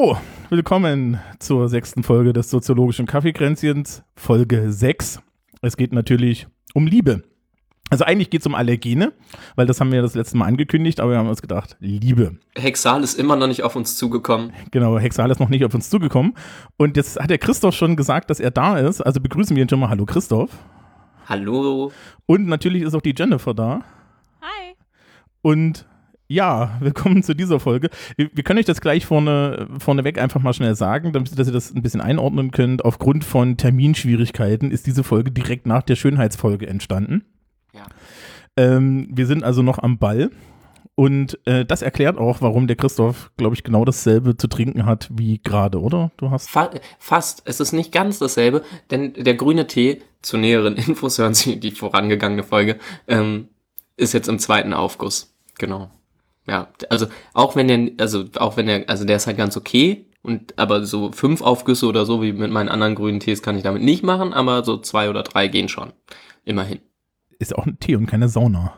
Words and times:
hallo, 0.00 0.16
willkommen 0.48 1.20
zur 1.40 1.68
sechsten 1.68 2.02
Folge 2.02 2.32
des 2.32 2.48
soziologischen 2.48 3.06
Kaffeekränzchens, 3.06 4.02
Folge 4.16 4.72
6. 4.72 5.20
Es 5.60 5.76
geht 5.76 5.92
natürlich 5.92 6.46
um 6.72 6.86
Liebe. 6.86 7.22
Also 7.90 8.04
eigentlich 8.04 8.30
geht 8.30 8.40
es 8.40 8.46
um 8.46 8.54
Allergene, 8.54 9.12
weil 9.56 9.66
das 9.66 9.78
haben 9.78 9.92
wir 9.92 10.00
das 10.00 10.14
letzte 10.14 10.38
Mal 10.38 10.46
angekündigt, 10.46 11.00
aber 11.00 11.10
wir 11.10 11.18
haben 11.18 11.28
uns 11.28 11.42
gedacht, 11.42 11.76
Liebe. 11.80 12.38
Hexal 12.56 13.02
ist 13.02 13.18
immer 13.18 13.36
noch 13.36 13.46
nicht 13.46 13.62
auf 13.62 13.76
uns 13.76 13.96
zugekommen. 13.96 14.52
Genau, 14.70 14.98
Hexal 14.98 15.30
ist 15.30 15.40
noch 15.40 15.50
nicht 15.50 15.66
auf 15.66 15.74
uns 15.74 15.90
zugekommen. 15.90 16.34
Und 16.78 16.96
jetzt 16.96 17.20
hat 17.20 17.28
der 17.28 17.38
Christoph 17.38 17.74
schon 17.74 17.96
gesagt, 17.96 18.30
dass 18.30 18.40
er 18.40 18.50
da 18.50 18.78
ist. 18.78 19.02
Also 19.02 19.20
begrüßen 19.20 19.54
wir 19.54 19.64
ihn 19.64 19.68
schon 19.68 19.80
mal. 19.80 19.90
Hallo 19.90 20.06
Christoph. 20.06 20.50
Hallo. 21.28 21.92
Und 22.24 22.46
natürlich 22.46 22.84
ist 22.84 22.94
auch 22.94 23.02
die 23.02 23.14
Jennifer 23.16 23.52
da. 23.52 23.80
Hi. 24.40 24.74
Und 25.42 25.84
ja, 26.30 26.76
willkommen 26.78 27.24
zu 27.24 27.34
dieser 27.34 27.58
Folge. 27.58 27.90
Wir, 28.14 28.30
wir 28.32 28.44
können 28.44 28.60
euch 28.60 28.64
das 28.64 28.80
gleich 28.80 29.04
vorne, 29.04 29.66
vorneweg 29.80 30.16
einfach 30.16 30.40
mal 30.40 30.52
schnell 30.52 30.76
sagen, 30.76 31.12
damit 31.12 31.36
dass 31.36 31.48
ihr 31.48 31.52
das 31.52 31.74
ein 31.74 31.82
bisschen 31.82 32.00
einordnen 32.00 32.52
könnt. 32.52 32.84
Aufgrund 32.84 33.24
von 33.24 33.56
Terminschwierigkeiten 33.56 34.70
ist 34.70 34.86
diese 34.86 35.02
Folge 35.02 35.32
direkt 35.32 35.66
nach 35.66 35.82
der 35.82 35.96
Schönheitsfolge 35.96 36.68
entstanden. 36.68 37.24
Ja. 37.74 37.84
Ähm, 38.56 39.08
wir 39.10 39.26
sind 39.26 39.42
also 39.42 39.62
noch 39.62 39.80
am 39.80 39.98
Ball. 39.98 40.30
Und 40.94 41.36
äh, 41.46 41.64
das 41.64 41.82
erklärt 41.82 42.16
auch, 42.16 42.40
warum 42.40 42.68
der 42.68 42.76
Christoph, 42.76 43.32
glaube 43.36 43.56
ich, 43.56 43.64
genau 43.64 43.84
dasselbe 43.84 44.36
zu 44.36 44.46
trinken 44.46 44.86
hat 44.86 45.08
wie 45.12 45.40
gerade, 45.42 45.80
oder? 45.80 46.12
Du 46.16 46.30
hast. 46.30 46.48
Fa 46.48 46.70
fast. 47.00 47.42
Es 47.46 47.58
ist 47.58 47.72
nicht 47.72 47.90
ganz 47.90 48.20
dasselbe, 48.20 48.62
denn 48.92 49.14
der 49.14 49.34
grüne 49.34 49.66
Tee, 49.66 50.00
zu 50.22 50.36
näheren 50.36 50.76
Infos 50.76 51.18
hören 51.18 51.34
Sie 51.34 51.58
die 51.58 51.72
vorangegangene 51.72 52.44
Folge, 52.44 52.78
ähm, 53.08 53.48
ist 53.96 54.14
jetzt 54.14 54.28
im 54.28 54.38
zweiten 54.38 54.74
Aufguss. 54.74 55.34
Genau. 55.58 55.90
Ja, 56.50 56.66
also 56.88 57.06
auch 57.32 57.54
wenn 57.54 57.68
der, 57.68 57.92
also 58.02 58.24
auch 58.36 58.56
wenn 58.56 58.66
der, 58.66 58.88
also 58.88 59.04
der 59.04 59.14
ist 59.16 59.28
halt 59.28 59.36
ganz 59.36 59.56
okay. 59.56 60.06
Und 60.22 60.58
aber 60.58 60.84
so 60.84 61.12
fünf 61.12 61.42
Aufgüsse 61.42 61.86
oder 61.86 62.04
so 62.04 62.22
wie 62.22 62.32
mit 62.32 62.50
meinen 62.50 62.68
anderen 62.68 62.96
grünen 62.96 63.20
Tees 63.20 63.40
kann 63.40 63.56
ich 63.56 63.62
damit 63.62 63.82
nicht 63.82 64.02
machen, 64.02 64.34
aber 64.34 64.64
so 64.64 64.76
zwei 64.76 65.08
oder 65.08 65.22
drei 65.22 65.46
gehen 65.46 65.68
schon. 65.68 65.92
Immerhin. 66.44 66.80
Ist 67.38 67.56
auch 67.56 67.66
ein 67.66 67.78
Tee 67.78 67.94
und 67.94 68.06
keine 68.06 68.28
Sauna. 68.28 68.74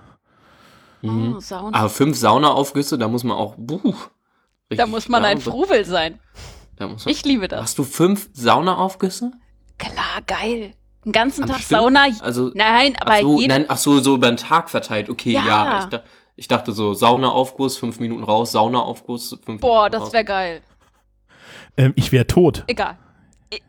Mhm. 1.01 1.37
Oh, 1.37 1.41
Sauna. 1.41 1.79
Aber 1.79 1.89
fünf 1.89 2.19
Saunaaufgüsse, 2.19 2.99
da 2.99 3.09
muss 3.09 3.25
man 3.25 3.39
auch, 3.39 3.55
buh, 3.57 3.95
da 4.69 4.87
muss 4.87 5.09
man 5.09 5.25
ein. 5.25 5.41
Fruvel 5.41 5.87
sein. 5.87 6.21
Da 6.77 6.89
muss 6.89 7.07
man, 7.07 7.13
Ich 7.13 7.25
liebe 7.25 7.49
das. 7.49 7.63
Hast 7.63 7.79
du 7.79 7.85
fünf 7.85 8.29
Saunaaufgüsse? 8.35 9.33
Klar, 9.79 10.21
geil. 10.27 10.75
Den 11.07 11.13
ganzen 11.13 11.47
Tag? 11.47 11.61
Sauna. 11.61 12.07
Also, 12.21 12.51
Nein, 12.55 12.95
aber 13.01 13.15
ach 13.15 13.21
so, 13.23 13.41
jede, 13.41 13.55
nein, 13.55 13.65
ach 13.69 13.79
so, 13.79 13.99
so 14.01 14.15
über 14.15 14.29
den 14.29 14.37
Tag 14.37 14.69
verteilt. 14.71 15.09
Okay, 15.09 15.33
ja. 15.33 15.47
Ja. 15.47 15.89
ich, 15.91 16.01
ich 16.37 16.49
dachte 16.49 16.73
so, 16.73 16.95
Saunaaufguss, 16.95 17.77
fünf 17.77 18.01
Minuten 18.01 18.25
raus, 18.25 18.53
Saunaaufguss, 18.53 19.39
fünf 19.45 19.61
Boah, 19.61 19.85
Minuten 19.85 19.93
das 20.05 20.13
wäre 20.13 20.25
geil. 20.25 20.63
Ähm, 21.77 21.93
ich 21.97 22.13
wäre 22.13 22.27
tot. 22.27 22.65
Egal. 22.67 22.99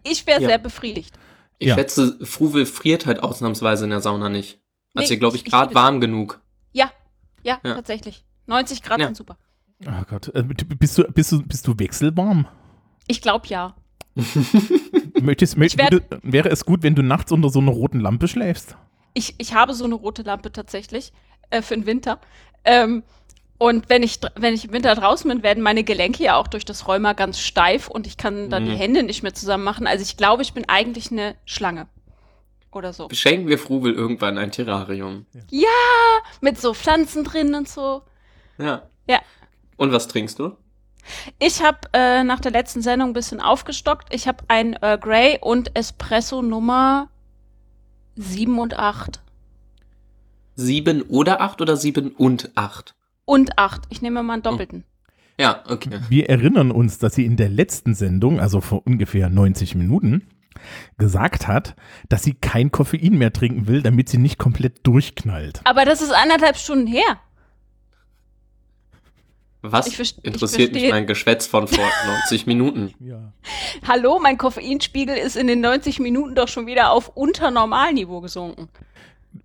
Ich 0.04 0.26
wäre 0.26 0.42
Ja. 0.42 0.50
sehr 0.50 0.58
befriedigt. 0.58 1.14
Ich 1.60 1.68
Ja. 1.70 1.76
schätze, 1.76 2.18
Fruvel 2.26 2.66
friert 2.66 3.06
halt 3.06 3.22
ausnahmsweise 3.22 3.84
in 3.86 3.90
der 3.92 4.02
Sauna 4.02 4.30
nicht. 4.30 4.60
Also 4.96 5.04
Nee, 5.04 5.08
hier, 5.08 5.18
glaube 5.18 5.36
ich, 5.36 5.46
gerade 5.46 5.74
warm 5.76 6.00
genug. 6.02 6.42
Ja, 6.72 6.92
ja, 7.44 7.60
Ja. 7.64 7.76
tatsächlich. 7.76 8.24
90 8.46 8.82
Grad 8.84 9.00
Ja. 9.00 9.06
sind 9.08 9.18
super. 9.18 9.38
Oh 9.86 10.04
Gott. 10.10 10.30
Äh, 10.34 10.44
bist, 10.44 10.98
du, 10.98 11.04
bist, 11.06 11.32
du, 11.32 11.42
bist 11.44 11.68
du 11.68 11.78
wechselwarm? 11.80 12.48
Ich 13.08 13.22
glaube 13.22 13.48
ja. 13.48 13.76
Möchtest, 15.22 15.58
möcht, 15.58 15.78
würde, 15.80 16.04
wäre 16.22 16.50
es 16.50 16.66
gut, 16.66 16.84
wenn 16.84 16.96
du 16.96 17.02
nachts 17.04 17.32
unter 17.32 17.50
so 17.50 17.60
einer 17.60 17.72
roten 17.72 18.00
Lampe 18.00 18.28
schläfst? 18.28 18.78
Ich, 19.14 19.36
ich 19.38 19.54
habe 19.54 19.74
so 19.74 19.86
eine 19.86 19.96
rote 19.96 20.22
Lampe 20.24 20.52
tatsächlich 20.52 21.12
äh, 21.50 21.62
für 21.62 21.76
den 21.76 21.86
Winter. 21.86 22.20
Ähm, 22.66 23.04
und 23.58 23.90
wenn 23.90 24.04
ich, 24.04 24.20
wenn 24.36 24.54
ich 24.54 24.66
im 24.66 24.74
Winter 24.74 24.94
draußen 24.96 25.30
bin, 25.30 25.42
werden 25.44 25.64
meine 25.64 25.84
Gelenke 25.84 26.24
ja 26.24 26.36
auch 26.36 26.48
durch 26.48 26.66
das 26.66 26.88
Rheuma 26.88 27.14
ganz 27.14 27.40
steif 27.40 27.88
und 27.88 28.08
ich 28.08 28.18
kann 28.18 28.50
dann 28.50 28.64
Mhm. 28.66 28.70
die 28.72 28.76
Hände 28.76 29.04
nicht 29.04 29.24
mehr 29.24 29.34
zusammen 29.34 29.64
machen. 29.64 29.88
Also 29.88 30.04
ich 30.04 30.18
glaube, 30.18 30.42
ich 30.42 30.54
bin 30.54 30.68
eigentlich 30.68 31.12
eine 31.12 31.36
Schlange. 31.46 31.88
Oder 32.72 32.92
so. 32.92 33.08
Schenken 33.12 33.48
wir 33.48 33.60
Fruvel 33.60 33.94
irgendwann 33.94 34.38
ein 34.40 34.52
Terrarium. 34.52 35.28
Ja, 35.52 35.68
mit 36.42 36.60
so 36.60 36.74
Pflanzen 36.74 37.24
drin 37.24 37.54
und 37.54 37.70
so. 37.70 38.02
Ja. 38.58 38.82
Ja. 39.08 39.20
Und 39.78 39.92
was 39.92 40.08
trinkst 40.08 40.40
du? 40.40 40.58
Ich 41.38 41.62
habe 41.62 41.78
äh, 41.94 42.24
nach 42.24 42.40
der 42.40 42.52
letzten 42.52 42.82
Sendung 42.82 43.10
ein 43.12 43.14
bisschen 43.14 43.40
aufgestockt. 43.42 44.14
Ich 44.14 44.28
habe 44.28 44.44
ein 44.48 44.74
Earl 44.82 44.98
Grey 44.98 45.38
und 45.40 45.78
Espresso 45.78 46.42
Nummer 46.42 47.10
7 48.16 48.58
und 48.58 48.78
8. 48.78 49.22
Sieben 50.56 51.02
oder 51.04 51.42
acht 51.42 51.62
oder 51.62 51.78
sieben 51.78 52.12
und 52.12 52.52
acht? 52.56 52.96
Und 53.26 53.58
8. 53.58 53.84
Ich 53.90 54.02
nehme 54.02 54.22
mal 54.22 54.34
einen 54.34 54.44
doppelten. 54.44 54.84
Ja, 55.40 55.64
okay. 55.68 55.90
Wir 56.10 56.30
erinnern 56.30 56.72
uns, 56.72 57.00
dass 57.00 57.16
sie 57.16 57.26
in 57.26 57.38
der 57.38 57.50
letzten 57.50 57.96
Sendung, 57.96 58.40
also 58.40 58.62
vor 58.62 58.86
ungefähr 58.86 59.30
90 59.30 59.76
Minuten, 59.76 60.28
gesagt 60.98 61.48
hat, 61.48 61.76
dass 62.10 62.22
sie 62.24 62.34
kein 62.36 62.72
Koffein 62.72 63.18
mehr 63.18 63.34
trinken 63.34 63.66
will, 63.68 63.82
damit 63.82 64.10
sie 64.10 64.18
nicht 64.20 64.38
komplett 64.38 64.86
durchknallt. 64.86 65.62
Aber 65.64 65.86
das 65.86 66.02
ist 66.02 66.12
anderthalb 66.12 66.58
Stunden 66.58 66.86
her. 66.88 67.20
Was 69.62 69.88
Ich 69.88 69.96
verst- 69.96 70.20
ich 70.22 70.26
interessiert 70.26 70.74
mich 70.74 70.90
mein 70.90 71.08
Geschwätz 71.08 71.48
von 71.48 71.68
vor 71.70 71.86
90 72.06 72.46
Minuten? 72.46 72.94
Ja. 73.00 73.32
Hallo, 73.88 74.20
mein 74.22 74.38
Koffeinspiegel 74.38 75.16
ist 75.16 75.38
in 75.38 75.48
den 75.48 75.62
90 75.62 76.00
Minuten 76.00 76.36
doch 76.36 76.50
schon 76.50 76.68
wieder 76.68 76.92
auf 76.92 77.08
unter 77.16 77.50
Normalniveau 77.50 78.20
gesunken. 78.20 78.68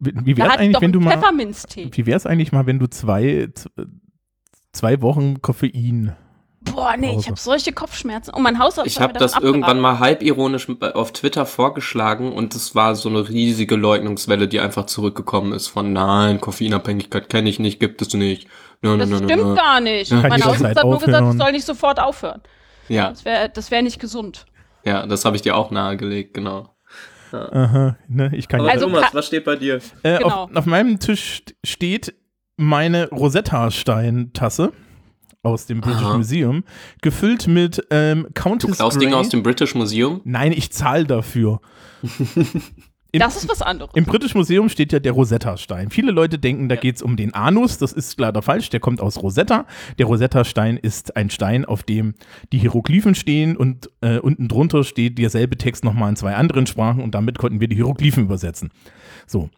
Wie, 0.00 0.36
wäre 0.36 0.48
es 0.48 0.56
eigentlich, 0.56 0.80
wenn 0.80 0.92
du 0.92 1.00
ein 1.00 1.04
mal, 1.04 1.20
wie 1.20 2.06
wär's 2.06 2.26
eigentlich 2.26 2.52
mal, 2.52 2.66
wenn 2.66 2.78
du 2.78 2.88
zwei, 2.88 3.48
zwei 4.72 5.00
Wochen 5.02 5.40
Koffein 5.40 6.14
Boah, 6.60 6.96
nee, 6.96 7.16
ich 7.18 7.28
habe 7.28 7.38
solche 7.38 7.72
Kopfschmerzen. 7.72 8.34
Und 8.34 8.42
mein 8.42 8.58
Hausarzt 8.58 8.90
Ich 8.90 9.00
habe 9.00 9.12
das 9.12 9.34
abgeraten. 9.34 9.62
irgendwann 9.62 9.80
mal 9.80 10.00
halbironisch 10.00 10.66
auf 10.80 11.12
Twitter 11.12 11.46
vorgeschlagen 11.46 12.32
und 12.32 12.54
es 12.54 12.74
war 12.74 12.96
so 12.96 13.08
eine 13.08 13.28
riesige 13.28 13.76
Leugnungswelle, 13.76 14.48
die 14.48 14.60
einfach 14.60 14.86
zurückgekommen 14.86 15.52
ist 15.52 15.68
von 15.68 15.92
nein, 15.92 16.40
Koffeinabhängigkeit 16.40 17.28
kenne 17.28 17.48
ich 17.48 17.58
nicht, 17.60 17.78
gibt 17.78 18.02
es 18.02 18.12
nicht. 18.14 18.48
Nö, 18.82 18.98
Das 18.98 19.08
nö, 19.08 19.20
nö, 19.20 19.24
stimmt 19.24 19.56
gar 19.56 19.80
nicht. 19.80 20.10
Ja. 20.10 20.22
Mein 20.28 20.44
Hausarzt 20.44 20.78
hat 20.78 20.84
nur 20.84 20.98
gesagt, 20.98 21.32
ich 21.32 21.38
soll 21.38 21.52
nicht 21.52 21.66
sofort 21.66 22.00
aufhören. 22.00 22.40
Ja, 22.88 23.10
Das 23.10 23.24
wäre 23.24 23.48
das 23.50 23.70
wär 23.70 23.82
nicht 23.82 24.00
gesund. 24.00 24.46
ja, 24.84 25.06
das 25.06 25.24
habe 25.24 25.36
ich 25.36 25.42
dir 25.42 25.56
auch 25.56 25.70
nahegelegt, 25.70 26.34
genau. 26.34 26.74
Aha, 27.34 27.96
ne, 28.08 28.30
ich 28.34 28.48
kann 28.48 28.60
Aber 28.60 28.68
ja. 28.68 28.74
Also 28.74 28.86
Thomas, 28.86 29.14
was 29.14 29.26
steht 29.26 29.44
bei 29.44 29.56
dir? 29.56 29.76
Äh, 30.02 30.18
genau. 30.18 30.44
auf, 30.44 30.56
auf 30.56 30.66
meinem 30.66 30.98
Tisch 30.98 31.42
st- 31.46 31.54
steht 31.64 32.14
meine 32.56 33.08
Rosetta-Stein-Tasse 33.10 34.72
aus 35.42 35.66
dem 35.66 35.80
British 35.80 36.02
Aha. 36.02 36.16
Museum, 36.16 36.64
gefüllt 37.02 37.46
mit 37.46 37.80
ähm, 37.90 38.24
Du 38.28 38.32
Countess 38.42 38.76
klaust 38.76 38.96
Grey. 38.98 39.06
Dinge 39.06 39.16
aus 39.16 39.28
dem 39.28 39.42
British 39.42 39.74
Museum? 39.74 40.20
Nein, 40.24 40.52
ich 40.52 40.72
zahle 40.72 41.04
dafür. 41.04 41.60
Im, 43.10 43.20
Das 43.20 43.36
ist 43.36 43.48
was 43.48 43.62
anderes. 43.62 43.92
Im 43.94 44.04
British 44.04 44.34
Museum 44.34 44.68
steht 44.68 44.92
ja 44.92 44.98
der 44.98 45.12
Rosetta-Stein. 45.12 45.90
Viele 45.90 46.12
Leute 46.12 46.38
denken, 46.38 46.68
da 46.68 46.76
geht's 46.76 47.00
um 47.00 47.16
den 47.16 47.32
Anus. 47.32 47.78
Das 47.78 47.92
ist 47.92 48.20
leider 48.20 48.42
falsch. 48.42 48.68
Der 48.68 48.80
kommt 48.80 49.00
aus 49.00 49.22
Rosetta. 49.22 49.64
Der 49.98 50.06
Rosetta-Stein 50.06 50.76
ist 50.76 51.16
ein 51.16 51.30
Stein, 51.30 51.64
auf 51.64 51.82
dem 51.82 52.14
die 52.52 52.58
Hieroglyphen 52.58 53.14
stehen 53.14 53.56
und 53.56 53.90
äh, 54.02 54.18
unten 54.18 54.48
drunter 54.48 54.84
steht 54.84 55.16
derselbe 55.16 55.56
Text 55.56 55.84
nochmal 55.84 56.10
in 56.10 56.16
zwei 56.16 56.34
anderen 56.34 56.66
Sprachen 56.66 57.02
und 57.02 57.14
damit 57.14 57.38
konnten 57.38 57.60
wir 57.60 57.68
die 57.68 57.76
Hieroglyphen 57.76 58.24
übersetzen. 58.24 58.70
So, 59.26 59.48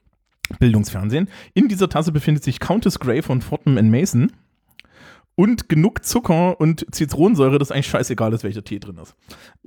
Bildungsfernsehen. 0.61 1.29
In 1.53 1.67
dieser 1.69 1.89
Tasse 1.89 2.13
befindet 2.13 2.45
sich 2.45 2.61
Countess 2.61 3.01
Grey 3.01 3.21
von 3.21 3.41
Fortnum 3.41 3.91
Mason 3.91 4.31
und 5.35 5.69
genug 5.69 6.05
Zucker 6.05 6.61
und 6.61 6.87
Zitronensäure, 6.95 7.59
dass 7.59 7.73
eigentlich 7.73 7.89
scheißegal 7.89 8.33
ist, 8.33 8.45
welcher 8.45 8.63
Tee 8.63 8.79
drin 8.79 8.99
ist. 8.99 9.17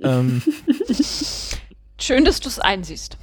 Ähm, 0.00 0.40
Schön, 2.00 2.24
dass 2.24 2.40
du 2.40 2.48
es 2.48 2.58
einsiehst. 2.58 3.18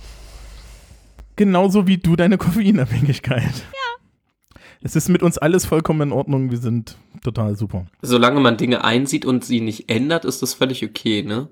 Genauso 1.36 1.88
wie 1.88 1.98
du 1.98 2.16
deine 2.16 2.38
Koffeinabhängigkeit. 2.40 3.44
Ja. 3.44 4.58
Es 4.84 4.96
ist 4.96 5.10
mit 5.10 5.22
uns 5.22 5.38
alles 5.38 5.66
vollkommen 5.66 6.02
in 6.10 6.12
Ordnung. 6.12 6.50
Wir 6.50 6.58
sind 6.58 6.98
total 7.24 7.56
super. 7.56 7.86
Solange 8.02 8.40
man 8.40 8.58
Dinge 8.58 8.84
einsieht 8.84 9.26
und 9.26 9.46
sie 9.46 9.62
nicht 9.62 9.90
ändert, 9.92 10.26
ist 10.26 10.42
das 10.42 10.54
völlig 10.56 10.84
okay, 10.84 11.22
ne? 11.24 11.50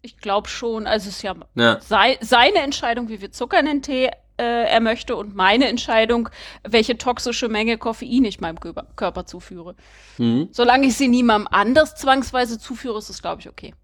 Ich 0.00 0.16
glaube 0.16 0.48
schon. 0.48 0.86
Also 0.86 1.08
es 1.08 1.16
ist 1.16 1.22
ja 1.22 1.34
Ja. 1.54 1.78
sei, 1.80 2.18
seine 2.20 2.58
Entscheidung, 2.58 3.08
wie 3.08 3.18
viel 3.18 3.30
Zucker 3.30 3.60
in 3.60 3.66
den 3.66 3.82
Tee 3.82 4.10
äh, 4.38 4.64
er 4.66 4.80
möchte 4.80 5.14
und 5.14 5.36
meine 5.36 5.68
Entscheidung, 5.68 6.30
welche 6.66 6.96
toxische 6.96 7.48
Menge 7.48 7.76
Koffein 7.76 8.24
ich 8.24 8.40
meinem 8.40 8.58
Körper, 8.58 8.86
Körper 8.96 9.26
zuführe. 9.26 9.76
Hm. 10.16 10.48
Solange 10.50 10.86
ich 10.86 10.96
sie 10.96 11.08
niemandem 11.08 11.48
anders 11.50 11.94
zwangsweise 11.96 12.58
zuführe, 12.58 12.98
ist 12.98 13.10
es, 13.10 13.20
glaube 13.20 13.42
ich, 13.42 13.48
okay. 13.48 13.74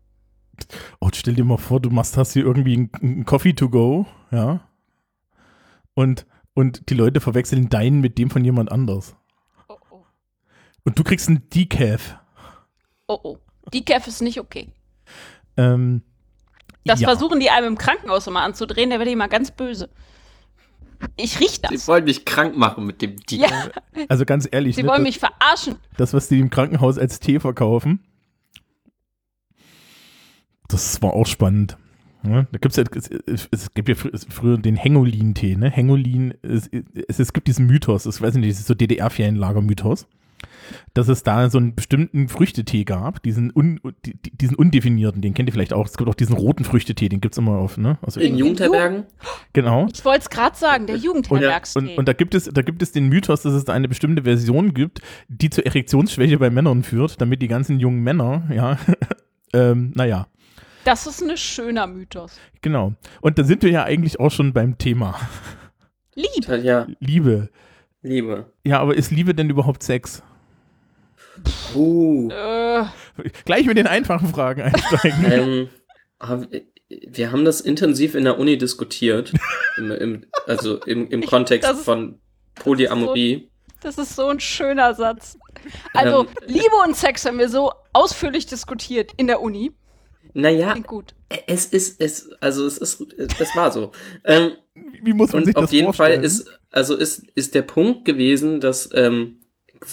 Oh, 1.01 1.09
stell 1.15 1.35
dir 1.35 1.45
mal 1.45 1.59
vor, 1.59 1.81
du 1.81 1.91
machst 1.91 2.17
hast 2.17 2.33
hier 2.33 2.45
irgendwie 2.45 2.75
einen, 2.75 2.91
einen 3.01 3.25
Coffee 3.25 3.53
to 3.53 3.69
go, 3.69 4.07
ja. 4.33 4.61
Und, 5.99 6.27
und 6.55 6.91
die 6.91 6.95
Leute 6.95 7.21
verwechseln 7.21 7.71
deinen 7.71 8.01
mit 8.01 8.19
dem 8.19 8.31
von 8.31 8.45
jemand 8.45 8.71
anders. 8.71 9.17
Oh, 9.69 9.75
oh. 9.91 10.03
Und 10.85 10.97
du 10.97 11.03
kriegst 11.03 11.27
einen 11.29 11.49
Decaf. 11.51 12.15
Oh, 13.09 13.19
oh. 13.25 13.39
Decaf 13.75 14.07
ist 14.07 14.23
nicht 14.23 14.39
okay. 14.39 14.69
Ähm, 15.57 16.03
Das 16.85 17.01
Ja. 17.01 17.09
versuchen 17.09 17.41
die 17.41 17.51
einem 17.51 17.67
im 17.67 17.79
Krankenhaus 17.79 18.29
immer 18.29 18.43
anzudrehen, 18.43 18.91
der 18.91 19.01
wird 19.01 19.09
immer 19.09 19.27
ganz 19.27 19.51
böse. 19.51 19.91
Ich 21.17 21.41
riech 21.41 21.55
Sie 21.57 21.63
das. 21.63 21.89
wollen 21.89 22.05
mich 22.05 22.25
krank 22.25 22.57
machen 22.57 22.87
mit 22.87 23.03
dem 23.03 23.17
Deal. 23.17 23.51
Ja, 23.51 24.05
Also 24.09 24.25
ganz 24.25 24.47
ehrlich, 24.49 24.77
sie 24.77 24.85
ne, 24.85 24.89
wollen 24.91 25.05
das, 25.05 25.09
mich 25.15 25.19
verarschen. 25.19 25.79
das, 25.97 26.15
was 26.15 26.29
die 26.29 26.39
im 26.39 26.49
Krankenhaus 26.51 26.97
als 26.97 27.19
Tee 27.19 27.41
verkaufen, 27.41 28.05
das 30.69 31.03
war 31.03 31.15
auch 31.15 31.27
spannend. 31.27 31.77
Ja, 32.25 32.47
da 32.51 32.59
gibt's 32.61 32.77
ja, 32.77 32.85
es, 33.27 33.49
es 33.51 33.73
gibt 33.75 33.89
ja 33.89 33.95
fr 33.95 34.09
früher 34.29 34.59
den 34.59 34.77
Hengolin-Tee, 34.77 35.57
ne? 35.57 35.71
Hengolin, 35.71 36.35
es, 36.43 36.69
es, 37.09 37.19
es 37.21 37.33
gibt 37.33 37.47
diesen 37.47 37.67
Mythos, 37.67 38.07
ich 38.07 38.21
weiß 38.21 38.35
nicht, 38.35 38.51
das 38.51 38.59
ist 38.59 38.67
so 38.67 38.75
DDR-Ferienlager-Mythos, 38.75 40.07
dass 40.95 41.09
es 41.09 41.23
da 41.23 41.49
so 41.49 41.59
einen 41.59 41.75
bestimmten 41.75 42.29
Früchtetee 42.29 42.85
gab, 42.85 43.23
diesen, 43.23 43.53
un, 43.55 43.81
die- 44.05 44.15
die- 44.21 44.37
diesen 44.37 44.57
undefinierten, 44.57 45.23
den 45.23 45.33
kennt 45.33 45.49
ihr 45.49 45.53
vielleicht 45.53 45.73
auch. 45.73 45.87
Es 45.87 45.97
gibt 45.97 46.11
auch 46.11 46.15
diesen 46.15 46.35
roten 46.37 46.65
Früchtetee, 46.65 47.09
den 47.09 47.21
gibt's 47.21 47.39
immer 47.39 47.53
auf, 47.59 47.79
ne? 47.79 47.99
Also, 48.03 48.21
In 48.21 48.37
Jugendherbergen? 48.37 49.05
genau. 49.53 49.87
Ich 49.93 50.05
wollte 50.05 50.21
es 50.23 50.31
gerade 50.31 50.57
sagen, 50.57 50.87
der 50.87 50.97
Und, 50.97 51.05
Jugendherbergstee. 51.05 51.79
und, 51.79 51.99
und 51.99 52.09
da 52.09 52.13
gibt 52.13 52.35
es, 52.35 52.45
da 52.53 52.63
gibt 52.63 52.83
es 52.83 52.93
den 52.93 53.09
Mythos, 53.09 53.43
dass 53.43 53.53
es 53.55 53.65
da 53.65 53.73
eine 53.73 53.89
bestimmte 53.89 54.23
Version 54.25 54.75
gibt, 54.75 55.01
die 55.29 55.51
zur 55.51 55.65
Erektionsschwäche 55.67 56.39
bei 56.39 56.51
Männern 56.51 56.83
führt, 56.83 57.21
damit 57.21 57.41
die 57.43 57.49
ganzen 57.49 57.79
jungen 57.81 58.03
Männer, 58.03 58.43
ja, 58.53 58.79
ähm, 59.55 59.93
naja, 59.95 60.27
das 60.89 61.07
ist 61.07 61.23
ein 61.23 61.37
schöner 61.37 61.87
Mythos. 61.87 62.39
genau. 62.63 62.95
Und 63.21 63.39
da 63.39 63.45
sind 63.45 63.63
wir 63.63 63.71
ja 63.71 63.85
eigentlich 63.85 64.19
auch 64.21 64.31
schon 64.31 64.53
beim 64.53 64.79
Thema. 64.79 65.19
Lieb. 66.15 66.49
Ja, 66.65 66.87
Liebe. 67.01 67.51
Liebe. 68.03 68.53
Ja, 68.65 68.81
aber 68.81 68.97
ist 68.97 69.11
Liebe 69.11 69.35
denn 69.35 69.51
überhaupt 69.51 69.83
Sex? 69.83 70.23
Uh. 71.75 72.29
Äh, 72.31 72.85
Gleich 73.45 73.67
mit 73.67 73.77
den 73.77 73.87
einfachen 73.87 74.29
Fragen 74.29 74.63
einsteigen. 74.63 75.69
ähm, 76.21 76.49
wir 76.89 77.31
haben 77.33 77.45
das 77.45 77.61
intensiv 77.61 78.15
in 78.15 78.25
der 78.25 78.39
Uni 78.39 78.59
diskutiert. 78.59 79.33
Im, 79.77 79.91
im, 79.93 80.25
also 80.47 80.81
im, 80.85 81.09
im 81.09 81.23
Kontext 81.25 81.69
das 81.69 81.79
ist- 81.79 81.85
von 81.85 82.19
Polyamorie. 82.57 83.49
das 83.83 83.99
ist 83.99 84.17
so 84.17 84.27
ein 84.29 84.41
schöner 84.41 84.95
Satz. 84.95 85.39
Also, 85.95 86.23
Ähm, 86.25 86.29
Liebe 86.47 86.75
und 86.85 86.97
Sex 86.97 87.25
haben 87.25 87.39
wir 87.39 87.49
so 87.49 87.73
ausführlich 87.93 88.47
diskutiert 88.47 89.13
in 89.17 89.27
der 89.29 89.41
Uni. 89.41 89.73
Naja, 90.35 90.73
Klingt 90.73 90.87
gut. 90.87 91.15
es 91.47 91.67
ist, 91.67 92.01
es, 92.01 92.31
also 92.41 92.67
es 92.67 92.79
ist, 92.79 93.05
es 93.19 93.57
war 93.57 93.71
so. 93.73 93.93
Ähm, 94.25 94.53
Wie 95.03 95.13
muss 95.13 95.33
man 95.33 95.45
sich 95.45 95.55
das 95.55 95.65
auf 95.65 95.73
jeden 95.73 95.87
vorstellen? 95.87 96.21
Fall 96.21 96.25
ist, 96.25 96.59
also 96.71 96.95
ist, 96.95 97.25
ist 97.35 97.55
der 97.55 97.63
Punkt 97.63 98.05
gewesen, 98.05 98.61
dass, 98.61 98.91
ähm, 98.95 99.41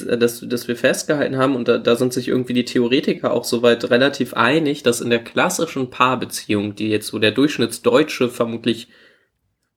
dass, 0.05 0.41
dass 0.41 0.67
wir 0.67 0.75
festgehalten 0.75 1.37
haben, 1.37 1.55
und 1.55 1.67
da, 1.67 1.77
da 1.77 1.95
sind 1.95 2.13
sich 2.13 2.27
irgendwie 2.27 2.53
die 2.53 2.65
Theoretiker 2.65 3.31
auch 3.31 3.43
soweit 3.43 3.89
relativ 3.89 4.33
einig, 4.33 4.83
dass 4.83 5.01
in 5.01 5.09
der 5.09 5.23
klassischen 5.23 5.89
Paarbeziehung, 5.89 6.75
die 6.75 6.89
jetzt 6.89 7.07
so 7.07 7.19
der 7.19 7.31
Durchschnittsdeutsche 7.31 8.29
vermutlich 8.29 8.88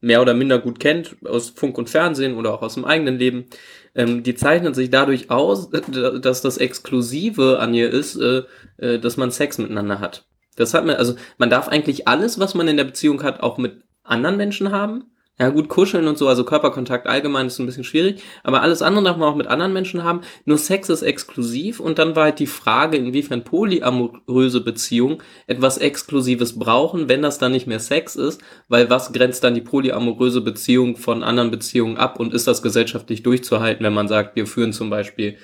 mehr 0.00 0.22
oder 0.22 0.32
minder 0.34 0.58
gut 0.58 0.78
kennt, 0.78 1.16
aus 1.24 1.50
Funk 1.50 1.76
und 1.76 1.90
Fernsehen 1.90 2.36
oder 2.36 2.54
auch 2.54 2.62
aus 2.62 2.74
dem 2.74 2.84
eigenen 2.84 3.18
Leben, 3.18 3.46
ähm, 3.94 4.22
die 4.22 4.34
zeichnet 4.34 4.74
sich 4.74 4.90
dadurch 4.90 5.30
aus, 5.30 5.70
dass 5.70 6.40
das 6.40 6.56
Exklusive 6.58 7.58
an 7.58 7.74
ihr 7.74 7.90
ist, 7.90 8.16
äh, 8.16 8.42
äh, 8.78 8.98
dass 9.00 9.16
man 9.16 9.30
Sex 9.30 9.58
miteinander 9.58 9.98
hat. 10.00 10.24
Das 10.58 10.74
hat 10.74 10.84
man, 10.84 10.96
also 10.96 11.14
man 11.38 11.50
darf 11.50 11.68
eigentlich 11.68 12.08
alles, 12.08 12.38
was 12.38 12.54
man 12.54 12.68
in 12.68 12.76
der 12.76 12.84
Beziehung 12.84 13.22
hat, 13.22 13.40
auch 13.40 13.58
mit 13.58 13.82
anderen 14.02 14.36
Menschen 14.36 14.72
haben. 14.72 15.04
Ja 15.40 15.50
gut, 15.50 15.68
kuscheln 15.68 16.08
und 16.08 16.18
so, 16.18 16.26
also 16.26 16.42
Körperkontakt 16.42 17.06
allgemein 17.06 17.46
ist 17.46 17.60
ein 17.60 17.66
bisschen 17.66 17.84
schwierig, 17.84 18.20
aber 18.42 18.60
alles 18.60 18.82
andere 18.82 19.04
darf 19.04 19.16
man 19.18 19.28
auch 19.28 19.36
mit 19.36 19.46
anderen 19.46 19.72
Menschen 19.72 20.02
haben. 20.02 20.22
Nur 20.46 20.58
Sex 20.58 20.88
ist 20.88 21.02
exklusiv 21.02 21.78
und 21.78 22.00
dann 22.00 22.16
war 22.16 22.24
halt 22.24 22.40
die 22.40 22.48
Frage, 22.48 22.96
inwiefern 22.96 23.44
polyamoröse 23.44 24.60
Beziehungen 24.60 25.18
etwas 25.46 25.78
Exklusives 25.78 26.58
brauchen, 26.58 27.08
wenn 27.08 27.22
das 27.22 27.38
dann 27.38 27.52
nicht 27.52 27.68
mehr 27.68 27.78
Sex 27.78 28.16
ist, 28.16 28.42
weil 28.66 28.90
was 28.90 29.12
grenzt 29.12 29.44
dann 29.44 29.54
die 29.54 29.60
polyamoröse 29.60 30.40
Beziehung 30.40 30.96
von 30.96 31.22
anderen 31.22 31.52
Beziehungen 31.52 31.98
ab 31.98 32.18
und 32.18 32.34
ist 32.34 32.48
das 32.48 32.60
gesellschaftlich 32.60 33.22
durchzuhalten, 33.22 33.86
wenn 33.86 33.94
man 33.94 34.08
sagt, 34.08 34.34
wir 34.34 34.48
führen 34.48 34.72
zum 34.72 34.90
Beispiel 34.90 35.38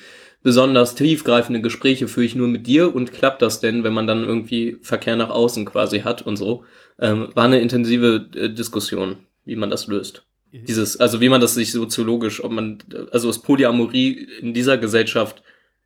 besonders 0.44 0.94
tiefgreifende 0.94 1.60
Gespräche 1.60 2.06
führe 2.06 2.26
ich 2.26 2.36
nur 2.36 2.46
mit 2.46 2.68
dir 2.68 2.94
und 2.94 3.12
klappt 3.12 3.42
das 3.42 3.58
denn, 3.60 3.82
wenn 3.82 3.94
man 3.94 4.06
dann 4.06 4.22
irgendwie 4.22 4.76
Verkehr 4.82 5.16
nach 5.16 5.30
außen 5.30 5.64
quasi 5.64 6.00
hat 6.00 6.22
und 6.22 6.36
so. 6.36 6.64
Ähm, 7.00 7.30
war 7.34 7.46
eine 7.46 7.58
intensive 7.58 8.28
äh, 8.36 8.50
Diskussion, 8.50 9.16
wie 9.44 9.56
man 9.56 9.70
das 9.70 9.88
löst. 9.88 10.24
Dieses, 10.52 11.00
also 11.00 11.20
wie 11.20 11.28
man 11.28 11.40
das 11.40 11.54
sich 11.54 11.72
soziologisch, 11.72 12.44
ob 12.44 12.52
man, 12.52 12.78
also 13.10 13.28
ist 13.28 13.40
Polyamorie 13.40 14.28
in 14.40 14.54
dieser 14.54 14.78
Gesellschaft 14.78 15.42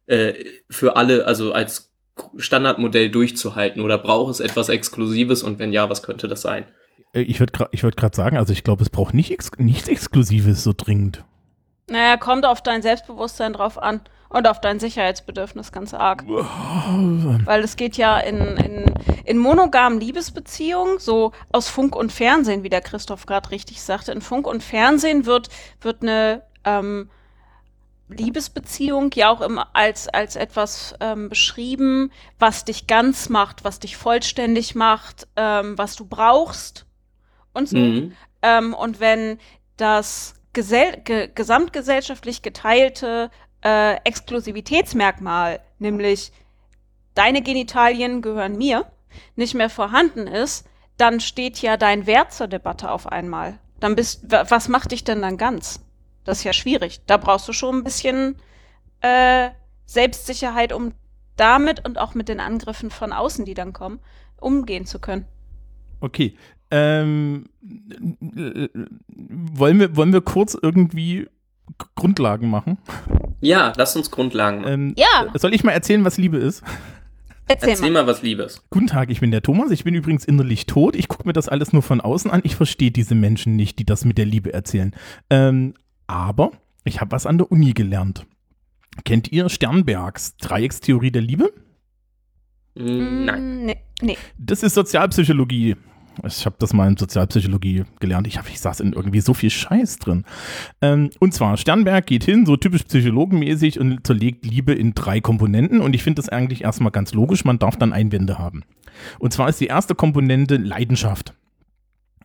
äh, 0.06 0.34
für 0.68 0.96
alle, 0.96 1.24
also 1.24 1.52
als 1.52 1.90
Standardmodell 2.36 3.10
durchzuhalten 3.10 3.80
oder 3.80 3.96
braucht 3.96 4.32
es 4.32 4.40
etwas 4.40 4.68
Exklusives 4.68 5.42
und 5.42 5.58
wenn 5.58 5.72
ja, 5.72 5.88
was 5.88 6.02
könnte 6.02 6.28
das 6.28 6.42
sein? 6.42 6.64
Äh, 7.14 7.22
Ich 7.22 7.40
würde 7.40 7.52
gerade 7.52 7.82
würd 7.82 7.96
grad 7.96 8.14
sagen, 8.14 8.36
also 8.36 8.52
ich 8.52 8.64
glaube, 8.64 8.82
es 8.82 8.90
braucht 8.90 9.14
nicht 9.14 9.30
ex 9.30 9.52
nichts 9.56 9.88
Exklusives 9.88 10.64
so 10.64 10.74
dringend. 10.76 11.24
Naja, 11.88 12.16
kommt 12.16 12.44
auf 12.44 12.62
dein 12.62 12.82
Selbstbewusstsein 12.82 13.52
drauf 13.52 13.78
an 13.80 14.00
und 14.28 14.46
auf 14.46 14.60
dein 14.60 14.78
Sicherheitsbedürfnis 14.78 15.72
ganz 15.72 15.94
arg. 15.94 16.24
Weil 16.26 17.62
es 17.64 17.76
geht 17.76 17.96
ja 17.96 18.18
in, 18.18 18.38
in, 18.58 18.94
in 19.24 19.38
monogamen 19.38 19.98
Liebesbeziehungen, 20.00 20.98
so 20.98 21.32
aus 21.50 21.68
Funk 21.68 21.96
und 21.96 22.12
Fernsehen, 22.12 22.62
wie 22.62 22.68
der 22.68 22.82
Christoph 22.82 23.26
gerade 23.26 23.50
richtig 23.50 23.80
sagte. 23.80 24.12
In 24.12 24.20
Funk 24.20 24.46
und 24.46 24.62
Fernsehen 24.62 25.24
wird, 25.24 25.48
wird 25.80 26.02
eine 26.02 26.42
ähm, 26.64 27.08
Liebesbeziehung 28.08 29.10
ja 29.14 29.30
auch 29.30 29.40
immer 29.40 29.68
als, 29.74 30.08
als 30.08 30.36
etwas 30.36 30.94
ähm, 31.00 31.28
beschrieben, 31.28 32.10
was 32.38 32.64
dich 32.64 32.86
ganz 32.86 33.28
macht, 33.28 33.64
was 33.64 33.80
dich 33.80 33.96
vollständig 33.96 34.74
macht, 34.74 35.26
ähm, 35.36 35.76
was 35.76 35.96
du 35.96 36.04
brauchst 36.04 36.86
und 37.52 37.68
so. 37.68 37.76
Mhm. 37.76 38.12
Ähm, 38.42 38.74
und 38.74 39.00
wenn 39.00 39.38
das 39.76 40.34
gesell 40.52 41.00
ge 41.04 41.30
gesamtgesellschaftlich 41.34 42.42
geteilte 42.42 43.30
äh, 43.64 43.96
Exklusivitätsmerkmal, 44.04 45.60
nämlich 45.78 46.32
deine 47.14 47.42
Genitalien 47.42 48.22
gehören 48.22 48.56
mir, 48.56 48.90
nicht 49.36 49.54
mehr 49.54 49.70
vorhanden 49.70 50.26
ist, 50.26 50.66
dann 50.96 51.20
steht 51.20 51.60
ja 51.62 51.76
dein 51.76 52.06
Wert 52.06 52.32
zur 52.32 52.46
Debatte 52.48 52.90
auf 52.90 53.06
einmal. 53.06 53.58
Dann 53.80 53.94
bist, 53.94 54.30
wa- 54.30 54.44
was 54.48 54.68
macht 54.68 54.92
dich 54.92 55.04
denn 55.04 55.22
dann 55.22 55.36
ganz? 55.36 55.80
Das 56.24 56.38
ist 56.38 56.44
ja 56.44 56.52
schwierig. 56.52 57.00
Da 57.06 57.16
brauchst 57.16 57.48
du 57.48 57.52
schon 57.52 57.76
ein 57.78 57.84
bisschen 57.84 58.36
äh, 59.00 59.50
Selbstsicherheit, 59.86 60.72
um 60.72 60.92
damit 61.36 61.86
und 61.86 61.98
auch 61.98 62.14
mit 62.14 62.28
den 62.28 62.40
Angriffen 62.40 62.90
von 62.90 63.12
außen, 63.12 63.44
die 63.44 63.54
dann 63.54 63.72
kommen, 63.72 64.00
umgehen 64.40 64.86
zu 64.86 64.98
können. 64.98 65.26
Okay. 66.00 66.36
Ähm, 66.70 67.46
äh, 68.36 68.68
wollen, 69.08 69.80
wir, 69.80 69.96
wollen 69.96 70.12
wir 70.12 70.20
kurz 70.20 70.56
irgendwie 70.60 71.26
Grundlagen 71.94 72.50
machen? 72.50 72.78
Ja, 73.40 73.72
lass 73.76 73.94
uns 73.96 74.10
Grundlagen 74.10 74.62
machen. 74.62 74.72
Ähm, 74.72 74.94
Ja. 74.96 75.26
Soll 75.34 75.54
ich 75.54 75.64
mal 75.64 75.72
erzählen, 75.72 76.04
was 76.04 76.18
Liebe 76.18 76.36
ist? 76.38 76.62
Erzähl, 77.50 77.70
Erzähl 77.70 77.90
mal. 77.90 78.02
mal 78.04 78.12
was 78.12 78.22
Liebes. 78.22 78.62
Guten 78.68 78.88
Tag, 78.88 79.08
ich 79.10 79.20
bin 79.20 79.30
der 79.30 79.40
Thomas. 79.40 79.70
Ich 79.70 79.82
bin 79.84 79.94
übrigens 79.94 80.26
innerlich 80.26 80.66
tot. 80.66 80.94
Ich 80.94 81.08
gucke 81.08 81.26
mir 81.26 81.32
das 81.32 81.48
alles 81.48 81.72
nur 81.72 81.80
von 81.82 82.02
außen 82.02 82.30
an. 82.30 82.42
Ich 82.44 82.56
verstehe 82.56 82.90
diese 82.90 83.14
Menschen 83.14 83.56
nicht, 83.56 83.78
die 83.78 83.86
das 83.86 84.04
mit 84.04 84.18
der 84.18 84.26
Liebe 84.26 84.52
erzählen. 84.52 84.94
Ähm, 85.30 85.72
aber 86.06 86.52
ich 86.84 87.00
habe 87.00 87.12
was 87.12 87.24
an 87.24 87.38
der 87.38 87.50
Uni 87.50 87.72
gelernt. 87.72 88.26
Kennt 89.06 89.32
ihr 89.32 89.48
Sternbergs 89.48 90.36
Dreieckstheorie 90.36 91.10
der 91.10 91.22
Liebe? 91.22 91.50
Mm, 92.74 93.24
Nein. 93.24 93.62
Mm, 93.62 93.64
Nee, 93.66 93.76
nee. 94.02 94.18
Das 94.36 94.62
ist 94.62 94.74
Sozialpsychologie. 94.74 95.76
Ich 96.26 96.46
habe 96.46 96.56
das 96.58 96.72
mal 96.72 96.88
in 96.88 96.96
Sozialpsychologie 96.96 97.84
gelernt. 98.00 98.26
Ich, 98.26 98.38
hab, 98.38 98.48
ich 98.48 98.60
saß 98.60 98.80
in 98.80 98.92
irgendwie 98.92 99.20
so 99.20 99.34
viel 99.34 99.50
Scheiß 99.50 99.98
drin. 99.98 100.24
Ähm, 100.82 101.10
und 101.18 101.34
zwar, 101.34 101.56
Sternberg 101.56 102.06
geht 102.06 102.24
hin, 102.24 102.46
so 102.46 102.56
typisch 102.56 102.84
psychologenmäßig, 102.84 103.78
und 103.78 104.06
zerlegt 104.06 104.44
Liebe 104.44 104.72
in 104.72 104.94
drei 104.94 105.20
Komponenten. 105.20 105.80
Und 105.80 105.94
ich 105.94 106.02
finde 106.02 106.20
das 106.20 106.28
eigentlich 106.28 106.64
erstmal 106.64 106.92
ganz 106.92 107.12
logisch. 107.12 107.44
Man 107.44 107.58
darf 107.58 107.76
dann 107.76 107.92
Einwände 107.92 108.38
haben. 108.38 108.64
Und 109.18 109.32
zwar 109.32 109.48
ist 109.48 109.60
die 109.60 109.66
erste 109.66 109.94
Komponente 109.94 110.56
Leidenschaft. 110.56 111.34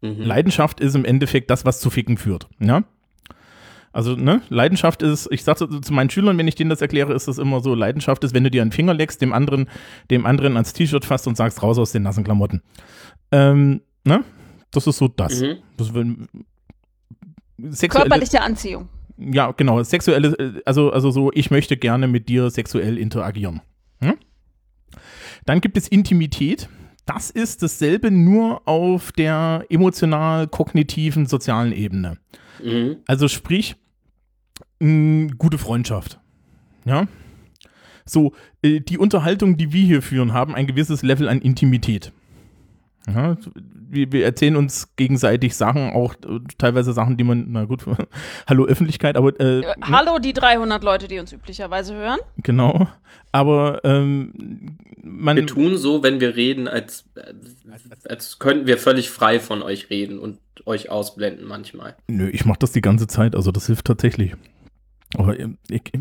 Mhm. 0.02 0.22
Leidenschaft 0.22 0.80
ist 0.80 0.96
im 0.96 1.06
Endeffekt 1.06 1.50
das, 1.50 1.66
was 1.66 1.80
zu 1.80 1.90
Ficken 1.90 2.18
führt. 2.18 2.48
Ja? 2.60 2.84
Also, 3.94 4.16
ne, 4.16 4.42
Leidenschaft 4.50 5.04
ist, 5.04 5.30
ich 5.32 5.44
sage 5.44 5.70
zu, 5.82 5.94
meinen 5.94 6.10
Schülern, 6.10 6.36
wenn 6.40 6.48
ich 6.48 6.56
denen 6.56 6.72
das 6.72 6.82
erkläre, 6.82 7.14
ist 7.14 7.28
das 7.28 7.38
immer 7.38 7.60
so, 7.60 7.76
Leidenschaft 7.76 8.24
ist, 8.24 8.34
wenn 8.34 8.44
du 8.44 8.50
dir 8.50 8.64
einen 8.64 8.72
Finger 8.72 8.96
leckst, 8.96 9.22
dem 9.22 9.32
anderen, 9.32 9.70
dem 10.10 10.26
anderen 10.26 10.58
ans 10.58 10.74
T-Shirt 10.74 11.06
fasst 11.06 11.28
und 11.28 11.38
sagst, 11.38 11.62
raus 11.62 11.78
aus 11.78 11.92
den 11.92 12.02
nassen 12.02 12.24
Klamotten. 12.24 12.64
Ähm, 13.34 13.82
ne? 14.04 14.24
Das 14.72 14.88
ist 14.88 14.98
so 14.98 15.08
das. 15.08 15.42
Mhm. 15.42 15.58
das 15.78 15.88
sexuelle, 17.78 18.10
Körperliche 18.10 18.42
Anziehung. 18.42 18.90
ja, 19.18 19.52
genau, 19.52 19.82
sexuelle, 19.84 20.30
äh, 20.38 20.62
also, 20.66 20.92
also 20.92 21.12
so, 21.12 21.32
ich 21.34 21.52
möchte 21.52 21.78
gerne 21.78 22.08
mit 22.08 22.30
dir 22.30 22.50
sexuell 22.50 22.98
interagieren. 22.98 23.62
Hm? 24.02 24.16
Dann 25.46 25.62
gibt 25.62 25.78
es 25.78 25.88
Intimität. 25.88 26.70
Das 27.06 27.30
ist 27.30 27.63
dasselbe 27.63 28.12
nur 28.12 28.68
auf 28.68 29.12
der 29.12 29.66
emotional-kognitiven, 29.70 31.25
sozialen 31.25 31.74
Ebene. 31.74 32.18
Mhm. 32.63 32.98
Also 33.08 33.28
sprich, 33.28 33.75
mh, 34.80 35.34
gute 35.38 35.58
Freundschaft. 35.58 36.20
Ja. 36.86 37.08
So, 38.06 38.34
äh, 38.62 38.80
die 38.80 38.98
Unterhaltung, 38.98 39.58
die 39.58 39.74
wir 39.74 39.86
hier 39.86 40.02
führen, 40.02 40.34
haben 40.34 40.56
ein 40.56 40.68
gewisses 40.68 41.02
Level 41.04 41.28
an 41.28 41.42
Intimität. 41.42 42.13
Ja, 43.08 43.36
wir, 43.90 44.12
wir 44.12 44.24
erzählen 44.26 44.56
uns 44.56 44.96
gegenseitig 44.96 45.56
Sachen, 45.56 45.92
auch 45.92 46.14
äh, 46.14 46.40
teilweise 46.58 46.94
Sachen, 46.94 47.18
die 47.18 47.24
man, 47.24 47.48
na 47.50 47.66
gut, 47.66 47.84
hallo 48.48 48.66
Öffentlichkeit, 48.66 49.18
aber 49.18 49.38
äh, 49.40 49.60
Äh, 49.60 49.74
Hallo, 49.82 50.20
die 50.20 50.34
300 50.34 50.84
Leute, 50.84 51.08
die 51.08 51.20
uns 51.20 51.34
üblicherweise 51.34 51.96
hören. 51.96 52.20
genau. 52.38 52.88
Aber 53.32 53.82
ähm, 53.84 54.78
man, 55.02 55.36
Wir 55.36 55.48
tun 55.48 55.76
so, 55.78 56.04
wenn 56.04 56.20
wir 56.20 56.36
reden, 56.36 56.68
als, 56.68 57.06
als 58.08 58.40
könnten 58.40 58.68
wir 58.68 58.78
völlig 58.78 59.10
frei 59.10 59.40
von 59.40 59.64
euch 59.64 59.90
reden 59.90 60.20
und 60.20 60.40
euch 60.66 60.90
ausblenden 60.90 61.48
manchmal. 61.48 61.96
Nö, 62.08 62.30
ich 62.30 62.46
mach 62.46 62.58
das 62.58 62.72
die 62.72 62.82
ganze 62.82 63.08
Zeit, 63.08 63.36
also 63.36 63.52
das 63.52 63.66
hilft 63.66 63.86
tatsächlich. 63.86 64.34
Aber 65.16 65.40
ähm, 65.40 65.58
ich, 65.70 65.82
ich, 65.92 66.00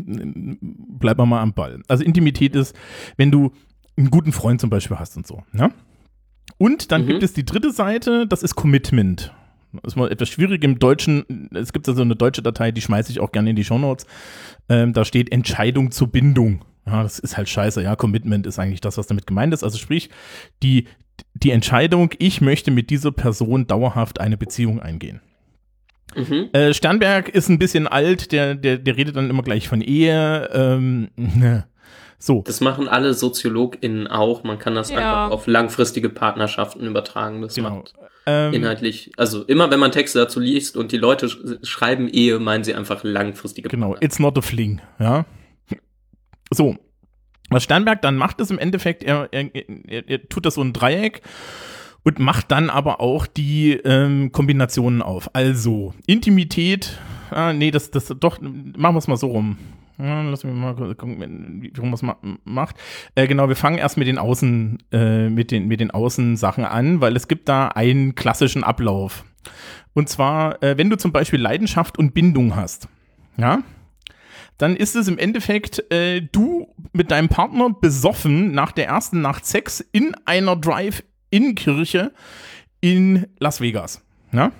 bleib 0.61 1.17
mal 1.17 1.41
am 1.41 1.53
Ball. 1.53 1.81
Also 1.87 2.03
Intimität 2.03 2.55
ist, 2.55 2.75
wenn 3.17 3.31
du 3.31 3.51
einen 3.97 4.09
guten 4.09 4.31
Freund 4.31 4.61
zum 4.61 4.69
Beispiel 4.69 4.97
hast 4.97 5.17
und 5.17 5.27
so, 5.27 5.43
ne? 5.51 5.71
Und 6.57 6.91
dann 6.91 7.03
Mhm. 7.03 7.07
gibt 7.07 7.23
es 7.23 7.33
die 7.33 7.45
dritte 7.45 7.71
Seite, 7.71 8.27
das 8.27 8.43
ist 8.43 8.55
Commitment. 8.55 9.33
Das 9.73 9.93
ist 9.93 9.95
mal 9.95 10.11
etwas 10.11 10.29
schwierig 10.29 10.63
im 10.63 10.77
Deutschen. 10.77 11.49
Es 11.53 11.73
gibt 11.73 11.89
also 11.89 12.01
eine 12.03 12.15
deutsche 12.15 12.43
Datei, 12.43 12.71
die 12.71 12.81
schmeiße 12.81 13.11
ich 13.11 13.19
auch 13.19 13.31
gerne 13.31 13.49
in 13.49 13.55
die 13.55 13.63
Shownotes. 13.63 14.05
Ähm, 14.69 14.93
da 14.93 15.03
steht 15.03 15.31
Entscheidung 15.31 15.89
zur 15.91 16.09
Bindung. 16.09 16.63
Ja, 16.85 17.01
das 17.01 17.17
ist 17.17 17.37
halt 17.37 17.49
scheiße. 17.49 17.81
Ja, 17.81 17.95
Commitment 17.95 18.45
ist 18.45 18.59
eigentlich 18.59 18.81
das, 18.81 18.97
was 18.97 19.07
damit 19.07 19.25
gemeint 19.25 19.53
ist. 19.53 19.63
Also 19.63 19.77
sprich, 19.79 20.09
die, 20.61 20.85
die 21.33 21.49
Entscheidung, 21.51 22.11
ich 22.19 22.39
möchte 22.41 22.69
mit 22.69 22.89
dieser 22.91 23.11
Person 23.11 23.65
dauerhaft 23.65 24.19
eine 24.21 24.37
Beziehung 24.37 24.79
eingehen. 24.79 25.21
Mhm. 26.15 26.49
Äh, 26.53 26.73
Sternberg 26.75 27.29
ist 27.29 27.49
ein 27.49 27.57
bisschen 27.57 27.87
alt, 27.87 28.31
der, 28.31 28.53
der, 28.53 28.77
der 28.77 28.95
redet 28.95 29.15
dann 29.15 29.29
immer 29.31 29.41
gleich 29.41 29.67
von 29.67 29.81
Ehe. 29.81 30.49
Ähm, 30.53 31.09
ne. 31.15 31.65
So, 32.25 32.41
Das 32.41 32.61
machen 32.61 32.87
alle 32.87 33.13
SoziologInnen 33.13 34.07
auch. 34.07 34.45
Man 34.45 34.57
kann 34.57 34.75
das 34.75 34.89
Ja. 34.91 34.97
einfach 34.97 35.35
auf 35.35 35.45
langfristige 35.45 36.07
Partnerschaften 36.07 36.85
übertragen. 36.87 37.41
Das 37.41 37.53
genau. 37.55 37.71
macht 37.71 37.93
Ähm, 38.25 38.53
inhaltlich, 38.53 39.11
also 39.17 39.43
immer 39.43 39.69
wenn 39.71 39.81
man 39.81 39.91
Texte 39.91 40.19
dazu 40.19 40.39
liest 40.39 40.77
und 40.77 40.93
die 40.93 40.97
Leute 40.97 41.27
sch 41.27 41.37
schreiben 41.63 42.07
Ehe, 42.07 42.39
meinen 42.39 42.63
sie 42.63 42.73
einfach 42.73 43.03
langfristige 43.03 43.67
Genau, 43.67 43.89
Partner. 43.89 44.05
it's 44.05 44.19
not 44.19 44.37
a 44.37 44.41
fling, 44.41 44.79
ja. 44.99 45.25
So, 46.49 46.77
was 47.49 47.63
Sternberg 47.63 48.01
dann 48.01 48.15
macht, 48.15 48.39
ist 48.39 48.51
im 48.51 48.57
Endeffekt, 48.59 49.03
er, 49.03 49.27
er, 49.33 49.53
er, 49.53 50.07
er 50.07 50.29
tut 50.29 50.45
das 50.45 50.53
so 50.55 50.61
ein 50.61 50.71
Dreieck 50.71 51.23
und 52.03 52.19
macht 52.19 52.49
dann 52.51 52.69
aber 52.69 53.01
auch 53.01 53.27
die 53.27 53.73
ähm, 53.83 54.31
Kombinationen 54.31 55.01
auf. 55.01 55.29
Also, 55.35 55.93
Intimität, 56.07 56.97
ah, 57.31 57.51
nee, 57.51 57.71
das, 57.71 57.91
das 57.91 58.07
doch, 58.17 58.39
machen 58.39 58.95
wir 58.95 58.99
es 58.99 59.09
mal 59.09 59.17
so 59.17 59.27
rum. 59.27 59.57
Lass 59.97 60.43
mich 60.43 60.53
mal 60.53 60.75
gucken, 60.75 61.61
wie 61.61 61.71
man 61.81 61.93
es 61.93 62.01
ma 62.01 62.17
macht. 62.43 62.77
Äh, 63.15 63.27
genau, 63.27 63.47
wir 63.47 63.55
fangen 63.55 63.77
erst 63.77 63.97
mit 63.97 64.07
den 64.07 64.17
Außen, 64.17 64.79
äh, 64.91 65.29
mit 65.29 65.51
den, 65.51 65.67
mit 65.67 65.79
den 65.79 65.91
Außensachen 65.91 66.65
an, 66.65 66.99
weil 66.99 67.15
es 67.15 67.27
gibt 67.27 67.47
da 67.47 67.67
einen 67.67 68.15
klassischen 68.15 68.63
Ablauf. 68.63 69.23
Und 69.93 70.09
zwar, 70.09 70.61
äh, 70.63 70.77
wenn 70.77 70.89
du 70.89 70.97
zum 70.97 71.11
Beispiel 71.11 71.39
Leidenschaft 71.39 71.99
und 71.99 72.13
Bindung 72.13 72.55
hast, 72.55 72.87
ja, 73.37 73.59
dann 74.57 74.75
ist 74.75 74.95
es 74.95 75.07
im 75.07 75.17
Endeffekt 75.17 75.91
äh, 75.91 76.21
du 76.21 76.73
mit 76.91 77.11
deinem 77.11 77.29
Partner 77.29 77.69
besoffen 77.69 78.51
nach 78.51 78.71
der 78.71 78.87
ersten 78.87 79.21
Nacht 79.21 79.45
Sex 79.45 79.79
in 79.91 80.15
einer 80.25 80.55
Drive-In-Kirche 80.55 82.13
in 82.81 83.27
Las 83.39 83.61
Vegas. 83.61 84.03
Ja? 84.31 84.51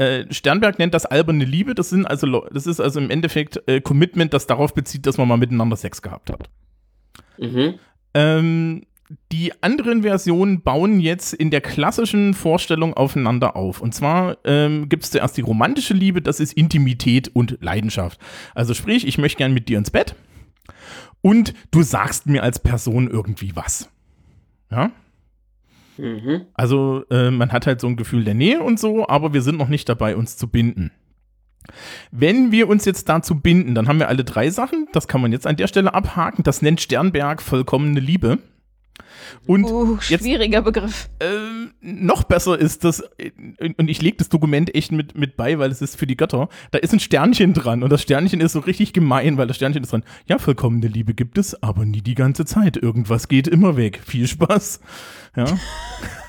Äh, 0.00 0.32
Sternberg 0.32 0.78
nennt 0.78 0.94
das 0.94 1.04
alberne 1.04 1.44
Liebe. 1.44 1.74
Das, 1.74 1.90
sind 1.90 2.06
also, 2.06 2.46
das 2.50 2.66
ist 2.66 2.80
also 2.80 2.98
im 2.98 3.10
Endeffekt 3.10 3.62
äh, 3.66 3.82
Commitment, 3.82 4.32
das 4.32 4.46
darauf 4.46 4.72
bezieht, 4.72 5.06
dass 5.06 5.18
man 5.18 5.28
mal 5.28 5.36
miteinander 5.36 5.76
Sex 5.76 6.00
gehabt 6.00 6.30
hat. 6.30 6.48
Mhm. 7.38 7.74
Ähm, 8.14 8.82
die 9.30 9.52
anderen 9.62 10.02
Versionen 10.02 10.62
bauen 10.62 11.00
jetzt 11.00 11.34
in 11.34 11.50
der 11.50 11.60
klassischen 11.60 12.32
Vorstellung 12.32 12.94
aufeinander 12.94 13.56
auf. 13.56 13.82
Und 13.82 13.94
zwar 13.94 14.38
ähm, 14.44 14.88
gibt 14.88 15.04
es 15.04 15.10
zuerst 15.10 15.36
die 15.36 15.42
romantische 15.42 15.92
Liebe, 15.92 16.22
das 16.22 16.40
ist 16.40 16.54
Intimität 16.54 17.28
und 17.34 17.58
Leidenschaft. 17.60 18.18
Also 18.54 18.72
sprich, 18.72 19.06
ich 19.06 19.18
möchte 19.18 19.36
gern 19.36 19.52
mit 19.52 19.68
dir 19.68 19.76
ins 19.76 19.90
Bett 19.90 20.14
und 21.20 21.52
du 21.72 21.82
sagst 21.82 22.26
mir 22.26 22.42
als 22.42 22.58
Person 22.58 23.06
irgendwie 23.06 23.54
was. 23.54 23.90
Ja? 24.70 24.92
Mhm. 26.00 26.46
Also 26.54 27.04
äh, 27.10 27.30
man 27.30 27.52
hat 27.52 27.66
halt 27.66 27.80
so 27.80 27.86
ein 27.86 27.96
Gefühl 27.96 28.24
der 28.24 28.34
Nähe 28.34 28.62
und 28.62 28.80
so, 28.80 29.06
aber 29.08 29.32
wir 29.32 29.42
sind 29.42 29.58
noch 29.58 29.68
nicht 29.68 29.88
dabei, 29.88 30.16
uns 30.16 30.36
zu 30.36 30.48
binden. 30.48 30.90
Wenn 32.10 32.52
wir 32.52 32.68
uns 32.68 32.84
jetzt 32.84 33.08
dazu 33.08 33.40
binden, 33.40 33.74
dann 33.74 33.86
haben 33.86 33.98
wir 33.98 34.08
alle 34.08 34.24
drei 34.24 34.50
Sachen. 34.50 34.88
Das 34.92 35.08
kann 35.08 35.20
man 35.20 35.32
jetzt 35.32 35.46
an 35.46 35.56
der 35.56 35.66
Stelle 35.66 35.94
abhaken. 35.94 36.42
Das 36.42 36.62
nennt 36.62 36.80
Sternberg 36.80 37.42
vollkommene 37.42 38.00
Liebe. 38.00 38.38
Und 39.46 39.64
Uh, 39.64 39.98
jetzt- 40.08 40.22
schwieriger 40.22 40.62
Begriff. 40.62 41.08
ähm, 41.20 41.72
noch 41.80 42.22
besser 42.24 42.58
ist 42.58 42.84
das, 42.84 43.00
äh, 43.18 43.30
und 43.76 43.88
ich 43.88 44.02
lege 44.02 44.16
das 44.18 44.28
Dokument 44.28 44.74
echt 44.74 44.92
mit, 44.92 45.16
mit 45.16 45.36
bei, 45.36 45.58
weil 45.58 45.70
es 45.70 45.80
ist 45.82 45.96
für 45.96 46.06
die 46.06 46.16
Götter, 46.16 46.48
da 46.70 46.78
ist 46.78 46.92
ein 46.92 47.00
Sternchen 47.00 47.54
dran 47.54 47.82
und 47.82 47.90
das 47.90 48.02
Sternchen 48.02 48.40
ist 48.40 48.52
so 48.52 48.60
richtig 48.60 48.92
gemein, 48.92 49.36
weil 49.36 49.46
das 49.46 49.56
Sternchen 49.56 49.82
ist 49.82 49.92
dran. 49.92 50.04
Ja, 50.26 50.38
vollkommene 50.38 50.86
Liebe 50.88 51.14
gibt 51.14 51.38
es, 51.38 51.60
aber 51.62 51.84
nie 51.84 52.02
die 52.02 52.14
ganze 52.14 52.44
Zeit. 52.44 52.76
Irgendwas 52.76 53.28
geht 53.28 53.48
immer 53.48 53.76
weg. 53.76 54.00
Viel 54.04 54.26
Spaß. 54.26 54.80
Ja. 55.36 55.44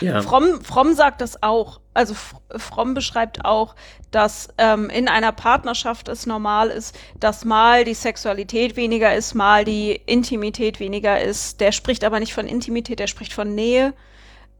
Ja. 0.00 0.20
Fromm, 0.22 0.60
Fromm 0.62 0.94
sagt 0.94 1.20
das 1.20 1.42
auch. 1.42 1.80
Also 1.94 2.14
Fromm 2.56 2.94
beschreibt 2.94 3.44
auch, 3.44 3.74
dass 4.10 4.48
ähm, 4.58 4.90
in 4.90 5.08
einer 5.08 5.32
Partnerschaft 5.32 6.08
es 6.08 6.26
normal 6.26 6.68
ist, 6.68 6.96
dass 7.18 7.44
mal 7.44 7.84
die 7.84 7.94
Sexualität 7.94 8.76
weniger 8.76 9.14
ist, 9.14 9.34
mal 9.34 9.64
die 9.64 9.92
Intimität 10.06 10.80
weniger 10.80 11.20
ist. 11.20 11.60
Der 11.60 11.72
spricht 11.72 12.04
aber 12.04 12.20
nicht 12.20 12.34
von 12.34 12.46
Intimität, 12.46 12.98
der 12.98 13.06
spricht 13.06 13.32
von 13.32 13.54
Nähe. 13.54 13.94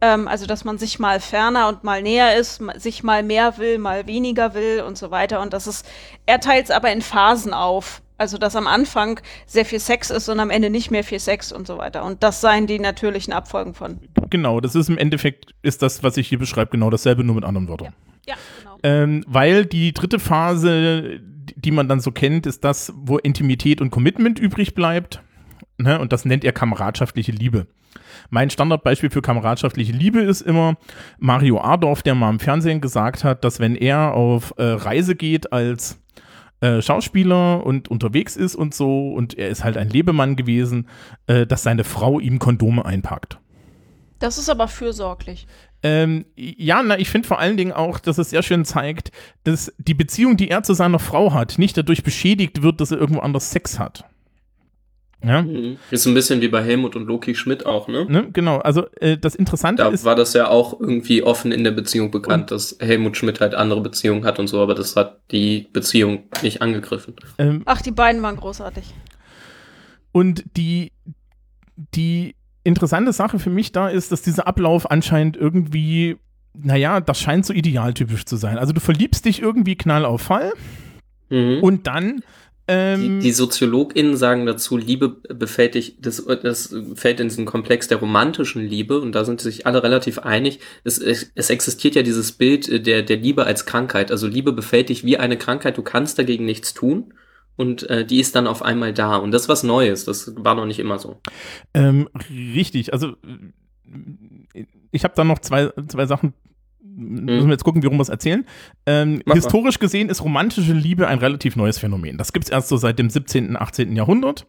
Ähm, 0.00 0.28
also 0.28 0.46
dass 0.46 0.64
man 0.64 0.78
sich 0.78 0.98
mal 0.98 1.20
ferner 1.20 1.68
und 1.68 1.84
mal 1.84 2.02
näher 2.02 2.36
ist, 2.36 2.62
sich 2.76 3.02
mal 3.02 3.22
mehr 3.22 3.58
will, 3.58 3.78
mal 3.78 4.06
weniger 4.06 4.54
will 4.54 4.82
und 4.86 4.98
so 4.98 5.10
weiter. 5.10 5.40
Und 5.40 5.52
das 5.52 5.66
ist, 5.66 5.86
er 6.26 6.40
teilt 6.40 6.66
es 6.66 6.70
aber 6.70 6.90
in 6.92 7.02
Phasen 7.02 7.54
auf. 7.54 8.02
Also 8.18 8.38
dass 8.38 8.56
am 8.56 8.66
Anfang 8.66 9.20
sehr 9.46 9.64
viel 9.64 9.80
Sex 9.80 10.10
ist 10.10 10.28
und 10.28 10.40
am 10.40 10.50
Ende 10.50 10.70
nicht 10.70 10.90
mehr 10.90 11.04
viel 11.04 11.20
Sex 11.20 11.52
und 11.52 11.66
so 11.66 11.78
weiter. 11.78 12.04
Und 12.04 12.22
das 12.22 12.40
seien 12.40 12.66
die 12.66 12.78
natürlichen 12.78 13.32
Abfolgen 13.32 13.74
von. 13.74 14.00
Genau, 14.30 14.60
das 14.60 14.74
ist 14.74 14.88
im 14.88 14.98
Endeffekt, 14.98 15.54
ist 15.62 15.82
das, 15.82 16.02
was 16.02 16.16
ich 16.16 16.28
hier 16.28 16.38
beschreibe, 16.38 16.70
genau 16.70 16.90
dasselbe, 16.90 17.24
nur 17.24 17.34
mit 17.34 17.44
anderen 17.44 17.68
Wörtern. 17.68 17.92
Ja, 18.26 18.34
genau. 18.58 18.78
Ähm, 18.82 19.24
weil 19.26 19.66
die 19.66 19.92
dritte 19.92 20.18
Phase, 20.18 21.20
die 21.20 21.36
die 21.54 21.70
man 21.70 21.88
dann 21.88 22.00
so 22.00 22.12
kennt, 22.12 22.46
ist 22.46 22.64
das, 22.64 22.92
wo 22.96 23.18
Intimität 23.18 23.80
und 23.80 23.90
Commitment 23.90 24.38
übrig 24.38 24.74
bleibt. 24.74 25.22
Ne? 25.78 25.98
Und 25.98 26.12
das 26.12 26.24
nennt 26.24 26.44
er 26.44 26.52
kameradschaftliche 26.52 27.32
Liebe. 27.32 27.66
Mein 28.30 28.50
Standardbeispiel 28.50 29.10
für 29.10 29.22
kameradschaftliche 29.22 29.92
Liebe 29.92 30.20
ist 30.20 30.40
immer 30.42 30.76
Mario 31.18 31.60
Adorf, 31.60 32.02
der 32.02 32.14
mal 32.14 32.30
im 32.30 32.40
Fernsehen 32.40 32.80
gesagt 32.80 33.24
hat, 33.24 33.44
dass 33.44 33.60
wenn 33.60 33.76
er 33.76 34.14
auf 34.14 34.54
äh, 34.58 34.64
Reise 34.64 35.14
geht 35.14 35.52
als 35.52 36.00
äh, 36.60 36.80
Schauspieler 36.80 37.64
und 37.64 37.88
unterwegs 37.88 38.36
ist 38.36 38.54
und 38.54 38.74
so, 38.74 39.12
und 39.12 39.36
er 39.36 39.48
ist 39.48 39.64
halt 39.64 39.76
ein 39.76 39.90
Lebemann 39.90 40.36
gewesen, 40.36 40.88
äh, 41.26 41.46
dass 41.46 41.62
seine 41.62 41.84
Frau 41.84 42.20
ihm 42.20 42.38
Kondome 42.38 42.84
einpackt. 42.84 43.38
Das 44.18 44.38
ist 44.38 44.48
aber 44.48 44.66
fürsorglich. 44.68 45.46
Ähm, 45.82 46.24
ja, 46.36 46.82
na, 46.82 46.98
ich 46.98 47.10
finde 47.10 47.28
vor 47.28 47.38
allen 47.38 47.56
Dingen 47.56 47.72
auch, 47.72 47.98
dass 47.98 48.18
es 48.18 48.30
sehr 48.30 48.42
schön 48.42 48.64
zeigt, 48.64 49.12
dass 49.44 49.72
die 49.78 49.94
Beziehung, 49.94 50.36
die 50.36 50.50
er 50.50 50.62
zu 50.62 50.72
seiner 50.72 50.98
Frau 50.98 51.34
hat, 51.34 51.58
nicht 51.58 51.76
dadurch 51.76 52.02
beschädigt 52.02 52.62
wird, 52.62 52.80
dass 52.80 52.90
er 52.90 52.98
irgendwo 52.98 53.20
anders 53.20 53.50
Sex 53.50 53.78
hat. 53.78 54.04
Ja, 55.24 55.42
Mhm. 55.42 55.78
Ist 55.90 56.06
ein 56.06 56.14
bisschen 56.14 56.40
wie 56.40 56.48
bei 56.48 56.62
Helmut 56.62 56.94
und 56.94 57.06
Loki 57.06 57.34
Schmidt 57.34 57.64
auch, 57.66 57.88
ne? 57.88 58.04
ne, 58.08 58.28
genau. 58.32 58.58
Also 58.58 58.86
äh, 59.00 59.16
das 59.16 59.34
Interessante 59.34 59.82
Da 59.82 59.88
ist, 59.88 60.04
war 60.04 60.14
das 60.14 60.34
ja 60.34 60.48
auch 60.48 60.78
irgendwie 60.78 61.22
offen 61.22 61.52
in 61.52 61.64
der 61.64 61.70
Beziehung 61.72 62.10
bekannt, 62.10 62.50
dass 62.50 62.76
Helmut 62.80 63.16
Schmidt 63.16 63.40
halt 63.40 63.54
andere 63.54 63.80
Beziehungen 63.80 64.24
hat 64.24 64.38
und 64.38 64.46
so, 64.46 64.60
aber 64.60 64.74
das 64.74 64.94
hat 64.94 65.20
die 65.32 65.68
Beziehung 65.72 66.24
nicht 66.42 66.60
angegriffen. 66.62 67.14
ähm, 67.38 67.62
Ach, 67.64 67.80
die 67.82 67.90
beiden 67.92 68.22
waren 68.22 68.36
großartig. 68.36 68.84
und 70.12 70.44
die, 70.56 70.92
die 71.94 72.34
interessante 72.64 73.12
Sache 73.12 73.38
für 73.38 73.50
mich 73.50 73.72
da 73.72 73.88
ist, 73.88 74.12
dass 74.12 74.22
dieser 74.22 74.46
Ablauf 74.46 74.90
anscheinend 74.90 75.36
irgendwie, 75.36 76.16
naja, 76.54 77.00
das 77.00 77.18
scheint 77.20 77.46
so 77.46 77.52
idealtypisch 77.52 78.24
zu 78.26 78.36
sein. 78.36 78.58
Also 78.58 78.72
du 78.72 78.80
verliebst 78.80 79.24
dich 79.24 79.40
irgendwie 79.40 79.76
knall 79.76 80.04
auf 80.04 80.22
Fall 80.22 80.52
Mhm. 81.30 81.58
und 81.62 81.86
dann 81.88 82.22
ähm, 82.68 83.00
Die, 83.00 83.18
die 83.26 83.32
SoziologInnen 83.32 84.16
sagen 84.16 84.46
dazu, 84.46 84.76
Liebe 84.76 85.08
befällt 85.08 85.74
dich, 85.74 85.96
das, 86.00 86.24
das 86.24 86.74
fällt 86.94 87.20
in 87.20 87.28
diesen 87.28 87.46
Komplex 87.46 87.88
der 87.88 87.98
romantischen 87.98 88.62
Liebe 88.62 89.00
und 89.00 89.12
da 89.12 89.24
sind 89.24 89.40
sich 89.40 89.66
alle 89.66 89.82
relativ 89.82 90.18
einig. 90.18 90.60
Es, 90.82 90.98
es, 90.98 91.30
es 91.34 91.50
existiert 91.50 91.94
ja 91.94 92.02
dieses 92.02 92.32
Bild 92.32 92.68
äh, 92.68 92.80
der, 92.80 93.02
der 93.02 93.18
Liebe 93.18 93.44
als 93.44 93.66
Krankheit. 93.66 94.10
Also 94.10 94.26
Liebe 94.26 94.52
befällt 94.52 94.88
dich 94.88 95.04
wie 95.04 95.16
eine 95.16 95.38
Krankheit, 95.38 95.76
du 95.76 95.82
kannst 95.82 96.18
dagegen 96.18 96.44
nichts 96.44 96.74
tun 96.74 97.14
und 97.56 97.88
äh, 97.88 98.04
die 98.04 98.20
ist 98.20 98.34
dann 98.34 98.46
auf 98.46 98.62
einmal 98.62 98.92
da. 98.92 99.16
Und 99.16 99.30
das 99.30 99.42
ist 99.42 99.48
was 99.48 99.62
Neues, 99.62 100.04
das 100.04 100.32
war 100.36 100.54
noch 100.54 100.66
nicht 100.66 100.78
immer 100.78 100.98
so. 100.98 101.20
Ähm, 101.74 102.08
richtig, 102.30 102.92
also 102.92 103.14
ich 104.90 105.04
habe 105.04 105.14
da 105.16 105.24
noch 105.24 105.38
zwei, 105.38 105.70
zwei 105.88 106.06
Sachen. 106.06 106.34
Müssen 106.94 107.48
wir 107.48 107.52
jetzt 107.52 107.64
gucken, 107.64 107.82
wie 107.82 107.86
rum 107.86 107.96
wir 107.96 108.02
es 108.02 108.08
erzählen. 108.08 108.46
Ähm, 108.86 109.22
historisch 109.30 109.78
gesehen 109.78 110.08
ist 110.08 110.22
romantische 110.22 110.72
Liebe 110.72 111.08
ein 111.08 111.18
relativ 111.18 111.56
neues 111.56 111.78
Phänomen. 111.78 112.16
Das 112.16 112.32
gibt 112.32 112.46
es 112.46 112.50
erst 112.50 112.68
so 112.68 112.76
seit 112.76 112.98
dem 112.98 113.10
17., 113.10 113.56
18. 113.56 113.94
Jahrhundert. 113.96 114.46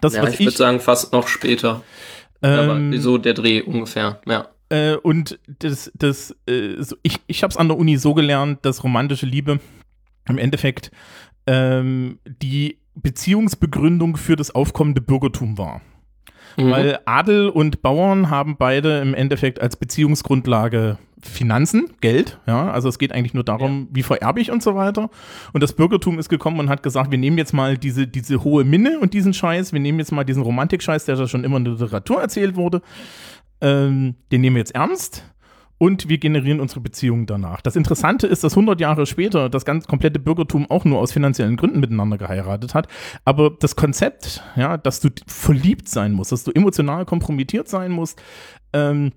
Das, 0.00 0.14
ja, 0.14 0.22
was 0.22 0.34
ich 0.34 0.40
ich, 0.40 0.46
würde 0.46 0.56
sagen, 0.56 0.80
fast 0.80 1.12
noch 1.12 1.28
später. 1.28 1.82
Aber 2.40 2.76
Ähm, 2.76 2.98
so 2.98 3.18
der 3.18 3.34
Dreh 3.34 3.62
ungefähr, 3.62 4.20
ja. 4.26 4.48
Äh, 4.70 4.96
und 4.96 5.38
das, 5.60 5.90
das, 5.94 6.36
äh, 6.46 6.82
so, 6.82 6.96
ich, 7.02 7.18
ich 7.26 7.42
habe 7.42 7.50
es 7.50 7.56
an 7.56 7.68
der 7.68 7.78
Uni 7.78 7.96
so 7.96 8.14
gelernt, 8.14 8.64
dass 8.64 8.84
romantische 8.84 9.26
Liebe 9.26 9.60
im 10.28 10.38
Endeffekt 10.38 10.90
ähm, 11.46 12.18
die 12.24 12.78
Beziehungsbegründung 12.94 14.16
für 14.16 14.36
das 14.36 14.54
aufkommende 14.54 15.00
Bürgertum 15.00 15.56
war. 15.56 15.80
Mhm. 16.56 16.70
Weil 16.70 16.98
Adel 17.06 17.48
und 17.48 17.82
Bauern 17.82 18.30
haben 18.30 18.56
beide 18.56 18.98
im 18.98 19.14
Endeffekt 19.14 19.60
als 19.60 19.76
Beziehungsgrundlage 19.76 20.98
Finanzen, 21.20 21.90
Geld, 22.00 22.38
ja, 22.46 22.70
also 22.70 22.88
es 22.88 22.98
geht 22.98 23.12
eigentlich 23.12 23.34
nur 23.34 23.44
darum, 23.44 23.88
wie 23.90 24.02
vererbe 24.02 24.40
ich 24.40 24.50
und 24.50 24.62
so 24.62 24.74
weiter. 24.74 25.10
Und 25.52 25.62
das 25.62 25.72
Bürgertum 25.72 26.18
ist 26.18 26.28
gekommen 26.28 26.60
und 26.60 26.68
hat 26.68 26.82
gesagt, 26.82 27.10
wir 27.10 27.18
nehmen 27.18 27.38
jetzt 27.38 27.52
mal 27.52 27.76
diese, 27.76 28.06
diese 28.06 28.44
hohe 28.44 28.64
Minne 28.64 29.00
und 29.00 29.14
diesen 29.14 29.34
Scheiß, 29.34 29.72
wir 29.72 29.80
nehmen 29.80 29.98
jetzt 29.98 30.12
mal 30.12 30.24
diesen 30.24 30.42
Romantikscheiß, 30.42 31.04
der 31.06 31.16
da 31.16 31.26
schon 31.26 31.44
immer 31.44 31.56
in 31.56 31.64
der 31.64 31.74
Literatur 31.74 32.20
erzählt 32.20 32.56
wurde, 32.56 32.82
ähm, 33.60 34.14
den 34.30 34.40
nehmen 34.40 34.56
wir 34.56 34.60
jetzt 34.60 34.74
ernst 34.74 35.24
und 35.78 36.08
wir 36.08 36.18
generieren 36.18 36.60
unsere 36.60 36.80
Beziehungen 36.80 37.26
danach. 37.26 37.60
Das 37.60 37.76
Interessante 37.76 38.26
ist, 38.26 38.44
dass 38.44 38.52
100 38.52 38.80
Jahre 38.80 39.06
später 39.06 39.48
das 39.48 39.64
ganz 39.64 39.86
komplette 39.86 40.18
Bürgertum 40.18 40.70
auch 40.70 40.84
nur 40.84 40.98
aus 40.98 41.12
finanziellen 41.12 41.56
Gründen 41.56 41.80
miteinander 41.80 42.18
geheiratet 42.18 42.74
hat. 42.74 42.88
Aber 43.24 43.50
das 43.50 43.76
Konzept, 43.76 44.42
ja, 44.56 44.76
dass 44.76 45.00
du 45.00 45.08
verliebt 45.26 45.88
sein 45.88 46.12
musst, 46.12 46.32
dass 46.32 46.44
du 46.44 46.50
emotional 46.52 47.04
kompromittiert 47.06 47.68
sein 47.68 47.92
musst, 47.92 48.20
ähm, 48.72 49.12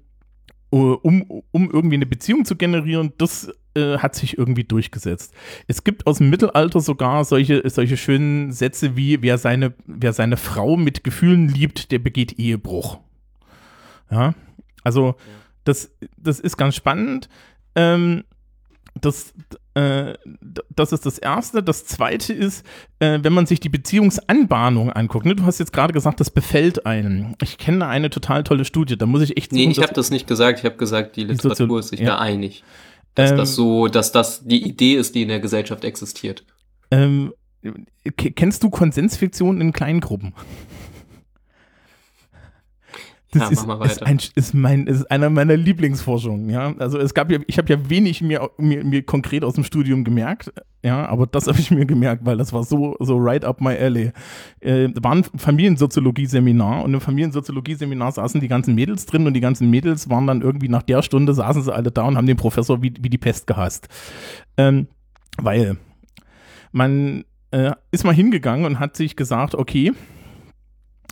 um, 0.80 1.44
um 1.51 1.70
irgendwie 1.70 1.96
eine 1.96 2.06
Beziehung 2.06 2.46
zu 2.46 2.56
generieren, 2.56 3.13
das 3.18 3.51
äh, 3.75 3.98
hat 3.98 4.16
sich 4.16 4.38
irgendwie 4.38 4.63
durchgesetzt. 4.63 5.34
Es 5.68 5.84
gibt 5.84 6.08
aus 6.08 6.18
dem 6.18 6.30
Mittelalter 6.30 6.80
sogar 6.80 7.25
solche, 7.25 7.70
solche 7.70 7.98
schönen 7.98 8.51
Sätze 8.51 8.96
wie, 8.96 9.22
wer 9.22 9.38
seine, 9.38 9.74
wer 9.86 10.13
seine 10.13 10.38
Frau 10.38 10.78
mit 10.78 11.04
Gefühlen 11.04 11.48
liebt, 11.50 11.92
der 11.92 12.00
begeht 12.00 12.40
Ehebruch. 12.40 13.00
Ja, 14.10 14.34
also 14.84 15.16
das, 15.63 15.92
das 16.18 16.40
ist 16.40 16.58
ganz 16.58 16.75
spannend. 16.75 17.30
Ähm, 17.75 18.24
das, 19.00 19.34
äh, 19.74 20.16
das 20.70 20.92
ist 20.92 21.06
das 21.06 21.18
Erste. 21.18 21.63
Das 21.63 21.86
Zweite 21.86 22.34
ist, 22.34 22.66
äh, 23.00 23.20
wenn 23.22 23.32
man 23.32 23.46
sich 23.46 23.60
die 23.60 23.70
Beziehungsanbahnung 23.70 24.92
anguckt. 24.92 25.25
Ne? 25.25 25.36
Du 25.36 25.44
hast 25.44 25.60
jetzt 25.60 25.72
gerade 25.72 25.94
gesagt, 25.94 26.20
das 26.20 26.30
befällt 26.30 26.86
einen. 26.86 27.36
Ich 27.42 27.58
kenne 27.58 27.88
eine 27.88 28.10
total 28.10 28.44
tolle 28.44 28.66
Studie. 28.66 28.98
Da 28.98 29.06
muss 29.06 29.22
ich 29.22 29.38
echt 29.38 29.51
Nee, 29.54 29.63
suchen, 29.63 29.72
ich 29.72 29.82
habe 29.82 29.94
das 29.94 30.12
nicht 30.12 30.28
gesagt. 30.28 30.60
Ich 30.60 30.66
habe 30.66 30.75
gesagt, 30.75 31.16
die 31.16 31.24
Literatur 31.24 31.80
ist 31.80 31.90
sich 31.90 32.01
ja. 32.01 32.08
da 32.08 32.18
einig. 32.20 32.63
Dass 33.16 33.32
Ähm, 33.32 33.38
das 33.38 33.56
so, 33.56 33.88
dass 33.88 34.12
das 34.12 34.44
die 34.46 34.68
Idee 34.68 34.96
ist, 34.96 35.16
die 35.16 35.22
in 35.22 35.30
der 35.30 35.40
Gesellschaft 35.40 35.86
existiert. 35.86 36.44
Ähm, 36.90 37.34
kennst 38.18 38.63
du 38.63 38.70
Konsensfiktion 38.70 39.62
in 39.62 39.72
Kleingruppen? 39.72 40.34
Das 43.31 43.43
Ja, 43.43 43.50
ist, 43.50 43.65
mach 43.65 43.79
mal 43.79 43.85
ist, 43.85 44.01
weiter. 44.01 44.07
ein, 44.07 44.19
ist, 44.35 44.53
mein, 44.53 44.88
ist 44.88 45.09
einer 45.09 45.29
meiner 45.29 45.55
Lieblingsforschungen, 45.55 46.50
ja. 46.50 46.73
Also 46.79 47.00
es 47.00 47.13
gab 47.13 47.31
ja, 47.31 47.39
ich 47.47 47.57
habe 47.57 47.71
ja 47.71 47.89
wenig 47.89 48.21
mir, 48.21 48.50
mir, 48.57 48.83
mir 48.83 49.03
konkret 49.03 49.45
aus 49.45 49.53
dem 49.53 49.63
Studium 49.63 50.03
gemerkt, 50.03 50.51
ja, 50.83 51.05
aber 51.07 51.27
das 51.27 51.47
habe 51.47 51.57
ich 51.59 51.71
mir 51.71 51.85
gemerkt, 51.85 52.25
weil 52.25 52.35
das 52.38 52.51
war 52.51 52.63
so, 52.65 52.97
so 53.00 53.15
right 53.17 53.45
up 53.45 53.61
my 53.61 53.77
alley. 53.77 54.11
Äh, 54.59 54.89
da 54.89 55.01
war 55.03 55.15
ein 55.15 55.24
Familiensoziologie-Seminar 55.24 56.83
und 56.83 56.94
im 56.94 57.00
Familiensoziologie-Seminar 57.01 58.11
saßen 58.11 58.41
die 58.41 58.48
ganzen 58.50 58.75
Mädels 58.75 59.05
drin 59.05 59.25
und 59.25 59.33
die 59.33 59.39
ganzen 59.41 59.70
Mädels 59.70 60.09
waren 60.09 60.27
dann 60.27 60.41
irgendwie 60.41 60.67
nach 60.70 60.83
der 60.83 61.01
Stunde 61.01 61.33
saßen 61.33 61.63
sie 61.63 61.74
alle 61.74 61.91
da 61.91 62.03
und 62.03 62.17
haben 62.17 62.27
den 62.27 62.37
Professor 62.37 62.81
wie, 62.81 62.94
wie 63.00 63.09
die 63.09 63.17
Pest 63.17 63.48
gehasst. 63.48 63.87
Ähm, 64.57 64.87
weil 65.37 65.77
man 66.74 67.24
äh, 67.51 67.72
ist 67.91 68.03
mal 68.03 68.13
hingegangen 68.13 68.65
und 68.65 68.79
hat 68.79 68.96
sich 68.98 69.15
gesagt, 69.15 69.55
okay, 69.55 69.94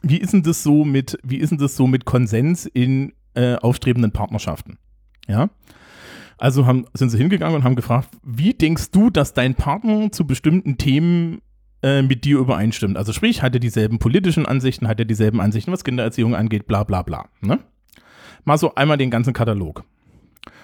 wie 0.02 0.18
ist 0.18 0.34
denn 0.34 0.44
das 0.44 0.64
so 0.64 0.86
mit, 0.86 1.18
wie 1.24 1.38
ist 1.38 1.50
denn 1.50 1.58
das 1.58 1.76
so 1.76 1.88
mit 1.88 2.06
Konsens 2.06 2.66
in 2.66 3.14
äh, 3.34 3.56
aufstrebenden 3.56 4.12
Partnerschaften? 4.12 4.78
Ja. 5.28 5.50
Also 6.38 6.66
haben, 6.66 6.86
sind 6.94 7.10
sie 7.10 7.18
hingegangen 7.18 7.56
und 7.56 7.64
haben 7.64 7.76
gefragt, 7.76 8.10
wie 8.24 8.54
denkst 8.54 8.92
du, 8.92 9.10
dass 9.10 9.34
dein 9.34 9.56
Partner 9.56 10.12
zu 10.12 10.26
bestimmten 10.26 10.78
Themen 10.78 11.42
äh, 11.84 12.02
mit 12.02 12.24
dir 12.24 12.40
übereinstimmt? 12.40 12.98
Also 12.98 13.12
sprich, 13.12 13.42
hat 13.42 13.54
er 13.54 13.60
dieselben 13.60 14.00
politischen 14.00 14.46
Ansichten, 14.46 14.88
hat 14.88 15.00
er 15.00 15.06
dieselben 15.06 15.42
Ansichten, 15.42 15.72
was 15.72 15.84
Kindererziehung 15.84 16.36
angeht, 16.36 16.66
bla 16.66 16.84
bla 16.86 17.02
bla. 17.02 17.28
Ne? 17.42 17.60
Mal 18.46 18.58
so 18.58 18.74
einmal 18.76 18.98
den 18.98 19.12
ganzen 19.12 19.34
Katalog. 19.34 19.84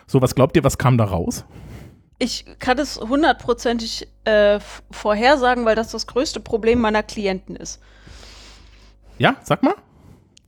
So, 0.07 0.21
was 0.21 0.35
glaubt 0.35 0.55
ihr, 0.55 0.63
was 0.63 0.77
kam 0.77 0.97
da 0.97 1.05
raus? 1.05 1.45
Ich 2.19 2.45
kann 2.59 2.77
es 2.77 2.97
hundertprozentig 2.97 4.07
äh, 4.23 4.59
vorhersagen, 4.91 5.65
weil 5.65 5.75
das 5.75 5.91
das 5.91 6.07
größte 6.07 6.39
Problem 6.39 6.79
meiner 6.79 7.03
Klienten 7.03 7.57
ist. 7.57 7.81
Ja, 9.17 9.35
sag 9.43 9.63
mal. 9.63 9.75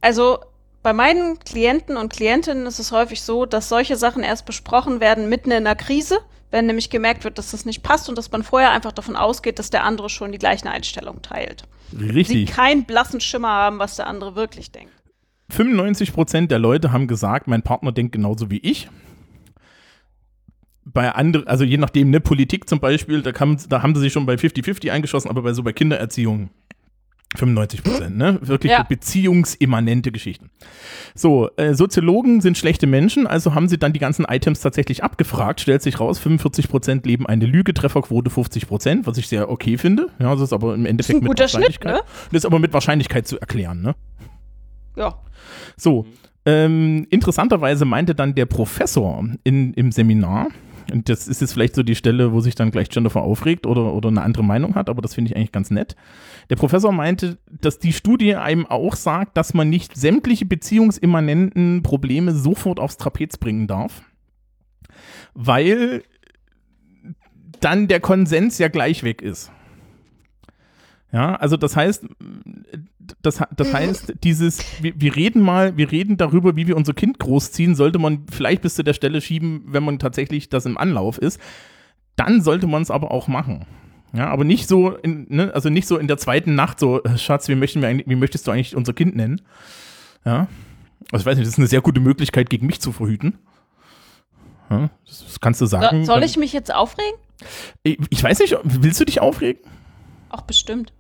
Also 0.02 0.40
bei 0.84 0.94
meinen 0.94 1.40
Klienten 1.40 1.98
und 1.98 2.14
Klientinnen 2.14 2.66
ist 2.66 2.80
es 2.80 2.92
häufig 2.92 3.22
so, 3.22 3.46
dass 3.46 3.70
solche 3.70 3.96
Sachen 3.96 4.24
erst 4.24 4.46
besprochen 4.46 5.00
werden 5.00 5.28
mitten 5.28 5.52
in 5.52 5.58
einer 5.58 5.76
Krise, 5.76 6.20
wenn 6.52 6.66
nämlich 6.66 6.90
gemerkt 6.90 7.24
wird, 7.24 7.38
dass 7.38 7.52
das 7.52 7.66
nicht 7.66 7.84
passt 7.84 8.08
und 8.08 8.18
dass 8.18 8.32
man 8.32 8.44
vorher 8.44 8.72
einfach 8.72 8.94
davon 8.94 9.16
ausgeht, 9.16 9.60
dass 9.60 9.70
der 9.70 9.84
andere 9.84 10.10
schon 10.10 10.32
die 10.32 10.38
gleichen 10.38 10.68
Einstellungen 10.68 11.22
teilt. 11.22 11.64
Sie 11.92 12.10
Richtig. 12.10 12.52
keinen 12.52 12.86
blassen 12.86 13.20
Schimmer 13.20 13.50
haben, 13.50 13.80
was 13.80 13.98
der 13.98 14.08
andere 14.08 14.36
wirklich 14.36 14.72
denkt. 14.72 14.94
95% 15.52 16.48
der 16.48 16.60
Leute 16.60 16.92
haben 16.92 17.08
gesagt, 17.08 17.48
mein 17.48 17.64
Partner 17.64 17.92
denkt 17.92 18.12
genauso 18.14 18.52
wie 18.52 18.60
ich. 18.60 18.90
Bei 20.86 21.12
anderen, 21.12 21.48
also 21.48 21.64
je 21.64 21.78
nachdem, 21.78 22.12
ne, 22.12 22.22
Politik 22.22 22.70
zum 22.70 22.80
Beispiel, 22.80 23.22
da, 23.22 23.32
kam, 23.32 23.58
da 23.68 23.84
haben 23.84 23.94
sie 23.94 24.02
sich 24.02 24.14
schon 24.14 24.26
bei 24.26 24.36
50-50 24.36 24.90
eingeschossen, 24.90 25.30
aber 25.30 25.42
bei 25.42 25.54
so 25.54 25.64
bei 25.64 25.74
Kindererziehung 25.74 26.50
95 27.36 27.84
Prozent, 27.84 28.18
ne? 28.18 28.40
Wirklich 28.42 28.72
Ja. 28.72 28.84
beziehungsimmanente 28.84 30.12
Geschichten. 30.12 30.50
So, 31.14 31.50
äh, 31.58 31.74
Soziologen 31.74 32.40
sind 32.42 32.58
schlechte 32.58 32.88
Menschen, 32.88 33.28
also 33.28 33.54
haben 33.54 33.68
sie 33.68 33.78
dann 33.78 33.92
die 33.92 34.00
ganzen 34.00 34.24
Items 34.26 34.62
tatsächlich 34.62 35.04
abgefragt. 35.04 35.60
Stellt 35.60 35.82
sich 35.82 36.00
raus, 36.00 36.20
45 36.20 36.70
Prozent 36.70 37.06
leben 37.06 37.26
eine 37.28 37.46
Lüge, 37.46 37.74
Trefferquote 37.74 38.30
50 38.30 38.68
Prozent, 38.68 39.08
was 39.08 39.18
ich 39.18 39.28
sehr 39.28 39.50
okay 39.50 39.78
finde. 39.78 40.08
Ja, 40.20 40.34
das 40.34 40.42
ist 40.42 40.54
aber 40.54 40.74
im 40.74 40.86
Endeffekt 40.86 41.18
ein 41.20 41.24
mit 41.24 41.30
guter 41.32 41.48
Schnitt, 41.50 41.64
Wahrscheinlichkeit. 41.84 41.94
ne? 41.96 42.02
Das 42.32 42.40
ist 42.40 42.46
aber 42.46 42.60
mit 42.60 42.72
Wahrscheinlichkeit 42.74 43.28
zu 43.28 43.38
erklären, 43.40 43.82
ne? 43.82 43.96
Ja. 44.96 45.20
So, 45.76 46.06
ähm, 46.46 47.06
interessanterweise 47.10 47.84
meinte 47.86 48.16
dann 48.16 48.34
der 48.36 48.46
Professor 48.46 49.24
in, 49.44 49.74
im 49.74 49.92
Seminar, 49.92 50.48
und 50.92 51.10
das 51.10 51.28
ist 51.28 51.42
jetzt 51.42 51.54
vielleicht 51.54 51.76
so 51.76 51.84
die 51.84 51.96
Stelle, 51.96 52.32
wo 52.34 52.40
sich 52.40 52.56
dann 52.56 52.72
gleich 52.72 52.88
Jennifer 52.92 53.22
aufregt 53.22 53.66
oder, 53.66 53.94
oder 53.94 54.10
eine 54.10 54.22
andere 54.22 54.44
Meinung 54.44 54.76
hat, 54.76 54.90
aber 54.90 55.02
das 55.02 55.16
finde 55.16 55.32
ich 55.32 55.38
eigentlich 55.38 55.52
ganz 55.52 55.72
nett. 55.72 55.96
Der 56.50 56.56
Professor 56.56 56.92
meinte, 56.92 57.38
dass 57.50 57.80
die 57.80 57.94
Studie 57.94 58.36
einem 58.36 58.66
auch 58.66 58.96
sagt, 58.96 59.38
dass 59.38 59.54
man 59.54 59.70
nicht 59.70 59.96
sämtliche 59.96 60.46
beziehungsimmanenten 60.46 61.84
Probleme 61.84 62.34
sofort 62.34 62.80
aufs 62.80 62.98
Trapez 62.98 63.38
bringen 63.38 63.68
darf, 63.68 64.02
weil 65.34 66.04
dann 67.60 67.88
der 67.88 68.00
Konsens 68.00 68.58
ja 68.58 68.68
gleich 68.68 69.04
weg 69.04 69.22
ist. 69.22 69.52
Ja, 71.12 71.36
also 71.36 71.56
das 71.56 71.76
heißt, 71.76 72.06
das, 73.22 73.42
das 73.56 73.74
heißt, 73.74 74.16
dieses, 74.24 74.62
wir, 74.82 74.94
wir 75.00 75.16
reden 75.16 75.42
mal, 75.42 75.78
wir 75.78 75.92
reden 75.92 76.18
darüber, 76.18 76.56
wie 76.56 76.68
wir 76.68 76.76
unser 76.76 76.94
Kind 76.94 77.18
großziehen, 77.20 77.76
sollte 77.76 77.98
man 77.98 78.26
vielleicht 78.30 78.62
bis 78.62 78.76
zu 78.76 78.84
der 78.84 78.94
Stelle 78.94 79.22
schieben, 79.22 79.64
wenn 79.68 79.84
man 79.84 80.00
tatsächlich 80.00 80.50
das 80.50 80.66
im 80.66 80.78
Anlauf 80.78 81.18
ist. 81.18 81.40
Dann 82.18 82.42
sollte 82.42 82.68
man 82.68 82.82
es 82.82 82.92
aber 82.92 83.12
auch 83.12 83.28
machen. 83.28 83.66
Ja, 84.14 84.28
aber 84.28 84.44
nicht 84.44 84.68
so, 84.68 84.96
in, 84.96 85.28
ne, 85.30 85.54
also 85.54 85.70
nicht 85.70 85.88
so 85.88 85.98
in 85.98 86.08
der 86.08 86.18
zweiten 86.18 86.56
Nacht 86.56 86.80
so, 86.80 87.04
äh, 87.04 87.18
Schatz, 87.18 87.48
wie, 87.48 87.56
möchten 87.56 87.82
wir 87.82 88.04
wie 88.06 88.16
möchtest 88.16 88.48
du 88.48 88.52
eigentlich 88.52 88.76
unser 88.76 88.94
Kind 88.94 89.16
nennen? 89.16 89.42
Ja, 90.26 90.48
also 91.12 91.22
ich 91.22 91.26
weiß 91.26 91.38
nicht, 91.38 91.46
das 91.46 91.54
ist 91.54 91.60
eine 91.60 91.68
sehr 91.68 91.82
gute 91.82 92.02
Möglichkeit, 92.02 92.50
gegen 92.50 92.66
mich 92.66 92.82
zu 92.82 92.92
verhüten. 92.92 93.38
Ja, 94.70 94.90
das, 95.06 95.26
das 95.26 95.40
kannst 95.40 95.62
du 95.62 95.66
sagen. 95.66 96.06
So, 96.06 96.14
soll 96.14 96.24
ich 96.24 96.38
mich 96.38 96.52
jetzt 96.52 96.74
aufregen? 96.74 97.20
Ich, 97.84 97.98
ich 98.10 98.24
weiß 98.24 98.40
nicht, 98.40 98.58
willst 98.64 99.00
du 99.00 99.06
dich 99.06 99.22
aufregen? 99.22 99.62
Auch 100.30 100.42
bestimmt. 100.42 100.94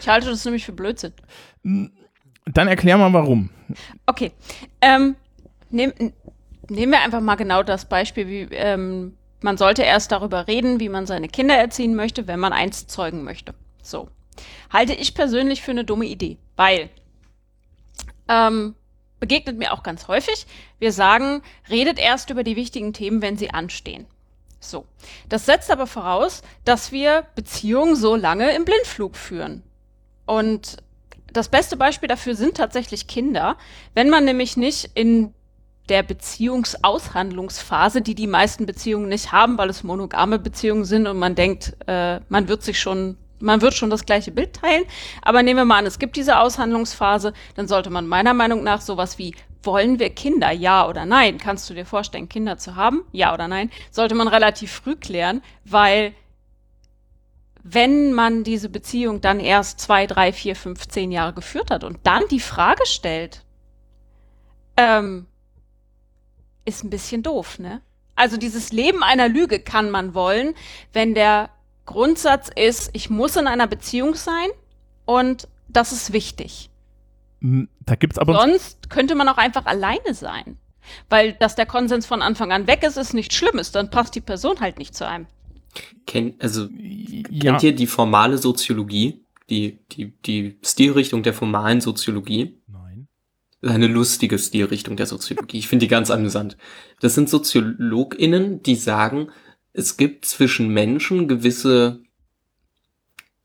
Ich 0.00 0.08
halte 0.08 0.28
das 0.28 0.44
nämlich 0.44 0.64
für 0.64 0.72
Blödsinn. 0.72 1.12
Dann 1.62 2.68
erklär 2.68 2.96
mal 2.98 3.12
warum. 3.12 3.50
Okay. 4.06 4.32
Ähm, 4.80 5.16
nehm, 5.70 5.92
nehmen 6.68 6.92
wir 6.92 7.00
einfach 7.00 7.20
mal 7.20 7.34
genau 7.34 7.62
das 7.62 7.88
Beispiel, 7.88 8.28
wie 8.28 8.54
ähm, 8.54 9.16
man 9.40 9.56
sollte 9.56 9.82
erst 9.82 10.12
darüber 10.12 10.46
reden, 10.46 10.80
wie 10.80 10.88
man 10.88 11.06
seine 11.06 11.28
Kinder 11.28 11.56
erziehen 11.56 11.94
möchte, 11.94 12.26
wenn 12.26 12.40
man 12.40 12.52
eins 12.52 12.86
zeugen 12.86 13.24
möchte. 13.24 13.54
So. 13.82 14.08
Halte 14.72 14.94
ich 14.94 15.14
persönlich 15.14 15.62
für 15.62 15.72
eine 15.72 15.84
dumme 15.84 16.06
Idee, 16.06 16.38
weil 16.56 16.90
ähm, 18.28 18.74
begegnet 19.20 19.58
mir 19.58 19.72
auch 19.72 19.82
ganz 19.82 20.06
häufig. 20.08 20.46
Wir 20.78 20.92
sagen, 20.92 21.42
redet 21.68 21.98
erst 21.98 22.30
über 22.30 22.44
die 22.44 22.56
wichtigen 22.56 22.92
Themen, 22.92 23.20
wenn 23.20 23.36
sie 23.36 23.50
anstehen. 23.50 24.06
So. 24.60 24.86
Das 25.28 25.46
setzt 25.46 25.70
aber 25.70 25.86
voraus, 25.86 26.42
dass 26.64 26.92
wir 26.92 27.26
Beziehungen 27.34 27.96
so 27.96 28.16
lange 28.16 28.54
im 28.54 28.64
Blindflug 28.64 29.16
führen. 29.16 29.62
Und 30.26 30.78
das 31.32 31.48
beste 31.48 31.76
Beispiel 31.76 32.08
dafür 32.08 32.34
sind 32.34 32.56
tatsächlich 32.56 33.06
Kinder. 33.06 33.56
Wenn 33.94 34.10
man 34.10 34.24
nämlich 34.24 34.56
nicht 34.56 34.90
in 34.94 35.34
der 35.88 36.02
Beziehungsaushandlungsphase, 36.02 38.02
die 38.02 38.14
die 38.14 38.26
meisten 38.26 38.66
Beziehungen 38.66 39.08
nicht 39.08 39.32
haben, 39.32 39.56
weil 39.56 39.70
es 39.70 39.82
monogame 39.82 40.38
Beziehungen 40.38 40.84
sind 40.84 41.06
und 41.06 41.18
man 41.18 41.34
denkt, 41.34 41.76
äh, 41.86 42.20
man 42.28 42.48
wird 42.48 42.62
sich 42.62 42.78
schon 42.78 43.16
man 43.40 43.60
wird 43.60 43.74
schon 43.74 43.88
das 43.88 44.04
gleiche 44.04 44.32
Bild 44.32 44.54
teilen, 44.54 44.82
aber 45.22 45.44
nehmen 45.44 45.58
wir 45.58 45.64
mal 45.64 45.78
an, 45.78 45.86
es 45.86 46.00
gibt 46.00 46.16
diese 46.16 46.40
Aushandlungsphase, 46.40 47.32
dann 47.54 47.68
sollte 47.68 47.88
man 47.88 48.08
meiner 48.08 48.34
Meinung 48.34 48.64
nach 48.64 48.80
sowas 48.80 49.16
wie 49.16 49.32
wollen 49.62 49.98
wir 49.98 50.10
Kinder, 50.10 50.50
ja 50.50 50.88
oder 50.88 51.04
nein? 51.04 51.38
Kannst 51.38 51.68
du 51.68 51.74
dir 51.74 51.84
vorstellen, 51.84 52.28
Kinder 52.28 52.58
zu 52.58 52.76
haben? 52.76 53.04
Ja 53.12 53.34
oder 53.34 53.48
nein? 53.48 53.70
Sollte 53.90 54.14
man 54.14 54.28
relativ 54.28 54.72
früh 54.72 54.96
klären, 54.96 55.42
weil 55.64 56.14
wenn 57.62 58.12
man 58.12 58.44
diese 58.44 58.68
Beziehung 58.68 59.20
dann 59.20 59.40
erst 59.40 59.80
zwei, 59.80 60.06
drei, 60.06 60.32
vier, 60.32 60.56
fünf, 60.56 60.88
zehn 60.88 61.12
Jahre 61.12 61.34
geführt 61.34 61.70
hat 61.70 61.84
und 61.84 61.98
dann 62.04 62.22
die 62.30 62.40
Frage 62.40 62.86
stellt, 62.86 63.44
ähm, 64.76 65.26
ist 66.64 66.84
ein 66.84 66.90
bisschen 66.90 67.22
doof, 67.22 67.58
ne? 67.58 67.82
Also 68.14 68.36
dieses 68.36 68.72
Leben 68.72 69.02
einer 69.02 69.28
Lüge 69.28 69.60
kann 69.60 69.90
man 69.90 70.14
wollen, 70.14 70.54
wenn 70.92 71.14
der 71.14 71.50
Grundsatz 71.86 72.50
ist, 72.54 72.90
ich 72.92 73.10
muss 73.10 73.36
in 73.36 73.46
einer 73.46 73.66
Beziehung 73.66 74.14
sein 74.14 74.48
und 75.04 75.48
das 75.68 75.92
ist 75.92 76.12
wichtig. 76.12 76.70
Hm, 77.40 77.68
Da 77.86 77.94
gibt's 77.94 78.18
aber 78.18 78.34
Sonst 78.34 78.90
könnte 78.90 79.14
man 79.14 79.28
auch 79.28 79.38
einfach 79.38 79.66
alleine 79.66 80.14
sein. 80.14 80.58
Weil, 81.10 81.34
dass 81.34 81.54
der 81.54 81.66
Konsens 81.66 82.06
von 82.06 82.22
Anfang 82.22 82.50
an 82.50 82.66
weg 82.66 82.82
ist, 82.82 82.96
ist 82.96 83.12
nichts 83.12 83.34
Schlimmes. 83.34 83.72
Dann 83.72 83.90
passt 83.90 84.14
die 84.14 84.20
Person 84.20 84.60
halt 84.60 84.78
nicht 84.78 84.94
zu 84.94 85.06
einem. 85.06 85.26
Kennt, 86.06 86.42
also, 86.42 86.68
ja, 86.78 87.52
kennt 87.52 87.62
ihr 87.62 87.74
die 87.74 87.86
formale 87.86 88.38
Soziologie? 88.38 89.22
Die, 89.50 89.78
die, 89.92 90.12
die 90.24 90.58
Stilrichtung 90.64 91.22
der 91.22 91.34
formalen 91.34 91.80
Soziologie? 91.80 92.58
Nein. 92.66 93.08
eine 93.62 93.86
lustige 93.86 94.38
Stilrichtung 94.38 94.96
der 94.96 95.06
Soziologie. 95.06 95.58
Ich 95.58 95.68
finde 95.68 95.84
die 95.84 95.90
ganz 95.90 96.10
amüsant. 96.10 96.56
Das 97.00 97.14
sind 97.14 97.28
SoziologInnen, 97.28 98.62
die 98.62 98.76
sagen, 98.76 99.28
es 99.72 99.96
gibt 99.96 100.24
zwischen 100.24 100.68
Menschen 100.68 101.28
gewisse 101.28 102.02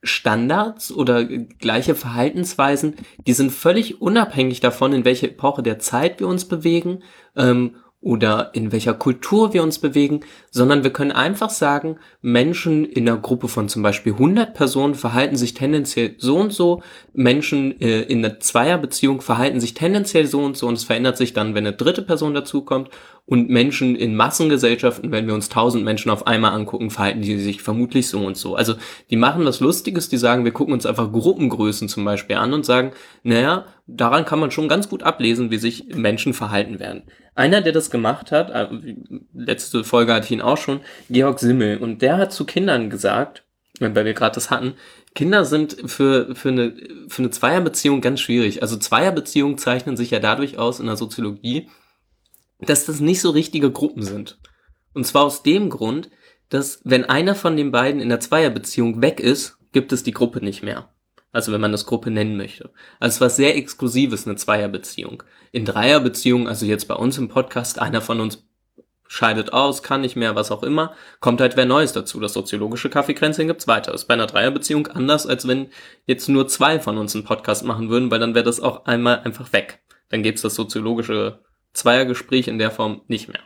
Standards 0.04 0.92
oder 0.92 1.26
gleiche 1.26 1.96
Verhaltensweisen, 1.96 2.96
die 3.26 3.34
sind 3.34 3.52
völlig 3.52 4.02
unabhängig 4.02 4.60
davon, 4.60 4.94
in 4.94 5.06
welche 5.06 5.28
Epoche 5.28 5.64
der 5.64 5.80
Zeit 5.80 6.20
wir 6.20 6.28
uns 6.28 6.46
bewegen 6.46 7.04
ähm, 7.36 7.76
oder 8.04 8.52
in 8.54 8.74
welcher 8.74 8.94
Kultur 8.94 9.54
wir 9.54 9.64
uns 9.64 9.80
bewegen, 9.80 10.20
sondern 10.52 10.84
wir 10.84 10.92
können 10.92 11.14
einfach 11.14 11.50
sagen, 11.50 11.98
Menschen 12.22 12.84
in 12.84 13.08
einer 13.08 13.18
Gruppe 13.18 13.48
von 13.48 13.70
zum 13.70 13.82
Beispiel 13.82 14.14
100 14.14 14.54
Personen 14.54 14.94
verhalten 14.94 15.38
sich 15.38 15.54
tendenziell 15.54 16.16
so 16.18 16.38
und 16.38 16.52
so, 16.52 16.84
Menschen 17.14 17.80
äh, 17.80 18.02
in 18.02 18.24
einer 18.24 18.42
Zweierbeziehung 18.42 19.22
verhalten 19.22 19.62
sich 19.62 19.74
tendenziell 19.74 20.28
so 20.28 20.42
und 20.44 20.58
so 20.58 20.68
und 20.68 20.74
es 20.74 20.84
verändert 20.84 21.16
sich 21.16 21.32
dann, 21.32 21.56
wenn 21.56 21.66
eine 21.66 21.76
dritte 21.76 22.02
Person 22.02 22.34
dazukommt 22.34 22.90
und 23.26 23.50
Menschen 23.50 23.96
in 23.96 24.18
Massengesellschaften, 24.18 25.12
wenn 25.12 25.28
wir 25.28 25.34
uns 25.34 25.48
1000 25.48 25.86
Menschen 25.86 26.12
auf 26.12 26.28
einmal 26.28 26.52
angucken, 26.52 26.90
verhalten 26.90 27.22
die 27.22 27.40
sich 27.40 27.62
vermutlich 27.62 28.10
so 28.10 28.26
und 28.26 28.36
so. 28.36 28.56
Also 28.56 28.74
die 29.12 29.16
machen 29.16 29.46
was 29.46 29.62
Lustiges, 29.62 30.10
die 30.10 30.18
sagen, 30.18 30.44
wir 30.44 30.52
gucken 30.52 30.74
uns 30.74 30.86
einfach 30.86 31.10
Gruppengrößen 31.10 31.88
zum 31.88 32.04
Beispiel 32.04 32.36
an 32.36 32.54
und 32.54 32.66
sagen, 32.66 32.92
naja, 33.24 33.66
daran 33.88 34.26
kann 34.26 34.40
man 34.40 34.52
schon 34.52 34.68
ganz 34.68 34.90
gut 34.90 35.04
ablesen, 35.04 35.52
wie 35.52 35.58
sich 35.58 35.96
Menschen 35.96 36.34
verhalten 36.34 36.80
werden. 36.80 37.04
Einer, 37.36 37.62
der 37.62 37.74
das 37.74 37.90
gemacht 37.90 38.32
hat, 38.32 38.52
äh, 38.52 38.68
letzte 39.34 39.84
Folge 39.84 40.14
hatte 40.14 40.26
ich 40.26 40.32
ihn 40.32 40.42
auch 40.42 40.58
schon, 40.58 40.82
Georg 41.10 41.40
Simmel, 41.40 41.78
und 41.78 42.02
der 42.02 42.18
hat 42.18 42.32
zu 42.32 42.46
Kindern 42.46 42.90
gesagt, 42.90 43.44
weil 43.80 44.06
wir 44.06 44.14
gerade 44.14 44.36
das 44.36 44.52
hatten, 44.52 44.76
Kinder 45.16 45.46
sind 45.46 45.78
für, 45.86 46.36
für, 46.36 46.50
eine, 46.50 46.76
für 47.08 47.22
eine 47.22 47.30
Zweierbeziehung 47.30 48.02
ganz 48.02 48.20
schwierig. 48.20 48.62
Also 48.62 48.78
Zweierbeziehungen 48.78 49.58
zeichnen 49.58 49.98
sich 49.98 50.12
ja 50.12 50.20
dadurch 50.20 50.58
aus 50.58 50.80
in 50.80 50.88
der 50.88 50.98
Soziologie, 50.98 51.70
dass 52.60 52.86
das 52.86 53.00
nicht 53.00 53.22
so 53.22 53.30
richtige 53.30 53.72
Gruppen 53.72 54.04
sind. 54.04 54.40
Und 54.94 55.06
zwar 55.06 55.24
aus 55.24 55.44
dem 55.44 55.70
Grund, 55.70 56.10
dass 56.50 56.82
wenn 56.84 57.06
einer 57.06 57.36
von 57.36 57.58
den 57.58 57.72
beiden 57.72 58.02
in 58.02 58.10
der 58.10 58.20
Zweierbeziehung 58.20 59.02
weg 59.02 59.20
ist, 59.20 59.58
gibt 59.72 59.92
es 59.92 60.04
die 60.04 60.12
Gruppe 60.12 60.44
nicht 60.44 60.64
mehr. 60.64 60.93
Also 61.34 61.52
wenn 61.52 61.60
man 61.60 61.74
das 61.74 61.86
Gruppe 61.86 62.12
nennen 62.12 62.38
möchte. 62.38 62.70
Also 63.00 63.16
es 63.16 63.22
war 63.22 63.30
sehr 63.30 63.58
Exklusives, 63.58 64.26
eine 64.26 64.38
Zweierbeziehung. 64.38 65.24
In 65.52 65.66
Dreierbeziehungen, 65.66 66.48
also 66.48 66.66
jetzt 66.66 66.88
bei 66.88 66.96
uns 66.96 67.18
im 67.18 67.28
Podcast, 67.28 67.80
einer 67.80 68.02
von 68.02 68.22
uns 68.22 68.48
scheidet 69.08 69.52
aus, 69.52 69.84
kann 69.84 70.02
nicht 70.02 70.16
mehr, 70.16 70.36
was 70.36 70.52
auch 70.52 70.64
immer, 70.64 70.94
kommt 71.20 71.42
halt 71.42 71.58
wer 71.58 71.66
Neues 71.66 71.92
dazu. 71.92 72.20
Das 72.20 72.34
soziologische 72.34 72.90
Kaffeekränzchen 72.90 73.48
gibt's 73.48 73.68
weiter. 73.68 73.94
Ist 73.94 74.06
bei 74.06 74.14
einer 74.14 74.28
Dreierbeziehung 74.28 74.88
anders, 74.88 75.28
als 75.28 75.48
wenn 75.48 75.68
jetzt 76.06 76.30
nur 76.30 76.48
zwei 76.48 76.80
von 76.80 76.98
uns 76.98 77.16
einen 77.16 77.24
Podcast 77.24 77.66
machen 77.66 77.90
würden, 77.90 78.10
weil 78.10 78.20
dann 78.20 78.36
wäre 78.36 78.46
das 78.46 78.60
auch 78.60 78.86
einmal 78.86 79.20
einfach 79.20 79.54
weg. 79.54 79.84
Dann 80.10 80.24
gäb's 80.24 80.42
das 80.42 80.56
soziologische 80.56 81.40
Zweiergespräch 81.74 82.48
in 82.48 82.60
der 82.60 82.72
Form 82.72 83.02
nicht 83.08 83.28
mehr. 83.28 83.42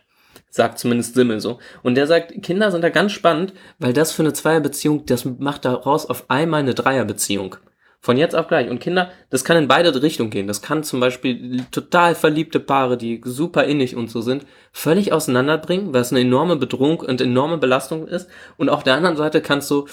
Sagt 0.49 0.79
zumindest 0.79 1.15
Simmel 1.15 1.39
so. 1.39 1.59
Und 1.83 1.95
der 1.95 2.07
sagt, 2.07 2.41
Kinder 2.43 2.71
sind 2.71 2.81
da 2.81 2.89
ganz 2.89 3.11
spannend, 3.11 3.53
weil 3.79 3.93
das 3.93 4.11
für 4.11 4.23
eine 4.23 4.33
Zweierbeziehung, 4.33 5.05
das 5.05 5.25
macht 5.25 5.65
daraus 5.65 6.05
auf 6.05 6.29
einmal 6.29 6.61
eine 6.61 6.73
Dreierbeziehung. 6.73 7.57
Von 7.99 8.17
jetzt 8.17 8.35
auf 8.35 8.47
gleich. 8.47 8.69
Und 8.69 8.79
Kinder, 8.79 9.11
das 9.29 9.43
kann 9.43 9.57
in 9.57 9.67
beide 9.67 10.01
Richtungen 10.01 10.29
gehen. 10.29 10.47
Das 10.47 10.61
kann 10.61 10.83
zum 10.83 10.99
Beispiel 10.99 11.65
total 11.71 12.15
verliebte 12.15 12.59
Paare, 12.59 12.97
die 12.97 13.21
super 13.23 13.65
innig 13.65 13.95
und 13.95 14.09
so 14.09 14.21
sind, 14.21 14.45
völlig 14.71 15.11
auseinanderbringen, 15.11 15.93
weil 15.93 16.01
es 16.01 16.11
eine 16.11 16.21
enorme 16.21 16.55
Bedrohung 16.55 16.99
und 16.99 17.21
enorme 17.21 17.57
Belastung 17.57 18.07
ist. 18.07 18.29
Und 18.55 18.69
auf 18.69 18.83
der 18.83 18.95
anderen 18.95 19.17
Seite 19.17 19.41
kannst 19.41 19.69
du, 19.71 19.87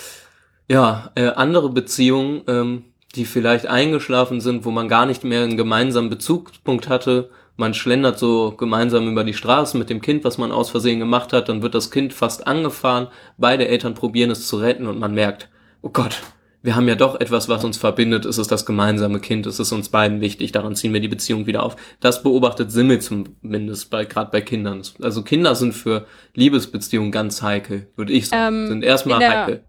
ja, 0.69 1.11
äh, 1.15 1.29
andere 1.29 1.71
Beziehungen, 1.71 2.43
ähm, 2.47 2.85
die 3.15 3.25
vielleicht 3.25 3.67
eingeschlafen 3.67 4.41
sind, 4.41 4.65
wo 4.65 4.71
man 4.71 4.89
gar 4.89 5.07
nicht 5.07 5.25
mehr 5.25 5.43
einen 5.43 5.57
gemeinsamen 5.57 6.11
Bezugspunkt 6.11 6.89
hatte. 6.89 7.31
Man 7.57 7.75
schlendert 7.75 8.19
so 8.19 8.53
gemeinsam 8.53 9.09
über 9.09 9.25
die 9.25 9.35
Straße 9.35 9.79
mit 9.79 9.89
dem 9.89 10.01
Kind, 10.01 10.25
was 10.25 10.39
man 10.39 10.51
aus 10.51 10.71
Versehen 10.71 10.99
gemacht 10.99 11.33
hat, 11.33 11.49
dann 11.49 11.63
wird 11.63 11.75
das 11.75 11.91
Kind 11.91 12.13
fast 12.13 12.47
angefahren, 12.47 13.09
beide 13.39 13.69
Eltern 13.69 13.95
probieren 13.95 14.31
es 14.31 14.49
zu 14.49 14.57
retten 14.57 14.89
und 14.89 14.99
man 14.99 15.15
merkt, 15.15 15.49
oh 15.81 15.91
Gott, 15.91 16.23
wir 16.65 16.77
haben 16.77 16.89
ja 16.89 16.95
doch 16.95 17.21
etwas, 17.21 17.51
was 17.51 17.63
uns 17.63 17.77
verbindet, 17.77 18.25
es 18.25 18.39
ist 18.39 18.51
das 18.51 18.65
gemeinsame 18.65 19.21
Kind, 19.21 19.45
es 19.45 19.61
ist 19.61 19.71
uns 19.71 19.91
beiden 19.91 20.23
wichtig, 20.23 20.51
daran 20.51 20.75
ziehen 20.75 20.95
wir 20.95 21.01
die 21.01 21.09
Beziehung 21.09 21.47
wieder 21.47 21.63
auf. 21.63 21.77
Das 22.01 22.23
beobachtet 22.23 22.73
Simmel 22.73 23.03
zumindest 23.03 23.91
bei 23.91 24.07
gerade 24.07 24.31
bei 24.31 24.41
Kindern. 24.41 24.81
Also 25.03 25.23
Kinder 25.23 25.55
sind 25.57 25.75
für 25.75 26.07
Liebesbeziehungen 26.33 27.13
ganz 27.13 27.43
heikel, 27.43 27.89
würde 27.97 28.15
ich 28.15 28.31
sagen. 28.31 28.63
Ähm, 28.63 28.69
sind 28.69 28.83
erstmal 28.83 29.19
der- 29.19 29.41
heikel. 29.41 29.65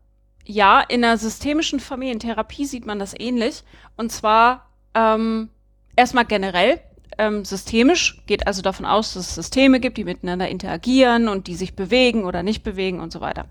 Ja, 0.46 0.80
in 0.80 1.02
der 1.02 1.18
systemischen 1.18 1.82
Familientherapie 1.82 2.66
sieht 2.66 2.86
man 2.86 2.98
das 2.98 3.14
ähnlich. 3.20 3.64
Und 3.98 4.12
zwar 4.12 4.70
ähm, 4.94 5.50
erstmal 5.98 6.24
generell. 6.26 6.80
Ähm, 7.18 7.46
systemisch 7.46 8.22
geht 8.26 8.48
also 8.48 8.62
davon 8.62 8.86
aus, 8.86 9.14
dass 9.14 9.28
es 9.28 9.36
Systeme 9.36 9.80
gibt, 9.80 9.98
die 9.98 10.04
miteinander 10.04 10.50
interagieren 10.50 11.28
und 11.28 11.48
die 11.48 11.56
sich 11.56 11.76
bewegen 11.76 12.26
oder 12.26 12.44
nicht 12.44 12.64
bewegen 12.64 13.00
und 13.00 13.12
so 13.12 13.22
weiter. 13.22 13.46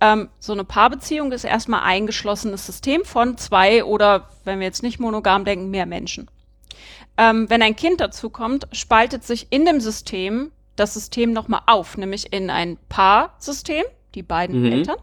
Ähm, 0.00 0.28
so 0.38 0.52
eine 0.52 0.64
Paarbeziehung 0.64 1.32
ist 1.32 1.44
erstmal 1.44 1.82
eingeschlossenes 1.82 2.64
System 2.66 3.04
von 3.04 3.36
zwei 3.36 3.84
oder, 3.84 4.28
wenn 4.44 4.58
wir 4.60 4.66
jetzt 4.66 4.82
nicht 4.82 4.98
monogam 4.98 5.44
denken, 5.44 5.70
mehr 5.70 5.86
Menschen. 5.86 6.30
Ähm, 7.16 7.48
wenn 7.48 7.62
ein 7.62 7.76
Kind 7.76 8.00
dazu 8.00 8.30
kommt, 8.30 8.66
spaltet 8.72 9.24
sich 9.24 9.48
in 9.50 9.64
dem 9.64 9.80
System 9.80 10.50
das 10.76 10.94
System 10.94 11.32
nochmal 11.32 11.62
auf, 11.66 11.96
nämlich 11.96 12.32
in 12.32 12.50
ein 12.50 12.78
Paarsystem, 12.88 13.84
die 14.14 14.22
beiden 14.22 14.62
Mhm. 14.62 14.72
Eltern, 14.72 14.96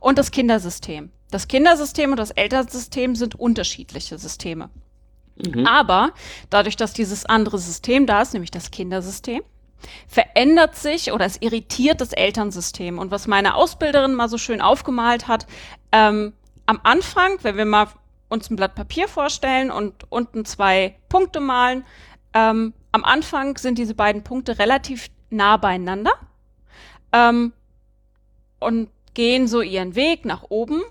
und 0.00 0.18
das 0.18 0.30
Kindersystem. 0.30 1.10
Das 1.30 1.48
Kindersystem 1.48 2.10
und 2.10 2.18
das 2.18 2.30
Elternsystem 2.30 3.16
sind 3.16 3.34
unterschiedliche 3.34 4.18
Systeme. 4.18 4.70
Mhm. 5.36 5.66
Aber 5.66 6.12
dadurch, 6.50 6.76
dass 6.76 6.92
dieses 6.92 7.26
andere 7.26 7.58
System 7.58 8.06
da 8.06 8.22
ist, 8.22 8.32
nämlich 8.32 8.50
das 8.50 8.70
Kindersystem, 8.70 9.42
verändert 10.08 10.76
sich 10.76 11.12
oder 11.12 11.26
es 11.26 11.40
irritiert 11.40 12.00
das 12.00 12.12
Elternsystem. 12.12 12.98
Und 12.98 13.10
was 13.10 13.26
meine 13.26 13.54
Ausbilderin 13.54 14.14
mal 14.14 14.28
so 14.28 14.38
schön 14.38 14.60
aufgemalt 14.60 15.28
hat, 15.28 15.46
ähm, 15.92 16.32
am 16.66 16.80
Anfang, 16.82 17.38
wenn 17.42 17.56
wir 17.56 17.64
mal 17.64 17.88
uns 18.28 18.50
ein 18.50 18.56
Blatt 18.56 18.74
Papier 18.74 19.08
vorstellen 19.08 19.70
und 19.70 20.10
unten 20.10 20.44
zwei 20.44 20.96
Punkte 21.08 21.40
malen, 21.40 21.84
ähm, 22.34 22.74
am 22.92 23.04
Anfang 23.04 23.56
sind 23.56 23.78
diese 23.78 23.94
beiden 23.94 24.24
Punkte 24.24 24.58
relativ 24.58 25.08
nah 25.30 25.56
beieinander 25.56 26.12
ähm, 27.12 27.52
und 28.58 28.90
gehen 29.14 29.48
so 29.48 29.60
ihren 29.60 29.94
Weg 29.94 30.24
nach 30.24 30.44
oben. 30.48 30.82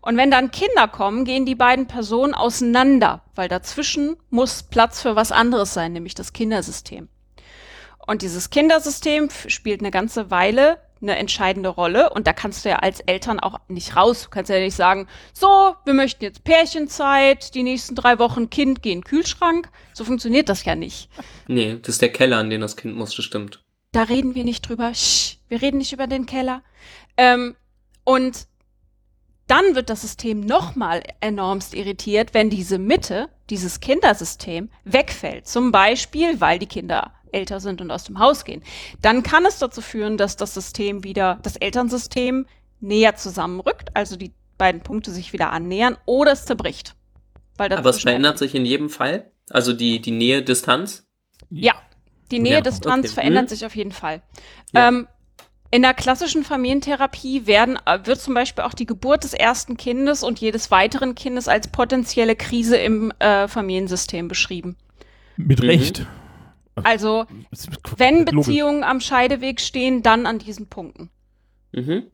Und 0.00 0.16
wenn 0.16 0.30
dann 0.30 0.50
Kinder 0.50 0.88
kommen, 0.88 1.24
gehen 1.24 1.46
die 1.46 1.54
beiden 1.54 1.86
Personen 1.86 2.34
auseinander, 2.34 3.22
weil 3.34 3.48
dazwischen 3.48 4.16
muss 4.30 4.62
Platz 4.62 5.02
für 5.02 5.16
was 5.16 5.32
anderes 5.32 5.74
sein, 5.74 5.92
nämlich 5.92 6.14
das 6.14 6.32
Kindersystem. 6.32 7.08
Und 8.06 8.22
dieses 8.22 8.50
Kindersystem 8.50 9.28
spielt 9.48 9.80
eine 9.80 9.90
ganze 9.90 10.30
Weile 10.30 10.78
eine 11.02 11.16
entscheidende 11.16 11.68
Rolle 11.68 12.10
und 12.10 12.26
da 12.26 12.32
kannst 12.32 12.64
du 12.64 12.70
ja 12.70 12.76
als 12.76 13.00
Eltern 13.00 13.40
auch 13.40 13.58
nicht 13.68 13.96
raus. 13.96 14.24
Du 14.24 14.30
kannst 14.30 14.50
ja 14.50 14.58
nicht 14.58 14.76
sagen, 14.76 15.08
so, 15.32 15.74
wir 15.84 15.94
möchten 15.94 16.24
jetzt 16.24 16.44
Pärchenzeit, 16.44 17.54
die 17.54 17.64
nächsten 17.64 17.94
drei 17.94 18.18
Wochen 18.18 18.50
Kind 18.50 18.82
gehen 18.82 18.98
in 18.98 19.04
Kühlschrank. 19.04 19.68
So 19.92 20.04
funktioniert 20.04 20.48
das 20.48 20.64
ja 20.64 20.74
nicht. 20.74 21.08
Nee, 21.48 21.78
das 21.80 21.96
ist 21.96 22.02
der 22.02 22.12
Keller, 22.12 22.38
an 22.38 22.50
den 22.50 22.60
das 22.60 22.76
Kind 22.76 22.96
musste, 22.96 23.22
stimmt. 23.22 23.62
Da 23.90 24.04
reden 24.04 24.34
wir 24.34 24.44
nicht 24.44 24.68
drüber. 24.68 24.94
Shh, 24.94 25.38
wir 25.48 25.60
reden 25.60 25.78
nicht 25.78 25.92
über 25.92 26.06
den 26.06 26.26
Keller. 26.26 26.62
Ähm, 27.16 27.56
und 28.04 28.46
dann 29.52 29.74
wird 29.74 29.90
das 29.90 30.00
System 30.00 30.40
nochmal 30.40 31.02
enormst 31.20 31.74
irritiert, 31.74 32.32
wenn 32.32 32.48
diese 32.48 32.78
Mitte, 32.78 33.28
dieses 33.50 33.80
Kindersystem, 33.80 34.70
wegfällt. 34.84 35.46
Zum 35.46 35.70
Beispiel, 35.72 36.40
weil 36.40 36.58
die 36.58 36.66
Kinder 36.66 37.12
älter 37.32 37.60
sind 37.60 37.82
und 37.82 37.90
aus 37.90 38.04
dem 38.04 38.18
Haus 38.18 38.44
gehen. 38.46 38.62
Dann 39.02 39.22
kann 39.22 39.44
es 39.44 39.58
dazu 39.58 39.82
führen, 39.82 40.16
dass 40.16 40.36
das 40.36 40.54
System 40.54 41.04
wieder, 41.04 41.38
das 41.42 41.56
Elternsystem 41.56 42.46
näher 42.80 43.16
zusammenrückt, 43.16 43.90
also 43.94 44.16
die 44.16 44.32
beiden 44.56 44.80
Punkte 44.80 45.10
sich 45.10 45.34
wieder 45.34 45.50
annähern 45.50 45.98
oder 46.06 46.32
es 46.32 46.46
zerbricht. 46.46 46.94
Weil 47.58 47.70
Aber 47.74 47.90
es 47.90 48.00
verändert 48.00 48.38
sich 48.38 48.54
in 48.54 48.64
jedem 48.64 48.88
Fall. 48.88 49.30
Also 49.50 49.74
die, 49.74 50.00
die 50.00 50.12
Nähe, 50.12 50.42
Distanz. 50.42 51.06
Ja, 51.50 51.74
die 52.30 52.36
Ja, 52.36 52.42
Nähe-Distanz 52.42 53.06
okay. 53.06 53.14
verändert 53.14 53.44
Mhm. 53.44 53.48
sich 53.48 53.66
auf 53.66 53.76
jeden 53.76 53.92
Fall. 53.92 54.22
Ja. 54.72 54.88
Ähm, 54.88 55.08
in 55.72 55.80
der 55.82 55.94
klassischen 55.94 56.44
Familientherapie 56.44 57.46
werden, 57.46 57.78
äh, 57.86 57.98
wird 58.04 58.20
zum 58.20 58.34
Beispiel 58.34 58.62
auch 58.62 58.74
die 58.74 58.84
Geburt 58.84 59.24
des 59.24 59.32
ersten 59.32 59.78
Kindes 59.78 60.22
und 60.22 60.38
jedes 60.38 60.70
weiteren 60.70 61.14
Kindes 61.14 61.48
als 61.48 61.68
potenzielle 61.68 62.36
Krise 62.36 62.76
im 62.76 63.10
äh, 63.18 63.48
Familiensystem 63.48 64.28
beschrieben. 64.28 64.76
Mit 65.36 65.62
Mhm. 65.62 65.68
Recht. 65.68 66.06
Also, 66.84 67.26
wenn 67.96 68.18
logisch. 68.18 68.34
Beziehungen 68.34 68.84
am 68.84 69.00
Scheideweg 69.00 69.60
stehen, 69.60 70.02
dann 70.02 70.26
an 70.26 70.38
diesen 70.38 70.68
Punkten. 70.68 71.10
Mhm. 71.72 72.04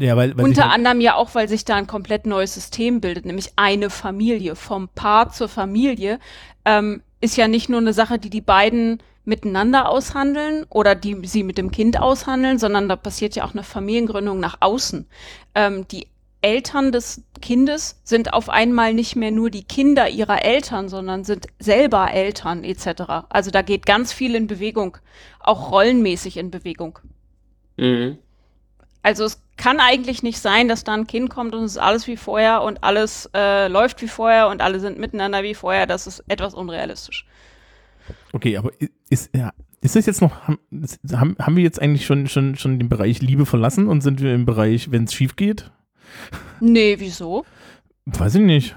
Ja, 0.00 0.16
weil, 0.16 0.36
weil 0.36 0.44
Unter 0.44 0.64
halt, 0.64 0.74
anderem 0.74 1.00
ja 1.00 1.14
auch, 1.14 1.36
weil 1.36 1.48
sich 1.48 1.64
da 1.64 1.76
ein 1.76 1.86
komplett 1.86 2.26
neues 2.26 2.54
System 2.54 3.00
bildet, 3.00 3.24
nämlich 3.24 3.52
eine 3.54 3.88
Familie. 3.88 4.56
Vom 4.56 4.88
Paar 4.88 5.30
zur 5.30 5.48
Familie 5.48 6.18
ähm, 6.64 7.02
ist 7.20 7.36
ja 7.36 7.48
nicht 7.48 7.68
nur 7.68 7.80
eine 7.80 7.92
Sache, 7.92 8.18
die 8.18 8.30
die 8.30 8.40
beiden 8.40 9.02
miteinander 9.24 9.88
aushandeln 9.88 10.64
oder 10.70 10.94
die 10.94 11.16
sie 11.26 11.42
mit 11.42 11.58
dem 11.58 11.70
Kind 11.70 12.00
aushandeln, 12.00 12.58
sondern 12.58 12.88
da 12.88 12.96
passiert 12.96 13.36
ja 13.36 13.44
auch 13.44 13.52
eine 13.52 13.62
Familiengründung 13.62 14.40
nach 14.40 14.58
außen. 14.60 15.06
Ähm, 15.54 15.86
die 15.88 16.06
Eltern 16.42 16.90
des 16.90 17.22
Kindes 17.42 18.00
sind 18.02 18.32
auf 18.32 18.48
einmal 18.48 18.94
nicht 18.94 19.14
mehr 19.14 19.30
nur 19.30 19.50
die 19.50 19.64
Kinder 19.64 20.08
ihrer 20.08 20.42
Eltern, 20.42 20.88
sondern 20.88 21.24
sind 21.24 21.46
selber 21.58 22.10
Eltern 22.12 22.64
etc. 22.64 23.26
Also 23.28 23.50
da 23.50 23.60
geht 23.62 23.84
ganz 23.84 24.12
viel 24.12 24.34
in 24.34 24.46
Bewegung, 24.46 24.96
auch 25.38 25.70
rollenmäßig 25.70 26.38
in 26.38 26.50
Bewegung. 26.50 26.98
Mhm. 27.76 28.18
Also 29.02 29.24
es 29.24 29.40
kann 29.56 29.80
eigentlich 29.80 30.22
nicht 30.22 30.38
sein, 30.38 30.68
dass 30.68 30.84
da 30.84 30.94
ein 30.94 31.06
Kind 31.06 31.30
kommt 31.30 31.54
und 31.54 31.64
es 31.64 31.72
ist 31.72 31.78
alles 31.78 32.06
wie 32.06 32.16
vorher 32.16 32.62
und 32.62 32.84
alles 32.84 33.28
äh, 33.34 33.68
läuft 33.68 34.02
wie 34.02 34.08
vorher 34.08 34.48
und 34.48 34.60
alle 34.60 34.80
sind 34.80 34.98
miteinander 34.98 35.42
wie 35.42 35.54
vorher. 35.54 35.86
Das 35.86 36.06
ist 36.06 36.22
etwas 36.28 36.54
unrealistisch. 36.54 37.26
okay, 38.32 38.56
aber 38.56 38.70
ist, 39.08 39.30
ja, 39.34 39.52
ist 39.80 39.96
das 39.96 40.06
jetzt 40.06 40.20
noch, 40.20 40.32
haben, 40.46 41.36
haben, 41.38 41.56
wir 41.56 41.62
jetzt 41.62 41.80
eigentlich 41.80 42.04
schon, 42.04 42.26
schon, 42.28 42.56
schon 42.56 42.78
den 42.78 42.88
Bereich 42.88 43.22
Liebe 43.22 43.46
verlassen 43.46 43.88
und 43.88 44.02
sind 44.02 44.20
wir 44.20 44.34
im 44.34 44.44
Bereich, 44.44 44.90
wenn 44.90 45.04
es 45.04 45.14
schief 45.14 45.36
geht? 45.36 45.70
Nee, 46.60 46.96
wieso? 46.98 47.44
Weiß 48.04 48.34
ich 48.34 48.42
nicht. 48.42 48.76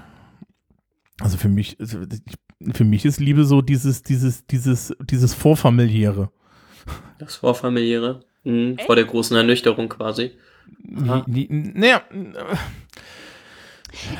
Also 1.20 1.36
für 1.36 1.48
mich, 1.48 1.78
also 1.78 2.00
für 2.72 2.84
mich 2.84 3.04
ist 3.04 3.20
Liebe 3.20 3.44
so 3.44 3.60
dieses, 3.60 4.02
dieses, 4.02 4.46
dieses, 4.46 4.94
dieses 5.00 5.34
Vorfamiliäre. 5.34 6.30
Das 7.18 7.36
Vorfamiliäre. 7.36 8.20
Mhm. 8.44 8.78
Vor 8.84 8.94
der 8.96 9.04
großen 9.04 9.36
Ernüchterung 9.36 9.88
quasi. 9.88 10.32
Naja, 10.82 12.02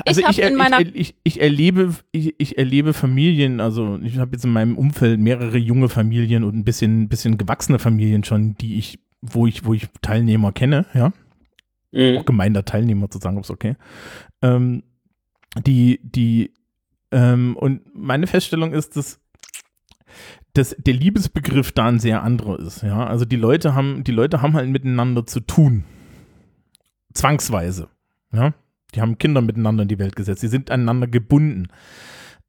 also 0.07 0.21
ich, 0.29 0.39
er- 0.39 0.49
in 0.49 0.57
meiner- 0.57 0.81
ich, 0.81 0.95
ich, 0.95 1.15
ich 1.25 1.41
erlebe, 1.41 1.95
ich, 2.13 2.35
ich 2.39 2.59
erlebe 2.59 2.93
Familien, 2.93 3.61
also 3.61 3.99
ich 4.03 4.19
habe 4.19 4.33
jetzt 4.33 4.45
in 4.45 4.53
meinem 4.53 4.77
Umfeld 4.79 5.19
mehrere 5.21 5.59
junge 5.59 5.89
Familien 5.89 6.45
und 6.45 6.55
ein 6.55 6.65
bisschen, 6.65 7.09
bisschen 7.09 7.39
gewachsene 7.39 7.79
Familien 7.79 8.25
schon, 8.25 8.55
die 8.57 8.79
ich, 8.79 8.99
wo 9.21 9.47
ich, 9.47 9.65
wo 9.65 9.75
ich 9.75 9.89
Teilnehmer 10.03 10.53
kenne, 10.53 10.87
ja. 10.95 11.13
Mhm. 11.93 12.19
auch 12.19 12.25
gemeiner 12.25 12.65
Teilnehmer 12.65 13.09
zu 13.11 13.19
sagen, 13.19 13.39
ist 13.39 13.51
okay. 13.51 13.77
Ähm, 14.43 14.83
die, 15.67 16.01
die, 16.03 16.53
ähm, 17.13 17.57
und 17.57 17.83
meine 17.95 18.27
Feststellung 18.27 18.73
ist, 18.73 18.97
dass, 18.97 19.21
dass 20.55 20.75
der 20.79 20.95
Liebesbegriff 20.95 21.73
da 21.73 21.87
ein 21.87 21.99
sehr 21.99 22.23
anderer 22.23 22.59
ist, 22.61 22.83
ja. 22.83 23.07
Also 23.07 23.25
die 23.25 23.37
Leute 23.37 23.75
haben, 23.75 24.05
die 24.05 24.13
Leute 24.13 24.41
haben 24.41 24.55
halt 24.55 24.69
miteinander 24.71 25.27
zu 25.27 25.41
tun. 25.41 25.85
Zwangsweise, 27.13 27.89
ja. 28.33 28.55
Die 28.95 29.01
haben 29.01 29.19
Kinder 29.19 29.41
miteinander 29.41 29.83
in 29.83 29.89
die 29.89 29.99
Welt 29.99 30.15
gesetzt, 30.15 30.43
die 30.43 30.49
sind 30.49 30.71
aneinander 30.71 31.09
gebunden. 31.09 31.67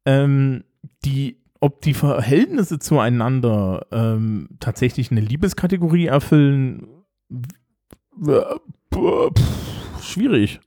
Ähm, 0.06 0.64
die, 1.04 1.42
ob 1.60 1.82
die 1.82 1.96
Verhältnisse 1.96 2.78
zueinander 2.78 3.88
ähm, 3.92 4.50
tatsächlich 4.60 5.10
eine 5.10 5.22
Liebeskategorie 5.22 6.06
erfüllen, 6.06 6.88
schwierig. 10.02 10.60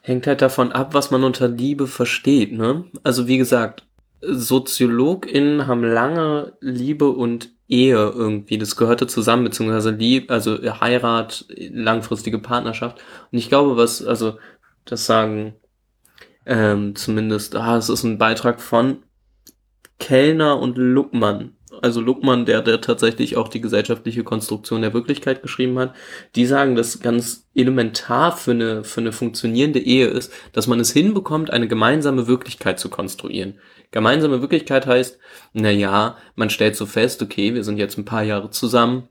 Hängt 0.00 0.26
halt 0.26 0.40
davon 0.40 0.72
ab, 0.72 0.94
was 0.94 1.10
man 1.10 1.22
unter 1.22 1.48
Liebe 1.48 1.86
versteht, 1.86 2.52
ne? 2.52 2.84
Also 3.02 3.28
wie 3.28 3.36
gesagt, 3.36 3.86
SoziologInnen 4.22 5.66
haben 5.66 5.84
lange 5.84 6.54
Liebe 6.60 7.08
und 7.10 7.50
Ehe 7.68 8.12
irgendwie, 8.14 8.58
das 8.58 8.76
gehörte 8.76 9.06
zusammen, 9.06 9.44
beziehungsweise 9.44 9.90
Lieb, 9.90 10.30
also 10.30 10.58
Heirat, 10.80 11.46
langfristige 11.56 12.38
Partnerschaft. 12.38 13.00
Und 13.30 13.38
ich 13.38 13.48
glaube, 13.48 13.76
was, 13.76 14.04
also 14.04 14.38
das 14.84 15.06
sagen 15.06 15.54
ähm, 16.46 16.96
zumindest, 16.96 17.54
ah, 17.54 17.76
es 17.76 17.88
ist 17.88 18.02
ein 18.02 18.18
Beitrag 18.18 18.60
von 18.60 19.04
Kellner 20.00 20.58
und 20.58 20.78
Luckmann. 20.78 21.56
Also 21.82 22.00
Luckmann, 22.00 22.44
der, 22.44 22.62
der 22.62 22.80
tatsächlich 22.80 23.36
auch 23.36 23.48
die 23.48 23.60
gesellschaftliche 23.60 24.24
Konstruktion 24.24 24.82
der 24.82 24.92
Wirklichkeit 24.92 25.42
geschrieben 25.42 25.78
hat, 25.78 25.94
die 26.36 26.46
sagen, 26.46 26.74
dass 26.74 27.00
ganz 27.00 27.48
elementar 27.54 28.36
für 28.36 28.50
eine, 28.52 28.84
für 28.84 29.00
eine 29.00 29.12
funktionierende 29.12 29.80
Ehe 29.80 30.06
ist, 30.06 30.32
dass 30.52 30.66
man 30.66 30.80
es 30.80 30.92
hinbekommt, 30.92 31.50
eine 31.50 31.68
gemeinsame 31.68 32.26
Wirklichkeit 32.26 32.78
zu 32.78 32.88
konstruieren. 32.90 33.58
Gemeinsame 33.90 34.40
Wirklichkeit 34.40 34.86
heißt, 34.86 35.18
na 35.52 35.70
ja, 35.70 36.16
man 36.36 36.50
stellt 36.50 36.76
so 36.76 36.86
fest, 36.86 37.22
okay, 37.22 37.54
wir 37.54 37.64
sind 37.64 37.78
jetzt 37.78 37.98
ein 37.98 38.04
paar 38.04 38.22
Jahre 38.22 38.50
zusammen. 38.50 39.08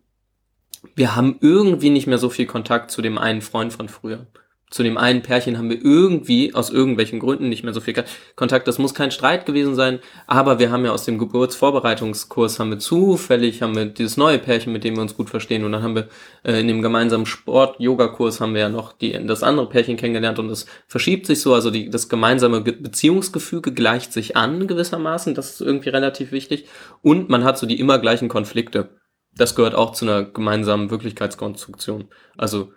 Wir 0.96 1.16
haben 1.16 1.38
irgendwie 1.42 1.90
nicht 1.90 2.08
mehr 2.08 2.18
so 2.18 2.30
viel 2.30 2.46
Kontakt 2.46 2.92
zu 2.92 3.02
dem 3.02 3.18
einen 3.18 3.42
Freund 3.42 3.74
von 3.74 3.90
früher. 3.90 4.28
Zu 4.70 4.84
dem 4.84 5.00
einen 5.00 5.24
Pärchen 5.24 5.58
haben 5.58 5.72
wir 5.72 5.84
irgendwie 5.84 6.54
aus 6.54 6.70
irgendwelchen 6.70 7.20
Gründen 7.20 7.50
nicht 7.50 7.64
mehr 7.64 7.74
so 7.74 7.82
viel 7.82 7.96
Kontakt. 8.36 8.68
Das 8.68 8.78
muss 8.78 8.94
kein 8.94 9.10
Streit 9.10 9.48
gewesen 9.48 9.74
sein, 9.74 10.00
aber 10.28 10.60
wir 10.60 10.70
haben 10.70 10.86
ja 10.86 10.92
aus 10.92 11.06
dem 11.06 11.18
Geburtsvorbereitungskurs 11.18 12.60
haben 12.60 12.70
wir 12.70 12.78
zufällig 12.78 13.64
haben 13.64 13.76
wir 13.76 13.86
dieses 13.86 14.16
neue 14.16 14.38
Pärchen, 14.38 14.72
mit 14.72 14.84
dem 14.84 14.96
wir 14.96 15.02
uns 15.02 15.18
gut 15.18 15.32
verstehen 15.32 15.64
und 15.64 15.72
dann 15.72 15.82
haben 15.82 15.96
wir 15.96 16.08
äh, 16.44 16.60
in 16.60 16.68
dem 16.68 16.84
gemeinsamen 16.84 17.26
Sport-Yoga-Kurs 17.26 18.42
haben 18.42 18.54
wir 18.54 18.62
ja 18.62 18.70
noch 18.70 18.94
die, 18.94 19.12
das 19.26 19.42
andere 19.42 19.68
Pärchen 19.68 19.98
kennengelernt 19.98 20.38
und 20.38 20.50
das 20.50 20.68
verschiebt 20.88 21.26
sich 21.26 21.42
so, 21.42 21.56
also 21.56 21.72
die, 21.72 21.90
das 21.90 22.08
gemeinsame 22.08 22.64
Ge 22.64 22.74
Beziehungsgefüge 22.80 23.74
gleicht 23.74 24.14
sich 24.14 24.38
an 24.38 24.68
gewissermaßen, 24.68 25.34
das 25.34 25.52
ist 25.52 25.62
irgendwie 25.62 25.90
relativ 25.90 26.32
wichtig 26.32 26.66
und 27.02 27.28
man 27.28 27.44
hat 27.44 27.58
so 27.58 27.66
die 27.66 27.80
immer 27.80 27.98
gleichen 27.98 28.30
Konflikte. 28.30 28.90
Das 29.36 29.56
gehört 29.56 29.74
auch 29.74 29.94
zu 29.94 30.06
einer 30.06 30.24
gemeinsamen 30.24 30.92
Wirklichkeitskonstruktion. 30.92 32.10
Also 32.38 32.72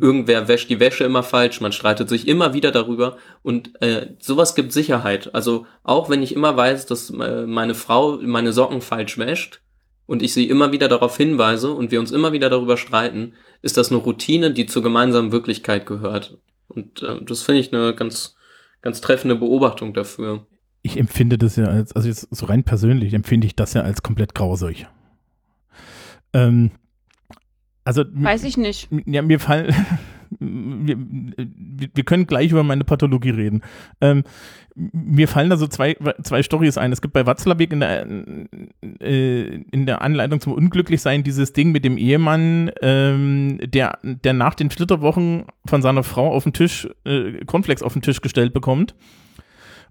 irgendwer 0.00 0.48
wäscht 0.48 0.70
die 0.70 0.80
Wäsche 0.80 1.04
immer 1.04 1.22
falsch, 1.22 1.60
man 1.60 1.72
streitet 1.72 2.08
sich 2.08 2.26
immer 2.26 2.54
wieder 2.54 2.72
darüber 2.72 3.16
und 3.42 3.80
äh, 3.82 4.14
sowas 4.18 4.54
gibt 4.54 4.72
Sicherheit. 4.72 5.34
Also 5.34 5.66
auch 5.82 6.08
wenn 6.08 6.22
ich 6.22 6.34
immer 6.34 6.56
weiß, 6.56 6.86
dass 6.86 7.10
äh, 7.10 7.46
meine 7.46 7.74
Frau 7.74 8.18
meine 8.22 8.52
Socken 8.52 8.80
falsch 8.80 9.18
wäscht 9.18 9.60
und 10.06 10.22
ich 10.22 10.32
sie 10.32 10.48
immer 10.48 10.72
wieder 10.72 10.88
darauf 10.88 11.16
hinweise 11.16 11.70
und 11.70 11.90
wir 11.90 12.00
uns 12.00 12.10
immer 12.10 12.32
wieder 12.32 12.50
darüber 12.50 12.76
streiten, 12.76 13.34
ist 13.62 13.76
das 13.76 13.90
eine 13.90 14.00
Routine, 14.00 14.52
die 14.52 14.66
zur 14.66 14.82
gemeinsamen 14.82 15.32
Wirklichkeit 15.32 15.86
gehört. 15.86 16.38
Und 16.68 17.02
äh, 17.02 17.22
das 17.24 17.42
finde 17.42 17.60
ich 17.60 17.72
eine 17.72 17.94
ganz, 17.94 18.36
ganz 18.82 19.00
treffende 19.00 19.36
Beobachtung 19.36 19.92
dafür. 19.92 20.46
Ich 20.82 20.96
empfinde 20.96 21.36
das 21.36 21.56
ja 21.56 21.66
als, 21.66 21.94
also 21.94 22.08
jetzt 22.08 22.28
so 22.30 22.46
rein 22.46 22.64
persönlich 22.64 23.12
empfinde 23.12 23.46
ich 23.46 23.54
das 23.54 23.74
ja 23.74 23.82
als 23.82 24.02
komplett 24.02 24.34
grausig. 24.34 24.86
Ähm, 26.32 26.70
also 27.90 28.04
Weiß 28.12 28.44
ich 28.44 28.56
nicht. 28.56 28.88
Ja, 29.04 29.20
mir 29.22 29.40
fallen. 29.40 29.74
Wir, 30.38 30.96
wir 30.96 32.04
können 32.04 32.24
gleich 32.24 32.52
über 32.52 32.62
meine 32.62 32.84
Pathologie 32.84 33.30
reden. 33.30 33.62
Ähm, 34.00 34.22
mir 34.76 35.26
fallen 35.26 35.50
da 35.50 35.56
so 35.56 35.66
zwei, 35.66 35.96
zwei 36.22 36.44
Stories 36.44 36.78
ein. 36.78 36.92
Es 36.92 37.02
gibt 37.02 37.14
bei 37.14 37.26
Watzlawick 37.26 37.72
in 37.72 37.80
der, 37.80 38.06
äh, 39.00 39.56
in 39.72 39.86
der 39.86 40.02
Anleitung 40.02 40.40
zum 40.40 40.52
Unglücklichsein 40.52 41.24
dieses 41.24 41.52
Ding 41.52 41.72
mit 41.72 41.84
dem 41.84 41.98
Ehemann, 41.98 42.70
ähm, 42.80 43.58
der, 43.60 43.98
der 44.04 44.32
nach 44.32 44.54
den 44.54 44.70
Flitterwochen 44.70 45.46
von 45.66 45.82
seiner 45.82 46.04
Frau 46.04 46.32
auf 46.32 46.44
den 46.44 46.52
Tisch, 46.52 46.88
äh, 47.04 47.44
Cornflakes 47.44 47.82
auf 47.82 47.94
den 47.94 48.02
Tisch 48.02 48.20
gestellt 48.20 48.52
bekommt. 48.52 48.94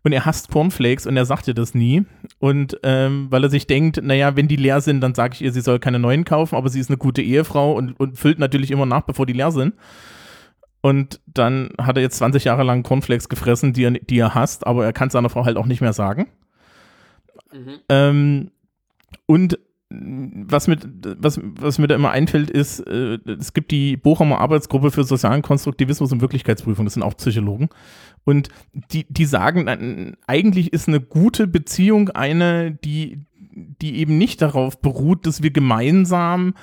Und 0.03 0.13
er 0.13 0.25
hasst 0.25 0.49
Cornflakes 0.49 1.05
und 1.05 1.17
er 1.17 1.25
sagt 1.25 1.47
ihr 1.47 1.53
das 1.53 1.73
nie. 1.73 2.05
Und 2.39 2.79
ähm, 2.83 3.27
weil 3.29 3.43
er 3.43 3.49
sich 3.49 3.67
denkt, 3.67 4.01
naja, 4.01 4.35
wenn 4.35 4.47
die 4.47 4.55
leer 4.55 4.81
sind, 4.81 5.01
dann 5.01 5.13
sage 5.13 5.33
ich 5.33 5.41
ihr, 5.41 5.51
sie 5.51 5.61
soll 5.61 5.79
keine 5.79 5.99
neuen 5.99 6.23
kaufen, 6.23 6.55
aber 6.55 6.69
sie 6.69 6.79
ist 6.79 6.89
eine 6.89 6.97
gute 6.97 7.21
Ehefrau 7.21 7.73
und, 7.73 7.99
und 7.99 8.17
füllt 8.17 8.39
natürlich 8.39 8.71
immer 8.71 8.85
nach, 8.85 9.01
bevor 9.01 9.25
die 9.25 9.33
leer 9.33 9.51
sind. 9.51 9.75
Und 10.81 11.19
dann 11.25 11.71
hat 11.77 11.97
er 11.97 12.03
jetzt 12.03 12.17
20 12.17 12.45
Jahre 12.45 12.63
lang 12.63 12.83
Cornflakes 12.83 13.27
gefressen, 13.27 13.73
die 13.73 13.83
er, 13.83 13.91
die 13.91 14.19
er 14.19 14.33
hasst, 14.33 14.65
aber 14.65 14.85
er 14.85 14.93
kann 14.93 15.09
seiner 15.09 15.29
Frau 15.29 15.43
halt 15.43 15.57
auch 15.57 15.65
nicht 15.65 15.81
mehr 15.81 15.93
sagen. 15.93 16.27
Mhm. 17.51 17.79
Ähm, 17.89 18.51
und 19.25 19.59
was, 19.91 20.67
mit, 20.67 20.87
was, 21.19 21.39
was 21.43 21.79
mir 21.79 21.87
da 21.87 21.95
immer 21.95 22.11
einfällt, 22.11 22.51
ist, 22.51 22.79
äh, 22.81 23.17
es 23.25 23.53
gibt 23.53 23.71
die 23.71 23.97
Bochumer 23.97 24.39
Arbeitsgruppe 24.39 24.91
für 24.91 25.03
sozialen 25.03 25.41
Konstruktivismus 25.41 26.11
und 26.11 26.21
Wirklichkeitsprüfung, 26.21 26.85
das 26.85 26.93
sind 26.93 27.01
auch 27.01 27.17
Psychologen. 27.17 27.69
Und 28.29 28.49
die, 28.91 29.05
die 29.09 29.25
sagen, 29.25 29.67
äh, 29.67 30.11
eigentlich 30.27 30.71
ist 30.71 30.87
eine 30.87 31.01
gute 31.01 31.47
Beziehung 31.47 32.09
eine, 32.09 32.71
die, 32.71 33.19
die 33.81 33.97
eben 33.97 34.17
nicht 34.17 34.41
darauf 34.41 34.79
beruht, 34.81 35.25
dass 35.25 35.43
wir 35.43 35.51
gemeinsam 35.51 36.53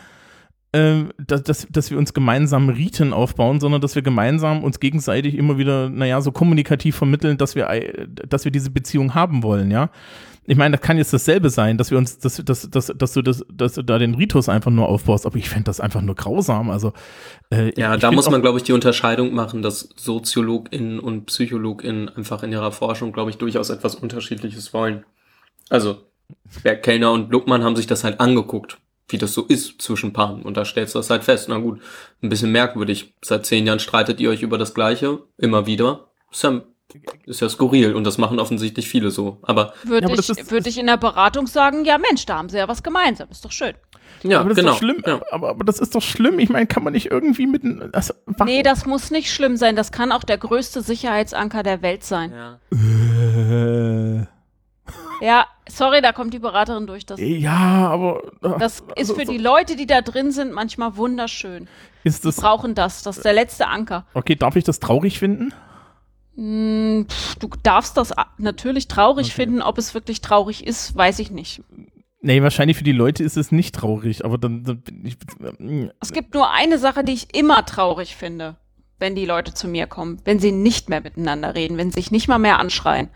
ähm, 0.72 1.12
dass, 1.16 1.42
dass, 1.44 1.66
dass 1.70 1.90
wir 1.90 1.96
uns 1.98 2.12
gemeinsam 2.12 2.68
Riten 2.68 3.12
aufbauen, 3.12 3.60
sondern 3.60 3.80
dass 3.80 3.94
wir 3.94 4.02
gemeinsam 4.02 4.62
uns 4.64 4.78
gegenseitig 4.80 5.34
immer 5.36 5.56
wieder, 5.58 5.88
naja, 5.88 6.20
so 6.20 6.32
kommunikativ 6.32 6.96
vermitteln, 6.96 7.38
dass 7.38 7.54
wir, 7.54 7.70
ei- 7.70 8.06
dass 8.28 8.44
wir 8.44 8.52
diese 8.52 8.70
Beziehung 8.70 9.14
haben 9.14 9.42
wollen, 9.42 9.70
ja. 9.70 9.90
Ich 10.46 10.56
meine, 10.56 10.76
das 10.76 10.86
kann 10.86 10.96
jetzt 10.96 11.12
dasselbe 11.12 11.50
sein, 11.50 11.76
dass 11.76 11.90
wir 11.90 11.98
uns, 11.98 12.18
dass, 12.18 12.36
dass, 12.44 12.70
dass, 12.70 12.86
dass 12.86 13.12
du 13.12 13.22
das, 13.22 13.44
dass 13.52 13.74
du 13.74 13.82
da 13.82 13.98
den 13.98 14.14
Ritus 14.14 14.48
einfach 14.48 14.70
nur 14.70 14.88
aufbaust, 14.88 15.26
aber 15.26 15.36
ich 15.36 15.48
fände 15.48 15.64
das 15.64 15.80
einfach 15.80 16.02
nur 16.02 16.14
grausam. 16.14 16.70
Also 16.70 16.92
äh, 17.50 17.72
Ja, 17.78 17.96
da 17.96 18.12
muss 18.12 18.30
man, 18.30 18.42
glaube 18.42 18.58
ich, 18.58 18.64
die 18.64 18.72
Unterscheidung 18.72 19.34
machen, 19.34 19.62
dass 19.62 19.88
SoziologInnen 19.96 21.00
und 21.00 21.26
PsychologInnen 21.26 22.08
einfach 22.08 22.42
in 22.42 22.52
ihrer 22.52 22.72
Forschung, 22.72 23.12
glaube 23.12 23.30
ich, 23.30 23.38
durchaus 23.38 23.70
etwas 23.70 23.96
Unterschiedliches 23.96 24.72
wollen. 24.72 25.04
Also, 25.68 26.02
der 26.64 26.76
Kellner 26.80 27.12
und 27.12 27.30
Luckmann 27.30 27.64
haben 27.64 27.76
sich 27.76 27.86
das 27.86 28.04
halt 28.04 28.20
angeguckt, 28.20 28.78
wie 29.08 29.18
das 29.18 29.34
so 29.34 29.42
ist 29.42 29.82
zwischen 29.82 30.12
Paaren. 30.12 30.42
Und 30.42 30.56
da 30.56 30.64
stellst 30.64 30.94
du 30.94 30.98
das 31.00 31.10
halt 31.10 31.24
fest. 31.24 31.48
Na 31.48 31.58
gut, 31.58 31.80
ein 32.22 32.28
bisschen 32.28 32.52
merkwürdig. 32.52 33.14
Seit 33.22 33.46
zehn 33.46 33.66
Jahren 33.66 33.80
streitet 33.80 34.20
ihr 34.20 34.30
euch 34.30 34.42
über 34.42 34.58
das 34.58 34.74
Gleiche, 34.74 35.20
immer 35.38 35.66
wieder. 35.66 36.08
Ja, 36.30 36.62
ist 37.26 37.40
ja 37.40 37.48
skurril 37.48 37.94
und 37.94 38.04
das 38.04 38.18
machen 38.18 38.38
offensichtlich 38.38 38.88
viele 38.88 39.10
so. 39.10 39.38
Aber 39.42 39.72
Würde 39.84 40.08
Ja, 40.08 40.14
ich, 40.14 40.28
ist- 40.28 40.50
würd 40.50 40.66
ich 40.66 40.78
in 40.78 40.86
der 40.86 40.96
Beratung 40.96 41.46
sagen, 41.46 41.84
ja 41.84 41.98
Mensch, 41.98 42.26
da 42.26 42.36
haben 42.38 42.48
sie 42.48 42.58
ja 42.58 42.68
was 42.68 42.82
gemeinsam, 42.82 43.28
ist 43.30 43.44
doch 43.44 43.52
schön. 43.52 43.74
ja, 44.22 44.40
aber 44.40 44.50
das 44.50 44.56
genau. 44.58 44.70
ist 44.72 44.74
doch 44.74 44.78
schlimm. 44.82 45.02
Ja. 45.06 45.20
Aber, 45.30 45.48
aber 45.50 45.64
das 45.64 45.78
ist 45.78 45.94
doch 45.94 46.02
schlimm. 46.02 46.38
Ich 46.38 46.48
meine, 46.48 46.66
kann 46.66 46.82
man 46.84 46.92
nicht 46.92 47.10
irgendwie 47.10 47.46
mit. 47.46 47.62
Also, 47.94 48.14
warum? 48.26 48.46
Nee, 48.46 48.62
das 48.62 48.86
muss 48.86 49.10
nicht 49.10 49.32
schlimm 49.32 49.56
sein, 49.56 49.76
das 49.76 49.92
kann 49.92 50.12
auch 50.12 50.24
der 50.24 50.38
größte 50.38 50.82
Sicherheitsanker 50.82 51.62
der 51.62 51.82
Welt 51.82 52.04
sein. 52.04 52.32
Ja. 52.32 52.58
Äh, 52.72 54.26
Ja, 55.22 55.46
sorry, 55.68 56.02
da 56.02 56.12
kommt 56.12 56.34
die 56.34 56.38
Beraterin 56.38 56.86
durch. 56.86 57.06
Das, 57.06 57.18
ja, 57.20 57.88
aber. 57.88 58.22
äh, 58.42 58.58
das 58.58 58.80
ist 58.80 58.84
also, 58.98 59.14
für 59.14 59.24
die 59.24 59.38
Leute, 59.38 59.74
die 59.76 59.86
da 59.86 60.02
drin 60.02 60.30
sind, 60.30 60.52
manchmal 60.52 60.96
wunderschön. 60.96 61.68
Ist 62.04 62.22
Die 62.24 62.28
das. 62.28 62.36
brauchen 62.36 62.74
das, 62.74 63.02
das 63.02 63.16
ist 63.16 63.24
der 63.24 63.32
letzte 63.32 63.66
Anker. 63.66 64.04
Okay, 64.14 64.36
darf 64.36 64.56
ich 64.56 64.64
das 64.64 64.78
traurig 64.78 65.18
finden? 65.18 65.52
Hm, 66.36 67.06
du 67.40 67.48
darfst 67.62 67.96
das 67.96 68.12
natürlich 68.38 68.88
traurig 68.88 69.32
finden, 69.34 69.62
ob 69.62 69.78
es 69.78 69.94
wirklich 69.94 70.20
traurig 70.20 70.66
ist, 70.66 70.94
weiß 70.94 71.18
ich 71.18 71.30
nicht. 71.30 71.62
Nee, 72.20 72.42
wahrscheinlich 72.42 72.76
für 72.76 72.84
die 72.84 72.92
Leute 72.92 73.22
ist 73.24 73.36
es 73.36 73.52
nicht 73.52 73.74
traurig, 73.74 74.24
aber 74.24 74.36
dann, 74.38 74.64
dann 74.64 74.80
bin 74.80 75.04
ich. 75.06 75.16
äh, 75.60 75.90
Es 76.00 76.12
gibt 76.12 76.34
nur 76.34 76.50
eine 76.50 76.78
Sache, 76.78 77.04
die 77.04 77.12
ich 77.12 77.34
immer 77.34 77.64
traurig 77.64 78.16
finde, 78.16 78.56
wenn 78.98 79.14
die 79.14 79.26
Leute 79.26 79.54
zu 79.54 79.68
mir 79.68 79.86
kommen, 79.86 80.20
wenn 80.24 80.38
sie 80.38 80.52
nicht 80.52 80.88
mehr 80.88 81.00
miteinander 81.00 81.54
reden, 81.54 81.76
wenn 81.78 81.90
sie 81.90 82.00
sich 82.00 82.10
nicht 82.10 82.28
mal 82.28 82.38
mehr 82.38 82.58
anschreien. 82.58 83.08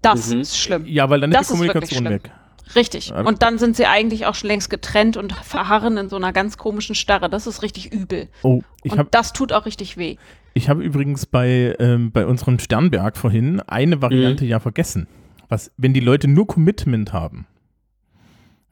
Das 0.00 0.28
Mhm. 0.28 0.40
ist 0.40 0.56
schlimm. 0.58 0.86
Ja, 0.86 1.10
weil 1.10 1.20
dann 1.20 1.30
ist 1.30 1.36
Das 1.38 1.48
die 1.48 1.52
ist 1.54 1.58
Kommunikation 1.58 2.00
schlimm. 2.06 2.12
weg. 2.12 2.30
Richtig. 2.74 3.12
Und 3.12 3.42
dann 3.42 3.58
sind 3.58 3.76
sie 3.76 3.86
eigentlich 3.86 4.26
auch 4.26 4.34
schon 4.34 4.48
längst 4.48 4.68
getrennt 4.68 5.16
und 5.16 5.32
verharren 5.32 5.96
in 5.96 6.08
so 6.10 6.16
einer 6.16 6.34
ganz 6.34 6.58
komischen 6.58 6.94
Starre. 6.94 7.30
Das 7.30 7.46
ist 7.46 7.62
richtig 7.62 7.92
übel. 7.92 8.28
Oh, 8.42 8.60
ich 8.82 8.92
und 8.92 8.98
habe 8.98 9.08
das 9.10 9.32
tut 9.32 9.52
auch 9.54 9.64
richtig 9.64 9.96
weh. 9.96 10.16
Ich 10.58 10.68
hab 10.68 10.78
übrigens 10.78 11.24
bei, 11.24 11.74
ähm, 11.78 12.12
bei 12.12 12.26
unserem 12.26 12.58
Sternberg 12.58 13.16
vorhin 13.16 13.60
eine 13.60 14.02
Variante 14.02 14.44
Mhm. 14.44 14.50
ja 14.50 14.60
vergessen. 14.60 15.06
Was, 15.48 15.72
wenn 15.78 15.94
die 15.94 16.00
Leute 16.00 16.28
nur 16.28 16.46
Commitment 16.46 17.12
haben. 17.12 17.46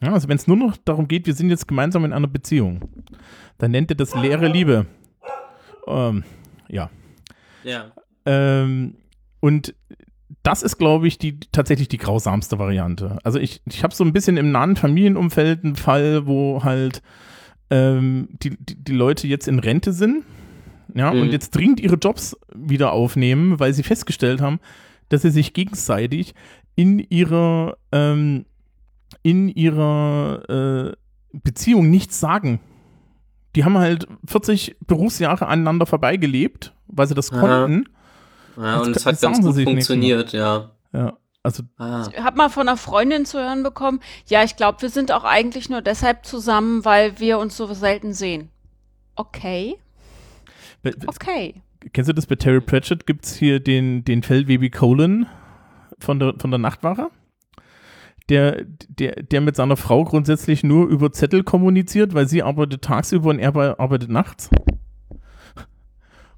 Ja, 0.03 0.13
also 0.13 0.29
wenn 0.29 0.37
es 0.37 0.47
nur 0.47 0.59
noch 0.59 0.77
darum 0.77 1.09
geht, 1.09 1.27
wir 1.27 1.33
sind 1.33 1.49
jetzt 1.49 1.67
gemeinsam 1.67 2.05
in 2.05 2.13
einer 2.13 2.27
Beziehung, 2.27 2.81
dann 3.57 3.71
nennt 3.71 3.91
ihr 3.91 3.97
das 3.97 4.15
leere 4.15 4.49
Liebe. 4.49 4.85
Ähm, 5.87 6.25
ja. 6.69 6.91
ja. 7.65 7.93
Ähm, 8.27 8.97
und 9.41 9.75
das 10.43 10.63
ist, 10.63 10.77
glaube 10.77 11.09
ich, 11.09 11.19
die 11.19 11.41
tatsächlich 11.53 11.89
die 11.89 11.97
grausamste 11.97 12.59
Variante. 12.59 13.19
Also 13.25 13.39
ich, 13.39 13.63
ich 13.65 13.83
habe 13.83 13.95
so 13.95 14.05
ein 14.05 14.13
bisschen 14.13 14.37
im 14.37 14.51
nahen 14.51 14.77
Familienumfeld 14.77 15.65
einen 15.65 15.77
Fall, 15.77 16.27
wo 16.27 16.63
halt 16.63 17.01
ähm, 17.71 18.29
die, 18.43 18.51
die, 18.51 18.75
die 18.77 18.93
Leute 18.93 19.27
jetzt 19.29 19.49
in 19.49 19.61
Rente 19.61 19.93
sind, 19.93 20.25
ja, 20.95 21.13
Mhm. 21.13 21.21
und 21.23 21.33
jetzt 21.33 21.51
dringend 21.55 21.81
ihre 21.81 21.97
Jobs 21.97 22.37
wieder 22.55 22.93
aufnehmen, 22.93 23.59
weil 23.61 23.73
sie 23.75 23.83
festgestellt 23.83 24.41
haben, 24.41 24.61
dass 25.09 25.23
sie 25.23 25.31
sich 25.31 25.53
gegenseitig 25.53 26.35
in 26.75 26.99
ihrer 26.99 27.77
ähm, 27.93 28.45
in 29.23 29.49
ihrer 29.49 30.43
äh, 30.93 30.97
Beziehung 31.33 31.91
nichts 31.91 32.19
sagen. 32.21 32.61
Die 33.55 33.65
haben 33.65 33.79
halt 33.79 34.07
40 34.27 34.77
Berufsjahre 34.87 35.47
aneinander 35.47 35.87
vorbeigelebt, 35.87 36.75
weil 36.89 37.07
sie 37.07 37.15
das 37.15 37.33
Aha. 37.33 37.41
konnten. 37.41 37.89
ja 38.57 38.81
und 38.81 38.95
es 38.97 39.07
hat 39.07 39.21
ganz 39.21 39.41
gut 39.41 39.55
funktioniert, 39.63 40.33
ja. 40.33 40.71
Ja, 40.93 41.15
also 41.43 41.63
Ah. 41.79 42.07
Ich 42.13 42.19
habe 42.23 42.37
mal 42.37 42.49
von 42.51 42.69
einer 42.69 42.77
Freundin 42.77 43.25
zu 43.25 43.39
hören 43.39 43.63
bekommen, 43.63 44.01
ja, 44.27 44.43
ich 44.45 44.57
glaube, 44.57 44.83
wir 44.83 44.91
sind 44.91 45.13
auch 45.13 45.25
eigentlich 45.25 45.69
nur 45.71 45.83
deshalb 45.83 46.27
zusammen, 46.27 46.85
weil 46.85 47.19
wir 47.21 47.39
uns 47.39 47.57
so 47.57 47.73
selten 47.75 48.13
sehen. 48.13 48.51
Okay, 49.15 49.77
okay. 51.07 51.55
kennst 51.93 52.09
du 52.09 52.13
das 52.15 52.27
bei 52.27 52.35
Terry 52.37 52.61
Pratchett? 52.61 53.07
Gibt 53.07 53.25
es 53.27 53.37
hier 53.37 53.61
den, 53.61 54.05
den 54.05 54.23
Feldwebel 54.23 54.71
Colin 54.71 55.27
von 55.99 56.19
der, 56.19 56.35
von 56.39 56.51
der 56.51 56.59
Nachtwache? 56.59 57.09
Der, 58.29 58.65
der, 58.89 59.23
der 59.23 59.41
mit 59.41 59.55
seiner 59.55 59.77
Frau 59.77 60.05
grundsätzlich 60.05 60.65
nur 60.65 60.89
über 60.89 61.13
Zettel 61.13 61.45
kommuniziert, 61.45 62.13
weil 62.13 62.27
sie 62.27 62.43
arbeitet 62.43 62.83
tagsüber 62.83 63.31
und 63.31 63.39
er 63.39 63.53
bei- 63.53 63.79
arbeitet 63.79 64.11
nachts. 64.11 64.51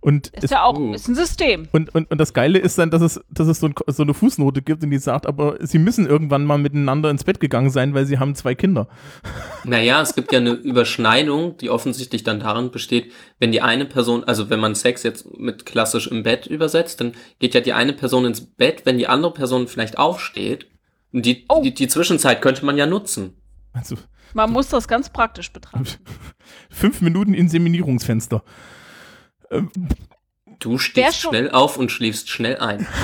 Und 0.01 0.29
Ist 0.29 0.45
es- 0.45 0.51
ja 0.51 0.63
auch 0.63 0.79
uh. 0.79 0.95
ist 0.95 1.09
ein 1.09 1.17
System. 1.17 1.67
Und, 1.73 1.93
und, 1.95 2.09
und 2.11 2.19
das 2.19 2.33
Geile 2.33 2.59
ist 2.61 2.79
dann, 2.79 2.91
dass 2.91 3.03
es, 3.03 3.21
dass 3.31 3.49
es 3.49 3.59
so, 3.59 3.67
ein, 3.67 3.75
so 3.89 4.05
eine 4.05 4.15
Fußnote 4.15 4.63
gibt 4.63 4.85
und 4.85 4.91
die 4.91 4.99
sagt, 4.99 5.27
aber 5.27 5.57
sie 5.67 5.79
müssen 5.81 6.07
irgendwann 6.07 6.45
mal 6.45 6.57
miteinander 6.59 7.11
ins 7.11 7.25
Bett 7.25 7.41
gegangen 7.41 7.71
sein, 7.71 7.95
weil 7.95 8.07
sie 8.07 8.19
haben 8.21 8.37
zwei 8.37 8.55
Kinder. 8.55 8.87
Naja, 9.65 10.01
es 10.01 10.15
gibt 10.15 10.33
ja 10.33 10.39
eine 10.39 10.53
Überschneidung, 10.53 11.57
die 11.57 11.69
offensichtlich 11.71 12.23
dann 12.23 12.39
darin 12.39 12.71
besteht, 12.71 13.13
wenn 13.41 13.51
die 13.51 13.61
eine 13.61 13.87
Person, 13.87 14.23
also 14.25 14.51
wenn 14.51 14.61
man 14.61 14.77
Sex 14.77 15.03
jetzt 15.03 15.27
mit 15.37 15.67
klassisch 15.67 16.07
im 16.07 16.23
Bett 16.23 16.47
übersetzt, 16.47 17.01
dann 17.01 17.13
geht 17.41 17.55
ja 17.55 17.61
die 17.61 17.73
eine 17.73 17.93
Person 17.93 18.25
ins 18.25 18.41
Bett, 18.41 18.83
wenn 18.87 18.99
die 18.99 19.09
andere 19.09 19.33
Person 19.35 19.67
vielleicht 19.67 19.99
aufsteht. 19.99 20.69
Und 21.13 21.27
die, 21.27 21.45
Oh. 21.49 21.63
die, 21.63 21.75
die 21.75 21.89
Zwischenzeit 21.89 22.41
könnte 22.41 22.65
man 22.65 22.77
ja 22.77 22.87
nutzen. 22.87 23.35
Also 23.73 23.97
Man 24.35 24.53
muss 24.53 24.69
das 24.69 24.87
ganz 24.87 25.11
praktisch 25.11 25.53
betrachten. 25.53 25.87
fünf 26.71 27.01
Minuten 27.01 27.35
Inseminierungsfenster. 27.35 28.45
Ähm, 29.51 29.71
Du 30.61 30.79
stehst 30.79 31.21
schon- 31.21 31.31
schnell 31.31 31.51
auf 31.53 31.77
und 31.77 31.91
schläfst 31.93 32.29
schnell 32.31 32.59
ein. 32.59 32.87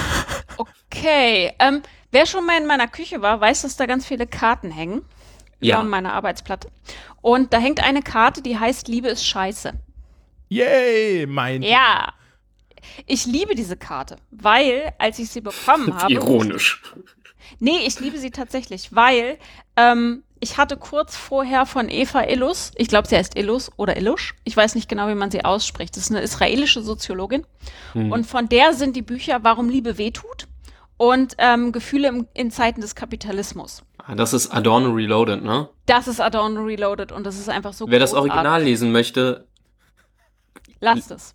Okay, 0.56 1.52
ähm, 1.58 1.82
wer 2.12 2.24
schon 2.26 2.46
mal 2.46 2.56
in 2.60 2.66
meiner 2.68 2.86
Küche 2.86 3.20
war, 3.20 3.40
weiß, 3.40 3.62
dass 3.62 3.74
da 3.76 3.86
ganz 3.86 4.06
viele 4.06 4.28
Karten 4.28 4.70
hängen. 4.70 5.02
Ja. 5.58 5.80
Über 5.80 5.88
meiner 5.88 6.12
Arbeitsplatte. 6.12 6.70
Und 7.20 7.52
da 7.52 7.58
hängt 7.58 7.82
eine 7.82 8.00
Karte, 8.02 8.42
die 8.42 8.56
heißt 8.58 8.86
Liebe 8.86 9.08
ist 9.08 9.26
scheiße. 9.26 9.72
yay, 10.48 11.26
mein. 11.26 11.62
Ja. 11.62 12.12
Ich 13.06 13.26
liebe 13.26 13.56
diese 13.56 13.76
Karte, 13.76 14.16
weil, 14.30 14.92
als 14.98 15.18
ich 15.18 15.30
sie 15.30 15.40
bekommen 15.40 15.96
habe. 16.00 16.12
Ironisch. 16.12 16.80
Nee, 17.58 17.78
ich 17.86 17.98
liebe 17.98 18.18
sie 18.18 18.30
tatsächlich, 18.30 18.94
weil 18.94 19.38
ähm, 19.76 20.22
ich 20.44 20.58
hatte 20.58 20.76
kurz 20.76 21.16
vorher 21.16 21.64
von 21.64 21.88
Eva 21.88 22.22
Illus, 22.28 22.70
ich 22.76 22.88
glaube, 22.88 23.08
sie 23.08 23.16
heißt 23.16 23.36
Illus 23.36 23.70
oder 23.76 23.96
Illush, 23.96 24.34
ich 24.44 24.54
weiß 24.56 24.74
nicht 24.74 24.88
genau, 24.90 25.08
wie 25.08 25.14
man 25.14 25.30
sie 25.30 25.44
ausspricht. 25.44 25.96
Das 25.96 26.04
ist 26.04 26.10
eine 26.10 26.20
israelische 26.20 26.82
Soziologin. 26.82 27.46
Hm. 27.92 28.12
Und 28.12 28.26
von 28.26 28.48
der 28.48 28.74
sind 28.74 28.94
die 28.94 29.02
Bücher 29.02 29.38
Warum 29.42 29.68
Liebe 29.70 29.96
wehtut 29.96 30.46
und 30.98 31.34
ähm, 31.38 31.72
Gefühle 31.72 32.08
im, 32.08 32.28
in 32.34 32.50
Zeiten 32.50 32.80
des 32.82 32.94
Kapitalismus. 32.94 33.82
Ah, 33.98 34.14
Das 34.14 34.34
ist 34.34 34.50
Adorno 34.52 34.90
Reloaded, 34.90 35.42
ne? 35.42 35.68
Das 35.86 36.08
ist 36.08 36.20
Adorno 36.20 36.62
Reloaded 36.62 37.10
und 37.10 37.24
das 37.24 37.38
ist 37.38 37.48
einfach 37.48 37.72
so 37.72 37.88
Wer 37.88 37.98
das 37.98 38.10
großartig. 38.10 38.32
Original 38.32 38.62
lesen 38.62 38.92
möchte, 38.92 39.46
Lasst 40.80 41.10
es. 41.10 41.32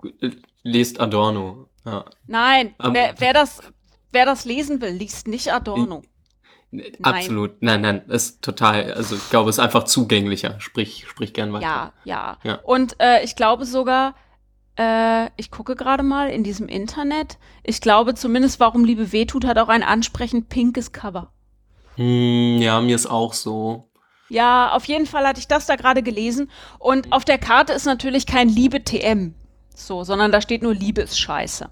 lest 0.64 1.00
Adorno. 1.00 1.68
Ja. 1.86 2.06
Nein, 2.28 2.76
Aber- 2.78 2.94
wer, 2.94 3.16
wer, 3.18 3.34
das, 3.34 3.62
wer 4.12 4.26
das 4.26 4.46
lesen 4.46 4.80
will, 4.82 4.92
liest 4.92 5.28
nicht 5.28 5.52
Adorno. 5.52 6.04
Absolut. 7.02 7.62
Nein, 7.62 7.82
nein, 7.82 8.02
ist 8.10 8.42
total, 8.42 8.94
also 8.94 9.16
ich 9.16 9.30
glaube, 9.30 9.50
es 9.50 9.58
ist 9.58 9.64
einfach 9.64 9.86
zugänglicher. 9.86 10.60
Sprich, 10.60 11.06
sprich 11.08 11.34
gern 11.34 11.52
weiter. 11.52 11.66
Ja, 11.66 11.94
ja. 12.04 12.38
Ja. 12.44 12.60
Und 12.64 12.96
äh, 13.00 13.24
ich 13.24 13.36
glaube 13.36 13.66
sogar, 13.66 14.14
äh, 14.78 15.30
ich 15.36 15.50
gucke 15.50 15.76
gerade 15.76 16.04
mal 16.04 16.30
in 16.30 16.44
diesem 16.44 16.68
Internet, 16.68 17.38
ich 17.64 17.82
glaube 17.82 18.14
zumindest, 18.14 18.60
warum 18.60 18.86
Liebe 18.86 19.12
wehtut, 19.12 19.46
hat 19.46 19.58
auch 19.58 19.70
ein 19.70 19.84
ansprechend 19.84 20.50
pinkes 20.50 20.92
Cover. 20.92 21.32
Hm, 21.96 22.60
ja, 22.62 22.80
mir 22.82 22.96
ist 22.96 23.08
auch 23.08 23.34
so. 23.34 23.90
Ja, 24.30 24.72
auf 24.74 24.86
jeden 24.86 25.08
Fall 25.08 25.28
hatte 25.28 25.40
ich 25.40 25.48
das 25.48 25.66
da 25.66 25.76
gerade 25.76 26.04
gelesen. 26.04 26.52
Und 26.78 27.12
auf 27.12 27.26
der 27.26 27.40
Karte 27.40 27.74
ist 27.74 27.86
natürlich 27.86 28.28
kein 28.28 28.48
Liebe 28.48 28.84
TM. 28.84 29.34
So, 29.76 30.04
sondern 30.04 30.32
da 30.32 30.40
steht 30.40 30.62
nur 30.62 30.74
Liebe 30.74 31.02
ist 31.02 31.20
scheiße. 31.20 31.70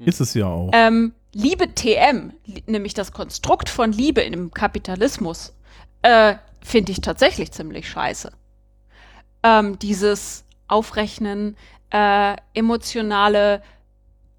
Ist 0.00 0.20
es 0.20 0.34
ja 0.34 0.46
auch. 0.46 0.70
Ähm, 0.72 1.14
Liebe 1.32 1.74
TM, 1.74 2.32
li- 2.44 2.64
nämlich 2.66 2.94
das 2.94 3.12
Konstrukt 3.12 3.68
von 3.68 3.92
Liebe 3.92 4.20
im 4.20 4.50
Kapitalismus, 4.52 5.54
äh, 6.02 6.34
finde 6.60 6.92
ich 6.92 7.00
tatsächlich 7.00 7.52
ziemlich 7.52 7.88
scheiße. 7.88 8.32
Ähm, 9.42 9.78
dieses 9.78 10.44
Aufrechnen, 10.68 11.56
äh, 11.90 12.36
emotionale 12.54 13.62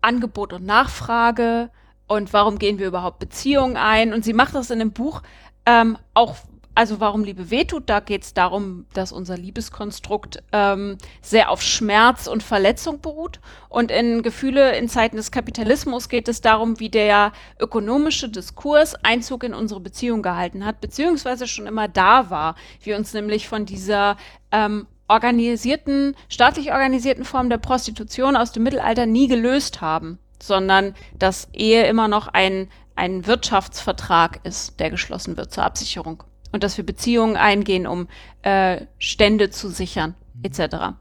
Angebot 0.02 0.54
und 0.54 0.66
Nachfrage 0.66 1.70
und 2.08 2.34
warum 2.34 2.60
gehen 2.60 2.78
wir 2.80 2.88
überhaupt 2.88 3.20
Beziehungen 3.20 3.78
ein. 3.78 4.14
Und 4.14 4.24
sie 4.26 4.34
macht 4.34 4.56
das 4.56 4.70
in 4.70 4.80
dem 4.80 4.92
Buch 4.92 5.22
ähm, 5.66 5.98
auch 6.14 6.36
also 6.74 7.00
warum 7.02 7.24
Liebe 7.24 7.52
wehtut, 7.52 7.84
da 7.88 8.00
geht 8.00 8.24
es 8.24 8.34
darum, 8.34 8.86
dass 8.94 9.12
unser 9.12 9.38
Liebeskonstrukt 9.38 10.42
ähm, 10.54 10.98
sehr 11.22 11.52
auf 11.52 11.62
Schmerz 11.62 12.28
und 12.28 12.44
Verletzung 12.44 13.02
beruht. 13.02 13.42
Und 13.68 13.92
in 13.92 14.22
Gefühle 14.24 14.78
in 14.78 14.88
Zeiten 14.88 15.18
des 15.18 15.32
Kapitalismus 15.32 16.08
geht 16.08 16.30
es 16.30 16.40
darum, 16.40 16.80
wie 16.80 16.90
der 16.90 17.34
ökonomische 17.60 18.30
Diskurs 18.30 18.96
Einzug 19.04 19.44
in 19.44 19.54
unsere 19.54 19.82
Beziehung 19.82 20.22
gehalten 20.22 20.66
hat, 20.66 20.80
beziehungsweise 20.80 21.46
schon 21.46 21.68
immer 21.68 21.90
da 21.90 22.30
war. 22.30 22.56
Wir 22.82 22.96
uns 22.96 23.14
nämlich 23.14 23.50
von 23.50 23.66
dieser 23.66 24.16
ähm, 24.52 24.88
organisierten, 25.10 26.16
staatlich 26.30 26.72
organisierten 26.72 27.26
Form 27.26 27.50
der 27.50 27.58
Prostitution 27.58 28.38
aus 28.38 28.54
dem 28.54 28.64
Mittelalter 28.64 29.06
nie 29.06 29.28
gelöst 29.28 29.82
haben, 29.82 30.20
sondern 30.42 30.96
dass 31.20 31.50
Ehe 31.52 31.86
immer 31.88 32.08
noch 32.08 32.30
ein, 32.30 32.70
ein 32.96 33.28
Wirtschaftsvertrag 33.28 34.40
ist, 34.46 34.80
der 34.80 34.90
geschlossen 34.90 35.36
wird 35.36 35.52
zur 35.52 35.66
Absicherung. 35.66 36.24
Und 36.52 36.64
dass 36.64 36.78
wir 36.78 36.86
Beziehungen 36.86 37.38
eingehen, 37.38 37.88
um 37.88 38.08
äh, 38.42 38.86
Stände 38.98 39.50
zu 39.50 39.70
sichern, 39.70 40.16
etc. 40.44 40.96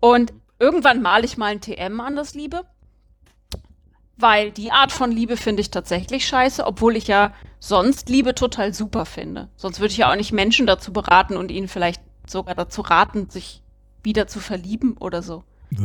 Und 0.00 0.32
irgendwann 0.58 1.02
male 1.02 1.24
ich 1.24 1.36
mal 1.36 1.52
ein 1.52 1.60
TM 1.60 2.00
an 2.00 2.16
das 2.16 2.34
Liebe, 2.34 2.62
weil 4.16 4.52
die 4.52 4.70
Art 4.70 4.92
von 4.92 5.10
Liebe 5.10 5.36
finde 5.36 5.60
ich 5.62 5.70
tatsächlich 5.70 6.26
scheiße, 6.26 6.64
obwohl 6.64 6.96
ich 6.96 7.08
ja 7.08 7.32
sonst 7.58 8.08
Liebe 8.08 8.34
total 8.34 8.72
super 8.72 9.04
finde. 9.04 9.48
Sonst 9.56 9.80
würde 9.80 9.92
ich 9.92 9.98
ja 9.98 10.10
auch 10.10 10.16
nicht 10.16 10.32
Menschen 10.32 10.66
dazu 10.66 10.92
beraten 10.92 11.36
und 11.36 11.50
ihnen 11.50 11.68
vielleicht 11.68 12.00
sogar 12.26 12.54
dazu 12.54 12.82
raten, 12.82 13.28
sich 13.28 13.62
wieder 14.02 14.26
zu 14.26 14.40
verlieben 14.40 14.96
oder 14.96 15.22
so. 15.22 15.44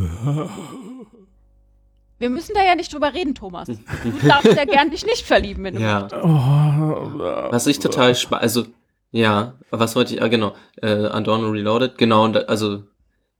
Wir 2.19 2.31
müssen 2.31 2.53
da 2.55 2.63
ja 2.63 2.73
nicht 2.73 2.91
drüber 2.91 3.13
reden, 3.13 3.35
Thomas. 3.35 3.67
Du 3.67 4.27
darfst 4.27 4.51
ja 4.55 4.65
gern 4.65 4.89
dich 4.89 5.05
nicht 5.05 5.23
verlieben, 5.23 5.63
wenn 5.63 5.75
du 5.75 5.81
Ja. 5.81 6.07
Oh, 6.23 7.51
Was 7.51 7.67
ich 7.67 7.77
total 7.77 8.15
spannend, 8.15 8.41
also, 8.41 8.65
ja, 9.11 9.55
was 9.71 9.95
wollte 9.95 10.15
ich, 10.15 10.21
ah, 10.21 10.27
genau, 10.27 10.53
äh, 10.81 10.87
Adorno 10.87 11.49
Reloaded, 11.49 11.97
genau, 11.97 12.25
und 12.25 12.49
also, 12.49 12.83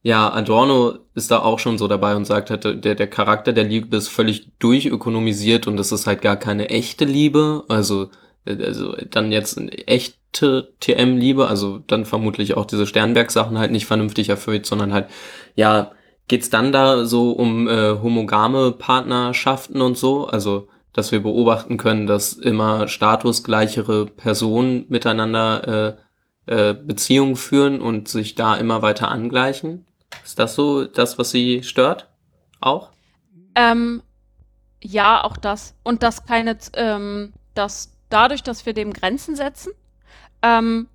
ja, 0.01 0.31
Adorno 0.31 0.99
ist 1.15 1.31
da 1.31 1.39
auch 1.39 1.59
schon 1.59 1.77
so 1.77 1.87
dabei 1.87 2.15
und 2.15 2.25
sagt 2.25 2.49
halt, 2.49 2.63
der, 2.85 2.95
der 2.95 3.07
Charakter 3.07 3.53
der 3.53 3.65
Liebe 3.65 3.97
ist 3.97 4.07
völlig 4.07 4.49
durchökonomisiert 4.59 5.67
und 5.67 5.77
das 5.77 5.91
ist 5.91 6.07
halt 6.07 6.21
gar 6.21 6.37
keine 6.37 6.69
echte 6.69 7.05
Liebe, 7.05 7.65
also, 7.67 8.09
äh, 8.45 8.63
also 8.63 8.95
dann 9.09 9.31
jetzt 9.31 9.57
eine 9.57 9.71
echte 9.87 10.73
TM-Liebe, 10.79 11.47
also 11.47 11.79
dann 11.87 12.05
vermutlich 12.05 12.55
auch 12.55 12.65
diese 12.65 12.87
Sternberg-Sachen 12.87 13.57
halt 13.57 13.71
nicht 13.71 13.85
vernünftig 13.85 14.29
erfüllt, 14.29 14.65
sondern 14.65 14.93
halt, 14.93 15.07
ja, 15.55 15.91
geht's 16.27 16.49
dann 16.49 16.71
da 16.71 17.05
so 17.05 17.31
um 17.31 17.67
äh, 17.67 17.99
homogame 18.01 18.71
Partnerschaften 18.71 19.81
und 19.81 19.97
so, 19.97 20.27
also 20.27 20.67
dass 20.97 21.11
wir 21.11 21.21
beobachten 21.21 21.77
können, 21.77 22.07
dass 22.07 22.33
immer 22.33 22.87
statusgleichere 22.87 24.07
Personen 24.07 24.87
miteinander 24.89 25.97
äh, 26.47 26.71
äh, 26.71 26.73
Beziehungen 26.73 27.35
führen 27.35 27.81
und 27.81 28.07
sich 28.07 28.33
da 28.33 28.55
immer 28.55 28.81
weiter 28.81 29.09
angleichen. 29.09 29.85
Ist 30.25 30.39
das 30.39 30.55
so 30.55 30.85
das, 30.85 31.19
was 31.19 31.29
sie 31.29 31.61
stört? 31.61 32.07
Auch? 32.61 32.89
Ähm, 33.53 34.01
ja, 34.81 35.23
auch 35.23 35.37
das. 35.37 35.75
Und 35.83 36.01
dass 36.01 36.25
keine, 36.25 36.57
ähm, 36.73 37.31
dass 37.53 37.91
dadurch, 38.09 38.41
dass 38.41 38.65
wir 38.65 38.73
dem 38.73 38.91
Grenzen 38.91 39.35
setzen, 39.35 39.73
ähm, 40.41 40.87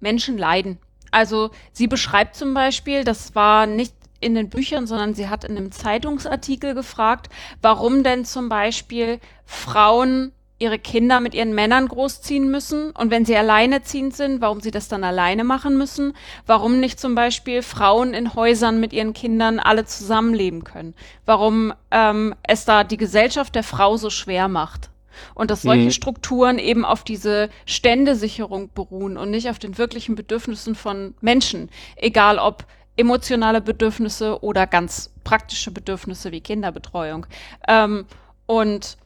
Menschen 0.00 0.38
leiden. 0.38 0.78
Also 1.10 1.50
sie 1.70 1.86
beschreibt 1.86 2.34
zum 2.34 2.54
Beispiel, 2.54 3.04
das 3.04 3.34
war 3.34 3.66
nicht 3.66 3.94
in 4.24 4.34
den 4.34 4.48
Büchern, 4.48 4.86
sondern 4.86 5.14
sie 5.14 5.28
hat 5.28 5.44
in 5.44 5.56
einem 5.56 5.70
Zeitungsartikel 5.70 6.74
gefragt, 6.74 7.28
warum 7.62 8.02
denn 8.02 8.24
zum 8.24 8.48
Beispiel 8.48 9.20
Frauen 9.44 10.32
ihre 10.58 10.78
Kinder 10.78 11.20
mit 11.20 11.34
ihren 11.34 11.54
Männern 11.54 11.88
großziehen 11.88 12.48
müssen 12.50 12.90
und 12.92 13.10
wenn 13.10 13.24
sie 13.24 13.36
alleineziehend 13.36 14.16
sind, 14.16 14.40
warum 14.40 14.60
sie 14.60 14.70
das 14.70 14.88
dann 14.88 15.02
alleine 15.04 15.42
machen 15.44 15.76
müssen, 15.76 16.14
warum 16.46 16.80
nicht 16.80 17.00
zum 17.00 17.14
Beispiel 17.14 17.60
Frauen 17.62 18.14
in 18.14 18.34
Häusern 18.34 18.80
mit 18.80 18.92
ihren 18.92 19.12
Kindern 19.12 19.58
alle 19.58 19.84
zusammenleben 19.84 20.62
können, 20.64 20.94
warum 21.26 21.74
ähm, 21.90 22.34
es 22.44 22.64
da 22.64 22.84
die 22.84 22.96
Gesellschaft 22.96 23.54
der 23.54 23.64
Frau 23.64 23.96
so 23.96 24.10
schwer 24.10 24.48
macht. 24.48 24.90
Und 25.34 25.50
dass 25.52 25.62
solche 25.62 25.86
Mhm. 25.86 25.90
Strukturen 25.92 26.58
eben 26.58 26.84
auf 26.84 27.04
diese 27.04 27.48
Ständesicherung 27.66 28.70
beruhen 28.74 29.16
und 29.16 29.30
nicht 29.30 29.48
auf 29.48 29.60
den 29.60 29.78
wirklichen 29.78 30.16
Bedürfnissen 30.16 30.74
von 30.74 31.14
Menschen, 31.20 31.68
egal 31.96 32.38
ob 32.38 32.64
emotionale 32.96 33.60
Bedürfnisse 33.60 34.42
oder 34.42 34.66
ganz 34.66 35.10
praktische 35.24 35.70
Bedürfnisse 35.70 36.30
wie 36.32 36.40
Kinderbetreuung. 36.40 37.26
Ähm, 37.68 38.06
und 38.46 38.96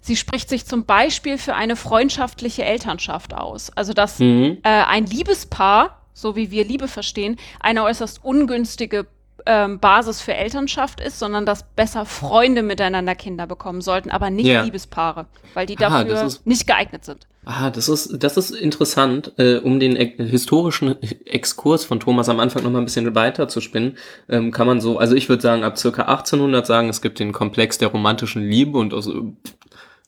sie 0.00 0.16
spricht 0.16 0.48
sich 0.48 0.66
zum 0.66 0.84
Beispiel 0.84 1.36
für 1.38 1.54
eine 1.54 1.76
freundschaftliche 1.76 2.64
Elternschaft 2.64 3.34
aus. 3.34 3.70
Also 3.76 3.92
dass 3.92 4.18
Mhm. 4.18 4.58
äh, 4.62 4.68
ein 4.68 5.06
Liebespaar, 5.06 6.00
so 6.14 6.36
wie 6.36 6.50
wir 6.50 6.64
Liebe 6.64 6.88
verstehen, 6.88 7.36
eine 7.60 7.84
äußerst 7.84 8.24
ungünstige 8.24 9.06
ähm, 9.46 9.78
Basis 9.78 10.20
für 10.20 10.34
Elternschaft 10.34 11.00
ist, 11.00 11.18
sondern 11.20 11.46
dass 11.46 11.62
besser 11.62 12.04
Freunde 12.04 12.62
miteinander 12.62 13.14
Kinder 13.14 13.46
bekommen 13.46 13.80
sollten, 13.80 14.10
aber 14.10 14.30
nicht 14.30 14.46
Ja. 14.46 14.62
Liebespaare, 14.62 15.26
weil 15.54 15.64
die 15.64 15.76
dafür 15.76 16.22
ist- 16.24 16.44
nicht 16.46 16.66
geeignet 16.66 17.04
sind. 17.04 17.26
Ah, 17.50 17.70
das 17.70 17.88
ist, 17.88 18.22
das 18.22 18.36
ist 18.36 18.50
interessant, 18.50 19.32
äh, 19.38 19.56
um 19.56 19.80
den 19.80 19.96
e 19.96 20.12
historischen 20.18 21.00
Exkurs 21.24 21.86
von 21.86 21.98
Thomas 21.98 22.28
am 22.28 22.40
Anfang 22.40 22.62
noch 22.62 22.70
mal 22.70 22.80
ein 22.80 22.84
bisschen 22.84 23.14
weiter 23.14 23.48
zu 23.48 23.62
spinnen, 23.62 23.96
ähm, 24.28 24.50
kann 24.50 24.66
man 24.66 24.82
so, 24.82 24.98
also 24.98 25.14
ich 25.14 25.30
würde 25.30 25.40
sagen, 25.40 25.64
ab 25.64 25.78
circa 25.78 26.02
1800 26.02 26.66
sagen, 26.66 26.90
es 26.90 27.00
gibt 27.00 27.18
den 27.18 27.32
Komplex 27.32 27.78
der 27.78 27.88
romantischen 27.88 28.42
Liebe 28.46 28.76
und 28.76 28.92
aus 28.92 29.06
äh, 29.06 29.12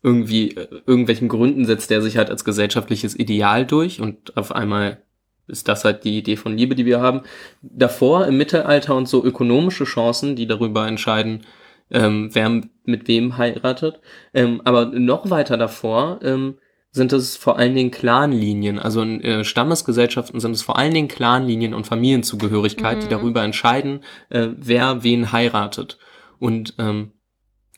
irgendwie 0.02 0.50
äh, 0.50 0.68
irgendwelchen 0.84 1.28
Gründen 1.28 1.64
setzt 1.64 1.88
der 1.88 2.02
sich 2.02 2.18
halt 2.18 2.28
als 2.28 2.44
gesellschaftliches 2.44 3.18
Ideal 3.18 3.64
durch 3.64 4.02
und 4.02 4.36
auf 4.36 4.52
einmal 4.52 5.02
ist 5.46 5.66
das 5.66 5.86
halt 5.86 6.04
die 6.04 6.18
Idee 6.18 6.36
von 6.36 6.54
Liebe, 6.54 6.74
die 6.74 6.84
wir 6.84 7.00
haben. 7.00 7.22
Davor 7.62 8.26
im 8.26 8.36
Mittelalter 8.36 8.94
und 8.94 9.08
so 9.08 9.24
ökonomische 9.24 9.84
Chancen, 9.84 10.36
die 10.36 10.46
darüber 10.46 10.86
entscheiden, 10.86 11.46
ähm, 11.90 12.28
wer 12.34 12.60
mit 12.84 13.08
wem 13.08 13.38
heiratet. 13.38 13.98
Ähm, 14.34 14.60
aber 14.64 14.84
noch 14.84 15.30
weiter 15.30 15.56
davor 15.56 16.20
ähm, 16.22 16.56
sind 16.92 17.12
es 17.12 17.36
vor 17.36 17.58
allen 17.58 17.74
Dingen 17.74 17.90
Clanlinien. 17.90 18.78
Also 18.78 19.02
in 19.02 19.20
äh, 19.20 19.44
Stammesgesellschaften 19.44 20.40
sind 20.40 20.52
es 20.52 20.62
vor 20.62 20.76
allen 20.76 20.92
Dingen 20.92 21.08
Clanlinien 21.08 21.72
und 21.74 21.86
Familienzugehörigkeit, 21.86 23.02
die 23.02 23.06
Mhm. 23.06 23.10
darüber 23.10 23.42
entscheiden, 23.44 24.00
äh, 24.28 24.48
wer 24.56 25.02
wen 25.04 25.30
heiratet. 25.32 25.98
Und 26.38 26.74
ähm, 26.78 27.12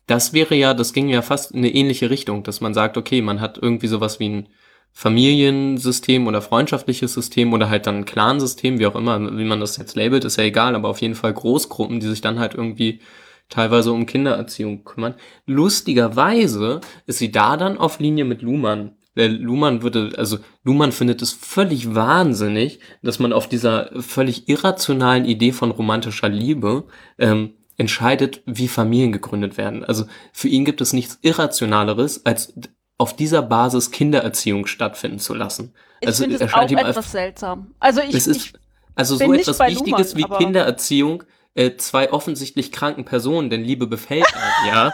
das 0.07 0.33
wäre 0.33 0.55
ja, 0.55 0.73
das 0.75 0.93
ging 0.93 1.09
ja 1.09 1.23
fast 1.23 1.53
in 1.53 1.59
eine 1.59 1.75
ähnliche 1.75 2.11
Richtung, 2.11 2.43
dass 2.43 2.61
man 2.61 2.75
sagt, 2.75 2.97
okay, 2.97 3.21
man 3.23 3.41
hat 3.41 3.59
irgendwie 3.61 3.87
sowas 3.87 4.19
wie 4.19 4.29
ein 4.29 4.49
Familiensystem 4.93 6.27
oder 6.27 6.43
freundschaftliches 6.43 7.15
System 7.15 7.53
oder 7.53 7.71
halt 7.71 7.87
dann 7.87 7.99
ein 7.99 8.05
Clansystem, 8.05 8.79
wie 8.79 8.87
auch 8.87 8.95
immer, 8.95 9.21
wie 9.39 9.45
man 9.45 9.61
das 9.61 9.77
jetzt 9.79 9.97
labelt, 9.97 10.25
ist 10.25 10.37
ja 10.37 10.45
egal, 10.45 10.75
aber 10.75 10.89
auf 10.89 11.01
jeden 11.01 11.15
Fall 11.15 11.33
Großgruppen, 11.33 12.01
die 12.01 12.09
sich 12.09 12.21
dann 12.21 12.39
halt 12.39 12.55
irgendwie 12.55 13.01
teilweise 13.49 13.93
um 13.93 14.05
Kindererziehung 14.07 14.85
kümmern. 14.85 15.15
Lustigerweise 15.47 16.81
ist 17.07 17.19
sie 17.19 17.33
da 17.33 17.57
dann 17.57 17.79
auf 17.79 17.99
Linie 18.01 18.25
mit 18.25 18.43
Luhmann. 18.43 18.97
Luhmann 19.15 19.83
würde, 19.83 20.13
also 20.17 20.39
Luhmann 20.65 20.93
findet 20.93 21.21
es 21.23 21.33
völlig 21.33 21.95
wahnsinnig, 21.95 22.81
dass 23.03 23.19
man 23.19 23.33
auf 23.33 23.49
dieser 23.49 23.91
völlig 24.01 24.49
irrationalen 24.49 25.25
Idee 25.25 25.53
von 25.53 25.71
romantischer 25.71 26.29
Liebe 26.29 26.85
ähm, 27.19 27.55
entscheidet, 27.77 28.43
wie 28.47 28.69
Familien 28.69 29.13
gegründet 29.13 29.57
werden. 29.57 29.85
Also 29.85 30.07
für 30.33 30.49
ihn 30.49 30.65
gibt 30.65 30.81
es 30.81 30.93
nichts 30.93 31.19
Irrationaleres, 31.23 32.25
als 32.25 32.55
auf 32.97 33.15
dieser 33.15 33.43
Basis 33.43 33.91
Kindererziehung 33.91 34.67
stattfinden 34.67 35.19
zu 35.19 35.35
lassen. 35.35 35.75
Ich 36.01 36.09
Also 36.09 36.23
finde 36.23 36.37
es 36.37 36.43
erscheint 36.43 36.75
auch 36.75 36.89
etwas 36.89 37.13
seltsam. 37.13 37.75
Also 37.81 38.01
ich, 38.01 38.15
es 38.15 38.27
ist 38.27 38.47
ich 38.47 38.53
also 38.95 39.17
so 39.17 39.33
etwas 39.33 39.59
Wichtiges 39.59 40.15
Luhmann, 40.15 40.31
wie 40.39 40.45
Kindererziehung 40.45 41.25
äh, 41.55 41.77
zwei 41.77 42.13
offensichtlich 42.13 42.73
kranken 42.73 43.05
Personen, 43.05 43.51
denn 43.51 43.63
Liebe 43.63 43.87
befällt 43.87 44.27
ja, 44.67 44.93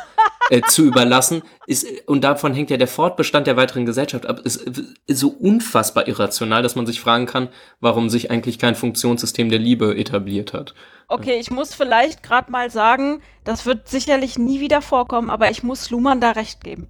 äh, 0.51 0.61
zu 0.63 0.85
überlassen, 0.85 1.43
ist, 1.67 1.87
und 2.07 2.25
davon 2.25 2.55
hängt 2.55 2.71
ja 2.71 2.77
der 2.77 2.89
Fortbestand 2.89 3.47
der 3.47 3.57
weiteren 3.57 3.87
Gesellschaft 3.87 4.27
ab, 4.27 4.41
ist, 4.45 4.57
ist 4.57 5.19
so 5.19 5.29
unfassbar 5.29 6.09
irrational, 6.09 6.63
dass 6.63 6.77
man 6.77 6.87
sich 6.87 7.01
fragen 7.01 7.27
kann, 7.27 7.49
warum 7.81 8.09
sich 8.09 8.31
eigentlich 8.31 8.59
kein 8.59 8.75
Funktionssystem 8.75 9.49
der 9.51 9.59
Liebe 9.59 9.97
etabliert 9.97 10.53
hat. 10.53 10.75
Okay, 11.09 11.39
ich 11.41 11.51
muss 11.51 11.75
vielleicht 11.75 12.23
gerade 12.23 12.51
mal 12.51 12.71
sagen, 12.71 13.21
das 13.45 13.65
wird 13.67 13.89
sicherlich 13.89 14.39
nie 14.39 14.61
wieder 14.61 14.83
vorkommen, 14.83 15.31
aber 15.31 15.51
ich 15.51 15.63
muss 15.63 15.91
Luhmann 15.91 16.21
da 16.21 16.33
recht 16.33 16.63
geben. 16.63 16.89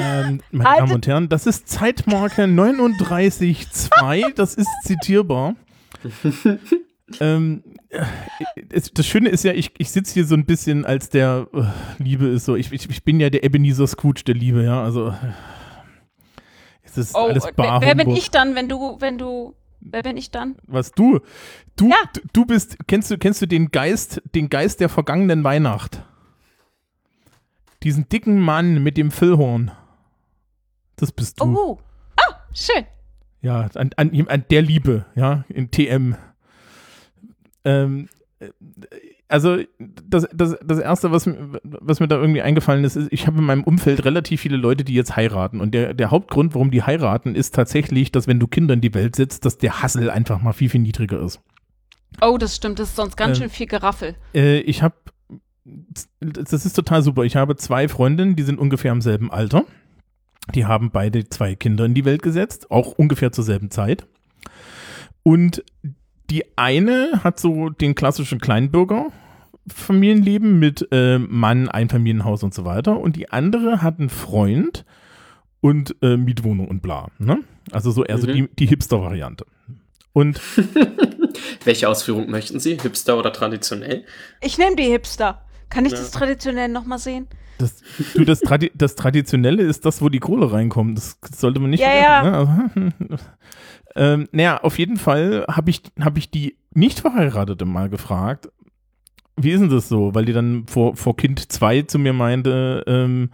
Ähm, 0.00 0.40
meine 0.50 0.68
Haltet- 0.68 0.80
Damen 0.80 0.92
und 0.92 1.06
Herren, 1.06 1.28
das 1.28 1.46
ist 1.46 1.68
Zeitmarke 1.68 2.42
39.2, 2.44 4.32
das 4.34 4.54
ist 4.54 4.68
zitierbar. 4.84 5.54
ähm, 7.20 7.62
äh, 7.64 7.75
das 8.94 9.06
Schöne 9.06 9.28
ist 9.28 9.44
ja, 9.44 9.52
ich, 9.52 9.72
ich 9.78 9.90
sitze 9.90 10.14
hier 10.14 10.24
so 10.24 10.34
ein 10.34 10.44
bisschen 10.46 10.84
als 10.84 11.08
der 11.08 11.46
äh, 11.52 11.62
Liebe 12.02 12.26
ist 12.26 12.44
so, 12.44 12.56
ich, 12.56 12.72
ich, 12.72 12.88
ich 12.88 13.04
bin 13.04 13.20
ja 13.20 13.30
der 13.30 13.44
Ebenezer 13.44 13.86
Scrooge 13.86 14.22
der 14.24 14.34
Liebe, 14.34 14.62
ja, 14.64 14.82
also 14.82 15.14
es 16.82 16.96
ist 16.98 17.14
alles 17.16 17.44
wer, 17.44 17.52
bar 17.52 17.80
wer 17.80 17.94
bin 17.94 18.06
Humbug. 18.06 18.18
ich 18.22 18.30
dann, 18.30 18.54
wenn 18.54 18.68
du, 18.68 18.96
wenn 19.00 19.18
du, 19.18 19.54
wer 19.80 20.02
bin 20.02 20.16
ich 20.16 20.30
dann? 20.30 20.56
Was 20.66 20.92
du? 20.92 21.20
Du, 21.76 21.88
Ja. 21.88 21.96
du 22.32 22.46
bist, 22.46 22.76
kennst 22.86 23.10
du, 23.10 23.18
kennst 23.18 23.42
du 23.42 23.46
den 23.46 23.70
Geist, 23.70 24.22
den 24.34 24.48
Geist 24.48 24.80
der 24.80 24.88
vergangenen 24.88 25.44
Weihnacht? 25.44 26.02
Diesen 27.82 28.08
dicken 28.08 28.40
Mann 28.40 28.82
mit 28.82 28.96
dem 28.96 29.10
Füllhorn. 29.10 29.70
Das 30.96 31.12
bist 31.12 31.40
du. 31.40 31.44
Oh, 31.56 31.78
ah, 32.16 32.34
schön. 32.52 32.84
Ja, 33.42 33.68
an, 33.74 33.90
an, 33.96 34.26
an 34.28 34.44
der 34.50 34.62
Liebe, 34.62 35.04
ja, 35.14 35.44
in 35.48 35.70
TM. 35.70 36.16
Ähm, 37.66 38.08
äh, 38.38 38.48
also 39.28 39.58
das, 39.78 40.28
das, 40.32 40.56
das 40.64 40.78
Erste, 40.78 41.10
was, 41.10 41.26
mir- 41.26 41.60
was 41.64 42.00
mir 42.00 42.06
da 42.06 42.16
irgendwie 42.16 42.42
eingefallen 42.42 42.84
ist, 42.84 42.94
ist, 42.96 43.12
ich 43.12 43.26
habe 43.26 43.38
in 43.38 43.44
meinem 43.44 43.64
Umfeld 43.64 44.04
relativ 44.04 44.40
viele 44.40 44.56
Leute, 44.56 44.84
die 44.84 44.94
jetzt 44.94 45.16
heiraten. 45.16 45.60
Und 45.60 45.72
der, 45.74 45.94
der 45.94 46.10
Hauptgrund, 46.10 46.54
warum 46.54 46.70
die 46.70 46.82
heiraten, 46.84 47.34
ist 47.34 47.54
tatsächlich, 47.54 48.12
dass 48.12 48.28
wenn 48.28 48.38
du 48.38 48.46
Kinder 48.46 48.74
in 48.74 48.80
die 48.80 48.94
Welt 48.94 49.16
setzt, 49.16 49.44
dass 49.44 49.58
der 49.58 49.82
Hassel 49.82 50.10
einfach 50.10 50.40
mal 50.40 50.52
viel, 50.52 50.68
viel 50.68 50.80
niedriger 50.80 51.20
ist. 51.20 51.40
Oh, 52.22 52.38
das 52.38 52.54
stimmt, 52.56 52.78
das 52.78 52.90
ist 52.90 52.96
sonst 52.96 53.16
ganz 53.16 53.36
Ähm, 53.36 53.42
schön 53.42 53.50
viel 53.50 53.66
Geraffel. 53.66 54.14
Äh, 54.32 54.60
ich 54.60 54.82
habe, 54.82 54.94
das 56.20 56.52
ist 56.52 56.74
total 56.74 57.02
super. 57.02 57.24
Ich 57.24 57.34
habe 57.34 57.56
zwei 57.56 57.88
Freundinnen, 57.88 58.36
die 58.36 58.44
sind 58.44 58.60
ungefähr 58.60 58.92
im 58.92 59.00
selben 59.02 59.30
Alter. 59.32 59.64
Die 60.54 60.66
haben 60.66 60.92
beide 60.92 61.28
zwei 61.28 61.56
Kinder 61.56 61.84
in 61.84 61.94
die 61.94 62.04
Welt 62.04 62.22
gesetzt, 62.22 62.70
auch 62.70 62.92
ungefähr 62.92 63.32
zur 63.32 63.42
selben 63.42 63.72
Zeit. 63.72 64.06
Und 65.24 65.64
die 66.30 66.44
eine 66.56 67.20
hat 67.24 67.38
so 67.40 67.70
den 67.70 67.94
klassischen 67.94 68.38
Kleinbürger-Familienleben 68.40 70.58
mit 70.58 70.86
äh, 70.92 71.18
Mann, 71.18 71.68
Einfamilienhaus 71.68 72.42
und 72.42 72.54
so 72.54 72.64
weiter. 72.64 72.98
Und 72.98 73.16
die 73.16 73.30
andere 73.30 73.82
hat 73.82 73.98
einen 73.98 74.08
Freund 74.10 74.84
und 75.60 75.96
äh, 76.02 76.16
Mietwohnung 76.16 76.68
und 76.68 76.82
bla. 76.82 77.08
Ne? 77.18 77.40
Also 77.72 77.90
so 77.90 78.04
eher 78.04 78.18
so 78.18 78.26
Mhm. 78.26 78.32
die, 78.32 78.48
die 78.58 78.66
Hipster-Variante. 78.66 79.44
Und 80.12 80.40
Welche 81.64 81.88
Ausführung 81.88 82.30
möchten 82.30 82.60
Sie? 82.60 82.78
Hipster 82.80 83.18
oder 83.18 83.32
traditionell? 83.32 84.04
Ich 84.40 84.56
nehme 84.58 84.76
die 84.76 84.84
Hipster. 84.84 85.42
Kann 85.68 85.84
ich 85.84 85.92
Ja. 85.92 85.98
das 85.98 86.10
traditionell 86.12 86.68
nochmal 86.68 86.98
sehen? 86.98 87.26
Das, 87.58 87.82
du, 88.14 88.24
das, 88.24 88.40
Tradi 88.40 88.70
das 88.74 88.94
Traditionelle 88.96 89.62
ist 89.62 89.84
das, 89.86 90.02
wo 90.02 90.08
die 90.10 90.18
Kohle 90.20 90.52
reinkommt. 90.52 90.98
Das 90.98 91.18
sollte 91.34 91.58
man 91.58 91.70
nicht 91.70 91.80
Ja, 91.80 92.22
vergessen, 92.22 92.92
Ne? 93.00 93.08
Also, 93.08 93.16
ähm, 93.96 94.28
naja, 94.32 94.58
auf 94.62 94.78
jeden 94.78 94.96
Fall 94.96 95.44
habe 95.48 95.70
ich, 95.70 95.82
hab 96.00 96.16
ich 96.18 96.30
die 96.30 96.56
Nicht-Verheiratete 96.74 97.64
mal 97.64 97.88
gefragt, 97.88 98.48
wie 99.36 99.50
ist 99.50 99.60
denn 99.60 99.70
das 99.70 99.88
so? 99.88 100.14
Weil 100.14 100.24
die 100.24 100.32
dann 100.32 100.66
vor, 100.66 100.96
vor 100.96 101.16
Kind 101.16 101.52
2 101.52 101.82
zu 101.82 101.98
mir 101.98 102.12
meinte, 102.12 102.84
ähm, 102.86 103.30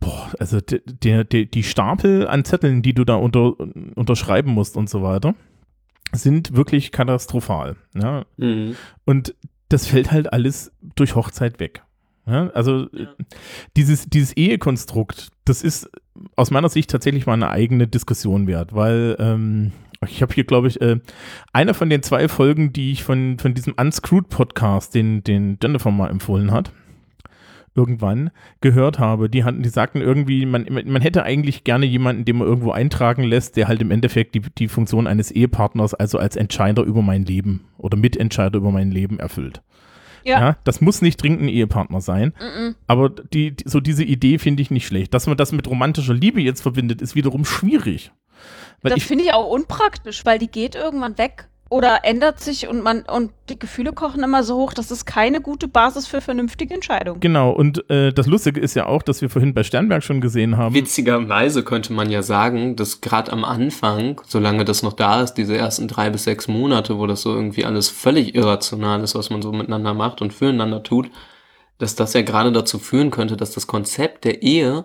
boah, 0.00 0.30
also 0.38 0.60
der, 0.60 1.24
der, 1.24 1.44
die 1.44 1.62
Stapel 1.62 2.26
an 2.26 2.44
Zetteln, 2.44 2.82
die 2.82 2.94
du 2.94 3.04
da 3.04 3.14
unter, 3.14 3.54
unterschreiben 3.94 4.52
musst 4.52 4.76
und 4.76 4.90
so 4.90 5.02
weiter, 5.02 5.34
sind 6.12 6.56
wirklich 6.56 6.92
katastrophal. 6.92 7.76
Ja? 7.94 8.24
Mhm. 8.36 8.76
Und 9.04 9.34
das 9.68 9.86
fällt 9.86 10.12
halt 10.12 10.32
alles 10.32 10.72
durch 10.94 11.14
Hochzeit 11.14 11.60
weg. 11.60 11.82
Ja, 12.28 12.48
also 12.50 12.90
äh, 12.90 13.06
dieses, 13.76 14.06
dieses 14.06 14.36
Ehekonstrukt, 14.36 15.28
das 15.44 15.62
ist 15.62 15.88
aus 16.34 16.50
meiner 16.50 16.68
Sicht 16.68 16.90
tatsächlich 16.90 17.26
mal 17.26 17.34
eine 17.34 17.50
eigene 17.50 17.86
Diskussion 17.86 18.48
wert, 18.48 18.74
weil 18.74 19.16
ähm, 19.20 19.72
ich 20.06 20.22
habe 20.22 20.34
hier, 20.34 20.44
glaube 20.44 20.68
ich, 20.68 20.80
äh, 20.80 20.98
einer 21.52 21.74
von 21.74 21.90
den 21.90 22.02
zwei 22.02 22.28
Folgen, 22.28 22.72
die 22.72 22.92
ich 22.92 23.04
von, 23.04 23.38
von 23.38 23.54
diesem 23.54 23.74
Unscrewed 23.74 24.28
Podcast, 24.28 24.94
den, 24.94 25.22
den 25.24 25.58
Jennifer 25.62 25.90
mal 25.90 26.10
empfohlen 26.10 26.50
hat, 26.50 26.72
irgendwann 27.76 28.30
gehört 28.60 28.98
habe, 28.98 29.28
die 29.28 29.44
hatten, 29.44 29.62
die 29.62 29.68
sagten 29.68 30.00
irgendwie, 30.00 30.46
man, 30.46 30.66
man 30.70 31.02
hätte 31.02 31.22
eigentlich 31.24 31.62
gerne 31.64 31.86
jemanden, 31.86 32.24
den 32.24 32.38
man 32.38 32.48
irgendwo 32.48 32.70
eintragen 32.72 33.22
lässt, 33.22 33.56
der 33.56 33.68
halt 33.68 33.82
im 33.82 33.90
Endeffekt 33.90 34.34
die, 34.34 34.40
die 34.40 34.68
Funktion 34.68 35.06
eines 35.06 35.30
Ehepartners, 35.30 35.94
also 35.94 36.18
als 36.18 36.36
Entscheider 36.36 36.82
über 36.82 37.02
mein 37.02 37.24
Leben 37.24 37.66
oder 37.76 37.96
Mitentscheider 37.96 38.56
über 38.56 38.70
mein 38.70 38.90
Leben 38.90 39.18
erfüllt. 39.18 39.62
Ja. 40.24 40.40
Ja, 40.40 40.56
das 40.64 40.80
muss 40.80 41.02
nicht 41.02 41.22
dringend 41.22 41.42
ein 41.42 41.48
Ehepartner 41.48 42.00
sein, 42.00 42.32
Mm-mm. 42.32 42.74
aber 42.88 43.10
die, 43.10 43.54
die, 43.54 43.64
so 43.64 43.78
diese 43.78 44.02
Idee 44.02 44.38
finde 44.38 44.60
ich 44.60 44.72
nicht 44.72 44.86
schlecht. 44.86 45.14
Dass 45.14 45.28
man 45.28 45.36
das 45.36 45.52
mit 45.52 45.68
romantischer 45.68 46.14
Liebe 46.14 46.40
jetzt 46.40 46.62
verbindet, 46.62 47.00
ist 47.00 47.14
wiederum 47.14 47.44
schwierig. 47.44 48.10
Weil 48.86 48.90
Das 48.90 48.98
ich, 48.98 49.06
finde 49.06 49.24
ich 49.24 49.34
auch 49.34 49.48
unpraktisch, 49.48 50.24
weil 50.24 50.38
die 50.38 50.48
geht 50.48 50.74
irgendwann 50.74 51.18
weg 51.18 51.48
oder 51.68 52.04
ändert 52.04 52.40
sich 52.40 52.68
und 52.68 52.82
man 52.82 53.02
und 53.02 53.32
die 53.48 53.58
Gefühle 53.58 53.92
kochen 53.92 54.22
immer 54.22 54.44
so 54.44 54.56
hoch, 54.56 54.72
das 54.72 54.92
ist 54.92 55.04
keine 55.04 55.40
gute 55.40 55.66
Basis 55.66 56.06
für 56.06 56.20
vernünftige 56.20 56.72
Entscheidungen. 56.72 57.18
genau, 57.18 57.50
und 57.50 57.88
äh, 57.90 58.12
das 58.12 58.26
Lustige 58.26 58.60
ist 58.60 58.74
ja 58.74 58.86
auch, 58.86 59.02
dass 59.02 59.20
wir 59.20 59.30
vorhin 59.30 59.52
bei 59.52 59.64
Sternberg 59.64 60.04
schon 60.04 60.20
gesehen 60.20 60.56
haben. 60.56 60.74
Witzigerweise 60.74 61.64
könnte 61.64 61.92
man 61.92 62.10
ja 62.10 62.22
sagen, 62.22 62.76
dass 62.76 63.00
gerade 63.00 63.32
am 63.32 63.44
Anfang, 63.44 64.20
solange 64.26 64.64
das 64.64 64.82
noch 64.84 64.92
da 64.92 65.22
ist, 65.22 65.34
diese 65.34 65.56
ersten 65.56 65.88
drei 65.88 66.10
bis 66.10 66.24
sechs 66.24 66.46
Monate, 66.46 66.98
wo 66.98 67.06
das 67.06 67.22
so 67.22 67.34
irgendwie 67.34 67.64
alles 67.64 67.88
völlig 67.88 68.36
irrational 68.36 69.02
ist, 69.02 69.16
was 69.16 69.30
man 69.30 69.42
so 69.42 69.50
miteinander 69.50 69.94
macht 69.94 70.22
und 70.22 70.32
füreinander 70.32 70.84
tut, 70.84 71.10
dass 71.78 71.96
das 71.96 72.14
ja 72.14 72.22
gerade 72.22 72.52
dazu 72.52 72.78
führen 72.78 73.10
könnte, 73.10 73.36
dass 73.36 73.50
das 73.50 73.66
Konzept 73.66 74.24
der 74.24 74.42
Ehe, 74.42 74.84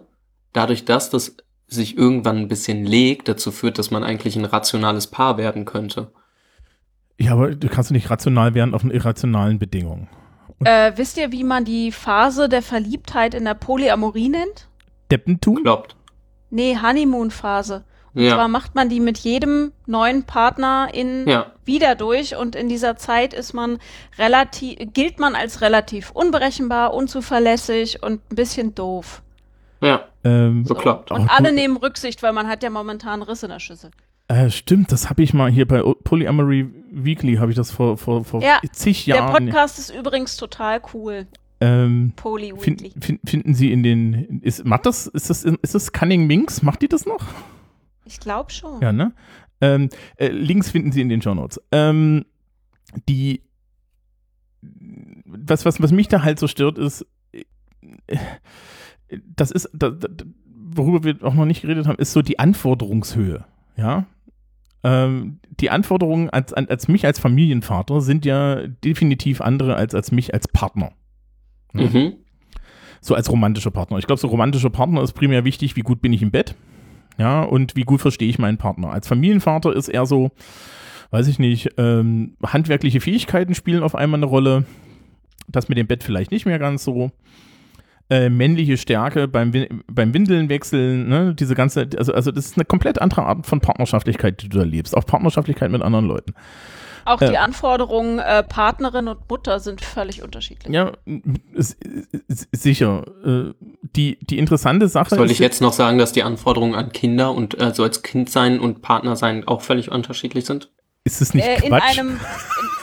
dadurch, 0.51 0.83
dass 0.83 1.09
das 1.11 1.37
sich 1.73 1.97
irgendwann 1.97 2.37
ein 2.37 2.47
bisschen 2.47 2.85
legt, 2.85 3.27
dazu 3.27 3.51
führt, 3.51 3.79
dass 3.79 3.91
man 3.91 4.03
eigentlich 4.03 4.35
ein 4.35 4.45
rationales 4.45 5.07
Paar 5.07 5.37
werden 5.37 5.65
könnte. 5.65 6.11
Ja, 7.17 7.33
aber 7.33 7.55
du 7.55 7.69
kannst 7.69 7.91
nicht 7.91 8.09
rational 8.09 8.53
werden 8.53 8.73
auf 8.73 8.83
irrationalen 8.83 9.57
Bedingungen. 9.59 10.09
Äh, 10.63 10.91
wisst 10.95 11.17
ihr, 11.17 11.31
wie 11.31 11.43
man 11.43 11.65
die 11.65 11.91
Phase 11.91 12.49
der 12.49 12.61
Verliebtheit 12.61 13.33
in 13.33 13.45
der 13.45 13.53
Polyamorie 13.53 14.29
nennt? 14.29 14.67
Deppentum? 15.11 15.57
Klappt. 15.63 15.95
Nee, 16.49 16.77
Honeymoon-Phase. 16.81 17.83
Und 18.13 18.23
Ja. 18.23 18.35
zwar 18.35 18.47
macht 18.49 18.75
man 18.75 18.89
die 18.89 18.99
mit 18.99 19.17
jedem 19.19 19.71
neuen 19.85 20.23
Partner 20.23 20.89
in 20.93 21.27
Ja. 21.27 21.53
wieder 21.63 21.95
durch 21.95 22.35
und 22.35 22.55
in 22.55 22.67
dieser 22.67 22.97
Zeit 22.97 23.33
ist 23.33 23.53
man 23.53 23.79
relativ, 24.17 24.77
gilt 24.93 25.17
man 25.19 25.33
als 25.35 25.61
relativ 25.61 26.11
unberechenbar, 26.11 26.93
unzuverlässig 26.93 28.03
und 28.03 28.21
ein 28.29 28.35
bisschen 28.35 28.75
doof. 28.75 29.21
Ja. 29.81 30.05
Ähm, 30.23 30.65
So 30.65 30.75
klappt. 30.75 31.11
Und 31.11 31.21
Oh, 31.21 31.27
alle 31.29 31.49
du- 31.49 31.55
nehmen 31.55 31.77
Rücksicht, 31.77 32.21
weil 32.23 32.33
man 32.33 32.47
hat 32.47 32.63
ja 32.63 32.69
momentan 32.69 33.21
Riss 33.23 33.43
in 33.43 33.49
der 33.49 33.59
Schüssel. 33.59 33.91
äh, 34.27 34.49
stimmt, 34.49 34.91
das 34.91 35.09
habe 35.09 35.23
ich 35.23 35.33
mal 35.33 35.49
hier 35.51 35.67
bei 35.67 35.81
Polyamory 35.81 36.69
Weekly, 36.91 37.35
habe 37.35 37.51
ich 37.51 37.57
das 37.57 37.71
vor, 37.71 37.97
vor, 37.97 38.23
vor 38.23 38.41
Ja, 38.41 38.59
zig 38.71 39.05
Der 39.05 39.15
Jahren. 39.15 39.47
Podcast 39.47 39.79
ist 39.79 39.89
übrigens 39.89 40.37
total 40.37 40.81
cool. 40.93 41.25
ähm, 41.59 42.13
Poly 42.15 42.53
Weekly. 42.55 42.93
fin, 42.99 43.19
finden 43.25 43.53
Sie 43.55 43.71
in 43.71 43.83
den, 43.83 44.39
ist, 44.41 44.63
macht 44.65 44.85
das, 44.85 45.07
ist 45.07 45.29
das, 45.29 45.43
ist 45.43 45.75
das 45.75 45.91
Cunning 45.91 46.27
Minx? 46.27 46.61
Macht 46.61 46.81
die 46.81 46.87
das 46.87 47.05
noch? 47.05 47.23
Ich 48.05 48.19
glaube 48.19 48.51
schon. 48.51 48.81
Ja, 48.81 48.91
ne? 48.91 49.13
Ähm, 49.61 49.89
äh, 50.17 50.29
Links 50.29 50.71
finden 50.71 50.91
Sie 50.91 51.01
in 51.01 51.09
den 51.09 51.21
Show 51.21 51.33
Notes. 51.35 51.59
Ähm, 51.71 52.25
die, 53.09 53.41
was, 55.25 55.65
was, 55.65 55.81
was 55.81 55.91
mich 55.91 56.07
da 56.07 56.23
halt 56.23 56.39
so 56.39 56.47
stört, 56.47 56.77
ist, 56.77 57.05
äh, 57.31 58.17
das 59.35 59.51
ist, 59.51 59.69
da, 59.73 59.89
da, 59.89 60.07
worüber 60.55 61.03
wir 61.03 61.23
auch 61.23 61.33
noch 61.33 61.45
nicht 61.45 61.61
geredet 61.61 61.87
haben, 61.87 61.97
ist 61.97 62.13
so 62.13 62.21
die 62.21 62.39
Anforderungshöhe, 62.39 63.45
ja? 63.77 64.05
Ähm, 64.83 65.39
die 65.59 65.69
Anforderungen 65.69 66.31
als, 66.31 66.53
als 66.53 66.87
mich 66.87 67.05
als 67.05 67.19
Familienvater 67.19 68.01
sind 68.01 68.25
ja 68.25 68.65
definitiv 68.65 69.39
andere 69.39 69.75
als 69.75 69.93
als 69.93 70.11
mich 70.11 70.33
als 70.33 70.47
Partner. 70.47 70.91
Ne? 71.73 71.83
Mhm. 71.83 72.13
so 72.99 73.15
als 73.15 73.31
romantischer 73.31 73.71
Partner. 73.71 73.97
Ich 73.97 74.07
glaube, 74.07 74.19
so 74.19 74.27
romantischer 74.27 74.69
Partner 74.69 75.01
ist 75.03 75.13
primär 75.13 75.45
wichtig, 75.45 75.75
wie 75.75 75.81
gut 75.81 76.01
bin 76.01 76.13
ich 76.13 76.21
im 76.21 76.31
Bett, 76.31 76.55
ja, 77.17 77.43
und 77.43 77.75
wie 77.75 77.83
gut 77.83 78.01
verstehe 78.01 78.29
ich 78.29 78.39
meinen 78.39 78.57
Partner. 78.57 78.91
Als 78.91 79.07
Familienvater 79.07 79.75
ist 79.75 79.87
eher 79.87 80.05
so, 80.05 80.31
weiß 81.11 81.27
ich 81.27 81.39
nicht, 81.39 81.71
ähm, 81.77 82.35
handwerkliche 82.43 83.01
Fähigkeiten 83.01 83.55
spielen 83.55 83.83
auf 83.83 83.95
einmal 83.95 84.19
eine 84.19 84.25
Rolle. 84.25 84.65
Das 85.47 85.69
mit 85.69 85.77
dem 85.77 85.87
Bett 85.87 86.03
vielleicht 86.03 86.31
nicht 86.31 86.45
mehr 86.45 86.59
ganz 86.59 86.83
so. 86.83 87.11
Äh, 88.11 88.29
männliche 88.29 88.75
Stärke 88.77 89.27
beim, 89.29 89.53
Win- 89.53 89.83
beim 89.89 90.13
Windeln 90.13 90.49
wechseln, 90.49 91.07
ne, 91.07 91.33
diese 91.33 91.55
ganze, 91.55 91.87
also, 91.97 92.13
also 92.13 92.31
das 92.31 92.45
ist 92.47 92.57
eine 92.57 92.65
komplett 92.65 93.01
andere 93.01 93.23
Art 93.23 93.45
von 93.47 93.61
Partnerschaftlichkeit, 93.61 94.41
die 94.43 94.49
du 94.49 94.57
da 94.59 94.65
lebst. 94.65 94.97
Auch 94.97 95.05
Partnerschaftlichkeit 95.05 95.71
mit 95.71 95.81
anderen 95.81 96.05
Leuten. 96.07 96.33
Auch 97.05 97.19
die 97.19 97.25
Äh. 97.33 97.37
Anforderungen 97.37 98.19
äh, 98.19 98.43
Partnerin 98.43 99.07
und 99.07 99.29
Mutter 99.29 99.59
sind 99.61 99.79
völlig 99.81 100.21
unterschiedlich. 100.23 100.73
Ja, 100.73 100.91
sicher. 102.27 103.05
Äh, 103.25 103.53
die, 103.95 104.17
die 104.21 104.37
interessante 104.39 104.87
Sache 104.87 105.15
Soll 105.15 105.25
ist 105.25 105.31
ich 105.31 105.39
jetzt 105.39 105.61
noch 105.61 105.73
sagen, 105.73 105.97
dass 105.97 106.11
die 106.11 106.23
Anforderungen 106.23 106.75
an 106.75 106.91
Kinder 106.91 107.33
und 107.33 107.59
also 107.59 107.83
als 107.83 108.03
Kind 108.03 108.29
sein 108.29 108.59
und 108.59 108.81
Partner 108.81 109.15
sein 109.15 109.47
auch 109.47 109.61
völlig 109.61 109.91
unterschiedlich 109.91 110.45
sind? 110.45 110.69
Ist 111.03 111.21
es 111.21 111.33
nicht 111.33 111.47
äh, 111.47 111.55
in 111.63 111.69
Quatsch? 111.69 111.97
einem. 111.97 112.09
In, 112.11 112.19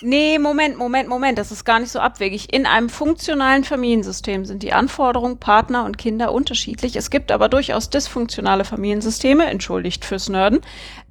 nee, 0.00 0.38
Moment, 0.38 0.76
Moment, 0.76 1.08
Moment. 1.08 1.38
Das 1.38 1.50
ist 1.50 1.64
gar 1.64 1.80
nicht 1.80 1.90
so 1.90 2.00
abwegig. 2.00 2.52
In 2.52 2.66
einem 2.66 2.88
funktionalen 2.88 3.64
Familiensystem 3.64 4.44
sind 4.44 4.62
die 4.62 4.72
Anforderungen 4.72 5.38
Partner 5.38 5.84
und 5.84 5.98
Kinder 5.98 6.32
unterschiedlich. 6.32 6.96
Es 6.96 7.10
gibt 7.10 7.32
aber 7.32 7.48
durchaus 7.48 7.90
dysfunktionale 7.90 8.64
Familiensysteme, 8.64 9.46
entschuldigt 9.46 10.04
fürs 10.04 10.28
Nörden, 10.28 10.60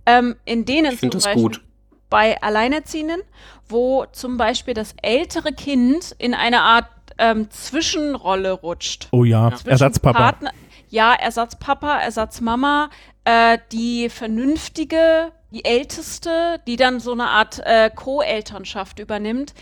ähm, 0.06 0.36
in 0.46 0.66
denen 0.66 0.94
Ich 0.94 1.00
zum 1.02 1.10
das 1.10 1.24
Beispiel 1.26 1.44
gut. 1.44 1.62
bei 2.10 2.42
Alleinerziehenden, 2.42 3.22
wo 3.70 4.06
zum 4.12 4.38
Beispiel 4.38 4.74
das 4.74 4.96
ältere 5.02 5.54
Kind 5.54 6.16
in 6.18 6.34
eine 6.34 6.62
Art 6.62 6.88
ähm, 7.18 7.50
Zwischenrolle 7.50 8.52
rutscht. 8.52 9.08
oh 9.12 9.24
ja, 9.24 9.50
zwischen 9.52 9.70
Ersatzpapa. 9.70 10.18
Partner, 10.20 10.52
ja, 10.90 11.14
Ersatzpapa, 11.14 12.00
Ersatzmama, 12.00 12.90
äh, 13.26 13.58
die 13.72 14.10
vernünftige, 14.10 15.32
die 15.52 15.66
älteste, 15.66 16.60
die 16.68 16.76
dann 16.76 17.00
so 17.00 17.12
eine 17.12 17.30
Art 17.30 17.60
äh, 17.64 17.90
Co-Elternschaft 17.94 19.00
übernimmt. 19.00 19.54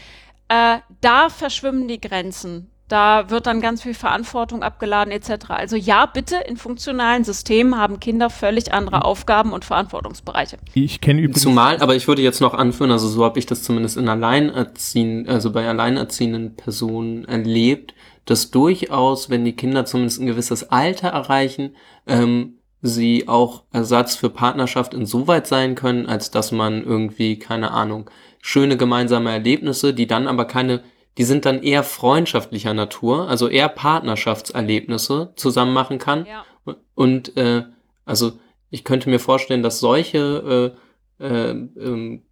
Äh, 0.47 0.77
da 1.01 1.29
verschwimmen 1.29 1.88
die 1.88 1.99
Grenzen 1.99 2.69
Da 2.88 3.31
wird 3.31 3.47
dann 3.47 3.61
ganz 3.61 3.81
viel 3.81 3.95
Verantwortung 3.95 4.61
abgeladen 4.61 5.11
etc. 5.11 5.49
Also 5.49 5.75
ja, 5.75 6.05
bitte, 6.05 6.36
in 6.47 6.55
funktionalen 6.55 7.23
Systemen 7.23 7.77
haben 7.77 7.99
Kinder 7.99 8.29
völlig 8.29 8.71
andere 8.73 9.05
Aufgaben 9.05 9.53
und 9.53 9.65
Verantwortungsbereiche. 9.65 10.57
Ich 10.75 11.01
kenne 11.01 11.21
übrigens. 11.21 11.41
Zumal, 11.41 11.77
aber 11.79 11.95
ich 11.95 12.07
würde 12.07 12.21
jetzt 12.21 12.41
noch 12.41 12.53
anführen, 12.53 12.91
also 12.91 13.07
so 13.07 13.23
habe 13.23 13.39
ich 13.39 13.47
das 13.47 13.63
zumindest 13.63 13.97
in 13.97 14.07
Alleinerziehenden, 14.07 15.27
also 15.27 15.51
bei 15.51 15.67
alleinerziehenden 15.67 16.55
Personen 16.55 17.25
erlebt, 17.25 17.95
dass 18.25 18.51
durchaus, 18.51 19.31
wenn 19.31 19.45
die 19.45 19.55
Kinder 19.55 19.86
zumindest 19.86 20.21
ein 20.21 20.27
gewisses 20.27 20.69
Alter 20.69 21.09
erreichen, 21.09 21.75
ähm, 22.05 22.59
sie 22.86 23.27
auch 23.27 23.63
Ersatz 23.71 24.15
für 24.15 24.29
Partnerschaft 24.29 24.93
insoweit 24.93 25.47
sein 25.47 25.75
können, 25.75 26.05
als 26.05 26.31
dass 26.31 26.51
man 26.51 26.83
irgendwie, 26.83 27.39
keine 27.39 27.71
Ahnung, 27.71 28.09
schöne 28.41 28.77
gemeinsame 28.77 29.31
Erlebnisse, 29.31 29.93
die 29.93 30.07
dann 30.07 30.27
aber 30.27 30.45
keine 30.45 30.83
die 31.17 31.23
sind 31.23 31.45
dann 31.45 31.63
eher 31.63 31.83
freundschaftlicher 31.83 32.73
Natur, 32.73 33.29
also 33.29 33.47
eher 33.47 33.69
Partnerschaftserlebnisse 33.69 35.33
zusammen 35.36 35.73
machen 35.73 35.97
kann. 35.97 36.25
Ja. 36.25 36.45
Und 36.93 37.38
äh, 37.38 37.63
also 38.05 38.33
ich 38.69 38.83
könnte 38.83 39.09
mir 39.09 39.19
vorstellen, 39.19 39.63
dass 39.63 39.79
solche 39.79 40.75
äh, 41.19 41.25
äh, 41.25 41.51
ähm, 41.51 42.23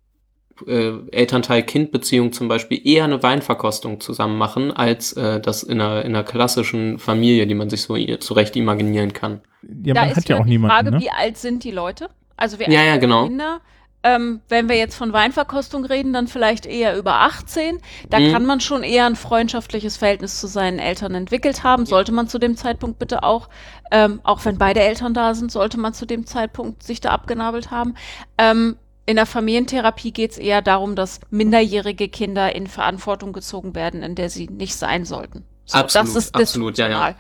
äh, 0.68 0.92
Elternteil-Kind-Beziehung 1.12 2.32
zum 2.32 2.48
Beispiel 2.48 2.80
eher 2.88 3.04
eine 3.04 3.22
Weinverkostung 3.24 4.00
zusammen 4.00 4.38
machen, 4.38 4.72
als 4.72 5.14
äh, 5.14 5.40
das 5.40 5.64
in 5.64 5.82
einer, 5.82 6.06
in 6.06 6.16
einer 6.16 6.24
klassischen 6.24 7.00
Familie, 7.00 7.48
die 7.48 7.56
man 7.56 7.70
sich 7.70 7.82
so 7.84 7.96
zurecht 8.18 8.56
imaginieren 8.56 9.14
kann. 9.14 9.42
Ja, 9.84 9.94
da 9.94 10.02
man 10.02 10.10
ist 10.12 10.18
hat 10.18 10.30
ja 10.30 10.38
auch 10.38 10.44
die 10.44 10.50
niemanden. 10.52 10.76
Frage, 10.76 10.92
Ne? 10.92 11.00
wie 11.02 11.10
alt 11.12 11.38
sind 11.38 11.64
die 11.64 11.72
Leute? 11.72 12.10
Also 12.38 12.60
wie 12.60 12.64
Ja, 12.64 12.80
alt 12.80 12.88
ja, 12.88 12.94
die 12.96 13.00
genau. 13.02 13.24
Kinder? 13.28 13.62
Ähm, 14.06 14.42
wenn 14.50 14.68
wir 14.68 14.76
jetzt 14.76 14.96
von 14.96 15.14
Weinverkostung 15.14 15.86
reden, 15.86 16.12
dann 16.12 16.28
vielleicht 16.28 16.66
eher 16.66 16.98
über 16.98 17.22
18. 17.22 17.80
Da 18.10 18.20
Mhm. 18.20 18.34
kann 18.34 18.46
man 18.46 18.60
schon 18.60 18.84
eher 18.84 19.06
ein 19.06 19.16
freundschaftliches 19.16 19.96
Verhältnis 19.96 20.42
zu 20.42 20.48
seinen 20.48 20.78
Eltern 20.78 21.16
entwickelt 21.16 21.64
haben. 21.64 21.86
Sollte 21.86 22.12
man 22.12 22.28
zu 22.28 22.38
dem 22.38 22.58
Zeitpunkt 22.58 23.00
bitte 23.00 23.24
auch, 23.24 23.48
ähm, 23.92 24.20
auch 24.24 24.44
wenn 24.44 24.58
beide 24.58 24.82
Eltern 24.82 25.14
da 25.14 25.34
sind, 25.34 25.54
sollte 25.54 25.80
man 25.80 25.94
zu 25.94 26.06
dem 26.06 26.26
Zeitpunkt 26.26 26.84
sich 26.84 27.00
da 27.00 27.12
abgenabelt 27.12 27.72
haben. 27.72 27.96
Ähm, 28.38 28.76
in 29.06 29.16
der 29.16 29.26
Familientherapie 29.26 30.12
geht 30.12 30.32
es 30.32 30.38
eher 30.38 30.62
darum, 30.62 30.96
dass 30.96 31.20
minderjährige 31.30 32.08
Kinder 32.08 32.56
in 32.56 32.68
Verantwortung 32.68 33.34
gezogen 33.34 33.76
werden, 33.76 34.02
in 34.02 34.16
der 34.16 34.30
sie 34.30 34.48
nicht 34.48 34.76
sein 34.76 35.06
sollten. 35.06 35.44
So, 35.66 35.78
Absolut, 35.78 36.08
das 36.08 36.16
ist 36.16 36.36
absolut, 36.36 36.78
ja, 36.78 36.90
ja. 36.90 37.16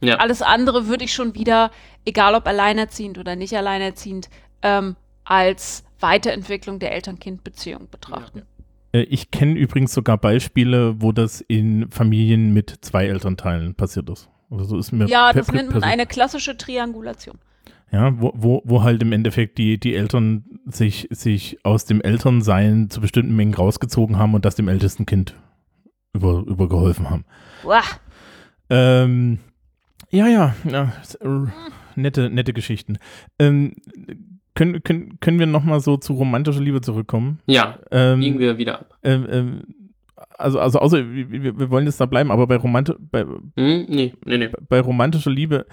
Ja. 0.00 0.16
Alles 0.16 0.42
andere 0.42 0.86
würde 0.86 1.04
ich 1.04 1.12
schon 1.12 1.34
wieder, 1.34 1.70
egal 2.04 2.34
ob 2.34 2.46
alleinerziehend 2.46 3.18
oder 3.18 3.36
nicht 3.36 3.56
alleinerziehend, 3.56 4.28
ähm, 4.62 4.96
als 5.24 5.84
Weiterentwicklung 6.00 6.78
der 6.78 6.92
Eltern-Kind-Beziehung 6.92 7.88
betrachten. 7.90 8.42
Äh, 8.92 9.02
Ich 9.02 9.30
kenne 9.30 9.54
übrigens 9.54 9.92
sogar 9.92 10.18
Beispiele, 10.18 11.00
wo 11.00 11.12
das 11.12 11.40
in 11.40 11.90
Familien 11.90 12.52
mit 12.52 12.78
zwei 12.80 13.06
Elternteilen 13.06 13.74
passiert 13.74 14.08
ist. 14.10 14.28
Also 14.50 14.64
so 14.64 14.78
ist 14.78 14.92
mir 14.92 15.06
Ja, 15.06 15.32
das 15.32 15.50
nennt 15.50 15.72
man 15.72 15.82
eine 15.82 16.06
klassische 16.06 16.56
Triangulation. 16.56 17.38
Ja, 17.94 18.20
wo, 18.20 18.32
wo, 18.34 18.60
wo 18.64 18.82
halt 18.82 19.00
im 19.02 19.12
Endeffekt 19.12 19.56
die, 19.56 19.78
die 19.78 19.94
Eltern 19.94 20.44
sich, 20.66 21.06
sich 21.12 21.58
aus 21.64 21.84
dem 21.84 22.00
Elternsein 22.00 22.90
zu 22.90 23.00
bestimmten 23.00 23.36
Mengen 23.36 23.54
rausgezogen 23.54 24.18
haben 24.18 24.34
und 24.34 24.44
das 24.44 24.56
dem 24.56 24.66
ältesten 24.66 25.06
Kind 25.06 25.36
über, 26.12 26.42
übergeholfen 26.44 27.08
haben. 27.08 27.24
Uah, 27.64 27.82
Ähm, 28.68 29.38
ja, 30.10 30.26
ja, 30.26 30.56
ja 30.64 30.92
nette, 31.94 32.30
nette 32.30 32.52
Geschichten. 32.52 32.98
Ähm, 33.38 33.76
können, 34.56 34.82
können, 34.82 35.20
können 35.20 35.38
wir 35.38 35.46
nochmal 35.46 35.78
so 35.78 35.96
zu 35.96 36.14
romantischer 36.14 36.60
Liebe 36.62 36.80
zurückkommen? 36.80 37.38
Ja, 37.46 37.78
Ähm, 37.92 38.18
biegen 38.18 38.40
wir 38.40 38.58
wieder 38.58 38.80
ab. 38.80 38.98
ähm, 39.04 39.26
ähm, 39.30 39.62
also, 40.36 40.58
also 40.58 40.80
außer 40.80 41.08
wir, 41.12 41.30
wir 41.58 41.70
wollen 41.70 41.86
jetzt 41.86 42.00
da 42.00 42.06
bleiben, 42.06 42.32
aber 42.32 42.48
bei, 42.48 42.56
Romanti 42.56 42.94
bei, 42.98 43.20
Hm? 43.22 43.86
Nee, 43.88 44.14
nee, 44.24 44.38
nee. 44.38 44.50
bei 44.68 44.80
romantischer 44.80 45.30
Liebe, 45.30 45.66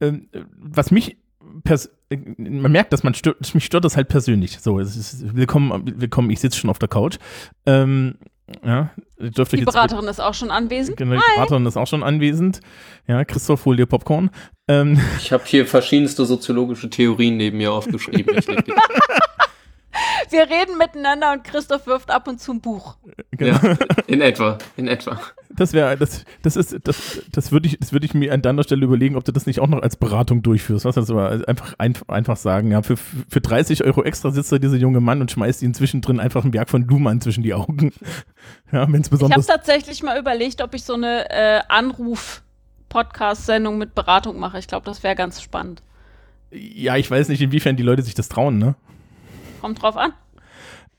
ähm, 0.00 0.28
was 0.56 0.90
mich 0.90 1.18
pers 1.64 1.90
man 2.38 2.72
merkt, 2.72 2.92
dass 2.92 3.02
man 3.02 3.14
stört, 3.14 3.54
mich 3.54 3.64
stört 3.64 3.84
das 3.84 3.96
halt 3.96 4.08
persönlich. 4.08 4.58
So, 4.60 4.78
es 4.80 4.96
ist 4.96 5.36
willkommen, 5.36 5.82
willkommen, 6.00 6.30
ich 6.30 6.40
sitze 6.40 6.58
schon 6.58 6.70
auf 6.70 6.78
der 6.78 6.88
Couch. 6.88 7.18
Ähm, 7.66 8.14
ja, 8.64 8.90
dürfte 9.18 9.56
die 9.56 9.62
ich 9.62 9.66
jetzt 9.66 9.74
Beraterin 9.74 10.06
ist 10.08 10.20
auch 10.20 10.32
schon 10.32 10.50
anwesend. 10.50 10.96
Genau, 10.96 11.16
die 11.16 11.34
Beraterin 11.36 11.66
ist 11.66 11.76
auch 11.76 11.86
schon 11.86 12.02
anwesend. 12.02 12.60
Ja, 13.06 13.24
Christoph, 13.24 13.66
hol 13.66 13.76
dir 13.76 13.84
Popcorn. 13.84 14.30
Ähm, 14.68 14.98
Ich 15.18 15.32
habe 15.32 15.44
hier 15.46 15.66
verschiedenste 15.66 16.24
soziologische 16.24 16.88
Theorien 16.88 17.36
neben 17.36 17.58
mir 17.58 17.72
aufgeschrieben. 17.72 18.36
Wir 20.30 20.42
reden 20.42 20.78
miteinander 20.78 21.32
und 21.32 21.44
Christoph 21.44 21.86
wirft 21.86 22.10
ab 22.10 22.28
und 22.28 22.40
zu 22.40 22.52
ein 22.52 22.60
Buch. 22.60 22.96
genau. 23.30 23.58
ja, 23.62 23.76
in 24.06 24.20
etwa, 24.20 24.58
in 24.76 24.88
etwa. 24.88 25.20
Das 25.50 25.72
wäre, 25.72 25.96
das, 25.96 26.24
das 26.42 26.56
ist, 26.56 26.76
das, 26.84 27.22
das 27.32 27.52
würde 27.52 27.68
ich, 27.68 27.78
das 27.80 27.92
würde 27.92 28.06
ich 28.06 28.14
mir 28.14 28.32
an 28.32 28.42
deiner 28.42 28.62
Stelle 28.62 28.84
überlegen, 28.84 29.16
ob 29.16 29.24
du 29.24 29.32
das 29.32 29.46
nicht 29.46 29.60
auch 29.60 29.66
noch 29.66 29.82
als 29.82 29.96
Beratung 29.96 30.42
durchführst. 30.42 30.84
Was 30.84 30.98
also 30.98 31.18
einfach, 31.18 31.74
einfach, 31.78 32.08
einfach 32.08 32.36
sagen, 32.36 32.70
ja, 32.70 32.82
für, 32.82 32.96
für 32.96 33.40
30 33.40 33.84
Euro 33.84 34.04
extra 34.04 34.30
sitzt 34.30 34.52
da 34.52 34.58
dieser 34.58 34.76
junge 34.76 35.00
Mann 35.00 35.20
und 35.20 35.30
schmeißt 35.30 35.62
ihm 35.62 35.74
zwischendrin 35.74 36.20
einfach 36.20 36.42
einen 36.42 36.50
Berg 36.50 36.70
von 36.70 36.86
Luhmann 36.86 37.20
zwischen 37.20 37.42
die 37.42 37.54
Augen. 37.54 37.92
Ja, 38.70 38.86
wenn 38.90 39.00
es 39.00 39.08
Ich 39.08 39.12
habe 39.12 39.28
besonders. 39.28 39.46
tatsächlich 39.46 40.02
mal 40.02 40.18
überlegt, 40.18 40.62
ob 40.62 40.74
ich 40.74 40.84
so 40.84 40.94
eine 40.94 41.28
äh, 41.30 41.60
Anruf-Podcast-Sendung 41.68 43.78
mit 43.78 43.94
Beratung 43.94 44.38
mache. 44.38 44.58
Ich 44.58 44.68
glaube, 44.68 44.84
das 44.84 45.02
wäre 45.02 45.14
ganz 45.14 45.42
spannend. 45.42 45.82
Ja, 46.50 46.96
ich 46.96 47.10
weiß 47.10 47.28
nicht, 47.28 47.40
inwiefern 47.40 47.76
die 47.76 47.82
Leute 47.82 48.02
sich 48.02 48.14
das 48.14 48.28
trauen, 48.28 48.58
ne? 48.58 48.74
Kommt 49.60 49.82
drauf 49.82 49.96
an. 49.96 50.12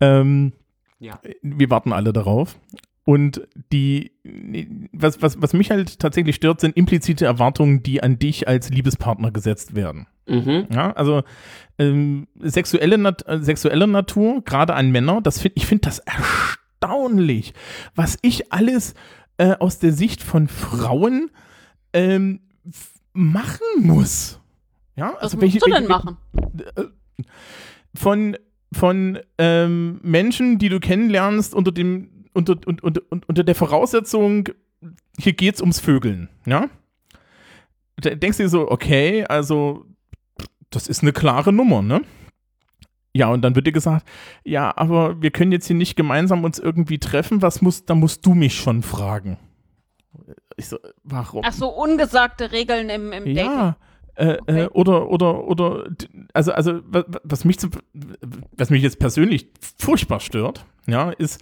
Ähm, 0.01 0.53
Ja. 0.99 1.19
wir 1.41 1.69
warten 1.69 1.93
alle 1.93 2.13
darauf. 2.13 2.57
Und 3.05 3.47
die, 3.73 4.11
was, 4.93 5.21
was, 5.21 5.41
was 5.41 5.53
mich 5.53 5.71
halt 5.71 5.99
tatsächlich 5.99 6.35
stört, 6.35 6.61
sind 6.61 6.77
implizite 6.77 7.25
Erwartungen, 7.25 7.81
die 7.81 8.03
an 8.03 8.19
dich 8.19 8.47
als 8.47 8.69
Liebespartner 8.69 9.31
gesetzt 9.31 9.73
werden. 9.75 10.05
Mhm. 10.27 10.67
Ja, 10.71 10.91
also 10.93 11.23
ähm, 11.79 12.27
sexuelle, 12.39 12.99
Nat 12.99 13.27
äh, 13.27 13.39
sexuelle 13.41 13.87
Natur, 13.87 14.43
gerade 14.43 14.75
an 14.75 14.91
Männer, 14.91 15.21
das 15.21 15.41
find, 15.41 15.53
ich 15.57 15.65
finde 15.65 15.85
das 15.87 15.99
erstaunlich, 15.99 17.53
was 17.95 18.19
ich 18.21 18.53
alles 18.53 18.93
äh, 19.37 19.55
aus 19.59 19.79
der 19.79 19.91
Sicht 19.93 20.21
von 20.21 20.47
Frauen 20.47 21.31
ähm, 21.93 22.41
machen 23.13 23.65
muss. 23.79 24.39
Ja, 24.95 25.13
Was 25.15 25.33
also 25.33 25.37
musst 25.37 25.41
welche, 25.41 25.59
du 25.59 25.65
denn 25.65 25.73
welche, 25.75 25.89
machen? 25.89 26.17
von, 27.95 28.37
von 28.71 29.19
ähm, 29.37 29.99
Menschen, 30.03 30.59
die 30.59 30.69
du 30.69 30.79
kennenlernst 30.79 31.53
unter 31.53 31.71
dem 31.71 32.19
unter, 32.33 32.55
und, 32.65 32.83
und, 32.83 33.29
unter 33.29 33.43
der 33.43 33.55
Voraussetzung, 33.55 34.49
hier 35.17 35.33
geht's 35.33 35.61
ums 35.61 35.79
Vögeln, 35.79 36.29
ja? 36.45 36.69
Da 37.97 38.15
denkst 38.15 38.37
du 38.37 38.43
dir 38.43 38.49
so, 38.49 38.71
okay, 38.71 39.25
also 39.25 39.85
das 40.69 40.87
ist 40.87 41.01
eine 41.01 41.11
klare 41.11 41.51
Nummer, 41.51 41.81
ne? 41.81 42.01
Ja, 43.13 43.27
und 43.29 43.41
dann 43.41 43.55
wird 43.55 43.67
dir 43.67 43.71
gesagt, 43.71 44.07
ja, 44.43 44.71
aber 44.77 45.21
wir 45.21 45.31
können 45.31 45.51
jetzt 45.51 45.67
hier 45.67 45.75
nicht 45.75 45.95
gemeinsam 45.95 46.43
uns 46.43 46.59
irgendwie 46.59 46.99
treffen, 46.99 47.41
was 47.41 47.61
muss, 47.61 47.85
da 47.85 47.95
musst 47.95 48.25
du 48.25 48.35
mich 48.35 48.55
schon 48.55 48.83
fragen. 48.83 49.37
Ich 50.55 50.67
so, 50.67 50.77
warum? 51.03 51.41
Ach 51.43 51.53
so, 51.53 51.69
ungesagte 51.69 52.51
Regeln 52.51 52.89
im, 52.89 53.11
im 53.11 53.35
Dating. 53.35 53.75
Ja. 54.19 54.25
Äh, 54.33 54.37
Okay. 54.41 54.61
äh, 54.63 54.67
oder, 54.67 55.07
oder, 55.09 55.43
oder, 55.47 55.89
also, 56.33 56.51
also, 56.51 56.79
wa- 56.89 57.05
wa- 57.07 57.19
was 57.23 57.45
mich, 57.45 57.57
was 58.57 58.69
mich 58.69 58.83
jetzt 58.83 58.99
persönlich 58.99 59.47
furchtbar 59.77 60.19
stört, 60.19 60.65
ja, 60.87 61.11
ist, 61.11 61.39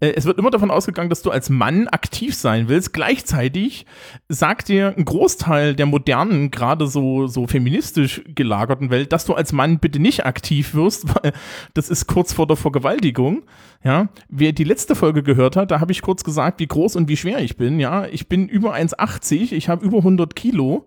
äh, 0.00 0.12
es 0.14 0.26
wird 0.26 0.38
immer 0.38 0.50
davon 0.50 0.70
ausgegangen, 0.70 1.08
dass 1.10 1.22
du 1.22 1.30
als 1.30 1.48
Mann 1.48 1.88
aktiv 1.88 2.34
sein 2.34 2.68
willst. 2.68 2.92
Gleichzeitig 2.92 3.86
sagt 4.28 4.68
dir 4.68 4.94
ein 4.96 5.04
Großteil 5.06 5.74
der 5.74 5.86
modernen, 5.86 6.50
gerade 6.50 6.86
so, 6.86 7.26
so 7.26 7.46
feministisch 7.46 8.22
gelagerten 8.34 8.90
Welt, 8.90 9.12
dass 9.12 9.24
du 9.24 9.34
als 9.34 9.52
Mann 9.52 9.78
bitte 9.78 9.98
nicht 10.00 10.26
aktiv 10.26 10.74
wirst, 10.74 11.06
weil 11.24 11.32
das 11.74 11.88
ist 11.88 12.06
kurz 12.06 12.32
vor 12.32 12.46
der 12.46 12.56
Vergewaltigung. 12.56 13.42
Ja, 13.82 14.08
wer 14.28 14.52
die 14.52 14.64
letzte 14.64 14.94
Folge 14.94 15.22
gehört 15.22 15.56
hat, 15.56 15.70
da 15.70 15.80
habe 15.80 15.92
ich 15.92 16.02
kurz 16.02 16.22
gesagt, 16.22 16.60
wie 16.60 16.66
groß 16.66 16.96
und 16.96 17.08
wie 17.08 17.16
schwer 17.16 17.38
ich 17.40 17.56
bin. 17.56 17.80
Ja, 17.80 18.06
ich 18.06 18.28
bin 18.28 18.48
über 18.48 18.74
1,80, 18.74 19.52
ich 19.52 19.68
habe 19.70 19.84
über 19.84 19.98
100 19.98 20.36
Kilo. 20.36 20.86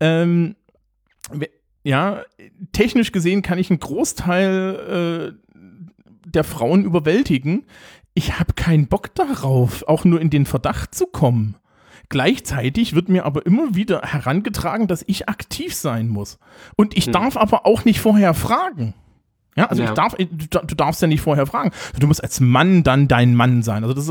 Ähm, 0.00 0.56
ja, 1.82 2.22
technisch 2.72 3.12
gesehen 3.12 3.42
kann 3.42 3.58
ich 3.58 3.70
einen 3.70 3.80
Großteil 3.80 5.34
äh, 5.34 5.60
der 6.26 6.44
Frauen 6.44 6.84
überwältigen. 6.84 7.66
Ich 8.14 8.38
habe 8.38 8.54
keinen 8.54 8.88
Bock 8.88 9.14
darauf, 9.14 9.86
auch 9.86 10.04
nur 10.04 10.20
in 10.20 10.30
den 10.30 10.46
Verdacht 10.46 10.94
zu 10.94 11.06
kommen. 11.06 11.56
Gleichzeitig 12.08 12.94
wird 12.94 13.08
mir 13.08 13.24
aber 13.24 13.46
immer 13.46 13.74
wieder 13.76 14.02
herangetragen, 14.02 14.88
dass 14.88 15.04
ich 15.06 15.28
aktiv 15.28 15.74
sein 15.74 16.08
muss. 16.08 16.38
Und 16.76 16.96
ich 16.96 17.06
Hm. 17.06 17.12
darf 17.12 17.36
aber 17.36 17.66
auch 17.66 17.84
nicht 17.84 18.00
vorher 18.00 18.34
fragen. 18.34 18.94
Ja, 19.56 19.66
also 19.66 19.82
Ja. 19.82 19.88
ich 19.88 19.94
darf, 19.94 20.14
du, 20.16 20.74
darfst 20.76 21.02
ja 21.02 21.08
nicht 21.08 21.20
vorher 21.22 21.46
fragen. 21.46 21.72
Du 21.98 22.06
musst 22.06 22.22
als 22.22 22.40
Mann 22.40 22.82
dann 22.82 23.08
dein 23.08 23.34
Mann 23.34 23.62
sein. 23.62 23.82
Also 23.82 23.94
das 23.94 24.04
ist, 24.04 24.10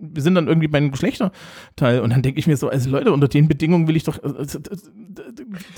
wir 0.00 0.22
sind 0.22 0.34
dann 0.34 0.48
irgendwie 0.48 0.68
bei 0.68 0.78
einem 0.78 0.90
Geschlechterteil 0.90 2.00
und 2.00 2.10
dann 2.10 2.22
denke 2.22 2.40
ich 2.40 2.46
mir 2.46 2.56
so, 2.56 2.68
also 2.68 2.88
Leute, 2.88 3.12
unter 3.12 3.28
den 3.28 3.48
Bedingungen 3.48 3.86
will 3.86 3.96
ich 3.96 4.04
doch, 4.04 4.16
äh, 4.22 4.46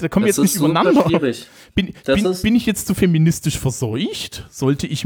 da 0.01 0.09
kommen 0.09 0.25
wir 0.25 0.29
jetzt 0.29 0.39
nicht 0.39 0.55
übereinander. 0.57 1.05
schwierig. 1.07 1.47
Bin, 1.75 1.93
Das 2.05 2.23
bin, 2.23 2.37
bin 2.43 2.55
ich 2.57 2.67
jetzt 2.67 2.87
zu 2.87 2.95
feministisch 2.95 3.59
verseucht? 3.59 4.47
Sollte 4.51 4.87
ich 4.87 5.05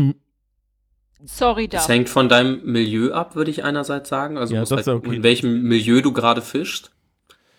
Sorry 1.27 1.69
Das 1.69 1.87
da. 1.87 1.95
hängt 1.95 2.09
von 2.11 2.29
deinem 2.29 2.61
Milieu 2.65 3.13
ab, 3.13 3.35
würde 3.35 3.51
ich 3.51 3.65
einerseits 3.65 4.11
sagen. 4.11 4.37
Also 4.37 4.55
Ja, 4.55 4.65
halt 4.69 4.87
okay. 4.87 5.17
in 5.17 5.23
welchem 5.23 5.63
Milieu 5.63 6.03
du 6.03 6.13
gerade 6.13 6.43
fischst. 6.43 6.91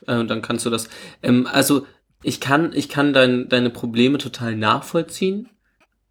Äh, 0.08 0.18
und 0.18 0.28
dann 0.30 0.42
kannst 0.42 0.66
du 0.66 0.70
das. 0.70 0.88
Ähm, 1.24 1.48
also 1.52 1.86
ich 2.22 2.40
kann, 2.40 2.72
ich 2.74 2.90
kann 2.90 3.14
dein, 3.14 3.50
deine 3.50 3.70
Probleme 3.72 4.18
total 4.20 4.56
nachvollziehen. 4.56 5.50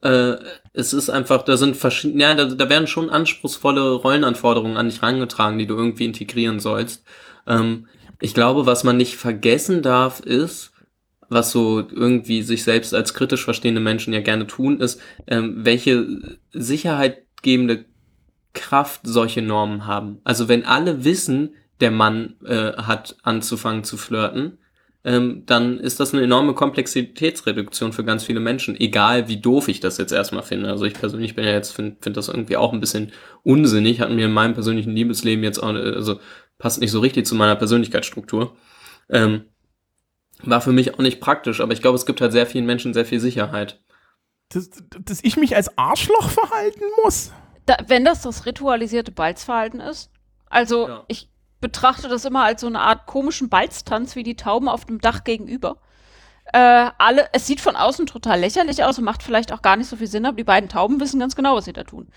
Äh, 0.05 0.37
es 0.75 0.93
ist 0.93 1.09
einfach, 1.09 1.43
da 1.43 1.57
sind 1.57 1.77
verschiedene, 1.77 2.23
ja, 2.23 2.35
da, 2.35 2.45
da 2.45 2.69
werden 2.69 2.87
schon 2.87 3.11
anspruchsvolle 3.11 3.95
Rollenanforderungen 3.95 4.77
an 4.77 4.89
dich 4.89 5.03
rangetragen, 5.03 5.59
die 5.59 5.67
du 5.67 5.75
irgendwie 5.75 6.05
integrieren 6.05 6.61
sollst. 6.61 7.05
Ähm, 7.47 7.87
ich 8.21 8.35
glaube, 8.35 8.67
was 8.67 8.85
man 8.85 8.97
nicht 8.97 9.17
vergessen 9.17 9.83
darf, 9.83 10.21
ist, 10.21 10.73
was 11.29 11.51
so 11.51 11.81
irgendwie 11.81 12.43
sich 12.43 12.65
selbst 12.65 12.95
als 12.95 13.15
kritisch 13.15 13.45
verstehende 13.45 13.81
Menschen 13.81 14.13
ja 14.13 14.21
gerne 14.21 14.47
tun, 14.47 14.81
ist, 14.81 15.01
ähm, 15.27 15.65
welche 15.65 16.39
sicherheitgebende 16.53 17.87
Kraft 18.53 19.01
solche 19.05 19.43
Normen 19.43 19.87
haben. 19.87 20.21
Also 20.23 20.49
wenn 20.49 20.65
alle 20.65 21.05
wissen, 21.05 21.55
der 21.81 21.91
Mann 21.91 22.37
äh, 22.45 22.75
hat 22.75 23.17
anzufangen 23.23 23.85
zu 23.85 23.97
flirten, 23.97 24.59
ähm, 25.05 25.43
dann 25.47 25.79
ist 25.79 26.01
das 26.01 26.15
eine 26.15 26.23
enorme 26.23 26.55
Komplexitätsreduktion 26.55 27.93
für 27.93 28.05
ganz 28.05 28.25
viele 28.25 28.41
Menschen, 28.41 28.79
egal 28.81 29.29
wie 29.29 29.37
doof 29.37 29.69
ich 29.69 29.81
das 29.81 29.99
jetzt 29.99 30.13
erstmal 30.13 30.43
finde. 30.43 30.71
Also 30.71 30.87
ich 30.87 30.95
persönlich 30.95 31.35
bin 31.35 31.45
ja 31.45 31.53
jetzt, 31.53 31.73
finde 31.73 31.97
find 32.01 32.17
das 32.17 32.29
irgendwie 32.29 32.57
auch 32.57 32.73
ein 32.73 32.81
bisschen 32.81 33.13
unsinnig, 33.43 34.01
hat 34.01 34.11
mir 34.11 34.27
in 34.27 34.33
meinem 34.33 34.55
persönlichen 34.55 34.93
Liebesleben 34.93 35.45
jetzt 35.45 35.59
auch, 35.59 35.69
also 35.75 36.21
passt 36.59 36.81
nicht 36.81 36.91
so 36.91 37.01
richtig 37.01 37.27
zu 37.27 37.35
meiner 37.35 37.57
Persönlichkeitsstruktur. 37.57 38.57
Ähm, 39.11 39.45
war 40.43 40.61
für 40.61 40.73
mich 40.73 40.95
auch 40.95 40.99
nicht 40.99 41.21
praktisch, 41.21 41.61
aber 41.61 41.73
ich 41.73 41.83
glaube, 41.83 41.97
es 41.97 42.07
gibt 42.07 42.21
halt 42.21 42.33
sehr 42.33 42.47
vielen 42.47 42.67
Menschen 42.67 42.95
sehr 42.95 43.05
viel 43.05 43.21
Sicherheit. 43.21 43.81
Dass, 44.51 44.71
dass 45.05 45.23
ich 45.23 45.37
mich 45.37 45.55
als 45.57 45.77
Arschloch 45.79 46.31
verhalten 46.31 46.85
muss. 47.03 47.33
da, 47.67 47.77
wenn 47.89 48.05
das 48.05 48.23
das 48.23 48.47
ritualisierte 48.47 49.11
Balzverhalten 49.11 49.81
ist, 49.81 50.11
also 50.47 50.89
Ja. 50.89 51.05
ich 51.09 51.29
betrachte 51.65 52.09
das 52.09 52.27
immer 52.27 52.45
als 52.45 52.61
so 52.61 52.67
eine 52.67 52.81
Art 52.81 53.07
komischen 53.07 53.49
Balztanz 53.49 54.17
wie 54.17 54.23
die 54.23 54.37
Tauben 54.37 54.69
auf 54.69 54.85
dem 54.85 55.01
Dach 55.01 55.25
gegenüber. 55.25 55.79
Äh, 56.53 56.91
alle, 56.99 57.31
es 57.33 57.47
sieht 57.47 57.63
von 57.63 57.75
außen 57.75 58.05
total 58.05 58.39
lächerlich 58.39 58.85
aus 58.85 58.99
und 58.99 59.05
macht 59.05 59.23
vielleicht 59.23 59.51
auch 59.51 59.63
gar 59.63 59.77
nicht 59.79 59.89
so 59.89 59.97
viel 59.97 60.07
Sinn, 60.07 60.27
aber 60.27 60.37
die 60.37 60.45
beiden 60.45 60.69
Tauben 60.69 61.01
wissen 61.01 61.19
ganz 61.19 61.35
genau, 61.35 61.57
was 61.57 61.65
sie 61.65 61.73
da 61.73 61.85
tun. 61.85 62.09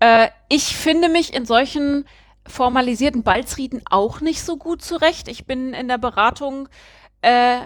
Äh, 0.00 0.28
ich 0.50 0.76
finde 0.76 1.08
mich 1.08 1.32
in 1.32 1.46
solchen 1.46 2.04
formalisierten 2.46 3.22
Balzriten 3.22 3.80
auch 3.88 4.20
nicht 4.20 4.42
so 4.42 4.58
gut 4.58 4.82
zurecht. 4.82 5.28
Ich 5.28 5.46
bin 5.46 5.72
in 5.72 5.88
der 5.88 5.96
Beratung, 5.96 6.68
äh, 7.22 7.60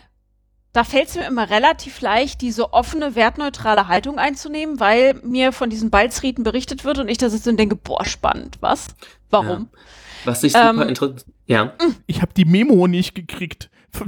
da 0.73 0.85
fällt 0.85 1.09
es 1.09 1.17
mir 1.17 1.27
immer 1.27 1.51
relativ 1.51 2.01
leicht, 2.01 2.43
diese 2.43 2.73
offene, 2.73 3.17
wertneutrale 3.17 3.89
Haltung 3.89 4.21
einzunehmen, 4.21 4.79
weil 4.79 5.15
mir 5.25 5.51
von 5.51 5.69
diesen 5.69 5.91
Balzriten 5.91 6.45
berichtet 6.45 6.85
wird 6.85 7.01
und 7.01 7.09
ich 7.09 7.19
da 7.19 7.29
sitze 7.29 7.51
und 7.51 7.57
denke, 7.57 7.75
boah, 7.75 8.05
spannend, 8.05 8.59
was? 8.61 8.95
Warum? 9.31 9.69
Was 10.25 10.43
ich 10.43 10.53
super 10.53 10.71
Ähm, 10.71 10.89
interessant, 10.89 11.25
ja. 11.47 11.73
Ich 12.07 12.23
habe 12.23 12.33
die 12.35 12.45
Memo 12.45 12.87
nicht 12.87 13.15
gekriegt. 13.15 13.71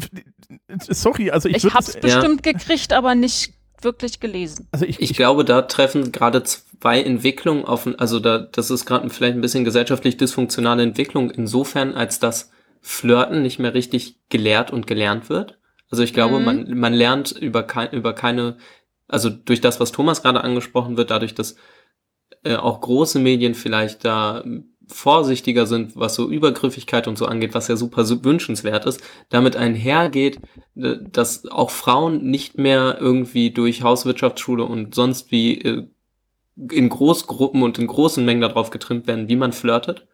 Sorry, 0.90 1.30
also 1.30 1.48
ich, 1.48 1.64
Ich, 1.64 1.74
hab's 1.74 1.92
das- 1.92 2.00
bestimmt 2.00 2.42
gekriegt, 2.42 2.92
aber 2.92 3.14
nicht 3.14 3.54
wirklich 3.82 4.20
gelesen. 4.20 4.68
Also 4.72 4.84
ich, 4.84 5.00
Ich 5.00 5.10
ich, 5.10 5.16
glaube, 5.16 5.44
da 5.44 5.62
treffen 5.62 6.12
gerade 6.12 6.42
zwei 6.42 7.02
Entwicklungen 7.02 7.64
auf, 7.64 7.86
also 7.98 8.20
da, 8.20 8.38
das 8.38 8.70
ist 8.70 8.86
gerade 8.86 9.08
vielleicht 9.10 9.34
ein 9.34 9.40
bisschen 9.40 9.64
gesellschaftlich 9.64 10.16
dysfunktionale 10.16 10.82
Entwicklung 10.82 11.30
insofern, 11.30 11.94
als 11.94 12.18
dass 12.18 12.50
Flirten 12.80 13.42
nicht 13.42 13.58
mehr 13.58 13.74
richtig 13.74 14.16
gelehrt 14.28 14.70
und 14.72 14.86
gelernt 14.86 15.28
wird. 15.28 15.58
Also 15.90 16.02
ich 16.02 16.14
glaube, 16.14 16.38
Mhm. 16.38 16.44
man, 16.44 16.78
man 16.78 16.94
lernt 16.94 17.32
über, 17.32 17.62
kein, 17.64 17.90
über 17.92 18.12
keine, 18.14 18.56
also 19.08 19.28
durch 19.30 19.60
das, 19.60 19.78
was 19.78 19.92
Thomas 19.92 20.22
gerade 20.22 20.42
angesprochen 20.42 20.96
wird, 20.96 21.10
dadurch, 21.10 21.34
dass 21.34 21.56
äh, 22.44 22.56
auch 22.56 22.80
große 22.80 23.18
Medien 23.18 23.54
vielleicht 23.54 24.04
da 24.04 24.42
vorsichtiger 24.86 25.66
sind, 25.66 25.96
was 25.96 26.14
so 26.14 26.30
Übergriffigkeit 26.30 27.08
und 27.08 27.18
so 27.18 27.26
angeht, 27.26 27.54
was 27.54 27.68
ja 27.68 27.76
super 27.76 28.08
wünschenswert 28.24 28.86
ist, 28.86 29.02
damit 29.28 29.56
einhergeht, 29.56 30.40
äh, 30.76 30.96
dass 31.10 31.46
auch 31.46 31.70
Frauen 31.70 32.24
nicht 32.30 32.58
mehr 32.58 32.98
irgendwie 33.00 33.50
durch 33.50 33.82
Hauswirtschaftsschule 33.82 34.64
und 34.64 34.94
sonst 34.94 35.30
wie 35.30 35.60
äh, 35.60 35.86
in 36.70 36.88
Großgruppen 36.88 37.62
und 37.62 37.78
in 37.78 37.86
großen 37.86 38.24
Mengen 38.24 38.40
darauf 38.40 38.70
getrimmt 38.70 39.06
werden, 39.06 39.28
wie 39.28 39.36
man 39.36 39.52
flirtet, 39.52 40.06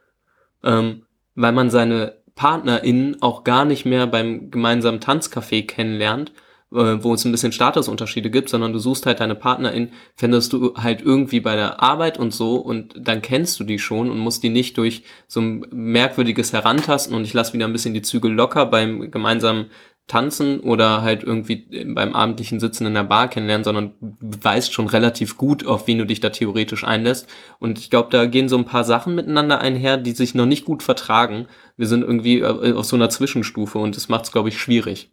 ähm, 0.64 1.04
weil 1.34 1.52
man 1.52 1.70
seine 1.70 2.16
PartnerInnen 2.34 3.22
auch 3.22 3.44
gar 3.44 3.64
nicht 3.64 3.84
mehr 3.84 4.06
beim 4.06 4.50
gemeinsamen 4.50 5.00
Tanzcafé 5.00 5.66
kennenlernt, 5.66 6.32
wo 6.72 7.14
es 7.14 7.24
ein 7.24 7.32
bisschen 7.32 7.52
Statusunterschiede 7.52 8.30
gibt, 8.30 8.48
sondern 8.48 8.72
du 8.72 8.78
suchst 8.78 9.06
halt 9.06 9.20
deine 9.20 9.34
PartnerInnen, 9.34 9.92
findest 10.16 10.52
du 10.52 10.74
halt 10.74 11.02
irgendwie 11.02 11.40
bei 11.40 11.54
der 11.54 11.82
Arbeit 11.82 12.18
und 12.18 12.32
so 12.32 12.56
und 12.56 12.94
dann 12.98 13.22
kennst 13.22 13.60
du 13.60 13.64
die 13.64 13.78
schon 13.78 14.10
und 14.10 14.18
musst 14.18 14.42
die 14.42 14.48
nicht 14.48 14.78
durch 14.78 15.02
so 15.28 15.40
ein 15.40 15.66
merkwürdiges 15.70 16.52
Herantasten 16.52 17.14
und 17.14 17.24
ich 17.24 17.34
lasse 17.34 17.52
wieder 17.52 17.66
ein 17.66 17.72
bisschen 17.72 17.94
die 17.94 18.02
Zügel 18.02 18.32
locker 18.32 18.66
beim 18.66 19.10
gemeinsamen 19.10 19.66
Tanzen 20.08 20.60
oder 20.60 21.02
halt 21.02 21.22
irgendwie 21.22 21.84
beim 21.94 22.14
abendlichen 22.14 22.58
Sitzen 22.58 22.86
in 22.86 22.94
der 22.94 23.04
Bar 23.04 23.28
kennenlernen, 23.28 23.64
sondern 23.64 23.94
weißt 24.00 24.72
schon 24.72 24.88
relativ 24.88 25.36
gut, 25.36 25.64
auf 25.64 25.86
wen 25.86 25.98
du 25.98 26.06
dich 26.06 26.20
da 26.20 26.30
theoretisch 26.30 26.84
einlässt. 26.84 27.28
Und 27.60 27.78
ich 27.78 27.88
glaube, 27.88 28.10
da 28.10 28.26
gehen 28.26 28.48
so 28.48 28.58
ein 28.58 28.64
paar 28.64 28.84
Sachen 28.84 29.14
miteinander 29.14 29.60
einher, 29.60 29.96
die 29.96 30.12
sich 30.12 30.34
noch 30.34 30.46
nicht 30.46 30.64
gut 30.64 30.82
vertragen. 30.82 31.46
Wir 31.76 31.86
sind 31.86 32.02
irgendwie 32.02 32.40
äh, 32.40 32.72
auf 32.72 32.84
so 32.84 32.96
einer 32.96 33.10
Zwischenstufe 33.10 33.78
und 33.78 33.96
das 33.96 34.08
macht 34.08 34.24
es, 34.24 34.32
glaube 34.32 34.48
ich, 34.48 34.58
schwierig. 34.58 35.11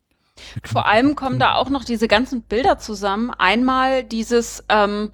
Vor 0.64 0.88
allem 0.88 1.16
kommen 1.16 1.40
da 1.40 1.56
auch 1.56 1.70
noch 1.70 1.84
diese 1.84 2.08
ganzen 2.08 2.42
Bilder 2.42 2.78
zusammen. 2.78 3.32
Einmal 3.32 4.04
dieses 4.04 4.64
ähm, 4.70 5.12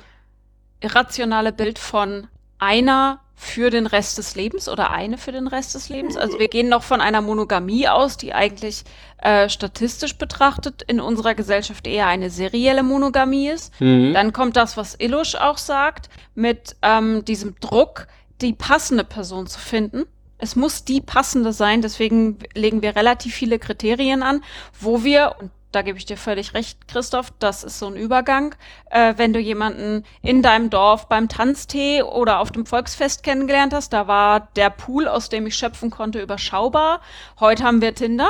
irrationale 0.82 1.52
Bild 1.52 1.80
von 1.80 2.28
einer 2.60 3.20
für 3.36 3.70
den 3.70 3.86
Rest 3.86 4.18
des 4.18 4.36
Lebens 4.36 4.70
oder 4.70 4.92
eine 4.92 5.18
für 5.18 5.34
den 5.34 5.48
Rest 5.48 5.76
des 5.76 5.90
Lebens. 5.90 6.16
Also 6.16 6.40
wir 6.40 6.48
gehen 6.48 6.70
noch 6.70 6.84
von 6.84 7.02
einer 7.02 7.22
Monogamie 7.22 7.88
aus, 7.88 8.16
die 8.16 8.34
eigentlich 8.34 8.86
äh, 9.18 9.50
statistisch 9.50 10.16
betrachtet 10.18 10.84
in 10.84 11.02
unserer 11.02 11.36
Gesellschaft 11.36 11.86
eher 11.86 12.08
eine 12.08 12.30
serielle 12.30 12.82
Monogamie 12.82 13.50
ist. 13.50 13.80
Mhm. 13.82 14.14
Dann 14.14 14.32
kommt 14.32 14.56
das, 14.56 14.78
was 14.78 14.96
Ilush 14.96 15.36
auch 15.36 15.58
sagt, 15.58 16.10
mit 16.34 16.78
ähm, 16.82 17.26
diesem 17.26 17.56
Druck, 17.60 18.08
die 18.42 18.54
passende 18.54 19.04
Person 19.04 19.48
zu 19.48 19.60
finden. 19.60 20.06
Es 20.38 20.56
muss 20.56 20.84
die 20.84 21.02
passende 21.02 21.54
sein, 21.54 21.82
deswegen 21.82 22.40
legen 22.54 22.82
wir 22.82 22.96
relativ 22.96 23.34
viele 23.34 23.58
Kriterien 23.58 24.22
an, 24.22 24.44
wo 24.80 25.04
wir, 25.04 25.36
und 25.40 25.52
da 25.72 25.82
gebe 25.82 25.98
ich 25.98 26.06
dir 26.06 26.18
völlig 26.18 26.54
recht, 26.54 26.88
Christoph, 26.88 27.32
das 27.40 27.64
ist 27.64 27.80
so 27.80 27.88
ein 27.88 27.96
Übergang, 27.96 28.56
äh, 28.90 29.14
wenn 29.18 29.34
du 29.34 29.40
jemanden 29.40 30.04
in 30.22 30.42
deinem 30.42 30.70
Dorf 30.70 31.08
beim 31.08 31.30
Tanztee 31.30 32.02
oder 32.02 32.40
auf 32.40 32.52
dem 32.52 32.66
Volksfest 32.66 33.24
kennengelernt 33.24 33.74
hast, 33.74 33.94
da 33.94 34.08
war 34.08 34.50
der 34.56 34.70
Pool, 34.70 35.08
aus 35.08 35.30
dem 35.30 35.48
ich 35.48 35.56
schöpfen 35.56 35.90
konnte, 35.90 36.22
überschaubar. 36.22 37.02
Heute 37.40 37.64
haben 37.64 37.82
wir 37.82 37.94
Tinder, 37.96 38.30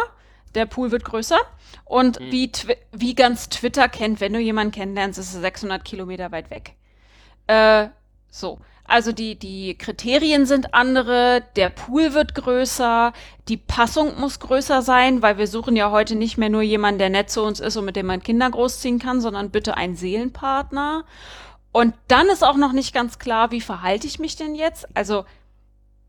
der 0.55 0.65
Pool 0.65 0.91
wird 0.91 1.05
größer. 1.05 1.39
Und 1.85 2.19
wie, 2.19 2.51
Twi 2.51 2.77
wie 2.91 3.13
ganz 3.13 3.49
Twitter 3.49 3.87
kennt, 3.89 4.19
wenn 4.21 4.33
du 4.33 4.39
jemanden 4.39 4.71
kennenlernst, 4.71 5.19
ist 5.19 5.33
es 5.35 5.41
600 5.41 5.85
Kilometer 5.85 6.31
weit 6.31 6.49
weg. 6.49 6.75
Äh, 7.47 7.89
so. 8.29 8.59
Also 8.87 9.11
die, 9.11 9.35
die 9.35 9.75
Kriterien 9.77 10.45
sind 10.45 10.75
andere, 10.75 11.43
der 11.55 11.69
Pool 11.69 12.13
wird 12.13 12.35
größer, 12.35 13.13
die 13.47 13.57
Passung 13.57 14.19
muss 14.19 14.39
größer 14.39 14.83
sein, 14.83 15.23
weil 15.23 15.39
wir 15.39 15.47
suchen 15.47 15.75
ja 15.75 15.89
heute 15.89 16.15
nicht 16.15 16.37
mehr 16.37 16.49
nur 16.49 16.61
jemanden, 16.61 16.99
der 16.99 17.09
nett 17.09 17.31
zu 17.31 17.41
uns 17.41 17.59
ist 17.59 17.77
und 17.77 17.85
mit 17.85 17.95
dem 17.95 18.05
man 18.05 18.21
Kinder 18.21 18.49
großziehen 18.49 18.99
kann, 18.99 19.21
sondern 19.21 19.49
bitte 19.49 19.75
einen 19.75 19.95
Seelenpartner. 19.95 21.03
Und 21.71 21.95
dann 22.07 22.27
ist 22.27 22.43
auch 22.43 22.57
noch 22.57 22.73
nicht 22.73 22.93
ganz 22.93 23.17
klar, 23.17 23.51
wie 23.51 23.59
verhalte 23.59 24.05
ich 24.05 24.19
mich 24.19 24.35
denn 24.35 24.53
jetzt? 24.53 24.87
Also 24.95 25.25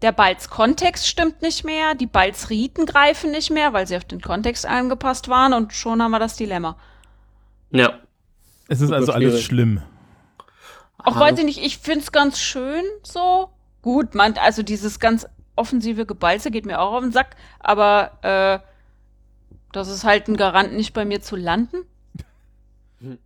der 0.02 0.12
Balz-Kontext 0.12 1.08
stimmt 1.08 1.40
nicht 1.40 1.64
mehr, 1.64 1.94
die 1.94 2.06
Balz-Riten 2.06 2.84
greifen 2.84 3.30
nicht 3.30 3.50
mehr, 3.50 3.72
weil 3.72 3.86
sie 3.86 3.96
auf 3.96 4.04
den 4.04 4.20
Kontext 4.20 4.66
angepasst 4.66 5.28
waren 5.28 5.54
und 5.54 5.72
schon 5.72 6.02
haben 6.02 6.10
wir 6.10 6.18
das 6.18 6.36
Dilemma. 6.36 6.76
Ja. 7.70 7.98
es 8.68 8.80
ist 8.80 8.88
super 8.88 8.96
also 8.96 9.12
alles 9.12 9.30
schwierig. 9.30 9.44
schlimm. 9.46 9.82
Auch 11.06 11.20
weiß 11.20 11.38
ich 11.38 11.44
nicht, 11.44 11.62
ich 11.64 11.78
find's 11.78 12.12
ganz 12.12 12.38
schön 12.40 12.82
so. 13.02 13.50
Gut, 13.82 14.14
man, 14.14 14.34
also 14.38 14.62
dieses 14.62 14.98
ganz 14.98 15.26
offensive 15.54 16.04
Gebalze 16.06 16.50
geht 16.50 16.66
mir 16.66 16.80
auch 16.80 16.92
auf 16.94 17.02
den 17.02 17.12
Sack, 17.12 17.36
aber 17.60 18.10
äh, 18.22 18.58
das 19.72 19.88
ist 19.88 20.04
halt 20.04 20.28
ein 20.28 20.36
Garant, 20.36 20.72
nicht 20.74 20.92
bei 20.92 21.04
mir 21.04 21.20
zu 21.22 21.36
landen. 21.36 21.78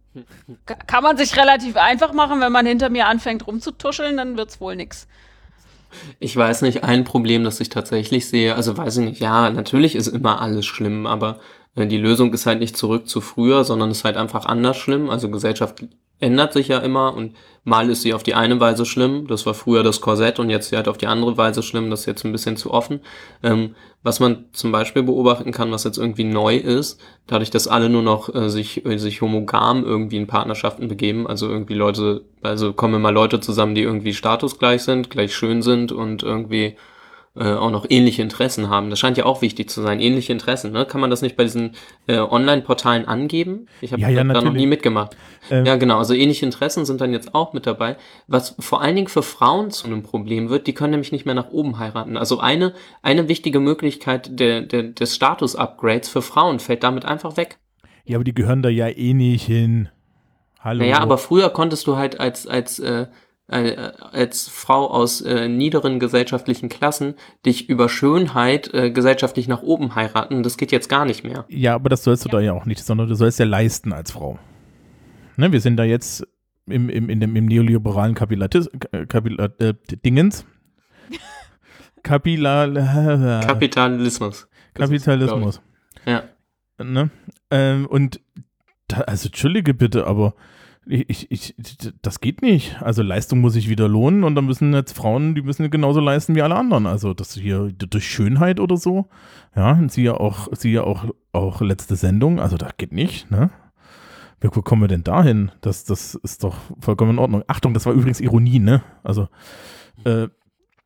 Ka- 0.66 0.74
Kann 0.86 1.02
man 1.02 1.16
sich 1.16 1.36
relativ 1.36 1.76
einfach 1.76 2.12
machen, 2.12 2.40
wenn 2.40 2.52
man 2.52 2.66
hinter 2.66 2.90
mir 2.90 3.06
anfängt 3.06 3.46
rumzutuscheln, 3.46 4.16
dann 4.16 4.36
wird's 4.36 4.60
wohl 4.60 4.76
nix. 4.76 5.06
Ich 6.20 6.36
weiß 6.36 6.62
nicht, 6.62 6.84
ein 6.84 7.04
Problem, 7.04 7.42
das 7.42 7.58
ich 7.60 7.68
tatsächlich 7.68 8.28
sehe, 8.28 8.54
also 8.54 8.76
weiß 8.76 8.98
ich 8.98 9.04
nicht, 9.04 9.20
ja, 9.20 9.50
natürlich 9.50 9.96
ist 9.96 10.06
immer 10.08 10.40
alles 10.40 10.66
schlimm, 10.66 11.06
aber 11.06 11.40
äh, 11.74 11.86
die 11.86 11.96
Lösung 11.98 12.32
ist 12.32 12.46
halt 12.46 12.60
nicht 12.60 12.76
zurück 12.76 13.08
zu 13.08 13.20
früher, 13.20 13.64
sondern 13.64 13.90
ist 13.90 14.04
halt 14.04 14.16
einfach 14.16 14.46
anders 14.46 14.76
schlimm. 14.76 15.10
Also 15.10 15.30
Gesellschaft 15.30 15.84
ändert 16.20 16.52
sich 16.52 16.68
ja 16.68 16.78
immer 16.78 17.14
und 17.14 17.34
mal 17.64 17.90
ist 17.90 18.02
sie 18.02 18.14
auf 18.14 18.22
die 18.22 18.34
eine 18.34 18.58
Weise 18.60 18.86
schlimm, 18.86 19.26
das 19.26 19.44
war 19.46 19.54
früher 19.54 19.82
das 19.82 20.00
Korsett 20.00 20.38
und 20.38 20.50
jetzt 20.50 20.70
sie 20.70 20.76
halt 20.76 20.88
auf 20.88 20.98
die 20.98 21.06
andere 21.06 21.36
Weise 21.36 21.62
schlimm, 21.62 21.90
das 21.90 22.00
ist 22.00 22.06
jetzt 22.06 22.24
ein 22.24 22.32
bisschen 22.32 22.56
zu 22.56 22.72
offen. 22.72 23.00
Ähm, 23.42 23.74
was 24.02 24.18
man 24.18 24.46
zum 24.52 24.72
Beispiel 24.72 25.02
beobachten 25.02 25.52
kann, 25.52 25.70
was 25.70 25.84
jetzt 25.84 25.98
irgendwie 25.98 26.24
neu 26.24 26.56
ist, 26.56 27.00
dadurch, 27.26 27.50
dass 27.50 27.68
alle 27.68 27.90
nur 27.90 28.02
noch 28.02 28.34
äh, 28.34 28.48
sich, 28.48 28.86
äh, 28.86 28.96
sich 28.98 29.20
homogam 29.20 29.84
irgendwie 29.84 30.16
in 30.16 30.26
Partnerschaften 30.26 30.88
begeben, 30.88 31.26
also 31.26 31.48
irgendwie 31.48 31.74
Leute, 31.74 32.22
also 32.42 32.72
kommen 32.72 32.94
immer 32.94 33.12
Leute 33.12 33.40
zusammen, 33.40 33.74
die 33.74 33.82
irgendwie 33.82 34.14
statusgleich 34.14 34.82
sind, 34.82 35.10
gleich 35.10 35.34
schön 35.34 35.60
sind 35.60 35.92
und 35.92 36.22
irgendwie 36.22 36.76
äh, 37.36 37.52
auch 37.52 37.70
noch 37.70 37.86
ähnliche 37.88 38.22
Interessen 38.22 38.68
haben. 38.70 38.90
Das 38.90 38.98
scheint 38.98 39.16
ja 39.16 39.24
auch 39.24 39.40
wichtig 39.40 39.70
zu 39.70 39.82
sein, 39.82 40.00
ähnliche 40.00 40.32
Interessen. 40.32 40.72
Ne? 40.72 40.84
Kann 40.84 41.00
man 41.00 41.10
das 41.10 41.22
nicht 41.22 41.36
bei 41.36 41.44
diesen 41.44 41.76
äh, 42.08 42.18
Online-Portalen 42.18 43.06
angeben? 43.06 43.66
Ich 43.80 43.92
habe 43.92 44.02
Ja, 44.02 44.08
ja, 44.08 44.24
da 44.24 44.40
noch 44.40 44.52
nie 44.52 44.66
mitgemacht. 44.66 45.16
Ähm, 45.48 45.64
ja, 45.64 45.76
genau. 45.76 45.98
Also 45.98 46.14
ähnliche 46.14 46.44
Interessen 46.44 46.84
sind 46.84 47.00
dann 47.00 47.12
jetzt 47.12 47.34
auch 47.34 47.52
mit 47.52 47.66
dabei. 47.66 47.96
Was 48.26 48.56
vor 48.58 48.82
allen 48.82 48.96
Dingen 48.96 49.06
für 49.06 49.22
Frauen 49.22 49.70
zu 49.70 49.86
einem 49.86 50.02
Problem 50.02 50.50
wird, 50.50 50.66
die 50.66 50.74
können 50.74 50.90
nämlich 50.90 51.12
nicht 51.12 51.24
mehr 51.24 51.36
nach 51.36 51.50
oben 51.50 51.78
heiraten. 51.78 52.16
Also 52.16 52.40
eine, 52.40 52.74
eine 53.02 53.28
wichtige 53.28 53.60
Möglichkeit 53.60 54.40
der, 54.40 54.62
der, 54.62 54.82
des 54.82 55.14
Status-Upgrades 55.14 56.08
für 56.08 56.22
Frauen 56.22 56.58
fällt 56.58 56.82
damit 56.82 57.04
einfach 57.04 57.36
weg. 57.36 57.58
Ja, 58.04 58.16
aber 58.16 58.24
die 58.24 58.34
gehören 58.34 58.62
da 58.62 58.68
ja 58.68 58.88
eh 58.88 59.14
nicht 59.14 59.46
hin. 59.46 59.88
Hallo. 60.58 60.80
Naja, 60.80 60.98
aber 60.98 61.16
früher 61.16 61.50
konntest 61.50 61.86
du 61.86 61.96
halt 61.96 62.18
als, 62.18 62.48
als, 62.48 62.80
äh, 62.80 63.06
als 63.50 64.48
Frau 64.48 64.88
aus 64.88 65.20
äh, 65.20 65.48
niederen 65.48 65.98
gesellschaftlichen 65.98 66.68
Klassen 66.68 67.14
dich 67.44 67.68
über 67.68 67.88
Schönheit 67.88 68.72
äh, 68.72 68.90
gesellschaftlich 68.90 69.48
nach 69.48 69.62
oben 69.62 69.94
heiraten. 69.94 70.42
Das 70.42 70.56
geht 70.56 70.70
jetzt 70.72 70.88
gar 70.88 71.04
nicht 71.04 71.24
mehr. 71.24 71.44
Ja, 71.48 71.74
aber 71.74 71.88
das 71.88 72.04
sollst 72.04 72.24
du 72.24 72.28
da 72.28 72.40
ja 72.40 72.52
auch 72.52 72.64
nicht, 72.64 72.84
sondern 72.84 73.08
du 73.08 73.14
sollst 73.14 73.38
ja 73.38 73.46
leisten 73.46 73.92
als 73.92 74.12
Frau. 74.12 74.38
Ne, 75.36 75.52
wir 75.52 75.60
sind 75.60 75.76
da 75.76 75.84
jetzt 75.84 76.26
im, 76.66 76.88
im, 76.88 77.08
in 77.08 77.20
dem, 77.20 77.34
im 77.34 77.46
neoliberalen 77.46 78.14
Kapilatis, 78.14 78.70
Kapila, 79.08 79.48
äh, 79.58 79.74
Dingens. 80.04 80.44
Kapilal, 82.02 82.74
Kapitalismus. 83.46 84.48
Kapitalismus. 84.74 85.60
Ja. 86.06 86.24
Ne? 86.78 87.10
Ähm, 87.50 87.86
und 87.86 88.20
da, 88.88 89.00
also 89.02 89.26
entschuldige 89.26 89.74
bitte, 89.74 90.06
aber 90.06 90.34
ich, 90.90 91.30
ich, 91.30 91.54
das 92.02 92.20
geht 92.20 92.42
nicht. 92.42 92.82
Also 92.82 93.02
Leistung 93.02 93.40
muss 93.40 93.52
sich 93.52 93.68
wieder 93.68 93.88
lohnen 93.88 94.24
und 94.24 94.34
dann 94.34 94.44
müssen 94.46 94.74
jetzt 94.74 94.92
Frauen, 94.96 95.34
die 95.34 95.42
müssen 95.42 95.70
genauso 95.70 96.00
leisten 96.00 96.34
wie 96.34 96.42
alle 96.42 96.56
anderen. 96.56 96.86
Also 96.86 97.14
das 97.14 97.34
hier 97.34 97.70
durch 97.72 98.08
Schönheit 98.08 98.60
oder 98.60 98.76
so. 98.76 99.08
Ja, 99.54 99.72
und 99.72 99.92
sie 99.92 100.02
ja 100.02 100.14
auch, 100.14 100.48
sie 100.52 100.72
ja 100.72 100.82
auch, 100.82 101.06
auch 101.32 101.60
letzte 101.60 101.96
Sendung. 101.96 102.40
Also 102.40 102.56
das 102.56 102.76
geht 102.76 102.92
nicht, 102.92 103.30
ne? 103.30 103.50
Wie 104.40 104.48
wo 104.52 104.62
kommen 104.62 104.82
wir 104.82 104.88
denn 104.88 105.04
dahin? 105.04 105.52
Das, 105.60 105.84
das 105.84 106.14
ist 106.16 106.44
doch 106.44 106.56
vollkommen 106.80 107.12
in 107.12 107.18
Ordnung. 107.18 107.44
Achtung, 107.46 107.74
das 107.74 107.86
war 107.86 107.92
übrigens 107.92 108.20
Ironie, 108.20 108.58
ne? 108.58 108.82
Also 109.04 109.28
äh, 110.04 110.28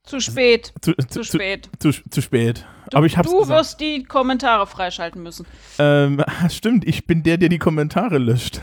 Zu 0.02 0.20
spät. 0.20 0.72
zu, 0.82 0.92
Zu 0.94 1.20
zu, 1.20 1.24
spät. 1.24 1.70
zu, 1.78 1.92
zu 2.10 2.20
spät. 2.20 2.66
Du, 2.90 2.96
Aber 2.98 3.06
ich 3.06 3.16
hab's 3.16 3.30
du 3.30 3.38
gesagt. 3.38 3.58
wirst 3.60 3.80
die 3.80 4.02
Kommentare 4.02 4.66
freischalten 4.66 5.22
müssen. 5.22 5.46
Ähm, 5.78 6.22
stimmt, 6.50 6.86
ich 6.86 7.06
bin 7.06 7.22
der, 7.22 7.38
der 7.38 7.48
die 7.48 7.58
Kommentare 7.58 8.18
löscht. 8.18 8.60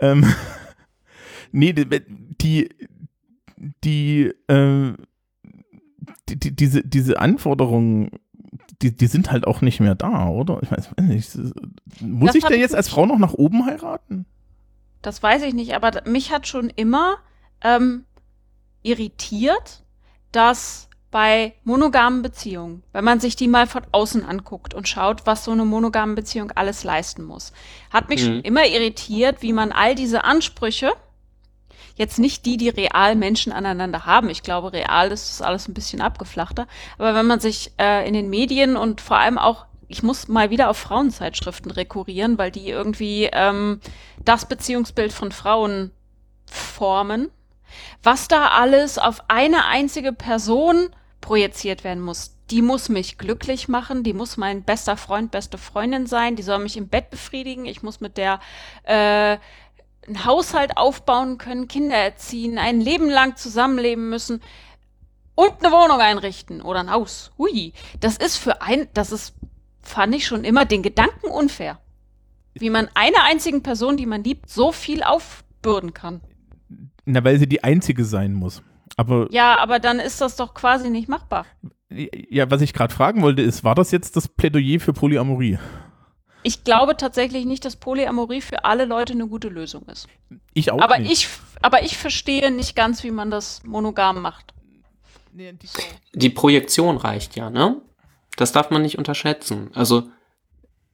Ähm, 0.00 0.24
nee, 1.52 1.72
die, 1.72 2.68
die, 3.84 4.32
ähm, 4.48 4.96
die, 6.28 6.38
die, 6.38 6.54
diese, 6.56 6.82
diese 6.82 7.20
Anforderungen, 7.20 8.10
die, 8.82 8.94
die 8.96 9.06
sind 9.06 9.30
halt 9.30 9.46
auch 9.46 9.60
nicht 9.60 9.80
mehr 9.80 9.94
da, 9.94 10.28
oder? 10.28 10.60
Ich 10.62 10.70
weiß 10.70 10.90
nicht. 11.02 11.36
Muss 12.00 12.26
Das 12.28 12.34
ich 12.34 12.44
denn 12.44 12.60
jetzt 12.60 12.74
als. 12.74 12.88
Frau 12.88 13.06
noch 13.06 13.18
nach 13.18 13.34
oben 13.34 13.64
heiraten? 13.66 14.26
Das 15.02 15.22
weiß 15.22 15.42
ich 15.42 15.54
nicht, 15.54 15.74
aber 15.74 16.02
mich 16.06 16.32
hat 16.32 16.46
schon 16.46 16.70
immer 16.70 17.16
ähm, 17.62 18.04
irritiert, 18.82 19.82
dass 20.32 20.88
bei 21.10 21.54
monogamen 21.64 22.22
Beziehungen, 22.22 22.82
wenn 22.92 23.04
man 23.04 23.20
sich 23.20 23.36
die 23.36 23.48
mal 23.48 23.66
von 23.66 23.82
außen 23.92 24.24
anguckt 24.24 24.72
und 24.74 24.88
schaut, 24.88 25.26
was 25.26 25.44
so 25.44 25.50
eine 25.50 25.64
monogame 25.64 26.14
Beziehung 26.14 26.50
alles 26.52 26.84
leisten 26.84 27.22
muss, 27.24 27.52
hat 27.90 28.08
mich 28.08 28.24
schon 28.24 28.36
Mhm. 28.38 28.42
immer 28.42 28.66
irritiert, 28.66 29.42
wie 29.42 29.52
man 29.52 29.72
all 29.72 29.94
diese 29.94 30.24
Ansprüche, 30.24 30.92
jetzt 31.96 32.18
nicht 32.18 32.46
die, 32.46 32.56
die 32.56 32.68
real 32.68 33.16
Menschen 33.16 33.52
aneinander 33.52 34.06
haben, 34.06 34.30
ich 34.30 34.42
glaube, 34.42 34.72
real 34.72 35.10
ist 35.10 35.28
das 35.30 35.42
alles 35.42 35.68
ein 35.68 35.74
bisschen 35.74 36.00
abgeflachter, 36.00 36.66
aber 36.98 37.14
wenn 37.14 37.26
man 37.26 37.40
sich 37.40 37.72
äh, 37.78 38.06
in 38.06 38.14
den 38.14 38.30
Medien 38.30 38.76
und 38.76 39.00
vor 39.00 39.18
allem 39.18 39.38
auch, 39.38 39.66
ich 39.88 40.02
muss 40.02 40.28
mal 40.28 40.50
wieder 40.50 40.70
auf 40.70 40.78
Frauenzeitschriften 40.78 41.70
rekurrieren, 41.70 42.38
weil 42.38 42.50
die 42.50 42.68
irgendwie 42.68 43.28
ähm, 43.32 43.80
das 44.24 44.46
Beziehungsbild 44.46 45.12
von 45.12 45.32
Frauen 45.32 45.90
formen, 46.46 47.30
was 48.02 48.28
da 48.28 48.48
alles 48.48 48.98
auf 48.98 49.24
eine 49.28 49.66
einzige 49.66 50.12
Person 50.12 50.88
projiziert 51.20 51.84
werden 51.84 52.02
muss. 52.02 52.36
Die 52.50 52.60
muss 52.60 52.90
mich 52.90 53.16
glücklich 53.16 53.68
machen, 53.68 54.02
die 54.02 54.12
muss 54.12 54.36
mein 54.36 54.62
bester 54.62 54.98
Freund, 54.98 55.30
beste 55.30 55.56
Freundin 55.56 56.06
sein, 56.06 56.36
die 56.36 56.42
soll 56.42 56.58
mich 56.58 56.76
im 56.76 56.88
Bett 56.88 57.08
befriedigen, 57.08 57.64
ich 57.64 57.82
muss 57.82 58.00
mit 58.00 58.18
der 58.18 58.40
äh, 58.82 59.38
einen 60.06 60.24
Haushalt 60.24 60.76
aufbauen 60.76 61.38
können, 61.38 61.68
Kinder 61.68 61.96
erziehen, 61.96 62.58
ein 62.58 62.80
Leben 62.80 63.08
lang 63.08 63.36
zusammenleben 63.36 64.08
müssen 64.08 64.40
und 65.34 65.52
eine 65.60 65.72
Wohnung 65.72 66.00
einrichten 66.00 66.60
oder 66.60 66.80
ein 66.80 66.90
Haus. 66.90 67.32
Hui, 67.38 67.72
das 68.00 68.16
ist 68.16 68.36
für 68.36 68.62
ein, 68.62 68.88
das 68.94 69.12
ist, 69.12 69.34
fand 69.80 70.14
ich 70.14 70.26
schon 70.26 70.44
immer 70.44 70.64
den 70.64 70.82
Gedanken 70.82 71.26
unfair. 71.26 71.78
Wie 72.54 72.70
man 72.70 72.88
einer 72.94 73.24
einzigen 73.24 73.62
Person, 73.62 73.96
die 73.96 74.06
man 74.06 74.24
liebt, 74.24 74.50
so 74.50 74.72
viel 74.72 75.02
aufbürden 75.02 75.94
kann. 75.94 76.20
Na, 77.04 77.24
weil 77.24 77.38
sie 77.38 77.48
die 77.48 77.64
einzige 77.64 78.04
sein 78.04 78.34
muss. 78.34 78.62
Aber 78.96 79.26
Ja, 79.30 79.58
aber 79.58 79.78
dann 79.78 79.98
ist 79.98 80.20
das 80.20 80.36
doch 80.36 80.52
quasi 80.52 80.90
nicht 80.90 81.08
machbar. 81.08 81.46
ja, 81.90 82.50
was 82.50 82.60
ich 82.60 82.74
gerade 82.74 82.94
fragen 82.94 83.22
wollte, 83.22 83.42
ist, 83.42 83.64
war 83.64 83.74
das 83.74 83.90
jetzt 83.90 84.16
das 84.16 84.28
Plädoyer 84.28 84.80
für 84.80 84.92
Polyamorie? 84.92 85.58
Ich 86.42 86.64
glaube 86.64 86.96
tatsächlich 86.96 87.44
nicht, 87.44 87.64
dass 87.64 87.76
Polyamorie 87.76 88.40
für 88.40 88.64
alle 88.64 88.84
Leute 88.84 89.12
eine 89.12 89.28
gute 89.28 89.48
Lösung 89.48 89.82
ist. 89.86 90.08
Ich 90.54 90.70
auch 90.72 90.80
Aber 90.80 90.98
nicht. 90.98 91.12
ich, 91.12 91.28
aber 91.62 91.82
ich 91.82 91.96
verstehe 91.96 92.50
nicht 92.50 92.74
ganz, 92.74 93.04
wie 93.04 93.10
man 93.10 93.30
das 93.30 93.62
monogam 93.64 94.20
macht. 94.22 94.52
Die 96.12 96.30
Projektion 96.30 96.96
reicht 96.96 97.36
ja, 97.36 97.48
ne? 97.48 97.80
Das 98.36 98.52
darf 98.52 98.70
man 98.70 98.82
nicht 98.82 98.98
unterschätzen. 98.98 99.70
Also, 99.74 100.08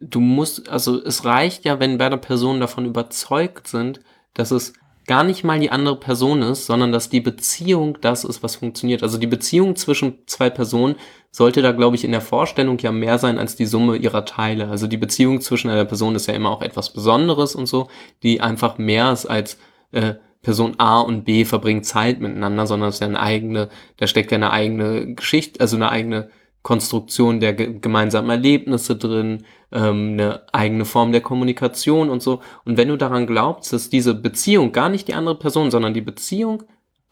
du 0.01 0.21
musst, 0.21 0.69
also 0.69 1.03
es 1.03 1.25
reicht 1.25 1.65
ja, 1.65 1.81
wenn 1.81 1.99
beide 1.99 2.19
Personen 2.19 2.61
davon 2.61 2.85
überzeugt 2.85 3.69
sind, 3.69 4.01
dass 4.35 4.51
es 4.51 4.73
gar 5.09 5.25
nicht 5.25 5.43
mal 5.43 5.59
die 5.59 5.71
andere 5.71 5.97
Person 5.97 6.43
ist, 6.43 6.67
sondern 6.67 6.93
dass 6.93 7.09
die 7.09 7.21
Beziehung 7.21 7.99
das 8.01 8.25
ist, 8.25 8.43
was 8.43 8.57
funktioniert. 8.57 9.03
Also 9.03 9.19
die 9.19 9.27
Beziehung 9.27 9.75
zwischen 9.75 10.19
zwei 10.27 10.51
Personen 10.51 10.95
sollte 11.33 11.63
da, 11.63 11.73
glaube 11.73 11.97
ich, 11.97 12.05
in 12.05 12.13
der 12.13 12.21
Vorstellung 12.21 12.79
ja 12.79 12.93
mehr 12.93 13.19
sein 13.19 13.39
als 13.39 13.57
die 13.57 13.67
Summe 13.67 13.97
ihrer 13.97 14.25
Teile. 14.25 14.69
Also 14.69 14.87
die 14.87 14.97
Beziehung 14.99 15.41
zwischen 15.41 15.71
einer 15.71 15.87
Person 15.87 16.15
ist 16.15 16.27
ja 16.27 16.35
immer 16.35 16.51
auch 16.51 16.63
etwas 16.63 16.93
Besonderes 16.93 17.57
und 17.57 17.67
so, 17.67 17.89
die 18.23 18.41
einfach 18.41 18.79
mehr 18.79 19.11
ist 19.11 19.27
als 19.27 19.59
äh, 19.93 20.15
Person 20.43 20.75
A 20.79 21.01
und 21.01 21.25
B 21.25 21.45
verbringen 21.45 21.83
Zeit 21.83 22.21
miteinander, 22.21 22.67
sondern 22.67 22.91
es 22.91 22.97
ist 22.97 23.01
ja 23.01 23.09
eine 23.09 23.21
eigene, 23.21 23.71
da 23.97 24.07
steckt 24.07 24.31
ja 24.31 24.37
eine 24.37 24.53
eigene 24.53 25.15
Geschichte, 25.15 25.61
also 25.61 25.77
eine 25.77 25.91
eigene 25.91 26.31
Konstruktion 26.69 27.41
der 27.41 27.55
ge 27.55 27.79
gemeinsamen 27.81 28.29
Erlebnisse 28.29 28.95
drin, 28.95 29.45
ähm, 29.73 30.13
eine 30.13 30.43
eigene 30.53 30.85
Form 30.85 31.13
der 31.13 31.23
Kommunikation 31.23 32.11
und 32.11 32.23
so. 32.23 32.41
Und 32.67 32.77
wenn 32.77 32.89
du 32.89 32.99
daran 32.99 33.27
glaubst, 33.27 33.73
dass 33.73 33.89
diese 33.89 34.15
Beziehung 34.15 34.71
gar 34.71 34.91
nicht 34.91 35.09
die 35.09 35.15
andere 35.15 35.39
Person, 35.39 35.71
sondern 35.71 35.95
die 35.95 36.03
Beziehung 36.03 36.65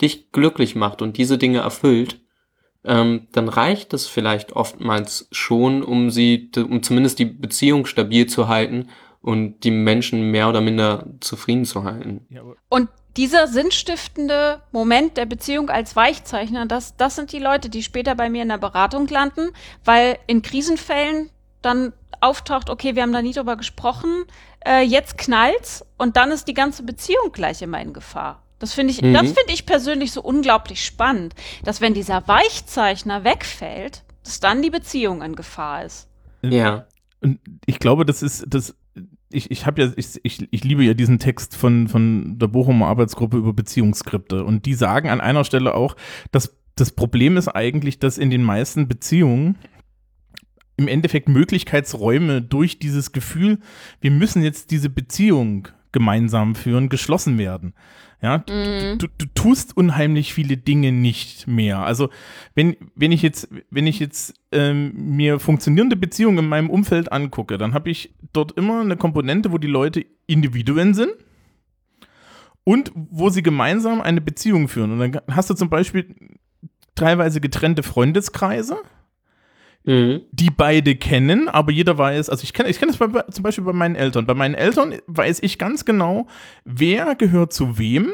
dich 0.03 0.31
glücklich 0.31 0.77
macht 0.77 1.01
und 1.01 1.17
diese 1.17 1.39
Dinge 1.39 1.61
erfüllt, 1.61 2.21
ähm, 2.85 3.29
dann 3.33 3.49
reicht 3.49 3.95
es 3.95 4.07
vielleicht 4.07 4.53
oftmals 4.53 5.27
schon, 5.33 5.83
um 5.83 6.11
sie, 6.11 6.51
um 6.55 6.83
zumindest 6.83 7.19
die 7.19 7.25
Beziehung 7.25 7.87
stabil 7.87 8.27
zu 8.27 8.49
halten 8.49 8.91
und 9.23 9.65
die 9.65 9.71
Menschen 9.71 10.31
mehr 10.33 10.51
oder 10.51 10.61
minder 10.61 11.07
zufrieden 11.21 11.65
zu 11.65 11.85
halten. 11.85 12.27
Und 12.69 12.91
dieser 13.17 13.49
sinnstiftende 13.49 14.61
Moment 14.73 15.17
der 15.17 15.27
Beziehung 15.27 15.71
als 15.71 15.97
Weichzeichner, 15.97 16.67
das, 16.67 16.97
das 16.97 17.17
sind 17.17 17.33
die 17.33 17.39
Leute, 17.39 17.69
die 17.71 17.83
später 17.83 18.15
bei 18.15 18.29
mir 18.29 18.43
in 18.43 18.49
der 18.49 18.59
Beratung 18.59 19.07
landen, 19.09 19.51
weil 19.85 20.19
in 20.27 20.43
Krisenfällen 20.43 21.31
dann 21.63 21.93
auftaucht, 22.21 22.71
okay, 22.71 22.95
wir 22.95 23.03
haben 23.03 23.13
da 23.13 23.23
nie 23.23 23.33
drüber 23.33 23.57
gesprochen, 23.57 24.25
äh, 24.67 24.83
jetzt 24.83 25.19
knallt's 25.19 25.85
und 25.97 26.17
dann 26.17 26.31
ist 26.31 26.49
die 26.49 26.55
ganze 26.55 26.83
Beziehung 26.83 27.33
gleich 27.33 27.63
immer 27.63 27.81
in 27.81 27.93
Gefahr. 27.93 28.43
Das 28.59 28.73
finde 28.73 28.93
ich, 28.93 29.03
Mhm. 29.03 29.13
das 29.13 29.27
finde 29.27 29.53
ich 29.53 29.67
persönlich 29.67 30.13
so 30.13 30.23
unglaublich 30.23 30.85
spannend, 30.85 31.35
dass 31.65 31.81
wenn 31.81 31.95
dieser 31.95 32.27
Weichzeichner 32.27 33.25
wegfällt, 33.25 34.03
dass 34.25 34.41
dann 34.41 34.63
die 34.63 34.71
Beziehung 34.71 35.23
in 35.23 35.37
Gefahr 35.37 35.85
ist. 35.85 36.09
Ja. 36.43 36.87
Und 37.21 37.39
ich 37.67 37.79
glaube, 37.79 38.05
das 38.05 38.23
ist, 38.23 38.45
das, 38.49 38.75
ich, 39.31 39.51
ich 39.51 39.67
habe 39.67 39.83
ja, 39.83 39.93
ich, 39.97 40.21
ich, 40.23 40.49
ich 40.51 40.65
liebe 40.65 40.85
ja 40.85 40.95
diesen 40.95 41.19
Text 41.19 41.57
von, 41.57 41.89
von 41.89 42.39
der 42.39 42.47
Bochumer 42.49 42.87
Arbeitsgruppe 42.87 43.37
über 43.37 43.53
Beziehungsskripte. 43.53 44.45
Und 44.45 44.67
die 44.67 44.75
sagen 44.75 45.09
an 45.09 45.21
einer 45.21 45.45
Stelle 45.45 45.75
auch, 45.75 45.97
dass 46.31 46.57
das 46.77 46.93
Problem 46.93 47.37
ist 47.37 47.49
eigentlich, 47.49 47.99
dass 47.99 48.19
in 48.19 48.31
den 48.31 48.43
meisten 48.43 48.87
Beziehungen 48.87 49.57
im 50.77 50.89
Endeffekt 50.89 51.29
Möglichkeitsräume 51.29 52.43
durch 52.43 52.79
dieses 52.79 53.13
Gefühl, 53.13 53.59
wir 54.01 54.11
müssen 54.11 54.43
jetzt 54.43 54.71
diese 54.71 54.91
Beziehung 54.91 55.69
gemeinsam 55.91 56.55
führen, 56.55 56.91
geschlossen 56.91 57.39
werden. 57.39 57.73
Ja, 58.27 58.39
du, 58.39 58.97
du, 58.99 59.07
du 59.19 59.27
tust 59.37 59.77
unheimlich 59.77 60.35
viele 60.35 60.57
Dinge 60.57 60.91
nicht 60.91 61.47
mehr. 61.47 61.79
Also 61.79 62.11
wenn, 62.57 62.75
wenn 62.97 63.13
ich 63.13 63.23
jetzt, 63.23 63.49
wenn 63.71 63.87
ich 63.87 64.01
jetzt 64.01 64.35
ähm, 64.51 65.15
mir 65.15 65.39
funktionierende 65.39 65.95
Beziehungen 65.95 66.39
in 66.39 66.49
meinem 66.49 66.69
Umfeld 66.69 67.13
angucke, 67.13 67.57
dann 67.57 67.73
habe 67.73 67.89
ich 67.89 68.17
dort 68.33 68.51
immer 68.59 68.81
eine 68.81 68.97
Komponente, 68.97 69.53
wo 69.53 69.59
die 69.59 69.69
Leute 69.69 70.05
Individuen 70.27 70.93
sind 70.93 71.13
und 72.65 72.91
wo 72.97 73.31
sie 73.31 73.45
gemeinsam 73.45 74.01
eine 74.01 74.21
Beziehung 74.21 74.67
führen. 74.67 74.91
Und 74.91 74.99
dann 74.99 75.21
hast 75.31 75.49
du 75.49 75.55
zum 75.55 75.71
Beispiel 75.71 76.17
teilweise 76.97 77.41
getrennte 77.41 77.85
Freundeskreise, 77.85 78.79
Mhm. 79.89 80.23
die 80.33 80.51
beide 80.51 80.97
kennen, 80.97 81.49
aber 81.49 81.71
jeder 81.71 81.97
weiß, 81.97 82.29
also 82.29 82.43
ich 82.43 82.53
kenne 82.53 82.69
ich 82.69 82.79
kenn 82.81 82.89
das 82.89 82.97
bei, 82.97 83.07
bei- 83.07 83.23
zum 83.31 83.45
Beispiel 83.45 83.63
bei 83.65 83.73
meinen 83.73 83.95
Eltern. 83.95 84.27
Bei 84.27 84.35
meinen 84.35 84.55
Eltern 84.55 84.97
weiß 85.07 85.39
ich 85.43 85.59
ganz 85.59 85.85
genau, 85.85 86.27
wer 86.65 87.15
gehört 87.15 87.53
zu 87.53 87.79
wem. 87.79 88.11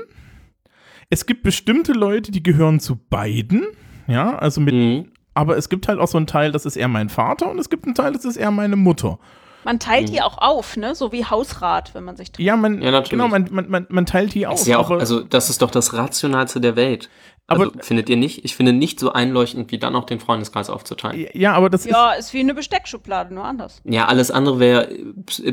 Es 1.10 1.26
gibt 1.26 1.42
bestimmte 1.42 1.92
Leute, 1.92 2.30
die 2.32 2.42
gehören 2.42 2.80
zu 2.80 2.96
beiden, 2.96 3.64
ja, 4.06 4.36
also 4.36 4.60
mit, 4.60 4.74
Mhm. 4.74 5.12
aber 5.34 5.56
es 5.56 5.68
gibt 5.68 5.88
halt 5.88 5.98
auch 5.98 6.08
so 6.08 6.16
einen 6.18 6.26
Teil, 6.26 6.52
das 6.52 6.64
ist 6.66 6.76
eher 6.76 6.88
mein 6.88 7.08
Vater 7.08 7.50
und 7.50 7.58
es 7.58 7.68
gibt 7.70 7.84
einen 7.86 7.94
Teil, 7.94 8.12
das 8.12 8.24
ist 8.24 8.36
eher 8.36 8.50
meine 8.50 8.76
Mutter. 8.76 9.18
Man 9.64 9.78
teilt 9.78 10.08
Mhm. 10.08 10.12
die 10.12 10.22
auch 10.22 10.38
auf, 10.38 10.76
ne? 10.76 10.94
So 10.94 11.12
wie 11.12 11.24
Hausrat, 11.24 11.94
wenn 11.94 12.02
man 12.04 12.16
sich 12.16 12.32
trennt. 12.32 12.46
Ja, 12.46 12.56
man, 12.56 12.82
Ja, 12.82 12.90
natürlich. 12.90 13.10
genau, 13.10 13.28
man, 13.28 13.48
man, 13.50 13.70
man, 13.70 13.86
man 13.90 14.06
teilt 14.06 14.34
die 14.34 14.46
auf. 14.46 14.60
ist 14.60 14.66
ja 14.66 14.78
auch, 14.78 14.90
also 14.90 15.20
das 15.22 15.50
ist 15.50 15.62
doch 15.62 15.70
das 15.70 15.94
Rationalste 15.94 16.60
der 16.60 16.74
Welt. 16.76 17.08
Also, 17.48 17.64
Aber- 17.64 17.82
findet 17.82 18.08
ihr 18.08 18.16
nicht? 18.16 18.44
Ich 18.44 18.54
finde 18.56 18.72
nicht 18.72 19.00
so 19.00 19.12
einleuchtend, 19.12 19.72
wie 19.72 19.78
dann 19.78 19.92
noch 19.92 20.04
den 20.04 20.20
Freundeskreis 20.20 20.70
aufzuteilen. 20.70 21.26
ja, 21.34 21.52
aber 21.54 21.68
das 21.70 21.84
ist, 21.84 21.92
Ja, 21.92 22.12
ist 22.12 22.32
wie 22.32 22.40
eine 22.40 22.54
Besteckschublade, 22.54 23.34
nur 23.34 23.44
anders. 23.44 23.82
Ja, 23.84 24.06
alles 24.06 24.30
andere 24.30 24.58
wäre 24.60 24.88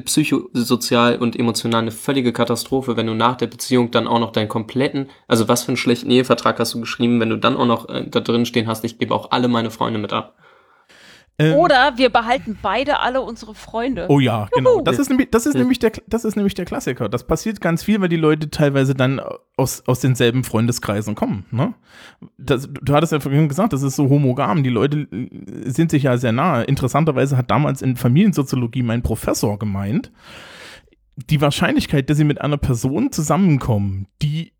psychosozial 0.05 1.17
und 1.17 1.37
emotional 1.37 1.81
eine 1.81 1.91
völlige 1.91 2.33
Katastrophe, 2.33 2.97
wenn 2.97 3.07
du 3.07 3.13
nach 3.13 3.35
der 3.37 3.47
Beziehung 3.47 3.91
dann 3.91 4.07
auch 4.07 4.19
noch 4.19 4.31
deinen 4.31 4.49
kompletten, 4.49 5.09
also 5.27 5.47
was 5.47 5.63
für 5.63 5.69
einen 5.69 5.77
schlechten 5.77 6.09
Ehevertrag 6.11 6.59
hast 6.59 6.73
du 6.73 6.79
geschrieben, 6.79 7.19
wenn 7.19 7.29
du 7.29 7.37
dann 7.37 7.57
auch 7.57 7.65
noch 7.65 7.89
äh, 7.89 8.05
da 8.07 8.19
drin 8.19 8.45
stehen 8.45 8.67
hast, 8.67 8.83
ich 8.83 8.97
gebe 8.97 9.13
auch 9.13 9.31
alle 9.31 9.47
meine 9.47 9.71
Freunde 9.71 9.99
mit 9.99 10.13
ab. 10.13 10.35
Ähm, 11.39 11.55
Oder 11.55 11.93
wir 11.95 12.09
behalten 12.09 12.57
beide 12.61 12.99
alle 12.99 13.21
unsere 13.21 13.55
Freunde. 13.55 14.07
Oh 14.09 14.19
ja, 14.19 14.49
genau. 14.53 14.75
Juhu. 14.75 14.83
Das 14.83 14.99
ist, 14.99 15.09
nämlich, 15.09 15.29
das, 15.31 15.45
ist 15.45 15.55
nämlich 15.55 15.79
der, 15.79 15.93
das 16.05 16.25
ist 16.25 16.35
nämlich 16.35 16.53
der 16.53 16.65
Klassiker. 16.65 17.07
Das 17.07 17.25
passiert 17.25 17.61
ganz 17.61 17.81
viel, 17.81 18.01
weil 18.01 18.09
die 18.09 18.17
Leute 18.17 18.49
teilweise 18.49 18.93
dann 18.93 19.21
aus, 19.55 19.81
aus 19.87 20.01
denselben 20.01 20.43
Freundeskreisen 20.43 21.15
kommen. 21.15 21.45
Ne? 21.51 21.73
Das, 22.37 22.67
du 22.69 22.93
hattest 22.93 23.13
ja 23.13 23.21
vorhin 23.21 23.47
gesagt, 23.47 23.71
das 23.71 23.83
ist 23.83 23.95
so 23.95 24.09
homogam. 24.09 24.63
Die 24.63 24.69
Leute 24.69 25.07
äh, 25.11 25.69
sind 25.69 25.91
sich 25.91 26.03
ja 26.03 26.17
sehr 26.17 26.33
nahe. 26.33 26.65
Interessanterweise 26.65 27.37
hat 27.37 27.49
damals 27.49 27.81
in 27.81 27.95
Familiensoziologie 27.95 28.83
mein 28.83 29.01
Professor 29.01 29.57
gemeint, 29.57 30.11
die 31.15 31.39
Wahrscheinlichkeit, 31.39 32.09
dass 32.09 32.17
sie 32.17 32.25
mit 32.25 32.41
einer 32.41 32.57
Person 32.57 33.13
zusammenkommen, 33.13 34.07
die 34.21 34.51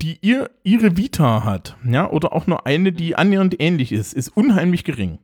die 0.00 0.18
ihr, 0.20 0.50
ihre 0.64 0.98
Vita 0.98 1.44
hat, 1.44 1.76
ja, 1.88 2.10
oder 2.10 2.34
auch 2.34 2.46
nur 2.46 2.66
eine, 2.66 2.92
die 2.92 3.16
annähernd 3.16 3.58
ähnlich 3.58 3.90
ist, 3.90 4.12
ist 4.12 4.28
unheimlich 4.28 4.84
gering. 4.84 5.18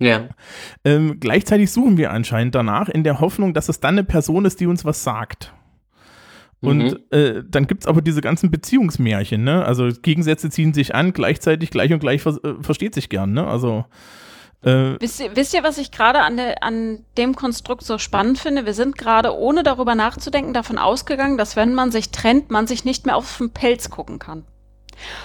Ja. 0.00 0.28
Ähm, 0.84 1.18
gleichzeitig 1.20 1.70
suchen 1.70 1.96
wir 1.96 2.10
anscheinend 2.10 2.54
danach 2.54 2.88
in 2.88 3.04
der 3.04 3.20
Hoffnung, 3.20 3.54
dass 3.54 3.68
es 3.68 3.80
dann 3.80 3.94
eine 3.94 4.04
Person 4.04 4.44
ist, 4.44 4.60
die 4.60 4.66
uns 4.66 4.84
was 4.84 5.02
sagt. 5.04 5.52
Und 6.60 6.78
Mhm. 6.78 6.96
äh, 7.10 7.42
dann 7.46 7.66
gibt 7.66 7.82
es 7.82 7.86
aber 7.86 8.00
diese 8.00 8.22
ganzen 8.22 8.50
Beziehungsmärchen, 8.50 9.44
ne? 9.44 9.64
Also 9.64 9.88
Gegensätze 10.02 10.48
ziehen 10.50 10.72
sich 10.72 10.94
an, 10.94 11.12
gleichzeitig 11.12 11.70
gleich 11.70 11.92
und 11.92 11.98
gleich 12.00 12.22
vers 12.22 12.38
äh, 12.42 12.54
versteht 12.62 12.94
sich 12.94 13.08
gern, 13.10 13.32
ne? 13.32 13.46
Also 13.46 13.84
äh, 14.62 14.94
Wisst 14.98 15.20
ihr, 15.20 15.36
wisst 15.36 15.52
ihr, 15.52 15.62
was 15.62 15.76
ich 15.76 15.90
gerade 15.92 16.20
an, 16.22 16.38
der- 16.38 16.62
an 16.62 17.00
dem 17.18 17.36
Konstrukt 17.36 17.82
so 17.84 17.98
spannend 17.98 18.38
finde? 18.38 18.64
Wir 18.64 18.72
sind 18.72 18.96
gerade, 18.96 19.36
ohne 19.36 19.62
darüber 19.62 19.94
nachzudenken, 19.94 20.54
davon 20.54 20.78
ausgegangen, 20.78 21.36
dass 21.36 21.56
wenn 21.56 21.74
man 21.74 21.92
sich 21.92 22.10
trennt, 22.10 22.50
man 22.50 22.66
sich 22.66 22.86
nicht 22.86 23.04
mehr 23.04 23.16
auf 23.16 23.36
den 23.36 23.50
Pelz 23.50 23.90
gucken 23.90 24.18
kann. 24.18 24.44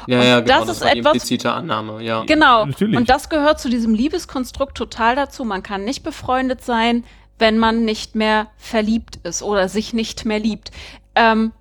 Ja, 0.07 0.19
Und 0.19 0.25
ja, 0.25 0.39
genau. 0.41 0.57
das 0.59 0.67
Das, 0.67 0.77
ist 0.77 0.83
war 0.83 0.91
die 0.93 0.99
etwas- 0.99 1.13
implizite 1.13 1.51
Annahme, 1.51 2.01
ja. 2.03 2.23
Genau. 2.25 2.65
Natürlich. 2.65 2.97
Und 2.97 3.09
das 3.09 3.29
gehört 3.29 3.59
zu 3.59 3.69
diesem 3.69 3.93
Liebeskonstrukt 3.93 4.75
total 4.77 5.15
dazu. 5.15 5.43
Man 5.45 5.63
kann 5.63 5.83
nicht 5.83 6.03
befreundet 6.03 6.63
sein, 6.63 7.03
wenn 7.39 7.57
man 7.57 7.85
nicht 7.85 8.15
mehr 8.15 8.47
verliebt 8.57 9.17
ist 9.23 9.41
oder 9.41 9.67
sich 9.69 9.93
nicht 9.93 10.25
mehr 10.25 10.39
liebt. 10.39 10.71
Ähm, 11.15 11.51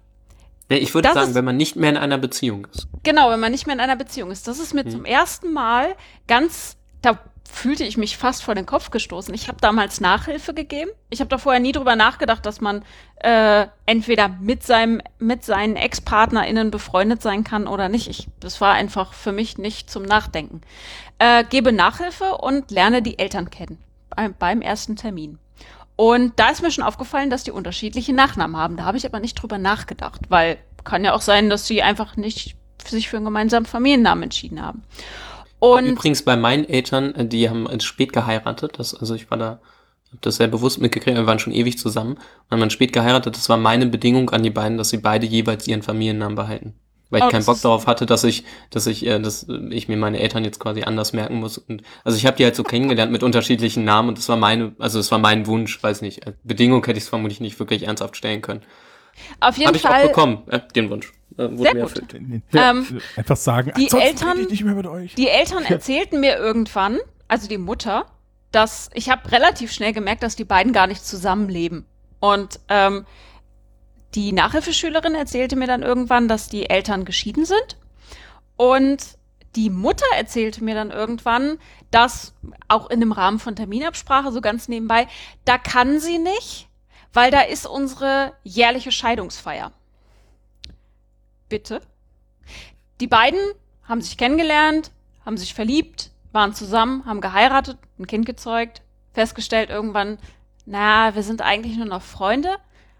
Ja, 0.70 0.76
ich 0.76 0.94
würde 0.94 1.08
Das 1.08 1.14
sagen, 1.14 1.28
ist- 1.30 1.34
wenn 1.34 1.44
man 1.44 1.56
nicht 1.56 1.74
mehr 1.76 1.90
in 1.90 1.96
einer 1.96 2.18
Beziehung 2.18 2.66
ist. 2.72 2.86
Genau, 3.02 3.30
wenn 3.30 3.40
man 3.40 3.50
nicht 3.50 3.66
mehr 3.66 3.74
in 3.74 3.80
einer 3.80 3.96
Beziehung 3.96 4.30
ist. 4.30 4.46
Das 4.46 4.58
ist 4.60 4.72
mir 4.74 4.84
Mhm. 4.84 4.90
zum 4.90 5.04
ersten 5.04 5.52
Mal 5.52 5.96
ganz, 6.28 6.76
da 7.02 7.18
fühlte 7.50 7.84
ich 7.84 7.96
mich 7.96 8.16
fast 8.16 8.42
vor 8.42 8.54
den 8.54 8.66
Kopf 8.66 8.90
gestoßen. 8.90 9.34
Ich 9.34 9.48
habe 9.48 9.58
damals 9.60 10.00
Nachhilfe 10.00 10.54
gegeben. 10.54 10.90
Ich 11.10 11.20
habe 11.20 11.28
da 11.28 11.38
vorher 11.38 11.60
nie 11.60 11.72
drüber 11.72 11.96
nachgedacht, 11.96 12.46
dass 12.46 12.60
man 12.60 12.84
äh, 13.16 13.66
entweder 13.86 14.28
mit 14.28 14.62
seinem, 14.62 15.02
mit 15.18 15.44
seinen 15.44 15.76
Ex-PartnerInnen 15.76 16.70
befreundet 16.70 17.22
sein 17.22 17.44
kann 17.44 17.66
oder 17.66 17.88
nicht. 17.88 18.08
Ich, 18.08 18.28
das 18.40 18.60
war 18.60 18.74
einfach 18.74 19.12
für 19.12 19.32
mich 19.32 19.58
nicht 19.58 19.90
zum 19.90 20.04
Nachdenken. 20.04 20.60
Äh, 21.18 21.44
gebe 21.44 21.72
Nachhilfe 21.72 22.36
und 22.38 22.70
lerne 22.70 23.02
die 23.02 23.18
Eltern 23.18 23.50
kennen 23.50 23.78
beim, 24.08 24.34
beim 24.38 24.62
ersten 24.62 24.96
Termin. 24.96 25.38
Und 25.96 26.38
da 26.38 26.48
ist 26.48 26.62
mir 26.62 26.70
schon 26.70 26.84
aufgefallen, 26.84 27.28
dass 27.28 27.44
die 27.44 27.50
unterschiedliche 27.50 28.14
Nachnamen 28.14 28.56
haben. 28.56 28.76
Da 28.78 28.84
habe 28.84 28.96
ich 28.96 29.04
aber 29.04 29.20
nicht 29.20 29.34
drüber 29.34 29.58
nachgedacht, 29.58 30.22
weil 30.30 30.56
kann 30.82 31.04
ja 31.04 31.12
auch 31.12 31.20
sein, 31.20 31.50
dass 31.50 31.66
sie 31.66 31.82
einfach 31.82 32.16
nicht 32.16 32.56
sich 32.86 33.10
für 33.10 33.16
einen 33.16 33.26
gemeinsamen 33.26 33.66
Familiennamen 33.66 34.24
entschieden 34.24 34.62
haben. 34.62 34.82
Und 35.60 35.86
Übrigens 35.86 36.22
bei 36.22 36.36
meinen 36.36 36.68
Eltern, 36.68 37.14
äh, 37.14 37.26
die 37.26 37.48
haben 37.48 37.66
äh, 37.68 37.78
spät 37.80 38.12
geheiratet, 38.12 38.78
das, 38.78 38.94
also 38.94 39.14
ich 39.14 39.30
war 39.30 39.38
da, 39.38 39.60
hab 40.12 40.22
das 40.22 40.36
sehr 40.36 40.48
bewusst 40.48 40.80
mitgekriegt, 40.80 41.16
wir 41.16 41.26
waren 41.26 41.38
schon 41.38 41.52
ewig 41.52 41.78
zusammen 41.78 42.14
und 42.14 42.50
haben 42.50 42.60
dann 42.60 42.70
spät 42.70 42.92
geheiratet, 42.92 43.36
das 43.36 43.48
war 43.48 43.58
meine 43.58 43.86
Bedingung 43.86 44.30
an 44.30 44.42
die 44.42 44.50
beiden, 44.50 44.78
dass 44.78 44.88
sie 44.88 44.98
beide 44.98 45.26
jeweils 45.26 45.68
ihren 45.68 45.82
Familiennamen 45.82 46.34
behalten. 46.34 46.74
Weil 47.10 47.20
ich 47.20 47.26
Oh, 47.26 47.30
keinen 47.30 47.44
Bock 47.44 47.60
darauf 47.60 47.86
hatte, 47.88 48.06
dass 48.06 48.22
ich, 48.24 48.44
dass 48.70 48.86
ich, 48.86 49.04
äh, 49.04 49.18
dass 49.20 49.46
ich 49.70 49.88
mir 49.88 49.96
meine 49.96 50.20
Eltern 50.20 50.44
jetzt 50.44 50.60
quasi 50.60 50.82
anders 50.84 51.12
merken 51.12 51.40
muss. 51.40 51.58
Und, 51.58 51.82
also 52.04 52.16
ich 52.16 52.24
habe 52.24 52.36
die 52.36 52.44
halt 52.44 52.54
so 52.56 52.62
kennengelernt 52.62 53.12
mit 53.12 53.22
unterschiedlichen 53.22 53.84
Namen 53.84 54.10
und 54.10 54.18
das 54.18 54.28
war 54.28 54.36
meine, 54.36 54.72
also 54.78 54.98
das 54.98 55.10
war 55.10 55.18
mein 55.18 55.46
Wunsch, 55.46 55.82
weiß 55.82 56.02
nicht. 56.02 56.20
Bedingung 56.44 56.84
hätte 56.86 56.98
ich 56.98 57.04
es 57.04 57.08
vermutlich 57.08 57.40
nicht 57.40 57.58
wirklich 57.58 57.82
ernsthaft 57.82 58.16
stellen 58.16 58.40
können. 58.42 58.62
auf 59.40 59.56
jeden 59.58 59.68
Habe 59.68 59.76
ich 59.76 59.84
auch 59.86 59.90
Fall, 59.90 60.06
bekommen, 60.08 60.42
äh, 60.48 60.60
den 60.74 60.88
Wunsch. 60.88 61.12
Äh, 61.38 61.48
Sehr 61.56 61.74
mir 61.74 61.82
gut. 61.84 61.98
erfüllt. 62.12 62.14
Ähm, 62.52 63.00
einfach 63.16 63.36
sagen, 63.36 63.72
die 63.76 63.88
Eltern- 63.90 64.30
rede 64.32 64.42
ich 64.42 64.50
nicht 64.50 64.64
mehr 64.64 64.74
mit 64.74 64.86
euch. 64.86 65.14
die 65.14 65.28
Eltern 65.28 65.64
erzählten 65.64 66.20
mir 66.20 66.36
irgendwann, 66.36 66.98
also 67.28 67.48
die 67.48 67.58
Mutter, 67.58 68.06
dass 68.52 68.90
ich 68.94 69.10
habe 69.10 69.30
relativ 69.30 69.72
schnell 69.72 69.92
gemerkt, 69.92 70.22
dass 70.22 70.34
die 70.36 70.44
beiden 70.44 70.72
gar 70.72 70.86
nicht 70.86 71.04
zusammenleben. 71.04 71.86
Und 72.18 72.60
ähm, 72.68 73.06
die 74.14 74.32
Nachhilfeschülerin 74.32 75.14
erzählte 75.14 75.54
mir 75.56 75.66
dann 75.68 75.82
irgendwann, 75.82 76.26
dass 76.26 76.48
die 76.48 76.68
Eltern 76.68 77.04
geschieden 77.04 77.44
sind. 77.44 77.76
Und 78.56 79.16
die 79.56 79.70
Mutter 79.70 80.04
erzählte 80.16 80.62
mir 80.64 80.74
dann 80.74 80.90
irgendwann, 80.90 81.58
dass 81.90 82.34
auch 82.68 82.90
in 82.90 83.00
dem 83.00 83.12
Rahmen 83.12 83.38
von 83.38 83.56
Terminabsprache, 83.56 84.32
so 84.32 84.40
ganz 84.40 84.68
nebenbei, 84.68 85.06
da 85.44 85.58
kann 85.58 85.98
sie 86.00 86.18
nicht, 86.18 86.68
weil 87.12 87.30
da 87.30 87.40
ist 87.40 87.66
unsere 87.66 88.32
jährliche 88.42 88.92
Scheidungsfeier. 88.92 89.72
Bitte? 91.50 91.82
Die 93.00 93.08
beiden 93.08 93.40
haben 93.82 94.00
sich 94.00 94.16
kennengelernt, 94.16 94.92
haben 95.26 95.36
sich 95.36 95.52
verliebt, 95.52 96.10
waren 96.32 96.54
zusammen, 96.54 97.04
haben 97.04 97.20
geheiratet, 97.20 97.76
ein 97.98 98.06
Kind 98.06 98.24
gezeugt, 98.24 98.82
festgestellt 99.12 99.68
irgendwann, 99.68 100.18
na, 100.64 101.14
wir 101.14 101.22
sind 101.22 101.42
eigentlich 101.42 101.76
nur 101.76 101.86
noch 101.86 102.02
Freunde, 102.02 102.56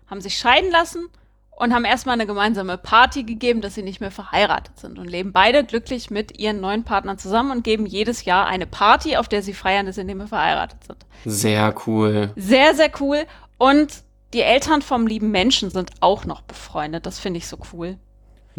haben 0.08 0.20
sich 0.20 0.36
scheiden 0.36 0.70
lassen 0.70 1.08
und 1.50 1.72
haben 1.72 1.84
erstmal 1.84 2.14
eine 2.14 2.26
gemeinsame 2.26 2.76
Party 2.76 3.22
gegeben, 3.22 3.60
dass 3.60 3.76
sie 3.76 3.82
nicht 3.82 4.00
mehr 4.00 4.10
verheiratet 4.10 4.80
sind 4.80 4.98
und 4.98 5.08
leben 5.08 5.32
beide 5.32 5.62
glücklich 5.62 6.10
mit 6.10 6.38
ihren 6.40 6.60
neuen 6.60 6.82
Partnern 6.82 7.18
zusammen 7.18 7.52
und 7.52 7.62
geben 7.62 7.86
jedes 7.86 8.24
Jahr 8.24 8.46
eine 8.46 8.66
Party, 8.66 9.16
auf 9.16 9.28
der 9.28 9.42
sie 9.42 9.54
feiern, 9.54 9.86
dass 9.86 9.94
sie 9.94 10.04
nicht 10.04 10.16
mehr 10.16 10.26
verheiratet 10.26 10.82
sind. 10.84 11.06
Sehr 11.24 11.72
cool. 11.86 12.32
Sehr, 12.34 12.74
sehr 12.74 12.90
cool. 12.98 13.26
Und 13.58 14.02
die 14.32 14.42
Eltern 14.42 14.82
vom 14.82 15.06
lieben 15.06 15.30
Menschen 15.30 15.70
sind 15.70 15.90
auch 16.00 16.24
noch 16.24 16.40
befreundet. 16.40 17.06
Das 17.06 17.20
finde 17.20 17.38
ich 17.38 17.46
so 17.46 17.58
cool. 17.72 17.96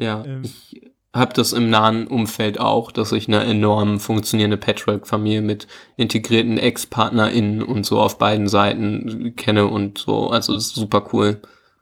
Ja, 0.01 0.23
Ähm. 0.25 0.41
ich 0.43 0.81
habe 1.13 1.33
das 1.33 1.51
im 1.53 1.69
nahen 1.69 2.07
Umfeld 2.07 2.59
auch, 2.59 2.91
dass 2.91 3.11
ich 3.11 3.27
eine 3.27 3.43
enorm 3.43 3.99
funktionierende 3.99 4.57
Patchwork-Familie 4.57 5.41
mit 5.41 5.67
integrierten 5.97 6.57
Ex-PartnerInnen 6.57 7.61
und 7.63 7.85
so 7.85 7.99
auf 7.99 8.17
beiden 8.17 8.47
Seiten 8.47 9.35
kenne 9.35 9.67
und 9.67 9.97
so. 9.97 10.29
Also 10.29 10.53
das 10.53 10.67
ist 10.67 10.75
super 10.75 11.07
cool. 11.13 11.41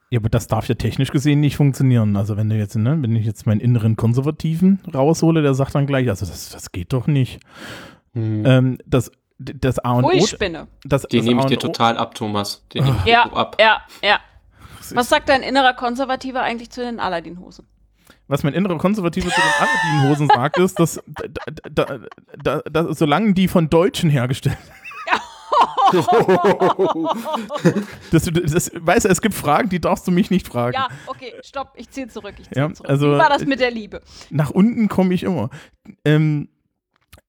Ja, 0.09 0.19
aber 0.19 0.29
das 0.29 0.47
darf 0.47 0.67
ja 0.67 0.73
technisch 0.73 1.11
gesehen 1.11 1.39
nicht 1.39 1.55
funktionieren. 1.57 2.15
Also 2.17 2.35
wenn 2.37 2.49
du 2.49 2.55
jetzt, 2.57 2.75
ne, 2.75 2.97
wenn 2.99 3.15
ich 3.15 3.25
jetzt 3.27 3.45
meinen 3.45 3.59
inneren 3.61 3.95
Konservativen 3.95 4.79
raushole, 4.91 5.43
der 5.43 5.53
sagt 5.53 5.75
dann 5.75 5.85
gleich, 5.85 6.09
also 6.09 6.25
das, 6.25 6.49
das 6.49 6.71
geht 6.71 6.91
doch 6.93 7.05
nicht. 7.05 7.39
Hm. 8.13 8.43
Ähm, 8.47 8.77
das, 8.87 9.11
das 9.37 9.77
A 9.77 9.91
und 9.93 10.05
Ui, 10.05 10.19
O, 10.21 10.25
Spinne. 10.25 10.67
das, 10.83 11.03
Den 11.03 11.19
das 11.19 11.25
nehme 11.27 11.41
A 11.41 11.43
ich 11.43 11.49
dir 11.49 11.59
total 11.59 11.97
ab, 11.99 12.15
Thomas. 12.15 12.65
Den 12.73 12.85
nehme 12.85 12.97
ich 12.97 13.03
dir 13.03 13.11
Ja, 13.11 13.23
ab. 13.31 13.57
ja, 13.61 13.81
ja. 14.03 14.19
Was 14.95 15.07
sagt 15.09 15.29
dein 15.29 15.43
innerer 15.43 15.75
Konservativer 15.75 16.41
eigentlich 16.41 16.71
zu 16.71 16.81
den 16.81 16.99
Aladdin-Hosen? 16.99 17.67
Was 18.29 18.43
mein 18.43 18.53
innerer 18.53 18.77
Konservativer 18.77 19.29
zu 19.29 19.35
den 19.41 19.67
Aladdin-Hosen 19.67 20.27
sagt, 20.33 20.57
ist, 20.59 20.79
dass 20.79 21.01
da, 21.73 21.99
da, 22.41 22.61
da, 22.71 22.93
solange 22.93 23.33
die 23.33 23.47
von 23.49 23.69
Deutschen 23.69 24.09
hergestellt 24.09 24.57
Das, 28.11 28.25
das, 28.25 28.71
weißt 28.75 29.05
du, 29.05 29.09
es 29.09 29.21
gibt 29.21 29.33
Fragen, 29.35 29.69
die 29.69 29.79
darfst 29.81 30.07
du 30.07 30.11
mich 30.11 30.29
nicht 30.31 30.47
fragen. 30.47 30.73
Ja, 30.75 30.87
okay, 31.07 31.33
stopp, 31.41 31.73
ich 31.75 31.89
ziehe 31.89 32.07
zurück. 32.07 32.35
Ich 32.39 32.49
ziehe 32.49 32.61
Ja, 32.67 32.73
zurück. 32.73 32.89
also- 32.89 33.07
Wie 33.13 33.17
war 33.17 33.29
das 33.29 33.45
mit 33.45 33.59
der 33.59 33.71
Liebe? 33.71 34.01
Nach 34.29 34.49
unten 34.51 34.87
komme 34.87 35.13
ich 35.13 35.23
immer. 35.23 35.49
Ähm, 36.05 36.49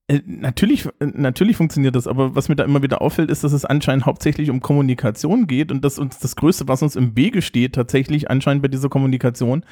äh, 0.09 0.21
natürlich, 0.27 0.89
natürlich 1.01 1.57
funktioniert 1.57 1.97
das, 1.97 2.07
aber 2.07 2.35
was 2.35 2.49
mir 2.49 2.57
da 2.57 2.65
immer 2.65 2.83
wieder 2.83 3.01
auffällt, 3.01 3.31
ist, 3.31 3.45
dass 3.45 3.53
es 3.53 3.65
anscheinend 3.65 4.07
hauptsächlich 4.07 4.51
um 4.51 4.61
Kommunikation 4.61 5.47
geht 5.47 5.71
und 5.73 5.85
dass 5.85 5.99
uns 5.99 6.19
das 6.19 6.37
Größte, 6.37 6.69
was 6.69 6.83
uns 6.83 6.97
im 6.97 7.17
Wege 7.17 7.43
steht, 7.43 7.75
tatsächlich 7.75 8.31
anscheinend 8.31 8.63
bei 8.63 8.69
dieser 8.69 8.89
Kommunikation, 8.89 9.65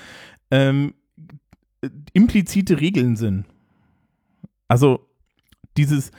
ähm, 0.50 0.88
äh, 0.88 0.92
implizite 2.12 2.80
Regeln 2.80 3.16
sind. 3.16 3.44
Also 4.66 5.06
dieses, 5.76 6.10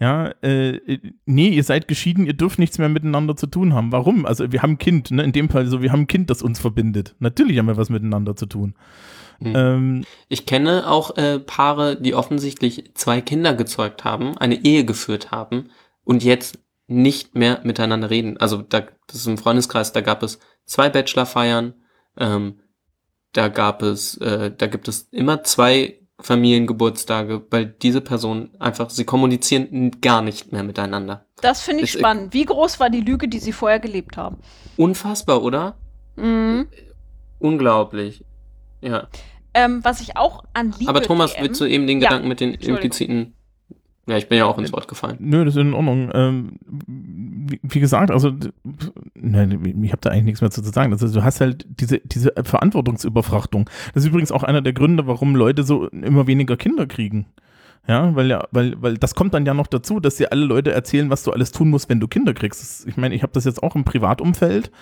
ja, 0.00 0.32
äh, 0.42 0.80
nee, 1.26 1.50
ihr 1.50 1.62
seid 1.62 1.86
geschieden, 1.86 2.26
ihr 2.26 2.32
dürft 2.32 2.58
nichts 2.58 2.78
mehr 2.78 2.88
miteinander 2.88 3.36
zu 3.36 3.46
tun 3.46 3.74
haben. 3.74 3.92
Warum? 3.92 4.26
Also 4.26 4.50
wir 4.50 4.62
haben 4.62 4.72
ein 4.72 4.78
Kind, 4.78 5.10
ne? 5.10 5.22
in 5.22 5.32
dem 5.32 5.48
Fall 5.48 5.66
so, 5.66 5.82
wir 5.82 5.92
haben 5.92 6.02
ein 6.02 6.06
Kind, 6.08 6.30
das 6.30 6.42
uns 6.42 6.58
verbindet. 6.58 7.14
Natürlich 7.20 7.58
haben 7.58 7.66
wir 7.66 7.76
was 7.76 7.90
miteinander 7.90 8.34
zu 8.34 8.46
tun. 8.46 8.74
Mhm. 9.38 9.52
Ähm, 9.54 10.04
Ich 10.28 10.46
kenne 10.46 10.88
auch 10.88 11.16
äh, 11.16 11.38
Paare, 11.38 12.00
die 12.00 12.14
offensichtlich 12.14 12.90
zwei 12.94 13.20
Kinder 13.20 13.54
gezeugt 13.54 14.04
haben, 14.04 14.36
eine 14.38 14.64
Ehe 14.64 14.84
geführt 14.84 15.30
haben 15.30 15.70
und 16.04 16.24
jetzt 16.24 16.58
nicht 16.88 17.36
mehr 17.36 17.60
miteinander 17.62 18.10
reden. 18.10 18.38
Also 18.38 18.62
da, 18.62 18.82
das 19.06 19.16
ist 19.16 19.26
im 19.26 19.38
Freundeskreis, 19.38 19.92
da 19.92 20.00
gab 20.00 20.22
es 20.22 20.40
zwei 20.64 20.90
Bachelorfeiern, 20.90 21.74
ähm, 22.18 22.60
da 23.32 23.48
gab 23.48 23.82
es, 23.82 24.16
äh, 24.18 24.50
da 24.56 24.66
gibt 24.66 24.88
es 24.88 25.08
immer 25.10 25.42
zwei 25.44 25.98
Familiengeburtstage, 26.20 27.42
weil 27.50 27.66
diese 27.66 28.00
Personen 28.00 28.50
einfach, 28.58 28.90
sie 28.90 29.04
kommunizieren 29.04 29.90
gar 30.00 30.22
nicht 30.22 30.52
mehr 30.52 30.62
miteinander. 30.62 31.26
Das 31.40 31.62
finde 31.62 31.82
ich 31.84 31.94
Ist- 31.94 31.98
spannend. 31.98 32.32
Wie 32.34 32.44
groß 32.44 32.78
war 32.80 32.90
die 32.90 33.00
Lüge, 33.00 33.28
die 33.28 33.38
sie 33.38 33.52
vorher 33.52 33.80
gelebt 33.80 34.16
haben? 34.16 34.38
Unfassbar, 34.76 35.42
oder? 35.42 35.76
Mhm. 36.16 36.68
Unglaublich. 37.38 38.24
Ja. 38.80 39.08
Ähm, 39.54 39.80
was 39.84 40.00
ich 40.00 40.16
auch 40.16 40.44
an 40.54 40.72
Liebe 40.78 40.88
Aber 40.88 41.02
Thomas, 41.02 41.34
TM 41.34 41.42
willst 41.42 41.60
du 41.60 41.64
eben 41.66 41.86
den 41.86 42.00
Ja, 42.00 42.08
Gedanken 42.08 42.28
mit 42.28 42.40
den 42.40 42.54
impliziten. 42.54 43.34
Ja, 44.08 44.16
ich 44.16 44.28
bin 44.28 44.36
ja 44.38 44.46
auch 44.46 44.58
ins 44.58 44.72
Wort 44.72 44.88
gefallen. 44.88 45.16
Nö, 45.20 45.44
das 45.44 45.54
ist 45.54 45.60
in 45.60 45.74
Ordnung. 45.74 46.10
Ähm, 46.12 46.52
wie, 46.66 47.60
wie 47.62 47.78
gesagt, 47.80 48.10
also 48.10 48.32
d- 48.32 48.50
ne, 49.14 49.60
ich 49.84 49.92
habe 49.92 50.00
da 50.00 50.10
eigentlich 50.10 50.24
nichts 50.24 50.40
mehr 50.40 50.50
zu 50.50 50.60
sagen. 50.62 50.92
Also, 50.92 51.06
du 51.12 51.22
hast 51.22 51.40
halt 51.40 51.66
diese, 51.68 52.00
diese 52.00 52.32
Verantwortungsüberfrachtung. 52.42 53.70
Das 53.94 54.02
ist 54.02 54.08
übrigens 54.08 54.32
auch 54.32 54.42
einer 54.42 54.60
der 54.60 54.72
Gründe, 54.72 55.06
warum 55.06 55.36
Leute 55.36 55.62
so 55.62 55.86
immer 55.88 56.26
weniger 56.26 56.56
Kinder 56.56 56.86
kriegen. 56.86 57.26
Ja, 57.86 58.14
weil 58.16 58.28
ja, 58.28 58.46
weil, 58.50 58.80
weil 58.82 58.96
das 58.96 59.14
kommt 59.14 59.34
dann 59.34 59.46
ja 59.46 59.54
noch 59.54 59.66
dazu, 59.68 60.00
dass 60.00 60.16
dir 60.16 60.32
alle 60.32 60.44
Leute 60.44 60.72
erzählen, 60.72 61.10
was 61.10 61.22
du 61.22 61.30
alles 61.32 61.52
tun 61.52 61.70
musst, 61.70 61.88
wenn 61.88 62.00
du 62.00 62.08
Kinder 62.08 62.34
kriegst. 62.34 62.60
Das, 62.60 62.86
ich 62.86 62.96
meine, 62.96 63.14
ich 63.14 63.22
habe 63.22 63.32
das 63.32 63.44
jetzt 63.44 63.62
auch 63.62 63.76
im 63.76 63.84
Privatumfeld. 63.84 64.72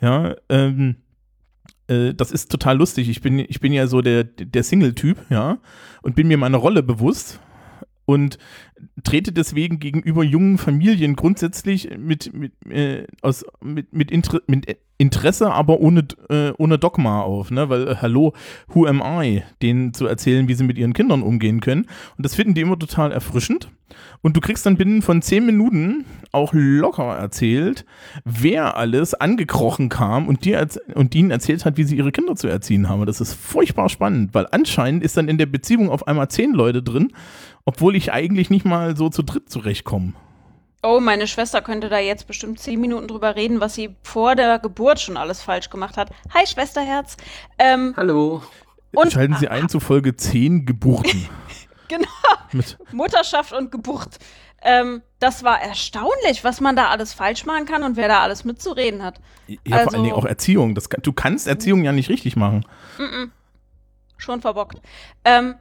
Ja, 0.00 0.34
ähm, 0.48 0.96
äh, 1.88 2.14
das 2.14 2.30
ist 2.30 2.50
total 2.50 2.76
lustig. 2.78 3.08
Ich 3.08 3.22
bin, 3.22 3.38
ich 3.40 3.60
bin 3.60 3.72
ja 3.72 3.88
so 3.88 4.02
der, 4.02 4.22
der 4.24 4.62
Single-Typ, 4.62 5.18
ja, 5.30 5.58
und 6.02 6.14
bin 6.14 6.28
mir 6.28 6.38
meiner 6.38 6.58
Rolle 6.58 6.82
bewusst 6.84 7.40
und 8.08 8.38
trete 9.04 9.32
deswegen 9.32 9.80
gegenüber 9.80 10.24
jungen 10.24 10.56
Familien 10.56 11.14
grundsätzlich 11.14 11.90
mit, 11.98 12.32
mit, 12.32 12.52
äh, 12.70 13.06
aus, 13.20 13.44
mit, 13.62 13.92
mit, 13.92 14.10
Inter 14.10 14.40
mit 14.46 14.78
Interesse, 14.98 15.52
aber 15.52 15.78
ohne, 15.80 16.04
äh, 16.28 16.50
ohne 16.58 16.76
Dogma 16.76 17.22
auf, 17.22 17.52
ne? 17.52 17.68
Weil, 17.68 17.86
äh, 17.86 17.96
hallo, 18.02 18.32
who 18.66 18.84
am 18.84 19.00
I, 19.00 19.44
denen 19.62 19.94
zu 19.94 20.06
erzählen, 20.06 20.48
wie 20.48 20.54
sie 20.54 20.64
mit 20.64 20.76
ihren 20.76 20.92
Kindern 20.92 21.22
umgehen 21.22 21.60
können. 21.60 21.86
Und 22.16 22.24
das 22.24 22.34
finden 22.34 22.54
die 22.54 22.62
immer 22.62 22.78
total 22.78 23.12
erfrischend. 23.12 23.68
Und 24.22 24.36
du 24.36 24.40
kriegst 24.40 24.66
dann 24.66 24.76
binnen 24.76 25.00
von 25.00 25.22
zehn 25.22 25.46
Minuten 25.46 26.04
auch 26.32 26.52
locker 26.52 27.16
erzählt, 27.16 27.86
wer 28.24 28.76
alles 28.76 29.14
angekrochen 29.14 29.88
kam 29.88 30.26
und, 30.26 30.44
dir 30.44 30.66
und 30.94 31.14
ihnen 31.14 31.30
erzählt 31.30 31.64
hat, 31.64 31.76
wie 31.76 31.84
sie 31.84 31.96
ihre 31.96 32.12
Kinder 32.12 32.34
zu 32.34 32.48
erziehen 32.48 32.88
haben. 32.88 33.00
Und 33.00 33.06
das 33.06 33.20
ist 33.20 33.34
furchtbar 33.34 33.88
spannend, 33.88 34.34
weil 34.34 34.48
anscheinend 34.50 35.04
ist 35.04 35.16
dann 35.16 35.28
in 35.28 35.38
der 35.38 35.46
Beziehung 35.46 35.90
auf 35.90 36.08
einmal 36.08 36.28
zehn 36.28 36.52
Leute 36.52 36.82
drin, 36.82 37.12
obwohl 37.64 37.94
ich 37.94 38.12
eigentlich 38.12 38.50
nicht 38.50 38.64
mal 38.64 38.96
so 38.96 39.08
zu 39.08 39.22
dritt 39.22 39.48
zurechtkomme. 39.48 40.12
Oh, 40.82 41.00
meine 41.00 41.26
Schwester 41.26 41.60
könnte 41.60 41.88
da 41.88 41.98
jetzt 41.98 42.26
bestimmt 42.28 42.60
zehn 42.60 42.80
Minuten 42.80 43.08
drüber 43.08 43.34
reden, 43.34 43.60
was 43.60 43.74
sie 43.74 43.96
vor 44.02 44.36
der 44.36 44.58
Geburt 44.60 45.00
schon 45.00 45.16
alles 45.16 45.42
falsch 45.42 45.70
gemacht 45.70 45.96
hat. 45.96 46.10
Hi, 46.32 46.46
Schwesterherz. 46.46 47.16
Ähm, 47.58 47.94
Hallo. 47.96 48.42
und 48.94 49.12
Schalten 49.12 49.34
Sie 49.34 49.48
ein 49.48 49.68
zu 49.68 49.80
Folge 49.80 50.16
10 50.16 50.66
Geburten. 50.66 51.28
Genau. 51.88 52.06
Mit, 52.52 52.76
Mutterschaft 52.92 53.54
und 53.54 53.72
Geburt. 53.72 54.18
Ähm, 54.60 55.00
das 55.20 55.42
war 55.42 55.58
erstaunlich, 55.62 56.44
was 56.44 56.60
man 56.60 56.76
da 56.76 56.88
alles 56.88 57.14
falsch 57.14 57.46
machen 57.46 57.64
kann 57.64 57.82
und 57.82 57.96
wer 57.96 58.08
da 58.08 58.20
alles 58.20 58.44
mitzureden 58.44 59.02
hat. 59.02 59.18
ja, 59.46 59.56
Also- 59.70 59.84
vor 59.84 59.94
allen 59.94 60.02
Dingen 60.04 60.14
auch 60.14 60.26
Erziehung. 60.26 60.74
Das, 60.74 60.90
kann- 60.90 61.00
du 61.00 61.14
kannst 61.14 61.46
Erziehung 61.46 61.84
ja 61.84 61.92
nicht 61.92 62.10
richtig 62.10 62.36
machen. 62.36 62.66
Schon 64.18 64.42
verbockt. 64.42 64.82
Ähm, 65.24 65.54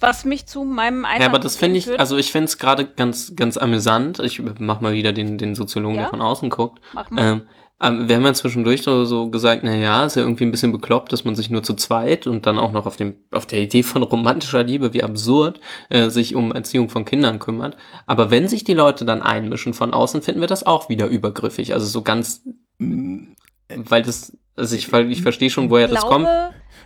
was 0.00 0.24
mich 0.24 0.46
zu 0.46 0.64
meinem 0.64 1.02
Ja, 1.02 1.08
Einwand 1.10 1.24
aber 1.30 1.38
das 1.38 1.56
finde 1.56 1.78
ich, 1.78 1.98
also 1.98 2.16
ich 2.16 2.30
finde 2.32 2.46
es 2.46 2.58
gerade 2.58 2.84
ganz, 2.86 3.34
ganz 3.36 3.56
amüsant. 3.56 4.18
Ich 4.20 4.42
mach 4.58 4.80
mal 4.80 4.92
wieder 4.92 5.12
den, 5.12 5.38
den 5.38 5.54
Soziologen, 5.54 5.96
Ja? 5.96 6.02
der 6.02 6.10
von 6.10 6.20
außen 6.22 6.50
guckt. 6.50 6.80
Mach 6.92 7.10
mal. 7.10 7.22
Ähm, 7.24 7.42
ähm, 7.78 8.08
wir 8.08 8.16
haben 8.16 8.24
ja 8.24 8.32
zwischendurch 8.32 8.82
so, 8.82 9.04
so 9.04 9.28
gesagt, 9.30 9.62
na 9.62 9.74
ja, 9.74 10.04
ist 10.06 10.16
ja 10.16 10.22
irgendwie 10.22 10.44
ein 10.44 10.50
bisschen 10.50 10.72
bekloppt, 10.72 11.12
dass 11.12 11.24
man 11.24 11.34
sich 11.34 11.50
nur 11.50 11.62
zu 11.62 11.74
zweit 11.74 12.26
und 12.26 12.46
dann 12.46 12.58
auch 12.58 12.72
noch 12.72 12.86
auf 12.86 12.96
dem, 12.96 13.16
auf 13.32 13.44
der 13.46 13.60
Idee 13.60 13.82
von 13.82 14.02
romantischer 14.02 14.62
Liebe, 14.62 14.94
wie 14.94 15.02
absurd, 15.02 15.60
äh, 15.90 16.08
sich 16.08 16.34
um 16.34 16.52
Erziehung 16.52 16.88
von 16.88 17.04
Kindern 17.04 17.38
kümmert. 17.38 17.76
Aber 18.06 18.30
wenn 18.30 18.48
sich 18.48 18.64
die 18.64 18.72
Leute 18.74 19.04
dann 19.04 19.20
einmischen 19.22 19.74
von 19.74 19.92
außen, 19.92 20.22
finden 20.22 20.40
wir 20.40 20.48
das 20.48 20.64
auch 20.64 20.88
wieder 20.88 21.06
übergriffig. 21.08 21.74
Also 21.74 21.86
so 21.86 22.00
ganz, 22.02 22.44
weil 22.78 24.02
das, 24.02 24.36
also 24.56 24.74
ich, 24.74 24.90
weil 24.92 25.10
ich 25.12 25.20
verstehe 25.20 25.50
schon, 25.50 25.68
woher 25.68 25.88
das 25.88 26.00
kommt. 26.00 26.28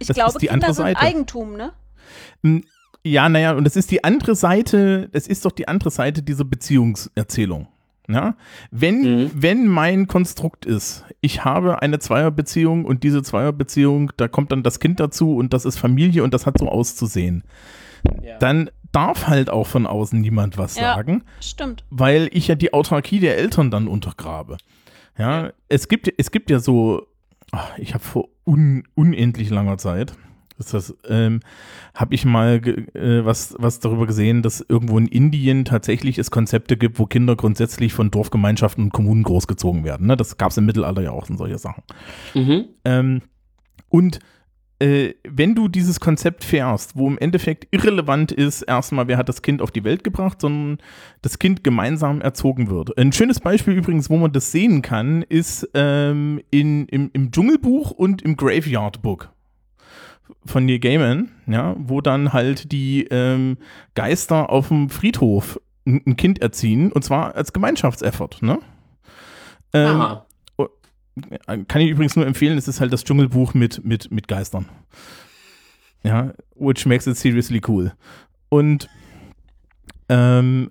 ich 0.00 0.08
Das 0.08 0.14
glaube, 0.16 0.30
ist 0.32 0.42
die 0.42 0.46
Kinder 0.48 0.54
andere 0.66 0.74
sind 0.74 0.84
Seite. 0.86 1.00
Eigentum, 1.00 1.56
ne? 1.56 1.72
Ja, 3.04 3.28
naja, 3.28 3.52
und 3.52 3.64
das 3.64 3.76
ist 3.76 3.90
die 3.90 4.04
andere 4.04 4.34
Seite, 4.34 5.08
das 5.12 5.26
ist 5.26 5.44
doch 5.44 5.52
die 5.52 5.68
andere 5.68 5.90
Seite 5.90 6.22
dieser 6.22 6.44
Beziehungserzählung. 6.44 7.68
Ja? 8.08 8.34
Wenn, 8.70 9.00
Mhm. 9.24 9.30
wenn 9.34 9.66
mein 9.68 10.06
Konstrukt 10.06 10.66
ist, 10.66 11.04
ich 11.20 11.44
habe 11.44 11.80
eine 11.80 11.98
Zweierbeziehung 11.98 12.84
und 12.84 13.02
diese 13.04 13.22
Zweierbeziehung, 13.22 14.12
da 14.16 14.28
kommt 14.28 14.52
dann 14.52 14.62
das 14.62 14.80
Kind 14.80 15.00
dazu 15.00 15.36
und 15.36 15.52
das 15.54 15.64
ist 15.64 15.78
Familie 15.78 16.24
und 16.24 16.34
das 16.34 16.44
hat 16.46 16.58
so 16.58 16.68
auszusehen, 16.68 17.44
dann 18.40 18.70
darf 18.92 19.28
halt 19.28 19.48
auch 19.50 19.66
von 19.68 19.86
außen 19.86 20.20
niemand 20.20 20.58
was 20.58 20.76
Ja. 20.76 20.94
sagen, 20.94 21.22
Stimmt. 21.40 21.84
weil 21.90 22.28
ich 22.32 22.48
ja 22.48 22.54
die 22.56 22.72
Autarkie 22.74 23.20
der 23.20 23.38
Eltern 23.38 23.70
dann 23.70 23.86
untergrabe. 23.86 24.56
Ja, 25.16 25.52
es 25.68 25.86
gibt, 25.88 26.12
es 26.18 26.30
gibt 26.32 26.50
ja 26.50 26.58
so, 26.58 27.06
ach, 27.52 27.78
ich 27.78 27.94
habe 27.94 28.02
vor 28.02 28.28
un, 28.46 28.84
unendlich 28.94 29.50
langer 29.50 29.78
Zeit, 29.78 30.14
ist 30.60 30.74
das, 30.74 30.94
ähm, 31.08 31.40
habe 31.94 32.14
ich 32.14 32.24
mal 32.24 32.56
äh, 32.94 33.24
was, 33.24 33.54
was 33.58 33.80
darüber 33.80 34.06
gesehen, 34.06 34.42
dass 34.42 34.64
irgendwo 34.66 34.98
in 34.98 35.06
Indien 35.06 35.64
tatsächlich 35.64 36.18
es 36.18 36.30
Konzepte 36.30 36.76
gibt, 36.76 36.98
wo 36.98 37.06
Kinder 37.06 37.36
grundsätzlich 37.36 37.92
von 37.92 38.10
Dorfgemeinschaften 38.10 38.84
und 38.84 38.92
Kommunen 38.92 39.22
großgezogen 39.22 39.84
werden. 39.84 40.06
Ne? 40.06 40.16
Das 40.16 40.36
gab 40.36 40.50
es 40.50 40.56
im 40.56 40.66
Mittelalter 40.66 41.02
ja 41.02 41.10
auch 41.10 41.28
und 41.28 41.36
solche 41.36 41.58
Sachen. 41.58 41.82
Mhm. 42.34 42.64
Ähm, 42.84 43.22
und 43.88 44.20
äh, 44.80 45.14
wenn 45.28 45.54
du 45.54 45.68
dieses 45.68 46.00
Konzept 46.00 46.42
fährst, 46.42 46.96
wo 46.96 47.06
im 47.06 47.18
Endeffekt 47.18 47.68
irrelevant 47.70 48.32
ist, 48.32 48.62
erstmal, 48.62 49.08
wer 49.08 49.18
hat 49.18 49.28
das 49.28 49.42
Kind 49.42 49.60
auf 49.60 49.70
die 49.70 49.84
Welt 49.84 50.02
gebracht, 50.04 50.40
sondern 50.40 50.78
das 51.22 51.38
Kind 51.38 51.62
gemeinsam 51.62 52.22
erzogen 52.22 52.70
wird. 52.70 52.96
Ein 52.96 53.12
schönes 53.12 53.40
Beispiel 53.40 53.74
übrigens, 53.74 54.08
wo 54.08 54.16
man 54.16 54.32
das 54.32 54.52
sehen 54.52 54.80
kann, 54.80 55.22
ist 55.22 55.68
ähm, 55.74 56.40
in, 56.50 56.86
im, 56.86 57.10
im 57.12 57.30
Dschungelbuch 57.30 57.90
und 57.90 58.22
im 58.22 58.36
Graveyard 58.36 59.02
Book 59.02 59.30
von 60.44 60.64
Neil 60.64 60.78
Gaiman, 60.78 61.30
ja, 61.46 61.74
wo 61.78 62.00
dann 62.00 62.32
halt 62.32 62.72
die 62.72 63.06
ähm, 63.10 63.58
Geister 63.94 64.50
auf 64.50 64.68
dem 64.68 64.90
Friedhof 64.90 65.60
ein, 65.86 66.16
Kind 66.16 66.40
erziehen 66.40 66.92
und 66.92 67.04
zwar 67.04 67.34
als 67.34 67.52
Gemeinschaftseffort, 67.52 68.42
ne? 68.42 68.58
Ähm, 69.72 70.00
Aha. 70.00 70.26
kann 71.68 71.80
ich 71.80 71.90
übrigens 71.90 72.16
nur 72.16 72.26
empfehlen, 72.26 72.58
es 72.58 72.68
ist 72.68 72.80
halt 72.80 72.92
das 72.92 73.04
Dschungelbuch 73.04 73.54
mit, 73.54 73.84
mit, 73.84 74.10
mit 74.10 74.28
Geistern. 74.28 74.68
Ja, 76.02 76.32
which 76.54 76.86
makes 76.86 77.06
it 77.06 77.16
seriously 77.16 77.60
cool. 77.68 77.92
Und 78.48 78.88
ähm, 80.08 80.70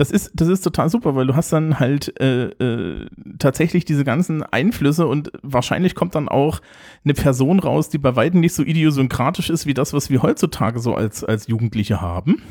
das 0.00 0.10
ist, 0.10 0.30
das 0.34 0.48
ist 0.48 0.62
total 0.62 0.88
super, 0.88 1.14
weil 1.14 1.26
du 1.26 1.36
hast 1.36 1.52
dann 1.52 1.78
halt 1.78 2.18
äh, 2.20 2.46
äh, 2.46 3.06
tatsächlich 3.38 3.84
diese 3.84 4.02
ganzen 4.02 4.42
Einflüsse 4.42 5.06
und 5.06 5.30
wahrscheinlich 5.42 5.94
kommt 5.94 6.14
dann 6.14 6.28
auch 6.28 6.60
eine 7.04 7.12
Person 7.12 7.58
raus, 7.58 7.90
die 7.90 7.98
bei 7.98 8.16
weitem 8.16 8.40
nicht 8.40 8.54
so 8.54 8.62
idiosynkratisch 8.62 9.50
ist 9.50 9.66
wie 9.66 9.74
das, 9.74 9.92
was 9.92 10.08
wir 10.08 10.22
heutzutage 10.22 10.78
so 10.80 10.94
als, 10.94 11.22
als 11.22 11.46
Jugendliche 11.48 12.00
haben 12.00 12.42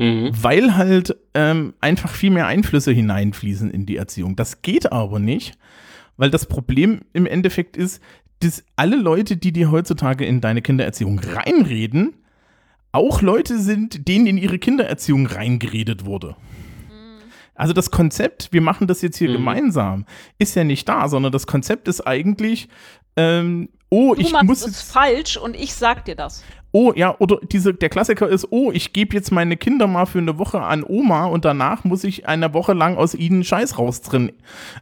Mhm. 0.00 0.30
weil 0.32 0.76
halt 0.76 1.16
ähm, 1.34 1.74
einfach 1.80 2.12
viel 2.12 2.30
mehr 2.30 2.46
Einflüsse 2.46 2.92
hineinfließen 2.92 3.68
in 3.68 3.84
die 3.84 3.96
Erziehung. 3.96 4.36
Das 4.36 4.62
geht 4.62 4.92
aber 4.92 5.18
nicht, 5.18 5.58
weil 6.16 6.30
das 6.30 6.46
Problem 6.46 7.00
im 7.12 7.26
Endeffekt 7.26 7.76
ist, 7.76 8.00
dass 8.38 8.64
alle 8.76 8.94
Leute, 8.94 9.36
die 9.36 9.52
dir 9.52 9.72
heutzutage 9.72 10.24
in 10.24 10.40
deine 10.40 10.62
Kindererziehung 10.62 11.18
reinreden, 11.18 12.14
auch 12.92 13.22
Leute 13.22 13.58
sind, 13.58 14.06
denen 14.06 14.28
in 14.28 14.38
ihre 14.38 14.60
Kindererziehung 14.60 15.26
reingeredet 15.26 16.04
wurde. 16.04 16.36
Also 17.58 17.72
das 17.74 17.90
Konzept, 17.90 18.48
wir 18.52 18.62
machen 18.62 18.86
das 18.86 19.02
jetzt 19.02 19.18
hier 19.18 19.28
Mhm. 19.28 19.34
gemeinsam, 19.34 20.06
ist 20.38 20.54
ja 20.56 20.64
nicht 20.64 20.88
da, 20.88 21.08
sondern 21.08 21.32
das 21.32 21.46
Konzept 21.46 21.88
ist 21.88 22.00
eigentlich, 22.06 22.68
ähm, 23.16 23.68
oh, 23.90 24.14
Du 24.14 24.20
ich 24.20 24.32
machst 24.32 24.46
muss 24.46 24.66
es 24.66 24.80
falsch 24.82 25.36
und 25.36 25.54
ich 25.56 25.74
sag 25.74 26.04
dir 26.04 26.14
das. 26.14 26.44
oh, 26.70 26.92
ja, 26.94 27.16
oder 27.18 27.38
diese, 27.50 27.72
der 27.74 27.88
Klassiker 27.88 28.28
ist, 28.28 28.46
oh, 28.50 28.70
ich 28.72 28.92
gebe 28.92 29.14
jetzt 29.16 29.32
meine 29.32 29.56
Kinder 29.56 29.86
mal 29.86 30.04
für 30.06 30.18
eine 30.18 30.38
Woche 30.38 30.60
an 30.60 30.84
Oma 30.84 31.24
und 31.24 31.44
danach 31.44 31.82
muss 31.84 32.04
ich 32.04 32.28
eine 32.28 32.52
Woche 32.54 32.74
lang 32.74 32.96
aus 32.96 33.14
ihnen 33.14 33.42
Scheiß 33.42 33.78
raus 33.78 34.02
drin, 34.02 34.30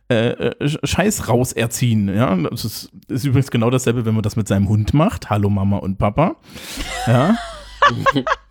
äh, 0.08 0.30
äh, 0.30 0.78
Scheiß 0.84 1.28
raus 1.28 1.52
erziehen. 1.52 2.14
Ja, 2.14 2.34
das 2.34 2.64
ist, 2.64 2.90
ist 3.08 3.24
übrigens 3.24 3.50
genau 3.50 3.70
dasselbe, 3.70 4.04
wenn 4.04 4.14
man 4.14 4.22
das 4.24 4.36
mit 4.36 4.48
seinem 4.48 4.68
Hund 4.68 4.92
macht. 4.94 5.30
Hallo 5.30 5.48
Mama 5.48 5.78
und 5.78 5.96
Papa. 5.96 6.36
Ja. 7.06 7.36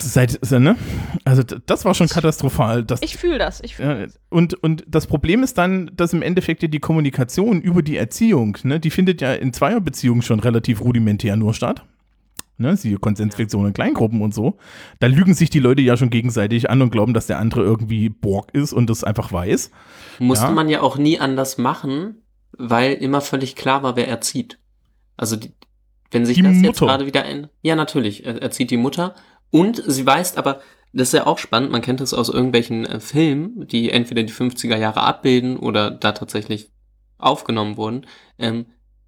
Seit, 0.00 0.40
ne? 0.50 0.76
Also 1.24 1.42
das 1.44 1.84
war 1.84 1.94
schon 1.94 2.08
katastrophal. 2.08 2.82
Das, 2.84 3.00
Ich 3.02 3.16
fühle 3.16 3.38
das. 3.38 3.60
Ich 3.62 3.76
fühl 3.76 3.86
ja, 3.86 4.06
und, 4.28 4.54
und 4.54 4.84
das 4.88 5.06
Problem 5.06 5.42
ist 5.44 5.58
dann, 5.58 5.90
dass 5.94 6.12
im 6.12 6.22
Endeffekt 6.22 6.62
ja 6.62 6.68
die 6.68 6.80
Kommunikation 6.80 7.60
über 7.60 7.82
die 7.82 7.96
Erziehung, 7.96 8.58
ne, 8.64 8.80
die 8.80 8.90
findet 8.90 9.20
ja 9.20 9.32
in 9.32 9.52
Zweierbeziehungen 9.52 10.22
schon 10.22 10.40
relativ 10.40 10.80
rudimentär 10.80 11.36
nur 11.36 11.54
statt. 11.54 11.84
Ne, 12.58 12.76
siehe 12.76 12.98
Konsensflexion 12.98 13.64
in 13.66 13.72
Kleingruppen 13.72 14.20
und 14.20 14.34
so. 14.34 14.58
Da 14.98 15.06
lügen 15.06 15.32
sich 15.34 15.48
die 15.50 15.60
Leute 15.60 15.80
ja 15.82 15.96
schon 15.96 16.10
gegenseitig 16.10 16.68
an 16.68 16.82
und 16.82 16.90
glauben, 16.90 17.14
dass 17.14 17.26
der 17.28 17.38
andere 17.38 17.62
irgendwie 17.62 18.08
Borg 18.10 18.50
ist 18.52 18.72
und 18.72 18.90
das 18.90 19.02
einfach 19.04 19.32
weiß. 19.32 19.70
Musste 20.18 20.46
Ja. 20.46 20.50
man 20.50 20.68
ja 20.68 20.82
auch 20.82 20.98
nie 20.98 21.18
anders 21.20 21.56
machen, 21.58 22.16
weil 22.58 22.94
immer 22.94 23.20
völlig 23.22 23.54
klar 23.56 23.82
war, 23.82 23.96
wer 23.96 24.08
erzieht. 24.08 24.58
Also 25.16 25.36
die, 25.36 25.52
wenn 26.10 26.26
sich 26.26 26.36
Die 26.36 26.42
das 26.42 26.56
jetzt 26.56 26.62
Mutter. 26.66 26.86
gerade 26.86 27.06
wieder 27.06 27.22
ein, 27.24 27.48
ja 27.62 27.76
natürlich, 27.76 28.26
er- 28.26 28.42
erzieht 28.42 28.70
die 28.70 28.76
Mutter 28.76 29.14
und 29.50 29.82
sie 29.86 30.06
weiß 30.06 30.36
aber, 30.36 30.60
das 30.92 31.08
ist 31.08 31.14
ja 31.14 31.26
auch 31.26 31.38
spannend, 31.38 31.70
man 31.70 31.82
kennt 31.82 32.00
das 32.00 32.14
aus 32.14 32.28
irgendwelchen 32.28 32.84
äh, 32.84 33.00
Filmen, 33.00 33.66
die 33.68 33.90
entweder 33.90 34.22
die 34.22 34.32
50er 34.32 34.76
Jahre 34.76 35.02
abbilden 35.02 35.56
oder 35.56 35.90
da 35.90 36.12
tatsächlich 36.12 36.70
aufgenommen 37.18 37.76
wurden. 37.76 38.06
Ähm, 38.38 38.66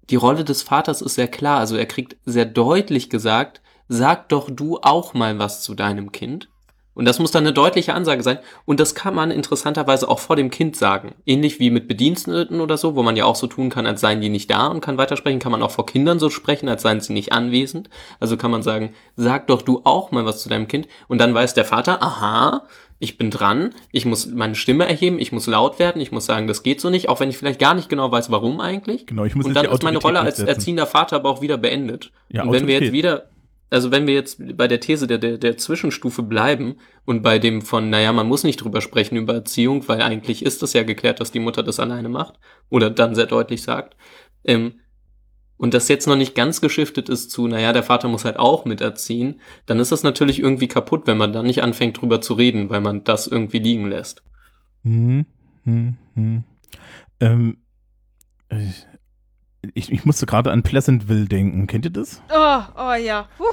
die 0.09 0.15
Rolle 0.15 0.43
des 0.43 0.61
Vaters 0.63 1.01
ist 1.01 1.15
sehr 1.15 1.27
klar, 1.27 1.59
also 1.59 1.75
er 1.75 1.85
kriegt 1.85 2.17
sehr 2.25 2.45
deutlich 2.45 3.09
gesagt, 3.09 3.61
sag 3.87 4.29
doch 4.29 4.49
du 4.49 4.79
auch 4.81 5.13
mal 5.13 5.39
was 5.39 5.61
zu 5.61 5.75
deinem 5.75 6.11
Kind. 6.11 6.49
Und 6.95 7.05
das 7.05 7.19
muss 7.19 7.31
dann 7.31 7.43
eine 7.43 7.53
deutliche 7.53 7.93
Ansage 7.93 8.23
sein. 8.23 8.39
Und 8.65 8.79
das 8.79 8.95
kann 8.95 9.15
man 9.15 9.31
interessanterweise 9.31 10.07
auch 10.07 10.19
vor 10.19 10.35
dem 10.35 10.51
Kind 10.51 10.75
sagen. 10.75 11.15
Ähnlich 11.25 11.59
wie 11.59 11.69
mit 11.69 11.87
Bediensteten 11.87 12.61
oder 12.61 12.77
so, 12.77 12.95
wo 12.95 13.03
man 13.03 13.15
ja 13.15 13.25
auch 13.25 13.35
so 13.35 13.47
tun 13.47 13.69
kann, 13.69 13.85
als 13.85 14.01
seien 14.01 14.21
die 14.21 14.29
nicht 14.29 14.49
da 14.51 14.67
und 14.67 14.81
kann 14.81 14.97
weitersprechen, 14.97 15.39
kann 15.39 15.51
man 15.51 15.63
auch 15.63 15.71
vor 15.71 15.85
Kindern 15.85 16.19
so 16.19 16.29
sprechen, 16.29 16.69
als 16.69 16.83
seien 16.83 17.01
sie 17.01 17.13
nicht 17.13 17.33
anwesend. 17.33 17.89
Also 18.19 18.37
kann 18.37 18.51
man 18.51 18.63
sagen, 18.63 18.93
sag 19.15 19.47
doch 19.47 19.61
du 19.61 19.81
auch 19.83 20.11
mal 20.11 20.25
was 20.25 20.41
zu 20.41 20.49
deinem 20.49 20.67
Kind. 20.67 20.87
Und 21.07 21.19
dann 21.19 21.33
weiß 21.33 21.53
der 21.53 21.65
Vater, 21.65 22.03
aha, 22.03 22.63
ich 22.99 23.17
bin 23.17 23.31
dran, 23.31 23.73
ich 23.91 24.05
muss 24.05 24.27
meine 24.27 24.55
Stimme 24.55 24.87
erheben, 24.87 25.19
ich 25.19 25.33
muss 25.33 25.45
laut 25.45 25.77
werden, 25.77 26.01
ich 26.01 26.11
muss 26.11 26.25
sagen, 26.25 26.47
das 26.47 26.63
geht 26.63 26.79
so 26.79 26.89
nicht, 26.89 27.09
auch 27.09 27.19
wenn 27.19 27.29
ich 27.29 27.37
vielleicht 27.37 27.59
gar 27.59 27.73
nicht 27.73 27.89
genau 27.89 28.11
weiß, 28.11 28.31
warum 28.31 28.61
eigentlich. 28.61 29.05
Genau, 29.07 29.25
ich 29.25 29.35
muss 29.35 29.45
Und 29.45 29.55
dann 29.55 29.65
ist 29.65 29.83
meine 29.83 29.97
Rolle 29.97 30.21
als 30.21 30.39
erziehender 30.39 30.87
Vater 30.87 31.17
aber 31.17 31.29
auch 31.29 31.41
wieder 31.41 31.57
beendet. 31.57 32.11
Ja, 32.29 32.43
und 32.43 32.53
wenn 32.53 32.65
wir 32.65 32.79
jetzt 32.79 32.93
wieder, 32.93 33.25
also 33.73 33.91
wenn 33.91 34.05
wir 34.05 34.13
jetzt 34.13 34.37
bei 34.55 34.67
der 34.67 34.79
These 34.79 35.07
der, 35.07 35.17
der, 35.17 35.39
der 35.39 35.57
Zwischenstufe 35.57 36.21
bleiben 36.21 36.75
und 37.05 37.23
bei 37.23 37.39
dem 37.39 37.63
von, 37.63 37.89
naja, 37.89 38.13
man 38.13 38.27
muss 38.27 38.43
nicht 38.43 38.57
drüber 38.57 38.81
sprechen 38.81 39.17
über 39.17 39.33
Erziehung, 39.33 39.87
weil 39.87 40.01
eigentlich 40.01 40.45
ist 40.45 40.61
das 40.61 40.73
ja 40.73 40.83
geklärt, 40.83 41.19
dass 41.19 41.31
die 41.31 41.39
Mutter 41.39 41.63
das 41.63 41.79
alleine 41.79 42.07
macht 42.07 42.35
oder 42.69 42.91
dann 42.91 43.15
sehr 43.15 43.25
deutlich 43.25 43.63
sagt. 43.63 43.97
Ähm, 44.43 44.75
und 45.57 45.73
das 45.73 45.87
jetzt 45.87 46.07
noch 46.07 46.15
nicht 46.15 46.35
ganz 46.35 46.61
geschiftet 46.61 47.09
ist 47.09 47.31
zu, 47.31 47.47
naja, 47.47 47.73
der 47.73 47.81
Vater 47.81 48.07
muss 48.09 48.25
halt 48.25 48.37
auch 48.37 48.65
miterziehen, 48.65 49.41
dann 49.65 49.79
ist 49.79 49.91
das 49.91 50.03
natürlich 50.03 50.39
irgendwie 50.39 50.67
kaputt, 50.67 51.07
wenn 51.07 51.17
man 51.17 51.33
dann 51.33 51.47
nicht 51.47 51.63
anfängt 51.63 51.99
drüber 51.99 52.21
zu 52.21 52.35
reden, 52.35 52.69
weil 52.69 52.81
man 52.81 53.03
das 53.03 53.25
irgendwie 53.25 53.59
liegen 53.59 53.87
lässt. 53.89 54.23
Hm, 54.83 55.25
hm, 55.63 55.97
hm. 56.13 56.43
Ähm, 57.19 57.57
ich, 58.49 58.85
ich 59.73 60.05
musste 60.05 60.25
gerade 60.25 60.51
an 60.51 60.63
Pleasantville 60.63 61.25
denken. 61.25 61.67
Kennt 61.67 61.85
ihr 61.85 61.91
das? 61.91 62.21
Oh, 62.29 62.61
oh 62.77 62.93
ja. 62.93 63.27
Huh. 63.39 63.45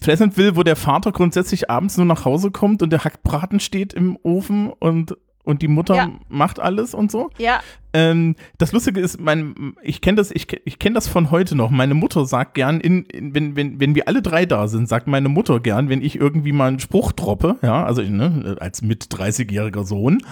Pleasantville, 0.00 0.56
wo 0.56 0.62
der 0.62 0.76
Vater 0.76 1.12
grundsätzlich 1.12 1.68
abends 1.68 1.96
nur 1.98 2.06
nach 2.06 2.24
Hause 2.24 2.50
kommt 2.50 2.82
und 2.82 2.90
der 2.90 3.04
Hackbraten 3.04 3.60
steht 3.60 3.92
im 3.92 4.16
Ofen 4.22 4.70
und, 4.70 5.16
und 5.44 5.60
die 5.60 5.68
Mutter 5.68 5.94
Ja. 5.94 6.10
macht 6.30 6.58
alles 6.60 6.94
und 6.94 7.10
so. 7.10 7.28
Ja, 7.36 7.60
Ähm, 7.92 8.36
das 8.56 8.72
Lustige 8.72 9.00
ist, 9.00 9.20
mein, 9.20 9.74
ich 9.82 10.00
kenne 10.00 10.16
das, 10.16 10.30
ich, 10.30 10.46
ich 10.64 10.78
kenne 10.78 10.94
das 10.94 11.08
von 11.08 11.30
heute 11.30 11.54
noch. 11.54 11.68
Meine 11.68 11.92
Mutter 11.92 12.24
sagt 12.24 12.54
gern, 12.54 12.80
in, 12.80 13.04
in, 13.04 13.34
wenn, 13.34 13.54
wenn, 13.54 13.80
wenn 13.80 13.94
wir 13.94 14.08
alle 14.08 14.22
drei 14.22 14.46
da 14.46 14.66
sind, 14.66 14.88
sagt 14.88 15.08
meine 15.08 15.28
Mutter 15.28 15.60
gern, 15.60 15.90
wenn 15.90 16.00
ich 16.00 16.16
irgendwie 16.18 16.52
mal 16.52 16.68
einen 16.68 16.80
Spruch 16.80 17.12
droppe, 17.12 17.56
ja, 17.60 17.84
also 17.84 18.00
ne, 18.00 18.56
als 18.60 18.80
mit 18.80 19.04
30-jähriger 19.12 19.84
Sohn, 19.84 20.22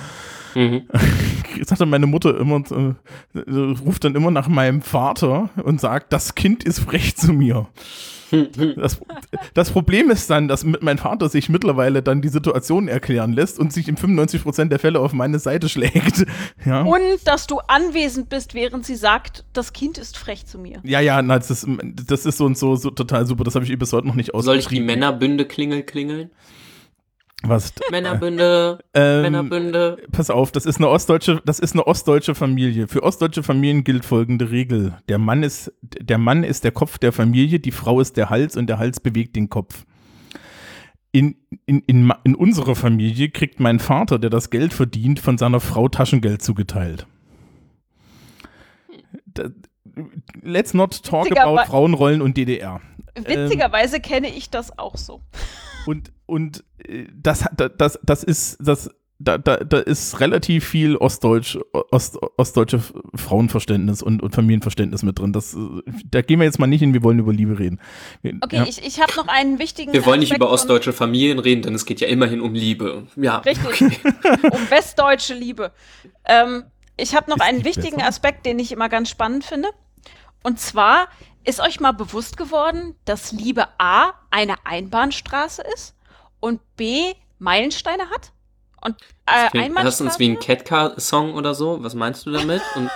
Mhm. 0.55 0.83
sagt 1.65 1.81
dann 1.81 1.91
meine 1.91 2.07
Mutter 2.07 2.39
immer, 2.39 2.63
äh, 2.71 3.39
äh, 3.39 3.75
ruft 3.85 4.05
dann 4.05 4.15
immer 4.15 4.31
nach 4.31 4.49
meinem 4.49 4.83
Vater 4.83 5.51
und 5.63 5.81
sagt, 5.81 6.13
das 6.13 6.35
Kind 6.35 6.65
ist 6.65 6.81
frech 6.81 7.17
zu 7.17 7.33
mir. 7.33 7.69
Das, 8.77 9.01
das 9.55 9.71
Problem 9.71 10.11
ist 10.11 10.31
dann, 10.31 10.47
dass 10.47 10.65
mit 10.65 10.85
mein 10.85 10.99
Vater 10.99 11.29
sich 11.29 11.49
mittlerweile 11.49 12.03
dann 12.03 12.23
die 12.23 12.29
Situation 12.29 12.87
erklären 12.87 13.33
lässt 13.33 13.59
und 13.59 13.73
sich 13.73 13.89
in 13.89 13.97
95% 13.97 14.67
der 14.67 14.79
Fälle 14.79 15.01
auf 15.01 15.13
meine 15.13 15.39
Seite 15.39 15.69
schlägt. 15.69 16.27
Ja, 16.65 16.83
und 16.83 17.01
dass 17.25 17.47
du 17.47 17.59
anwesend 17.59 18.29
bist, 18.29 18.55
während 18.55 18.85
sie 18.85 18.95
sagt, 18.95 19.45
das 19.53 19.73
Kind 19.73 19.99
ist 19.99 20.17
frech 20.17 20.47
zu 20.47 20.59
mir. 20.59 20.81
ja, 20.85 21.01
ja 21.01 21.23
na, 21.23 21.39
das, 21.39 21.51
ist, 21.51 21.67
das 22.07 22.27
ist 22.27 22.39
so 22.39 22.45
und 22.45 22.57
so, 22.57 22.77
so 22.77 22.91
total 22.91 23.27
super. 23.27 23.45
Das 23.45 23.55
habe 23.55 23.65
ich 23.65 23.71
ihr 23.71 23.79
bis 23.79 23.93
heute 23.93 24.07
noch 24.07 24.15
nicht 24.15 24.31
Soll 24.35 24.59
ich 24.59 24.69
die. 24.69 24.81
Männerbünde 24.81 25.47
klingel 25.47 25.83
klingeln? 25.83 26.31
Was? 27.43 27.73
Männerbünde, 27.91 28.81
Ähm, 28.95 29.23
Männerbünde. 29.23 29.99
Pass 30.13 30.29
auf, 30.31 30.53
das 30.53 30.67
ist 30.67 30.77
eine 30.77 30.89
ostdeutsche, 30.89 31.41
das 31.45 31.59
ist 31.59 31.73
eine 31.73 31.87
ostdeutsche 31.87 32.35
Familie. 32.35 32.87
Für 32.87 33.03
ostdeutsche 33.03 33.43
Familien 33.43 33.83
gilt 33.83 34.05
folgende 34.05 34.51
Regel: 34.51 34.99
Der 35.09 35.19
Mann 35.19 35.43
ist, 35.43 35.73
der 35.81 36.19
Mann 36.19 36.45
ist 36.45 36.65
der 36.65 36.73
Kopf 36.73 36.99
der 36.99 37.13
Familie, 37.13 37.59
die 37.59 37.71
Frau 37.71 38.01
ist 38.01 38.17
der 38.17 38.29
Hals 38.29 38.57
und 38.57 38.67
der 38.67 38.79
Hals 38.79 39.01
bewegt 39.01 39.37
den 39.37 39.49
Kopf. 39.49 39.87
In, 41.13 41.37
in, 41.67 41.81
in, 41.81 42.13
in 42.25 42.35
unserer 42.35 42.77
Familie 42.77 43.31
kriegt 43.31 43.59
mein 43.59 43.81
Vater, 43.81 44.19
der 44.19 44.31
das 44.31 44.51
Geld 44.51 44.73
verdient, 44.73 45.19
von 45.19 45.39
seiner 45.39 45.61
Frau 45.61 45.89
Taschengeld 45.89 46.43
zugeteilt. 46.43 47.07
Da, 49.27 49.49
let's 50.43 50.75
not 50.75 51.03
talk 51.03 51.25
Witziger 51.25 51.47
about 51.47 51.71
Frauenrollen 51.71 52.23
und 52.23 52.37
DDR. 52.37 52.81
Witzigerweise 53.17 54.01
kenne 54.01 54.29
ich 54.29 54.51
das 54.51 54.79
auch 54.79 54.97
so. 54.97 55.21
Und, 55.87 56.13
und 56.31 56.65
äh, 56.87 57.07
das, 57.15 57.45
das, 57.77 57.99
das 58.03 58.25
ist, 58.25 58.57
das, 58.61 58.91
da, 59.23 59.37
da, 59.37 59.59
da 59.59 59.79
ist 59.81 60.19
relativ 60.21 60.67
viel 60.67 60.97
Ostdeutsch, 60.97 61.59
Ost, 61.91 62.17
ostdeutsche 62.39 62.81
Frauenverständnis 63.15 64.03
und, 64.03 64.23
und 64.23 64.35
Familienverständnis 64.35 65.03
mit 65.03 65.19
drin. 65.19 65.35
Das, 65.35 65.55
da 66.11 66.23
gehen 66.23 66.41
wir 66.41 66.47
jetzt 66.47 66.59
mal 66.59 66.67
nicht 66.67 66.81
hin, 66.81 66.95
wir 66.95 67.03
wollen 67.03 67.19
über 67.19 67.33
Liebe 67.33 67.59
reden. 67.59 67.81
Wir- 68.23 68.39
Okay, 68.41 68.57
ja. 68.57 68.63
ich, 68.65 68.83
ich 68.83 69.01
habe 69.01 69.13
noch 69.17 69.29
einen 69.29 69.59
wichtigen 69.59 69.93
Wir 69.93 70.07
wollen 70.07 70.21
nicht 70.21 70.29
Aspekt 70.31 70.39
über 70.41 70.47
von- 70.47 70.55
ostdeutsche 70.55 70.95
Familien 70.95 71.39
reden, 71.39 71.61
denn 71.63 71.75
es 71.75 71.85
geht 71.85 72.01
ja 72.01 72.09
immerhin 72.09 72.41
um 72.41 72.55
Liebe. 72.55 73.07
Ja. 73.17 73.39
Richtig. 73.39 74.01
um 74.51 74.71
westdeutsche 74.71 75.35
Liebe. 75.35 75.73
Ähm, 76.25 76.65
ich 76.97 77.15
habe 77.15 77.29
noch 77.31 77.37
Ist 77.37 77.43
einen 77.43 77.65
wichtigen 77.65 77.97
besser? 77.97 78.09
Aspekt, 78.09 78.47
den 78.47 78.59
ich 78.59 78.73
immer 78.73 78.89
ganz 78.89 79.11
spannend 79.11 79.45
finde. 79.45 79.69
Und 80.43 80.59
zwar 80.61 81.09
ist 81.45 81.61
euch 81.61 81.79
mal 81.81 81.93
bewusst 81.93 82.39
geworden, 82.39 82.95
dass 83.05 83.33
Liebe 83.33 83.67
A 83.79 84.13
eine 84.31 84.55
Einbahnstraße 84.65 85.63
ist 85.75 85.95
und 86.41 86.61
B 86.77 87.15
Meilensteine 87.39 88.11
hat? 88.11 88.33
Und 88.83 88.97
äh, 89.27 89.49
Klingt 89.51 89.77
erstens 89.79 90.19
wie 90.19 90.31
ein? 90.31 90.39
Catcar-Song 90.39 91.35
oder 91.35 91.55
so. 91.55 91.83
Was 91.83 91.95
meinst 91.95 92.25
du 92.27 92.31
damit? 92.31 92.63
Und, 92.77 92.91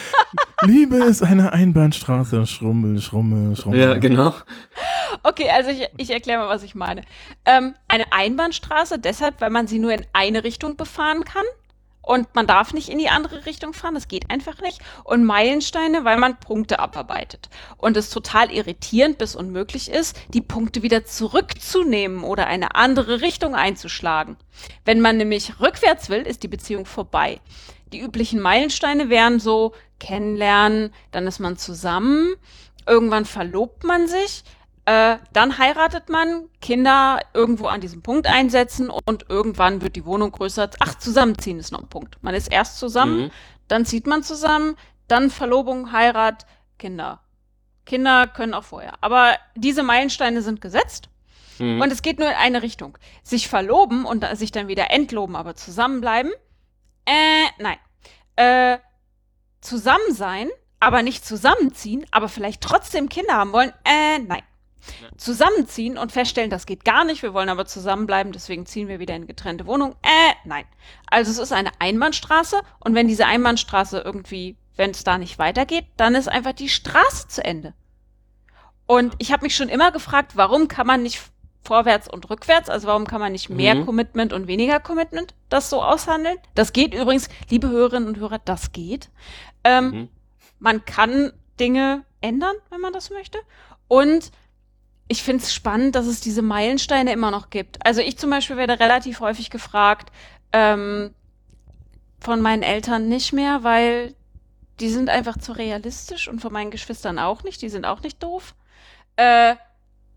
Liebe 0.62 0.96
ist 0.96 1.22
eine 1.22 1.52
Einbahnstraße, 1.52 2.46
Schrummel, 2.46 3.00
Schrummel, 3.00 3.56
Schrummel. 3.56 3.80
ja, 3.80 3.94
genau. 3.98 4.34
Okay, 5.22 5.50
also 5.50 5.70
ich, 5.70 5.88
ich 5.96 6.10
erkläre 6.10 6.40
mal, 6.40 6.48
was 6.48 6.62
ich 6.62 6.74
meine. 6.74 7.02
Ähm, 7.44 7.74
eine 7.88 8.12
Einbahnstraße 8.12 8.98
deshalb, 8.98 9.40
weil 9.40 9.50
man 9.50 9.66
sie 9.66 9.78
nur 9.78 9.92
in 9.92 10.06
eine 10.12 10.44
Richtung 10.44 10.76
befahren 10.76 11.24
kann. 11.24 11.44
Und 12.06 12.32
man 12.36 12.46
darf 12.46 12.72
nicht 12.72 12.88
in 12.88 12.98
die 12.98 13.08
andere 13.08 13.46
Richtung 13.46 13.72
fahren, 13.72 13.94
das 13.94 14.06
geht 14.06 14.30
einfach 14.30 14.60
nicht. 14.60 14.80
Und 15.02 15.24
Meilensteine, 15.24 16.04
weil 16.04 16.18
man 16.18 16.38
Punkte 16.38 16.78
abarbeitet. 16.78 17.48
Und 17.78 17.96
es 17.96 18.10
total 18.10 18.52
irritierend 18.52 19.18
bis 19.18 19.34
unmöglich 19.34 19.90
ist, 19.90 20.16
die 20.28 20.40
Punkte 20.40 20.84
wieder 20.84 21.04
zurückzunehmen 21.04 22.22
oder 22.22 22.46
eine 22.46 22.76
andere 22.76 23.22
Richtung 23.22 23.56
einzuschlagen. 23.56 24.36
Wenn 24.84 25.00
man 25.00 25.16
nämlich 25.16 25.58
rückwärts 25.58 26.08
will, 26.08 26.22
ist 26.22 26.44
die 26.44 26.48
Beziehung 26.48 26.86
vorbei. 26.86 27.40
Die 27.92 28.00
üblichen 28.00 28.40
Meilensteine 28.40 29.08
wären 29.08 29.40
so 29.40 29.72
kennenlernen, 29.98 30.94
dann 31.10 31.26
ist 31.26 31.40
man 31.40 31.56
zusammen, 31.56 32.36
irgendwann 32.86 33.24
verlobt 33.24 33.82
man 33.82 34.06
sich, 34.06 34.44
äh, 34.86 35.18
dann 35.32 35.58
heiratet 35.58 36.08
man, 36.08 36.48
Kinder 36.60 37.20
irgendwo 37.34 37.66
an 37.66 37.80
diesem 37.80 38.02
Punkt 38.02 38.26
einsetzen 38.26 38.88
und 38.88 39.26
irgendwann 39.28 39.82
wird 39.82 39.96
die 39.96 40.04
Wohnung 40.06 40.30
größer. 40.32 40.70
Ach, 40.78 40.94
zusammenziehen 40.94 41.58
ist 41.58 41.72
noch 41.72 41.80
ein 41.82 41.88
Punkt. 41.88 42.16
Man 42.22 42.34
ist 42.34 42.50
erst 42.50 42.78
zusammen, 42.78 43.24
Mhm. 43.24 43.30
dann 43.68 43.84
zieht 43.84 44.06
man 44.06 44.22
zusammen, 44.22 44.76
dann 45.08 45.30
Verlobung, 45.30 45.92
Heirat, 45.92 46.46
Kinder. 46.78 47.20
Kinder 47.84 48.26
können 48.28 48.54
auch 48.54 48.64
vorher. 48.64 48.94
Aber 49.00 49.36
diese 49.56 49.82
Meilensteine 49.82 50.40
sind 50.42 50.60
gesetzt. 50.60 51.08
Mhm. 51.58 51.80
Und 51.80 51.92
es 51.92 52.02
geht 52.02 52.18
nur 52.18 52.28
in 52.28 52.34
eine 52.34 52.62
Richtung. 52.62 52.96
Sich 53.22 53.48
verloben 53.48 54.04
und 54.04 54.24
sich 54.36 54.52
dann 54.52 54.68
wieder 54.68 54.90
entloben, 54.90 55.34
aber 55.36 55.56
zusammenbleiben? 55.56 56.32
Äh, 57.06 57.46
nein. 57.58 57.78
Äh, 58.36 58.78
zusammen 59.60 60.12
sein, 60.12 60.48
aber 60.78 61.02
nicht 61.02 61.24
zusammenziehen, 61.26 62.06
aber 62.12 62.28
vielleicht 62.28 62.60
trotzdem 62.62 63.08
Kinder 63.08 63.34
haben 63.34 63.52
wollen? 63.52 63.72
Äh, 63.84 64.18
nein. 64.20 64.42
Zusammenziehen 65.16 65.98
und 65.98 66.12
feststellen, 66.12 66.50
das 66.50 66.66
geht 66.66 66.84
gar 66.84 67.04
nicht, 67.04 67.22
wir 67.22 67.34
wollen 67.34 67.48
aber 67.48 67.66
zusammenbleiben, 67.66 68.32
deswegen 68.32 68.66
ziehen 68.66 68.88
wir 68.88 68.98
wieder 68.98 69.14
in 69.14 69.26
getrennte 69.26 69.66
Wohnung? 69.66 69.92
Äh, 70.02 70.34
nein. 70.44 70.64
Also 71.10 71.30
es 71.30 71.38
ist 71.38 71.52
eine 71.52 71.70
Einbahnstraße 71.78 72.60
und 72.80 72.94
wenn 72.94 73.08
diese 73.08 73.26
Einbahnstraße 73.26 74.00
irgendwie, 74.00 74.56
wenn 74.76 74.90
es 74.90 75.04
da 75.04 75.18
nicht 75.18 75.38
weitergeht, 75.38 75.86
dann 75.96 76.14
ist 76.14 76.28
einfach 76.28 76.52
die 76.52 76.68
Straße 76.68 77.28
zu 77.28 77.44
Ende. 77.44 77.74
Und 78.86 79.14
ich 79.18 79.32
habe 79.32 79.44
mich 79.44 79.56
schon 79.56 79.68
immer 79.68 79.90
gefragt, 79.90 80.32
warum 80.36 80.68
kann 80.68 80.86
man 80.86 81.02
nicht 81.02 81.20
vorwärts 81.64 82.08
und 82.08 82.30
rückwärts, 82.30 82.70
also 82.70 82.86
warum 82.86 83.06
kann 83.06 83.20
man 83.20 83.32
nicht 83.32 83.50
mehr 83.50 83.74
Mhm. 83.74 83.86
Commitment 83.86 84.32
und 84.32 84.46
weniger 84.46 84.78
Commitment 84.78 85.34
das 85.48 85.68
so 85.68 85.82
aushandeln? 85.82 86.36
Das 86.54 86.72
geht 86.72 86.94
übrigens, 86.94 87.28
liebe 87.50 87.68
Hörerinnen 87.68 88.08
und 88.08 88.18
Hörer, 88.18 88.38
das 88.38 88.70
geht. 88.72 89.10
Ähm, 89.64 89.90
Mhm. 89.90 90.08
Man 90.60 90.84
kann 90.84 91.32
Dinge 91.58 92.04
ändern, 92.20 92.54
wenn 92.70 92.80
man 92.80 92.92
das 92.92 93.10
möchte. 93.10 93.38
Und 93.88 94.30
ich 95.08 95.22
finde 95.22 95.42
es 95.44 95.54
spannend, 95.54 95.94
dass 95.94 96.06
es 96.06 96.20
diese 96.20 96.42
Meilensteine 96.42 97.12
immer 97.12 97.30
noch 97.30 97.50
gibt. 97.50 97.84
Also 97.86 98.00
ich 98.00 98.18
zum 98.18 98.30
Beispiel 98.30 98.56
werde 98.56 98.80
relativ 98.80 99.20
häufig 99.20 99.50
gefragt, 99.50 100.10
ähm, 100.52 101.14
von 102.20 102.40
meinen 102.40 102.62
Eltern 102.62 103.08
nicht 103.08 103.32
mehr, 103.32 103.62
weil 103.62 104.14
die 104.80 104.88
sind 104.88 105.08
einfach 105.08 105.38
zu 105.38 105.52
realistisch 105.52 106.28
und 106.28 106.40
von 106.40 106.52
meinen 106.52 106.70
Geschwistern 106.70 107.18
auch 107.18 107.44
nicht. 107.44 107.62
Die 107.62 107.68
sind 107.68 107.84
auch 107.84 108.02
nicht 108.02 108.22
doof. 108.22 108.54
Äh, 109.16 109.54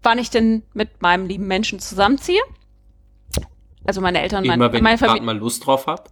wann 0.01 0.17
ich 0.17 0.29
denn 0.29 0.63
mit 0.73 1.01
meinem 1.01 1.27
lieben 1.27 1.47
Menschen 1.47 1.79
zusammenziehe? 1.79 2.41
Also 3.85 4.01
meine 4.01 4.21
Eltern, 4.21 4.45
mein, 4.45 4.59
Immer 4.59 4.73
wenn 4.73 4.83
meine 4.83 4.97
Familie. 4.97 5.21
mal 5.23 5.37
Lust 5.37 5.65
drauf 5.65 5.87
hab. 5.87 6.09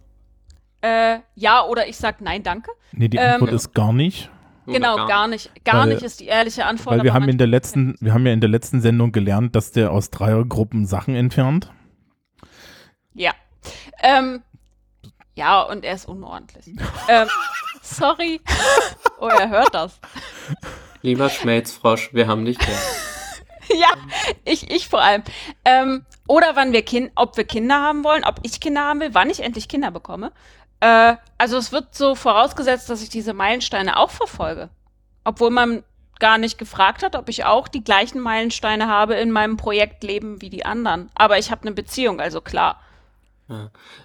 Äh, 0.80 1.18
ja, 1.34 1.64
oder 1.64 1.88
ich 1.88 1.96
sag 1.96 2.20
nein, 2.20 2.42
danke. 2.42 2.70
Nee, 2.92 3.08
die 3.08 3.16
Ähm, 3.16 3.34
Antwort 3.34 3.52
ist 3.52 3.74
gar 3.74 3.92
nicht. 3.92 4.30
Genau, 4.72 5.06
gar, 5.06 5.28
nicht. 5.28 5.50
Gar 5.64 5.82
Weil- 5.82 5.94
nicht 5.94 6.02
ist 6.02 6.20
die 6.20 6.26
ehrliche 6.26 6.64
Antwort. 6.66 6.96
Weil 6.96 7.04
wir 7.04 7.14
haben 7.14 7.28
in 7.28 7.38
der 7.38 7.46
letzten, 7.46 7.96
wir 8.00 8.12
haben 8.12 8.26
ja 8.26 8.32
in 8.32 8.40
der 8.40 8.50
letzten 8.50 8.80
Sendung 8.80 9.12
gelernt, 9.12 9.54
dass 9.56 9.72
der 9.72 9.90
aus 9.90 10.10
Dreiergruppen 10.10 10.86
Sachen 10.86 11.14
entfernt. 11.14 11.72
Ja. 13.14 13.32
Ähm, 14.02 14.42
ja, 15.34 15.62
und 15.62 15.84
er 15.84 15.94
ist 15.94 16.06
unordentlich. 16.06 16.66
ähm, 17.08 17.28
sorry. 17.82 18.40
oh, 19.20 19.28
er 19.28 19.48
hört 19.48 19.74
das. 19.74 20.00
Lieber 21.02 21.28
Schmelzfrosch, 21.28 22.12
wir 22.12 22.26
haben 22.26 22.44
dich 22.44 22.58
gern. 22.58 22.78
ja, 23.78 23.88
ich, 24.44 24.70
ich 24.70 24.88
vor 24.88 25.00
allem. 25.00 25.22
Ähm, 25.64 26.04
oder 26.26 26.56
wann 26.56 26.72
wir 26.72 26.82
kind, 26.82 27.10
ob 27.14 27.36
wir 27.36 27.44
Kinder 27.44 27.76
haben 27.76 28.04
wollen, 28.04 28.24
ob 28.24 28.40
ich 28.42 28.60
Kinder 28.60 28.82
haben 28.82 29.00
will, 29.00 29.14
wann 29.14 29.30
ich 29.30 29.40
endlich 29.40 29.68
Kinder 29.68 29.90
bekomme. 29.90 30.32
Äh, 30.80 31.16
also 31.38 31.56
es 31.56 31.72
wird 31.72 31.94
so 31.94 32.14
vorausgesetzt, 32.14 32.90
dass 32.90 33.02
ich 33.02 33.08
diese 33.08 33.32
Meilensteine 33.32 33.96
auch 33.96 34.10
verfolge. 34.10 34.68
Obwohl 35.24 35.50
man 35.50 35.82
gar 36.18 36.38
nicht 36.38 36.58
gefragt 36.58 37.02
hat, 37.02 37.14
ob 37.14 37.28
ich 37.28 37.44
auch 37.44 37.68
die 37.68 37.84
gleichen 37.84 38.20
Meilensteine 38.20 38.88
habe 38.88 39.14
in 39.14 39.30
meinem 39.30 39.56
Projektleben 39.56 40.42
wie 40.42 40.50
die 40.50 40.64
anderen. 40.64 41.10
Aber 41.14 41.38
ich 41.38 41.50
habe 41.50 41.62
eine 41.62 41.72
Beziehung, 41.72 42.20
also 42.20 42.40
klar. 42.40 42.80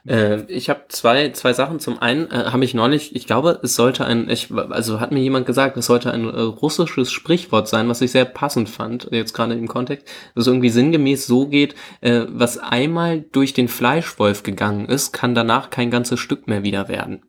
Äh, 0.07 0.44
ich 0.44 0.70
habe 0.70 0.86
zwei, 0.88 1.30
zwei 1.32 1.53
Sachen. 1.53 1.80
Zum 1.80 1.99
einen 1.99 2.32
äh, 2.32 2.45
habe 2.52 2.64
ich 2.64 2.74
neulich, 2.74 3.15
ich 3.15 3.28
glaube, 3.28 3.60
es 3.61 3.76
sollte 3.76 4.06
ein, 4.06 4.30
ich, 4.30 4.53
also 4.53 4.99
hat 4.99 5.11
mir 5.11 5.20
jemand 5.20 5.45
gesagt, 5.45 5.76
es 5.76 5.86
sollte 5.86 6.11
ein 6.11 6.24
äh, 6.26 6.40
russisches 6.40 7.11
Sprichwort 7.11 7.68
sein, 7.68 7.90
was 7.90 8.02
ich 8.02 8.11
sehr 8.11 8.26
passend 8.26 8.70
fand, 8.70 9.10
jetzt 9.11 9.34
gerade 9.34 9.53
im 9.53 9.68
Kontext, 9.68 10.07
das 10.36 10.48
irgendwie 10.48 10.70
sinngemäß 10.70 11.28
so 11.28 11.48
geht, 11.48 11.76
äh, 12.02 12.22
was 12.30 12.57
einmal 12.57 13.22
durch 13.32 13.53
den 13.53 13.68
Fleischwolf 13.68 14.44
gegangen 14.44 14.86
ist, 14.86 15.11
kann 15.11 15.36
danach 15.36 15.70
kein 15.70 15.91
ganzes 15.91 16.20
Stück 16.20 16.48
mehr 16.48 16.64
wieder 16.64 16.88
werden. 16.88 17.24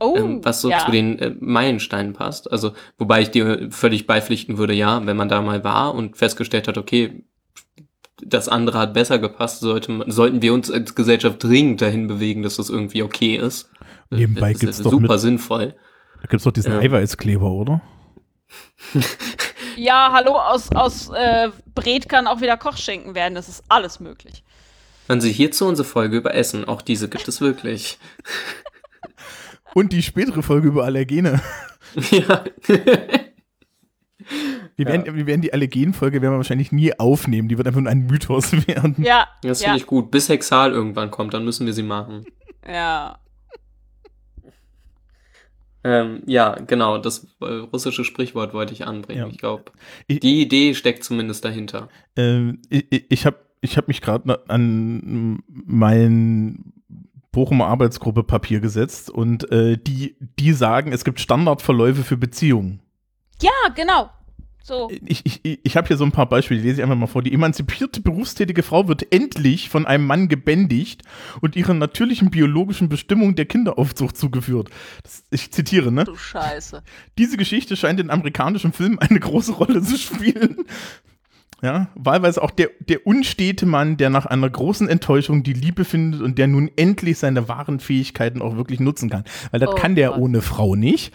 Oh, 0.00 0.16
ähm, 0.16 0.44
was 0.44 0.60
so 0.60 0.68
ja. 0.68 0.78
zu 0.78 0.90
den 0.90 1.18
äh, 1.20 1.32
Meilensteinen 1.38 2.12
passt. 2.12 2.50
Also, 2.50 2.72
wobei 2.98 3.22
ich 3.22 3.30
dir 3.30 3.68
völlig 3.70 4.08
beipflichten 4.08 4.58
würde, 4.58 4.74
ja, 4.74 5.06
wenn 5.06 5.16
man 5.16 5.28
da 5.28 5.40
mal 5.40 5.62
war 5.62 5.94
und 5.94 6.16
festgestellt 6.16 6.66
hat, 6.66 6.76
okay, 6.76 7.24
das 8.24 8.48
andere 8.48 8.78
hat 8.78 8.94
besser 8.94 9.18
gepasst, 9.18 9.60
sollte, 9.60 9.90
man- 9.92 10.10
sollten 10.10 10.42
wir 10.42 10.54
uns 10.54 10.70
als 10.70 10.94
Gesellschaft 10.94 11.42
dringend 11.42 11.80
dahin 11.82 12.06
bewegen, 12.06 12.42
dass 12.42 12.56
das 12.56 12.70
irgendwie 12.70 13.02
okay 13.02 13.36
ist. 13.36 13.70
Nebenbei 14.10 14.52
das 14.52 14.60
gibt's 14.60 14.78
ist 14.78 14.84
doch 14.86 14.90
super 14.92 15.12
mit- 15.14 15.20
sinnvoll. 15.20 15.74
Da 16.20 16.28
gibt's 16.28 16.44
doch 16.44 16.52
diesen 16.52 16.72
Ja. 16.72 16.78
Eiweißkleber, 16.78 17.50
oder? 17.50 17.80
Ja, 19.76 20.10
hallo, 20.12 20.32
aus, 20.36 20.70
aus 20.72 21.08
äh, 21.10 21.48
Bret 21.74 22.08
kann 22.08 22.26
auch 22.26 22.40
wieder 22.40 22.56
Kochschinken 22.56 23.14
werden. 23.14 23.34
Das 23.34 23.48
ist 23.48 23.64
alles 23.68 24.00
möglich. 24.00 24.44
Dann 25.08 25.20
Sie 25.20 25.32
hierzu 25.32 25.66
unsere 25.66 25.88
Folge 25.88 26.16
über 26.18 26.34
Essen. 26.34 26.66
Auch 26.66 26.82
diese 26.82 27.08
gibt 27.08 27.26
es 27.26 27.40
wirklich. 27.40 27.98
Und 29.74 29.92
die 29.92 30.02
spätere 30.02 30.42
Folge 30.42 30.68
über 30.68 30.84
Allergene. 30.84 31.40
ja. 32.10 32.44
Wir 34.86 34.92
werden, 35.04 35.16
wir 35.16 35.26
werden 35.26 35.40
die 35.42 35.52
Allergenfolge 35.52 36.20
werden 36.22 36.32
wir 36.34 36.38
wahrscheinlich 36.38 36.72
nie 36.72 36.98
aufnehmen. 36.98 37.48
Die 37.48 37.56
wird 37.58 37.66
einfach 37.66 37.80
nur 37.80 37.90
ein 37.90 38.06
Mythos 38.06 38.52
werden. 38.66 38.96
Ja, 38.98 39.26
Das 39.42 39.60
ja, 39.60 39.68
finde 39.68 39.78
ich 39.80 39.86
gut. 39.86 40.10
Bis 40.10 40.28
Hexal 40.28 40.72
irgendwann 40.72 41.10
kommt, 41.10 41.34
dann 41.34 41.44
müssen 41.44 41.66
wir 41.66 41.72
sie 41.72 41.82
machen. 41.82 42.24
ja. 42.66 43.18
Ähm, 45.84 46.22
ja, 46.26 46.54
genau, 46.54 46.98
das 46.98 47.26
äh, 47.40 47.44
russische 47.44 48.04
Sprichwort 48.04 48.54
wollte 48.54 48.72
ich 48.72 48.86
anbringen. 48.86 49.18
Ja. 49.22 49.26
Ich 49.26 49.38
glaube, 49.38 49.64
die 50.08 50.40
Idee 50.40 50.74
steckt 50.74 51.02
zumindest 51.02 51.44
dahinter. 51.44 51.88
Ähm, 52.14 52.60
ich 52.70 52.86
ich- 52.90 53.04
ich 53.10 53.26
habe 53.26 53.38
ich 53.62 53.76
hab 53.76 53.88
mich 53.88 54.00
gerade 54.00 54.48
an 54.48 55.42
mein 55.48 56.72
Bochumer 57.32 57.66
Arbeitsgruppe 57.66 58.22
Papier 58.22 58.60
gesetzt 58.60 59.10
und 59.10 59.50
äh, 59.50 59.76
die, 59.76 60.16
die 60.38 60.52
sagen, 60.52 60.92
es 60.92 61.04
gibt 61.04 61.18
Standardverläufe 61.18 62.04
für 62.04 62.16
Beziehungen. 62.16 62.80
Ja, 63.40 63.50
genau. 63.74 64.08
So. 64.64 64.90
Ich, 65.04 65.22
ich, 65.24 65.60
ich 65.64 65.76
habe 65.76 65.88
hier 65.88 65.96
so 65.96 66.04
ein 66.04 66.12
paar 66.12 66.28
Beispiele, 66.28 66.60
die 66.60 66.68
lese 66.68 66.80
ich 66.80 66.82
einfach 66.84 66.96
mal 66.96 67.06
vor. 67.06 67.22
Die 67.22 67.32
emanzipierte 67.32 68.00
berufstätige 68.00 68.62
Frau 68.62 68.86
wird 68.88 69.12
endlich 69.12 69.68
von 69.68 69.86
einem 69.86 70.06
Mann 70.06 70.28
gebändigt 70.28 71.02
und 71.40 71.56
ihrer 71.56 71.74
natürlichen 71.74 72.30
biologischen 72.30 72.88
Bestimmung 72.88 73.34
der 73.34 73.46
Kinderaufzucht 73.46 74.16
zugeführt. 74.16 74.70
Das, 75.02 75.24
ich 75.30 75.50
zitiere, 75.50 75.90
ne? 75.90 76.04
Du 76.04 76.16
Scheiße. 76.16 76.82
Diese 77.18 77.36
Geschichte 77.36 77.76
scheint 77.76 77.98
in 78.00 78.10
amerikanischen 78.10 78.72
Filmen 78.72 78.98
eine 79.00 79.18
große 79.20 79.52
Rolle 79.52 79.82
zu 79.82 79.96
spielen. 79.98 80.58
Ja, 81.62 81.90
wahlweise 81.94 82.42
auch 82.42 82.50
der, 82.50 82.70
der 82.80 83.06
unstete 83.06 83.66
Mann, 83.66 83.96
der 83.96 84.10
nach 84.10 84.26
einer 84.26 84.50
großen 84.50 84.88
Enttäuschung 84.88 85.44
die 85.44 85.52
Liebe 85.52 85.84
findet 85.84 86.20
und 86.20 86.36
der 86.36 86.48
nun 86.48 86.68
endlich 86.74 87.18
seine 87.18 87.48
wahren 87.48 87.78
Fähigkeiten 87.78 88.42
auch 88.42 88.56
wirklich 88.56 88.80
nutzen 88.80 89.08
kann. 89.08 89.22
Weil 89.52 89.60
das 89.60 89.70
Oh 89.70 89.74
kann 89.76 89.94
der 89.94 90.08
Gott. 90.08 90.18
ohne 90.18 90.42
Frau 90.42 90.74
nicht. 90.74 91.14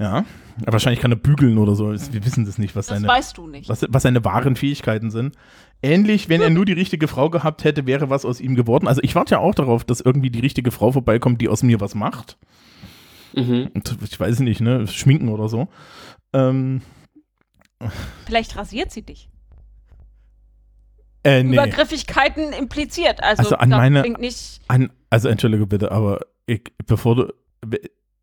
Ja, 0.00 0.24
aber 0.62 0.72
wahrscheinlich 0.72 1.00
kann 1.00 1.10
er 1.10 1.16
bügeln 1.16 1.58
oder 1.58 1.74
so. 1.74 1.90
Wir 1.92 2.24
wissen 2.24 2.44
das 2.44 2.56
nicht, 2.58 2.76
was 2.76 2.86
Das 2.86 2.96
seine, 2.98 3.08
weißt 3.08 3.36
du 3.36 3.46
nicht. 3.48 3.68
was, 3.68 3.84
was 3.88 4.02
seine 4.04 4.24
wahren 4.24 4.54
Fähigkeiten 4.54 5.10
sind. 5.10 5.34
Ähnlich, 5.82 6.28
wenn 6.28 6.40
er 6.40 6.50
nur 6.50 6.64
die 6.64 6.72
richtige 6.72 7.08
Frau 7.08 7.30
gehabt 7.30 7.64
hätte, 7.64 7.86
wäre 7.86 8.08
was 8.10 8.24
aus 8.24 8.40
ihm 8.40 8.54
geworden. 8.54 8.86
Also 8.86 9.00
ich 9.02 9.14
warte 9.16 9.34
ja 9.34 9.38
auch 9.40 9.54
darauf, 9.54 9.82
dass 9.84 10.00
irgendwie 10.00 10.30
die 10.30 10.40
richtige 10.40 10.70
Frau 10.70 10.92
vorbeikommt, 10.92 11.40
die 11.40 11.48
aus 11.48 11.62
mir 11.64 11.80
was 11.80 11.94
macht. 11.96 12.36
Mhm. 13.34 13.70
Und 13.74 13.96
ich 14.02 14.18
weiß 14.18 14.38
nicht, 14.40 14.60
ne, 14.60 14.86
schminken 14.86 15.28
oder 15.28 15.48
so. 15.48 15.68
Ähm, 16.32 16.82
Vielleicht 18.26 18.56
rasiert 18.56 18.90
sie 18.92 19.02
dich. 19.02 19.28
äh, 21.24 21.42
nee. 21.42 21.54
Übergriffigkeiten 21.54 22.52
impliziert. 22.52 23.22
Also, 23.22 23.42
Also 23.42 23.56
an 23.56 23.70
das 23.70 23.76
meine- 23.78 24.02
klingt 24.02 24.20
nicht. 24.20 24.60
An, 24.68 24.90
also 25.10 25.28
entschuldige 25.28 25.66
bitte, 25.66 25.90
aber 25.92 26.20
ich, 26.46 26.62
bevor 26.86 27.16
du, 27.16 27.32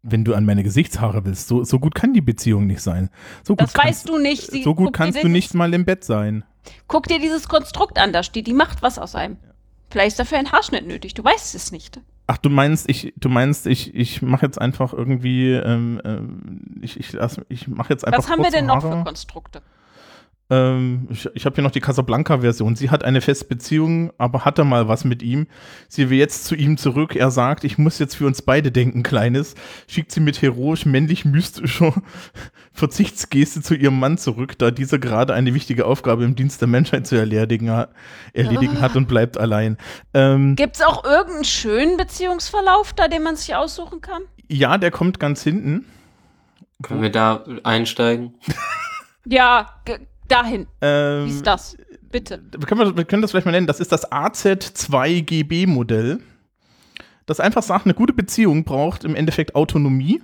wenn 0.05 0.23
du 0.23 0.35
an 0.35 0.45
meine 0.45 0.63
Gesichtshaare 0.63 1.25
willst, 1.25 1.47
so, 1.47 1.63
so 1.63 1.79
gut 1.79 1.95
kann 1.95 2.13
die 2.13 2.21
Beziehung 2.21 2.67
nicht 2.67 2.81
sein. 2.81 3.09
So 3.43 3.53
gut 3.55 3.61
Das 3.61 3.73
kannst, 3.73 3.87
weißt 3.87 4.09
du 4.09 4.17
nicht. 4.19 4.51
Sie, 4.51 4.63
so 4.63 4.75
gut 4.75 4.93
kannst 4.93 5.21
du 5.21 5.27
nicht 5.27 5.53
mal 5.53 5.73
im 5.73 5.85
Bett 5.85 6.03
sein. 6.03 6.43
Guck 6.87 7.07
dir 7.07 7.19
dieses 7.19 7.47
Konstrukt 7.49 7.99
an, 7.99 8.13
da 8.13 8.23
steht, 8.23 8.47
die 8.47 8.53
macht 8.53 8.81
was 8.81 8.99
aus 8.99 9.15
einem. 9.15 9.37
Vielleicht 9.89 10.13
ist 10.13 10.19
dafür 10.19 10.37
ein 10.37 10.51
Haarschnitt 10.51 10.87
nötig, 10.87 11.13
du 11.13 11.23
weißt 11.23 11.55
es 11.55 11.71
nicht. 11.71 11.99
Ach, 12.27 12.37
du 12.37 12.49
meinst, 12.49 12.89
ich, 12.89 13.13
du 13.17 13.29
meinst, 13.29 13.67
ich, 13.67 13.93
ich 13.93 14.21
mache 14.21 14.45
jetzt 14.45 14.59
einfach 14.59 14.93
irgendwie, 14.93 15.51
ähm, 15.51 16.01
ähm, 16.03 16.61
ich, 16.81 16.99
ich, 16.99 17.15
ich 17.49 17.67
mache 17.67 17.93
jetzt 17.93 18.05
einfach 18.05 18.19
Was 18.19 18.29
haben 18.29 18.43
wir 18.43 18.49
denn 18.49 18.65
noch 18.65 18.83
Haare. 18.83 18.97
für 18.97 19.03
Konstrukte? 19.03 19.61
Ähm, 20.49 21.07
ich 21.09 21.27
ich 21.33 21.45
habe 21.45 21.55
hier 21.55 21.63
noch 21.63 21.71
die 21.71 21.79
Casablanca-Version. 21.79 22.75
Sie 22.75 22.91
hat 22.91 23.03
eine 23.03 23.21
feste 23.21 23.45
Beziehung, 23.45 24.11
aber 24.19 24.45
hatte 24.45 24.63
mal 24.63 24.87
was 24.87 25.03
mit 25.03 25.23
ihm. 25.23 25.47
Sie 25.87 26.09
will 26.11 26.19
jetzt 26.19 26.45
zu 26.45 26.53
ihm 26.55 26.77
zurück. 26.77 27.15
Er 27.15 27.31
sagt, 27.31 27.63
ich 27.63 27.77
muss 27.79 27.97
jetzt 27.97 28.15
für 28.15 28.27
uns 28.27 28.41
beide 28.43 28.71
denken, 28.71 29.01
Kleines. 29.01 29.55
Schickt 29.87 30.11
sie 30.11 30.19
mit 30.19 30.41
heroisch 30.43 30.85
männlich-mystischer 30.85 31.93
Verzichtsgeste 32.73 33.61
zu 33.61 33.73
ihrem 33.75 33.99
Mann 33.99 34.17
zurück, 34.17 34.57
da 34.57 34.69
dieser 34.71 34.99
gerade 34.99 35.33
eine 35.33 35.53
wichtige 35.53 35.85
Aufgabe 35.85 36.23
im 36.23 36.35
Dienst 36.35 36.61
der 36.61 36.67
Menschheit 36.67 37.07
zu 37.07 37.15
erledigen, 37.15 37.71
ha- 37.71 37.87
erledigen 38.33 38.81
hat 38.81 38.95
und 38.95 39.07
bleibt 39.07 39.37
allein. 39.37 39.77
Ähm, 40.13 40.55
Gibt 40.55 40.75
es 40.75 40.81
auch 40.81 41.03
irgendeinen 41.05 41.45
schönen 41.45 41.97
Beziehungsverlauf, 41.97 42.93
da 42.93 43.07
den 43.07 43.23
man 43.23 43.35
sich 43.35 43.55
aussuchen 43.55 44.01
kann? 44.01 44.21
ja, 44.47 44.77
der 44.77 44.91
kommt 44.91 45.19
ganz 45.19 45.41
hinten. 45.41 45.85
Können 46.83 47.01
wir 47.01 47.09
da 47.09 47.43
einsteigen? 47.63 48.35
Ja, 49.25 49.71
ge- 49.85 49.99
dahin. 50.27 50.67
Ähm, 50.81 51.25
Wie 51.25 51.31
ist 51.31 51.47
das? 51.47 51.77
Bitte. 52.11 52.41
wir 52.51 52.65
können, 52.65 52.81
wir, 52.81 52.97
wir 52.97 53.05
können 53.05 53.21
das 53.21 53.31
vielleicht 53.31 53.45
mal 53.45 53.51
nennen, 53.51 53.67
das 53.67 53.79
ist 53.79 53.91
das 53.91 54.11
AZ2GB-Modell. 54.11 56.19
Das 57.25 57.39
einfach 57.39 57.63
sagt, 57.63 57.85
eine 57.85 57.93
gute 57.93 58.13
Beziehung 58.13 58.63
braucht 58.63 59.03
im 59.03 59.15
Endeffekt 59.15 59.55
Autonomie. 59.55 60.21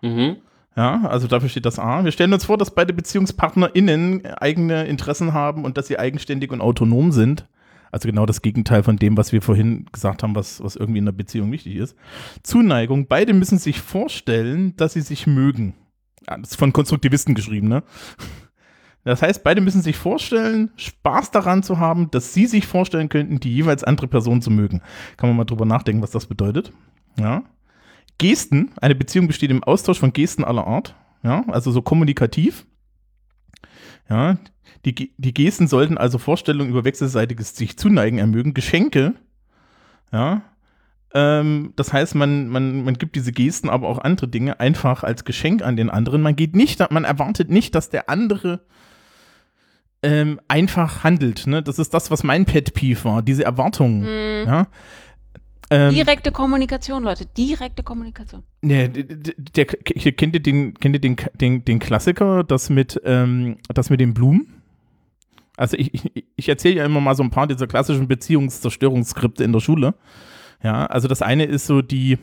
Mhm. 0.00 0.36
Ja, 0.76 1.02
also 1.02 1.28
dafür 1.28 1.48
steht 1.48 1.66
das 1.66 1.78
A. 1.78 2.04
Wir 2.04 2.12
stellen 2.12 2.32
uns 2.32 2.44
vor, 2.44 2.58
dass 2.58 2.74
beide 2.74 2.92
BeziehungspartnerInnen 2.92 4.26
eigene 4.26 4.86
Interessen 4.86 5.32
haben 5.32 5.64
und 5.64 5.78
dass 5.78 5.86
sie 5.86 5.98
eigenständig 5.98 6.50
und 6.50 6.60
autonom 6.60 7.12
sind. 7.12 7.46
Also 7.92 8.08
genau 8.08 8.26
das 8.26 8.42
Gegenteil 8.42 8.82
von 8.82 8.96
dem, 8.96 9.16
was 9.16 9.30
wir 9.30 9.40
vorhin 9.40 9.86
gesagt 9.92 10.24
haben, 10.24 10.34
was, 10.34 10.62
was 10.62 10.74
irgendwie 10.74 10.98
in 10.98 11.04
der 11.04 11.12
Beziehung 11.12 11.52
wichtig 11.52 11.76
ist. 11.76 11.96
Zuneigung. 12.42 13.06
Beide 13.06 13.34
müssen 13.34 13.58
sich 13.58 13.80
vorstellen, 13.80 14.76
dass 14.76 14.94
sie 14.94 15.00
sich 15.00 15.28
mögen. 15.28 15.74
Ja, 16.28 16.38
das 16.38 16.52
ist 16.52 16.56
von 16.56 16.72
Konstruktivisten 16.72 17.36
geschrieben, 17.36 17.68
ne? 17.68 17.84
Das 19.04 19.20
heißt, 19.20 19.44
beide 19.44 19.60
müssen 19.60 19.82
sich 19.82 19.96
vorstellen, 19.96 20.70
Spaß 20.76 21.30
daran 21.30 21.62
zu 21.62 21.78
haben, 21.78 22.10
dass 22.10 22.32
sie 22.32 22.46
sich 22.46 22.66
vorstellen 22.66 23.10
könnten, 23.10 23.38
die 23.38 23.52
jeweils 23.52 23.84
andere 23.84 24.08
Person 24.08 24.40
zu 24.40 24.50
mögen. 24.50 24.80
Kann 25.16 25.28
man 25.28 25.36
mal 25.36 25.44
drüber 25.44 25.66
nachdenken, 25.66 26.02
was 26.02 26.10
das 26.10 26.26
bedeutet. 26.26 26.72
Ja. 27.18 27.44
Gesten, 28.18 28.70
eine 28.80 28.94
Beziehung 28.94 29.26
besteht 29.26 29.50
im 29.50 29.62
Austausch 29.62 29.98
von 29.98 30.12
Gesten 30.12 30.44
aller 30.44 30.66
Art. 30.66 30.94
Ja, 31.22 31.44
also 31.48 31.70
so 31.70 31.82
kommunikativ. 31.82 32.66
Ja, 34.08 34.38
die, 34.84 35.12
die 35.16 35.34
Gesten 35.34 35.66
sollten 35.66 35.98
also 35.98 36.18
Vorstellungen 36.18 36.70
über 36.70 36.84
wechselseitiges 36.84 37.56
sich 37.56 37.78
zuneigen 37.78 38.18
ermögen. 38.18 38.54
Geschenke, 38.54 39.14
ja, 40.12 40.42
ähm, 41.14 41.72
das 41.76 41.92
heißt, 41.92 42.14
man, 42.16 42.48
man, 42.48 42.84
man 42.84 42.94
gibt 42.94 43.16
diese 43.16 43.32
Gesten, 43.32 43.70
aber 43.70 43.88
auch 43.88 43.98
andere 43.98 44.28
Dinge 44.28 44.60
einfach 44.60 45.04
als 45.04 45.24
Geschenk 45.24 45.62
an 45.62 45.76
den 45.76 45.88
anderen. 45.88 46.20
Man 46.20 46.36
geht 46.36 46.56
nicht, 46.56 46.90
man 46.90 47.04
erwartet 47.04 47.50
nicht, 47.50 47.74
dass 47.74 47.88
der 47.88 48.10
andere 48.10 48.66
ähm, 50.04 50.40
einfach 50.48 51.02
handelt. 51.02 51.46
Ne? 51.46 51.62
Das 51.62 51.78
ist 51.78 51.92
das, 51.94 52.10
was 52.10 52.22
mein 52.22 52.44
Pet 52.44 52.74
Peeve 52.74 53.04
war, 53.04 53.22
diese 53.22 53.44
Erwartungen. 53.44 54.02
Mhm. 54.02 54.46
Ja? 54.46 54.66
Ähm, 55.70 55.94
Direkte 55.94 56.30
Kommunikation, 56.30 57.02
Leute. 57.02 57.24
Direkte 57.26 57.82
Kommunikation. 57.82 58.42
Nee, 58.60 58.88
d- 58.88 59.02
d- 59.04 59.34
der, 59.56 59.66
hier 59.96 60.12
kennt 60.12 60.34
ihr 60.34 60.42
den, 60.42 60.74
kennt 60.74 60.94
ihr 60.94 61.00
den, 61.00 61.16
den, 61.34 61.64
den 61.64 61.78
Klassiker, 61.78 62.44
das 62.44 62.68
mit, 62.70 63.00
ähm, 63.04 63.56
das 63.72 63.88
mit 63.90 63.98
den 63.98 64.12
Blumen? 64.14 64.62
Also 65.56 65.76
ich, 65.76 65.94
ich, 65.94 66.24
ich 66.36 66.48
erzähle 66.48 66.76
ja 66.76 66.84
immer 66.84 67.00
mal 67.00 67.14
so 67.14 67.22
ein 67.22 67.30
paar 67.30 67.46
dieser 67.46 67.66
klassischen 67.66 68.08
Beziehungszerstörungsskripte 68.08 69.42
in 69.42 69.52
der 69.52 69.60
Schule. 69.60 69.94
Ja, 70.62 70.86
also 70.86 71.08
das 71.08 71.22
eine 71.22 71.44
ist 71.44 71.66
so 71.66 71.80
die 71.82 72.18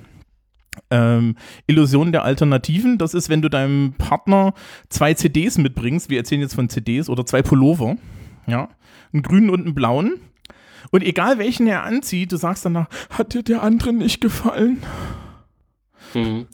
ähm, 0.89 1.35
Illusion 1.67 2.11
der 2.11 2.23
Alternativen. 2.23 2.97
Das 2.97 3.13
ist, 3.13 3.29
wenn 3.29 3.41
du 3.41 3.49
deinem 3.49 3.93
Partner 3.97 4.53
zwei 4.89 5.13
CDs 5.13 5.57
mitbringst, 5.57 6.09
wir 6.09 6.17
erzählen 6.17 6.41
jetzt 6.41 6.55
von 6.55 6.69
CDs 6.69 7.09
oder 7.09 7.25
zwei 7.25 7.41
Pullover, 7.41 7.97
ja, 8.47 8.69
einen 9.13 9.21
grünen 9.23 9.49
und 9.49 9.61
einen 9.65 9.75
blauen. 9.75 10.19
Und 10.91 11.03
egal 11.03 11.37
welchen 11.37 11.67
er 11.67 11.83
anzieht, 11.83 12.31
du 12.31 12.37
sagst 12.37 12.65
danach, 12.65 12.87
hat 13.09 13.33
dir 13.33 13.43
der 13.43 13.63
andere 13.63 13.93
nicht 13.93 14.19
gefallen? 14.21 14.81
Mhm. 16.13 16.47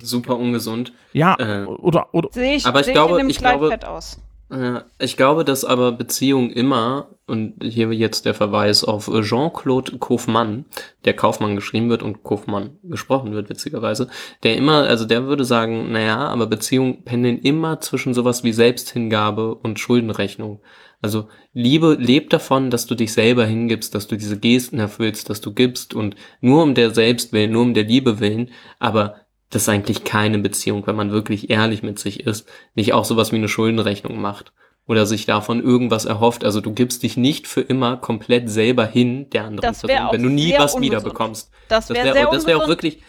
Super 0.00 0.36
ungesund. 0.36 0.92
Ja, 1.12 1.36
Äh, 1.38 1.64
oder, 1.66 2.12
oder 2.14 2.28
Sehe 2.32 2.56
ich, 2.56 2.66
Aber 2.66 2.80
ich 2.80 2.86
sehe 2.86 2.94
glaube- 2.94 3.14
ich 3.14 3.20
in 3.20 3.26
dem 3.26 3.30
ich 3.30 3.38
glaube- 3.38 3.88
aus. 3.88 4.18
Äh, 4.52 4.80
Ich 4.98 5.16
glaube, 5.16 5.44
dass 5.44 5.64
aber 5.64 5.92
Beziehungen 5.92 6.50
immer, 6.50 7.08
und 7.26 7.54
hier 7.62 7.92
jetzt 7.92 8.26
der 8.26 8.34
Verweis 8.34 8.84
auf 8.84 9.10
Jean-Claude 9.22 9.98
Kaufmann, 9.98 10.66
der 11.04 11.14
Kaufmann 11.14 11.56
geschrieben 11.56 11.88
wird 11.88 12.02
und 12.02 12.22
Kaufmann 12.22 12.78
gesprochen 12.82 13.32
wird, 13.32 13.48
witzigerweise, 13.48 14.08
der 14.42 14.56
immer, 14.56 14.84
also 14.84 15.06
der 15.06 15.24
würde 15.24 15.44
sagen, 15.44 15.92
naja, 15.92 16.18
aber 16.18 16.46
Beziehungen 16.46 17.04
pendeln 17.04 17.38
immer 17.38 17.80
zwischen 17.80 18.12
sowas 18.14 18.44
wie 18.44 18.52
Selbsthingabe 18.52 19.54
und 19.54 19.80
Schuldenrechnung. 19.80 20.60
Also 21.00 21.28
Liebe 21.52 21.96
lebt 21.98 22.32
davon, 22.32 22.70
dass 22.70 22.86
du 22.86 22.94
dich 22.94 23.12
selber 23.12 23.44
hingibst, 23.44 23.94
dass 23.94 24.06
du 24.06 24.16
diese 24.16 24.38
Gesten 24.38 24.78
erfüllst, 24.78 25.30
dass 25.30 25.40
du 25.40 25.52
gibst 25.52 25.94
und 25.94 26.14
nur 26.40 26.62
um 26.62 26.74
der 26.74 26.92
Selbst 26.94 27.32
willen, 27.32 27.52
nur 27.52 27.62
um 27.62 27.74
der 27.74 27.84
Liebe 27.84 28.20
willen, 28.20 28.50
aber 28.78 29.16
das 29.52 29.62
ist 29.62 29.68
eigentlich 29.68 30.04
keine 30.04 30.38
Beziehung, 30.38 30.86
wenn 30.86 30.96
man 30.96 31.12
wirklich 31.12 31.50
ehrlich 31.50 31.82
mit 31.82 31.98
sich 31.98 32.26
ist, 32.26 32.48
nicht 32.74 32.92
auch 32.94 33.04
sowas 33.04 33.32
wie 33.32 33.36
eine 33.36 33.48
Schuldenrechnung 33.48 34.20
macht 34.20 34.52
oder 34.86 35.06
sich 35.06 35.26
davon 35.26 35.62
irgendwas 35.62 36.06
erhofft. 36.06 36.44
Also 36.44 36.60
du 36.60 36.72
gibst 36.72 37.02
dich 37.02 37.16
nicht 37.16 37.46
für 37.46 37.60
immer 37.60 37.98
komplett 37.98 38.50
selber 38.50 38.86
hin 38.86 39.28
der 39.30 39.44
anderen 39.44 39.60
Das 39.60 39.82
wär 39.84 39.96
Person, 39.96 40.12
wenn 40.12 40.22
du 40.22 40.28
nie 40.30 40.54
was 40.58 40.74
ungesund. 40.74 40.82
wiederbekommst. 40.82 41.50
Das 41.68 41.86
Das 41.86 41.96
wäre 41.96 42.06
wäre 42.06 42.14
sehr 42.16 42.30
das 42.30 42.46
wär 42.46 42.56
auch 42.58 42.68
wirklich 42.68 43.02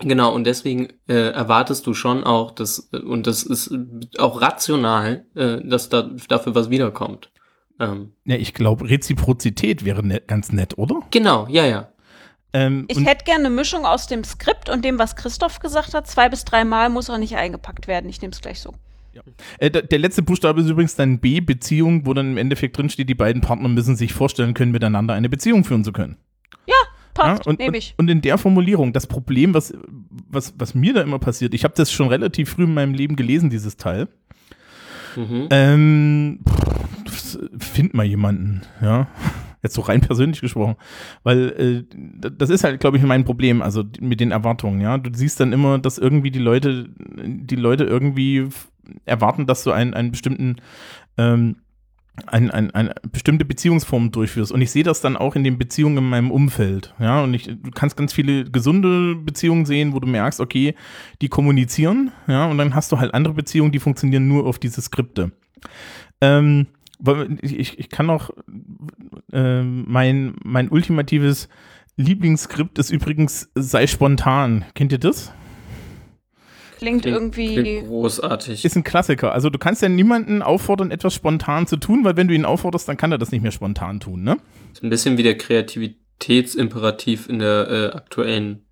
Genau, 0.00 0.34
und 0.34 0.44
deswegen 0.44 0.88
äh, 1.06 1.30
erwartest 1.30 1.86
du 1.86 1.94
schon 1.94 2.24
auch, 2.24 2.50
dass, 2.50 2.88
äh, 2.92 2.98
und 2.98 3.26
das 3.26 3.44
ist 3.44 3.72
auch 4.18 4.40
rational, 4.40 5.26
äh, 5.36 5.58
dass 5.62 5.90
da 5.90 6.10
dafür 6.28 6.54
was 6.56 6.70
wiederkommt. 6.70 7.30
Ähm, 7.78 8.12
ja, 8.24 8.36
ich 8.36 8.52
glaube, 8.54 8.88
Reziprozität 8.88 9.84
wäre 9.84 10.04
net, 10.04 10.26
ganz 10.26 10.50
nett, 10.50 10.76
oder? 10.78 11.00
genau, 11.10 11.46
ja, 11.48 11.66
ja. 11.66 11.91
Ähm, 12.52 12.84
Ich 12.88 13.04
hätte 13.04 13.24
gerne 13.24 13.46
eine 13.46 13.54
Mischung 13.54 13.86
aus 13.86 14.06
dem 14.06 14.24
Skript 14.24 14.68
und 14.68 14.84
dem, 14.84 14.98
was 14.98 15.16
Christoph 15.16 15.58
gesagt 15.58 15.94
hat. 15.94 16.06
Zwei 16.06 16.28
bis 16.28 16.44
dreimal 16.44 16.90
muss 16.90 17.08
auch 17.10 17.18
nicht 17.18 17.36
eingepackt 17.36 17.88
werden. 17.88 18.08
Ich 18.10 18.20
nehme 18.20 18.32
es 18.32 18.40
gleich 18.40 18.60
so. 18.60 18.74
Äh, 19.58 19.70
der, 19.70 19.98
letzte 19.98 20.22
Buchstabe 20.22 20.62
ist 20.62 20.68
übrigens 20.68 20.94
dann 20.94 21.18
B, 21.18 21.40
Beziehung, 21.40 22.06
wo 22.06 22.14
dann 22.14 22.32
im 22.32 22.38
Endeffekt 22.38 22.78
drin 22.78 22.88
steht, 22.88 23.08
die 23.08 23.14
beiden 23.14 23.42
Partner 23.42 23.68
müssen 23.68 23.94
sich 23.94 24.14
vorstellen 24.14 24.54
können, 24.54 24.72
miteinander 24.72 25.14
eine 25.14 25.28
Beziehung 25.28 25.64
führen 25.64 25.84
zu 25.84 25.92
können. 25.92 26.16
Passt, 27.14 27.44
Ja, 27.44 27.50
und, 27.50 27.58
nehme 27.58 27.72
und, 27.72 27.76
ich. 27.76 27.94
und 27.98 28.08
in 28.08 28.22
der 28.22 28.38
Formulierung, 28.38 28.92
das 28.92 29.06
Problem, 29.06 29.52
was, 29.52 29.74
was, 30.30 30.54
was 30.56 30.74
mir 30.74 30.94
da 30.94 31.02
immer 31.02 31.18
passiert, 31.18 31.52
ich 31.52 31.64
habe 31.64 31.74
das 31.76 31.92
schon 31.92 32.08
relativ 32.08 32.50
früh 32.50 32.64
in 32.64 32.74
meinem 32.74 32.94
Leben 32.94 33.16
gelesen, 33.16 33.50
dieses 33.50 33.76
Teil. 33.76 34.08
Mhm. 35.16 35.48
Ähm, 35.50 36.40
pff, 37.06 37.38
find 37.58 37.92
mal 37.92 38.06
jemanden, 38.06 38.62
ja. 38.80 39.08
Jetzt 39.62 39.74
so 39.74 39.82
rein 39.82 40.00
persönlich 40.02 40.40
gesprochen. 40.40 40.76
Weil 41.22 41.86
äh, 41.90 42.30
das 42.30 42.50
ist 42.50 42.64
halt, 42.64 42.80
glaube 42.80 42.96
ich, 42.96 43.02
mein 43.02 43.24
Problem, 43.24 43.62
also 43.62 43.84
mit 44.00 44.20
den 44.20 44.30
Erwartungen, 44.30 44.80
ja. 44.80 44.98
Du 44.98 45.10
siehst 45.12 45.40
dann 45.40 45.52
immer, 45.52 45.78
dass 45.78 45.98
irgendwie 45.98 46.30
die 46.30 46.38
Leute, 46.38 46.88
die 46.98 47.56
Leute 47.56 47.84
irgendwie 47.84 48.48
erwarten, 49.04 49.46
dass 49.46 49.62
du 49.64 49.72
einen, 49.72 49.94
einen 49.94 50.10
bestimmten 50.10 50.56
ähm, 51.16 51.56
ein, 52.26 52.50
ein, 52.50 52.70
eine 52.72 52.94
bestimmte 53.10 53.44
Beziehungsform 53.44 54.10
durchführst. 54.10 54.52
Und 54.52 54.60
ich 54.60 54.70
sehe 54.70 54.82
das 54.82 55.00
dann 55.00 55.16
auch 55.16 55.34
in 55.34 55.44
den 55.44 55.58
Beziehungen 55.58 55.98
in 55.98 56.08
meinem 56.10 56.30
Umfeld. 56.30 56.94
Ja, 56.98 57.22
und 57.22 57.32
ich, 57.34 57.44
du 57.44 57.70
kannst 57.74 57.96
ganz 57.96 58.12
viele 58.12 58.44
gesunde 58.44 59.16
Beziehungen 59.16 59.64
sehen, 59.64 59.94
wo 59.94 60.00
du 60.00 60.06
merkst, 60.06 60.40
okay, 60.40 60.74
die 61.22 61.28
kommunizieren, 61.28 62.12
ja, 62.26 62.46
und 62.46 62.58
dann 62.58 62.74
hast 62.74 62.92
du 62.92 62.98
halt 62.98 63.14
andere 63.14 63.34
Beziehungen, 63.34 63.72
die 63.72 63.78
funktionieren 63.78 64.28
nur 64.28 64.46
auf 64.46 64.58
diese 64.58 64.82
Skripte. 64.82 65.32
Ähm, 66.20 66.66
ich, 67.42 67.78
ich- 67.78 67.88
kann 67.90 68.10
auch 68.10 68.30
ähm, 69.32 69.84
mein, 69.88 70.34
mein 70.44 70.68
ultimatives 70.70 71.48
Lieblingsskript 71.96 72.78
ist 72.78 72.90
übrigens 72.90 73.50
sei 73.54 73.86
spontan. 73.86 74.64
Kennt 74.74 74.92
ihr 74.92 74.98
das? 74.98 75.32
Klingt, 76.78 77.02
Klingt- 77.02 77.16
irgendwie. 77.16 77.54
Klingt 77.54 77.86
großartig. 77.86 78.64
Ist 78.64 78.76
ein 78.76 78.82
Klassiker. 78.84 79.32
Also 79.32 79.50
du 79.50 79.58
kannst 79.58 79.82
ja 79.82 79.88
niemanden 79.88 80.42
auffordern, 80.42 80.90
etwas 80.90 81.14
spontan 81.14 81.66
zu 81.66 81.76
tun, 81.76 82.04
weil 82.04 82.16
wenn 82.16 82.28
du 82.28 82.34
ihn 82.34 82.44
aufforderst, 82.44 82.88
dann 82.88 82.96
kann 82.96 83.12
er 83.12 83.18
das 83.18 83.30
nicht 83.30 83.42
mehr 83.42 83.52
spontan 83.52 84.00
tun, 84.00 84.22
ne? 84.24 84.38
Ist 84.72 84.82
ein 84.82 84.90
bisschen 84.90 85.16
wie 85.18 85.22
der 85.22 85.36
Kreativitätsimperativ 85.38 87.28
in 87.28 87.38
der 87.38 87.68
äh, 87.70 87.96
aktuellen, 87.96 88.64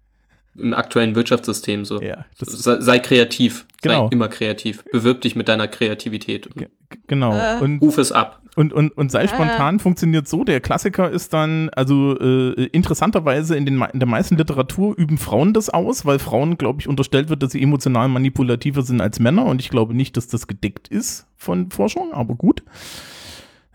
im 0.57 0.75
aktuellen 0.75 1.15
Wirtschaftssystem 1.15 1.85
so. 1.85 2.01
Ja. 2.01 2.25
Sei, 2.39 2.81
sei 2.81 2.99
kreativ. 2.99 3.67
Genau. 3.83 4.07
Sei 4.09 4.13
immer 4.13 4.29
kreativ. 4.29 4.83
Bewirb 4.91 5.21
dich 5.21 5.37
mit 5.37 5.49
deiner 5.49 5.69
Kreativität. 5.69 6.49
G- 6.57 6.67
genau. 7.07 7.33
Äh. 7.35 7.61
Und, 7.61 7.81
ruf 7.81 7.99
es 7.99 8.13
ab. 8.13 8.41
und, 8.57 8.73
und, 8.73 8.91
und 8.97 9.11
sei 9.11 9.25
Ah. 9.25 9.29
spontan 9.29 9.79
funktioniert 9.79 10.29
so. 10.29 10.45
Der 10.45 10.61
Klassiker 10.61 11.11
ist 11.11 11.33
dann, 11.33 11.69
also 11.71 12.19
äh, 12.19 12.67
interessanterweise 12.67 13.57
in, 13.57 13.65
den, 13.67 13.83
in 13.93 13.99
der 14.01 14.09
meisten 14.09 14.37
Literatur 14.37 14.97
üben 14.97 15.19
Frauen 15.19 15.53
das 15.53 15.71
aus, 15.71 16.05
weil 16.05 16.19
Frauen, 16.19 16.59
glaube 16.59 16.81
ich, 16.81 16.89
unterstellt 16.89 17.29
wird, 17.29 17.43
dass 17.43 17.53
sie 17.53 17.63
emotional 17.63 18.09
manipulativer 18.09 18.83
sind 18.83 19.01
als 19.01 19.21
Männer. 19.21 19.47
Und 19.47 19.61
ich 19.61 19.71
glaube 19.71 19.95
nicht, 19.95 20.17
dass 20.17 20.29
das 20.29 20.47
gedeckt 20.47 20.89
ist 20.89 21.27
von 21.37 21.71
Forschung, 21.71 22.13
aber 22.13 22.35
gut. 22.35 22.63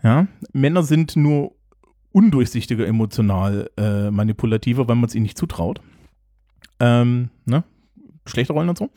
Ja, 0.02 0.26
Männer 0.52 0.82
sind 0.82 1.16
nur 1.16 1.52
undurchsichtiger 2.12 2.86
emotional 2.86 3.70
äh, 3.76 4.10
manipulativer, 4.10 4.88
weil 4.88 4.96
man 4.96 5.06
es 5.06 5.14
ihnen 5.14 5.24
nicht 5.24 5.36
zutraut. 5.38 5.80
Ähm, 6.80 7.30
ne? 7.44 7.64
Schlechte 8.26 8.52
Rollen 8.52 8.68
und 8.68 8.78
so. 8.78 8.90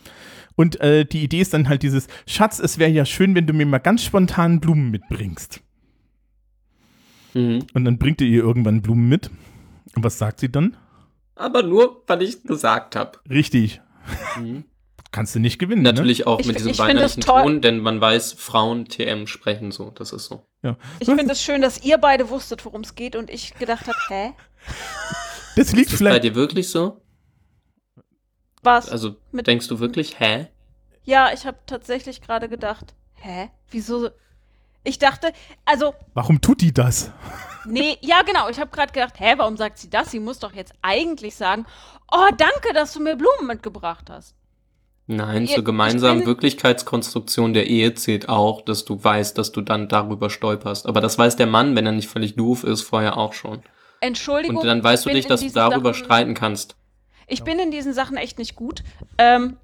Und 0.59 0.81
äh, 0.81 1.05
die 1.05 1.23
Idee 1.23 1.39
ist 1.39 1.53
dann 1.53 1.69
halt 1.69 1.83
dieses, 1.83 2.07
Schatz, 2.27 2.59
es 2.59 2.77
wäre 2.79 2.91
ja 2.91 3.05
schön, 3.05 3.33
wenn 3.33 3.47
du 3.47 3.53
mir 3.53 3.65
mal 3.65 3.77
ganz 3.77 4.03
spontan 4.03 4.59
Blumen 4.59 4.91
mitbringst. 4.91 5.61
Mhm. 7.33 7.65
Und 7.73 7.85
dann 7.85 7.97
bringt 7.97 8.19
er 8.19 8.27
ihr 8.27 8.43
irgendwann 8.43 8.81
Blumen 8.81 9.07
mit. 9.07 9.29
Und 9.95 10.03
was 10.03 10.17
sagt 10.17 10.41
sie 10.41 10.51
dann? 10.51 10.75
Aber 11.35 11.63
nur, 11.63 12.03
weil 12.07 12.23
ich 12.23 12.43
gesagt 12.43 12.97
habe. 12.97 13.19
Richtig. 13.29 13.79
Mhm. 14.37 14.65
Kannst 15.13 15.33
du 15.33 15.39
nicht 15.39 15.59
gewinnen. 15.59 15.81
Natürlich 15.81 16.27
auch 16.27 16.41
Ich- 16.41 16.47
mit 16.47 16.59
diesem 16.59 16.77
weinerlichen. 16.77 17.23
Ton, 17.23 17.61
denn 17.61 17.79
man 17.79 18.01
weiß, 18.01 18.33
Frauen 18.33 18.83
TM 18.83 19.27
sprechen 19.27 19.71
so. 19.71 19.91
Das 19.91 20.11
ist 20.11 20.25
so. 20.25 20.43
Ne? 20.61 20.71
Ja. 20.71 20.77
Ich 20.99 21.07
finde 21.07 21.31
es 21.31 21.41
schön, 21.41 21.61
dass 21.61 21.85
ihr 21.85 21.99
beide 21.99 22.29
wusstet, 22.29 22.65
worum 22.65 22.81
es 22.81 22.95
geht 22.95 23.15
und 23.15 23.29
ich 23.29 23.53
gedacht 23.55 23.87
habe, 23.87 23.97
hä? 24.09 24.33
Das 25.55 25.71
liegt 25.71 25.85
Ist 25.87 25.93
das 25.93 25.99
bei 25.99 26.05
vielleicht. 26.09 26.23
dir 26.25 26.35
wirklich 26.35 26.67
so? 26.69 27.01
Was? 28.61 28.89
Also 28.89 29.15
Mit- 29.31 29.47
denkst 29.47 29.67
du 29.67 29.79
wirklich, 29.79 30.19
hä? 30.19 30.47
ja, 31.03 31.31
ich 31.33 31.45
habe 31.45 31.57
tatsächlich 31.65 32.21
gerade 32.21 32.49
gedacht, 32.49 32.93
hä? 33.15 33.49
Wieso? 33.71 34.09
Ich 34.83 34.97
dachte, 34.99 35.31
also, 35.65 35.93
Warum 36.13 36.39
tut 36.41 36.61
die 36.61 36.73
das? 36.73 37.11
nee, 37.65 37.97
ja 38.01 38.21
genau, 38.21 38.47
ich 38.49 38.59
habe 38.59 38.69
gerade 38.71 38.93
gedacht, 38.93 39.19
hä, 39.19 39.33
warum 39.37 39.57
sagt 39.57 39.77
sie 39.77 39.89
das? 39.89 40.11
Sie 40.11 40.19
muss 40.19 40.39
doch 40.39 40.53
jetzt 40.53 40.73
eigentlich 40.81 41.35
sagen, 41.35 41.65
oh, 42.11 42.27
danke, 42.37 42.73
dass 42.73 42.93
du 42.93 42.99
mir 43.01 43.15
Blumen 43.15 43.47
mitgebracht 43.47 44.09
hast. 44.09 44.35
Nein, 45.07 45.47
Ihr- 45.47 45.55
zur 45.55 45.63
gemeinsamen 45.63 46.19
bin- 46.19 46.27
Wirklichkeitskonstruktion 46.27 47.53
der 47.53 47.67
Ehe 47.67 47.93
zählt 47.95 48.29
auch, 48.29 48.61
dass 48.61 48.85
du 48.85 49.03
weißt, 49.03 49.37
dass 49.37 49.51
du 49.51 49.61
dann 49.61 49.87
darüber 49.89 50.29
stolperst. 50.29 50.85
Aber 50.85 51.01
das 51.01 51.17
weiß 51.17 51.35
der 51.35 51.47
Mann, 51.47 51.75
wenn 51.75 51.85
er 51.85 51.91
nicht 51.93 52.07
völlig 52.09 52.35
doof 52.35 52.63
ist, 52.63 52.81
vorher 52.83 53.17
auch 53.17 53.33
schon. 53.33 53.63
Entschuldigung. 54.01 54.57
Und 54.57 54.65
dann 54.67 54.83
weißt 54.83 55.05
du 55.05 55.09
nicht, 55.09 55.29
dass 55.29 55.41
du 55.41 55.49
darüber 55.51 55.93
Sachen- 55.93 56.05
streiten 56.05 56.33
kannst. 56.35 56.75
Ich 57.29 57.43
bin 57.43 57.59
in 57.59 57.71
diesen 57.71 57.93
Sachen 57.93 58.17
echt 58.17 58.37
nicht 58.37 58.55
gut. 58.55 58.83
Ähm, 59.17 59.57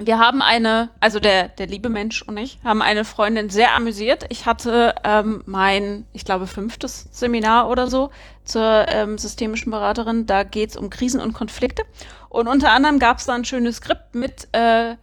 wir 0.00 0.18
haben 0.18 0.42
eine, 0.42 0.90
also 1.00 1.18
der, 1.18 1.48
der 1.48 1.66
liebe 1.66 1.88
Mensch 1.88 2.22
und 2.22 2.36
ich, 2.36 2.58
haben 2.62 2.82
eine 2.82 3.04
Freundin 3.04 3.50
sehr 3.50 3.74
amüsiert. 3.74 4.26
Ich 4.28 4.46
hatte 4.46 4.94
ähm, 5.02 5.42
mein, 5.46 6.06
ich 6.12 6.24
glaube, 6.24 6.46
fünftes 6.46 7.08
Seminar 7.10 7.68
oder 7.68 7.88
so 7.88 8.10
zur 8.44 8.86
ähm, 8.88 9.18
systemischen 9.18 9.70
Beraterin. 9.70 10.26
Da 10.26 10.44
geht's 10.44 10.76
um 10.76 10.90
Krisen 10.90 11.20
und 11.20 11.32
Konflikte. 11.32 11.82
Und 12.28 12.46
unter 12.46 12.70
anderem 12.70 12.98
gab's 12.98 13.26
da 13.26 13.34
ein 13.34 13.44
schönes 13.44 13.76
Skript 13.76 14.14
mit 14.14 14.48
äh, 14.52 14.94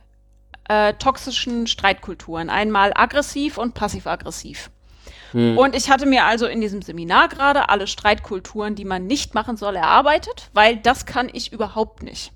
äh, 0.69 0.93
toxischen 0.93 1.67
Streitkulturen. 1.67 2.49
Einmal 2.49 2.93
aggressiv 2.95 3.57
und 3.57 3.73
passiv-aggressiv. 3.73 4.69
Hm. 5.35 5.57
Und 5.57 5.75
ich 5.75 5.89
hatte 5.89 6.05
mir 6.05 6.23
also 6.23 6.45
in 6.45 6.61
diesem 6.61 6.81
Seminar 6.81 7.27
gerade 7.27 7.67
alle 7.67 7.87
Streitkulturen, 7.87 8.73
die 8.75 8.85
man 8.85 9.05
nicht 9.05 9.33
machen 9.33 9.57
soll, 9.57 9.75
erarbeitet, 9.75 10.49
weil 10.53 10.77
das 10.77 11.05
kann 11.05 11.29
ich 11.31 11.51
überhaupt 11.51 12.03
nicht. 12.03 12.31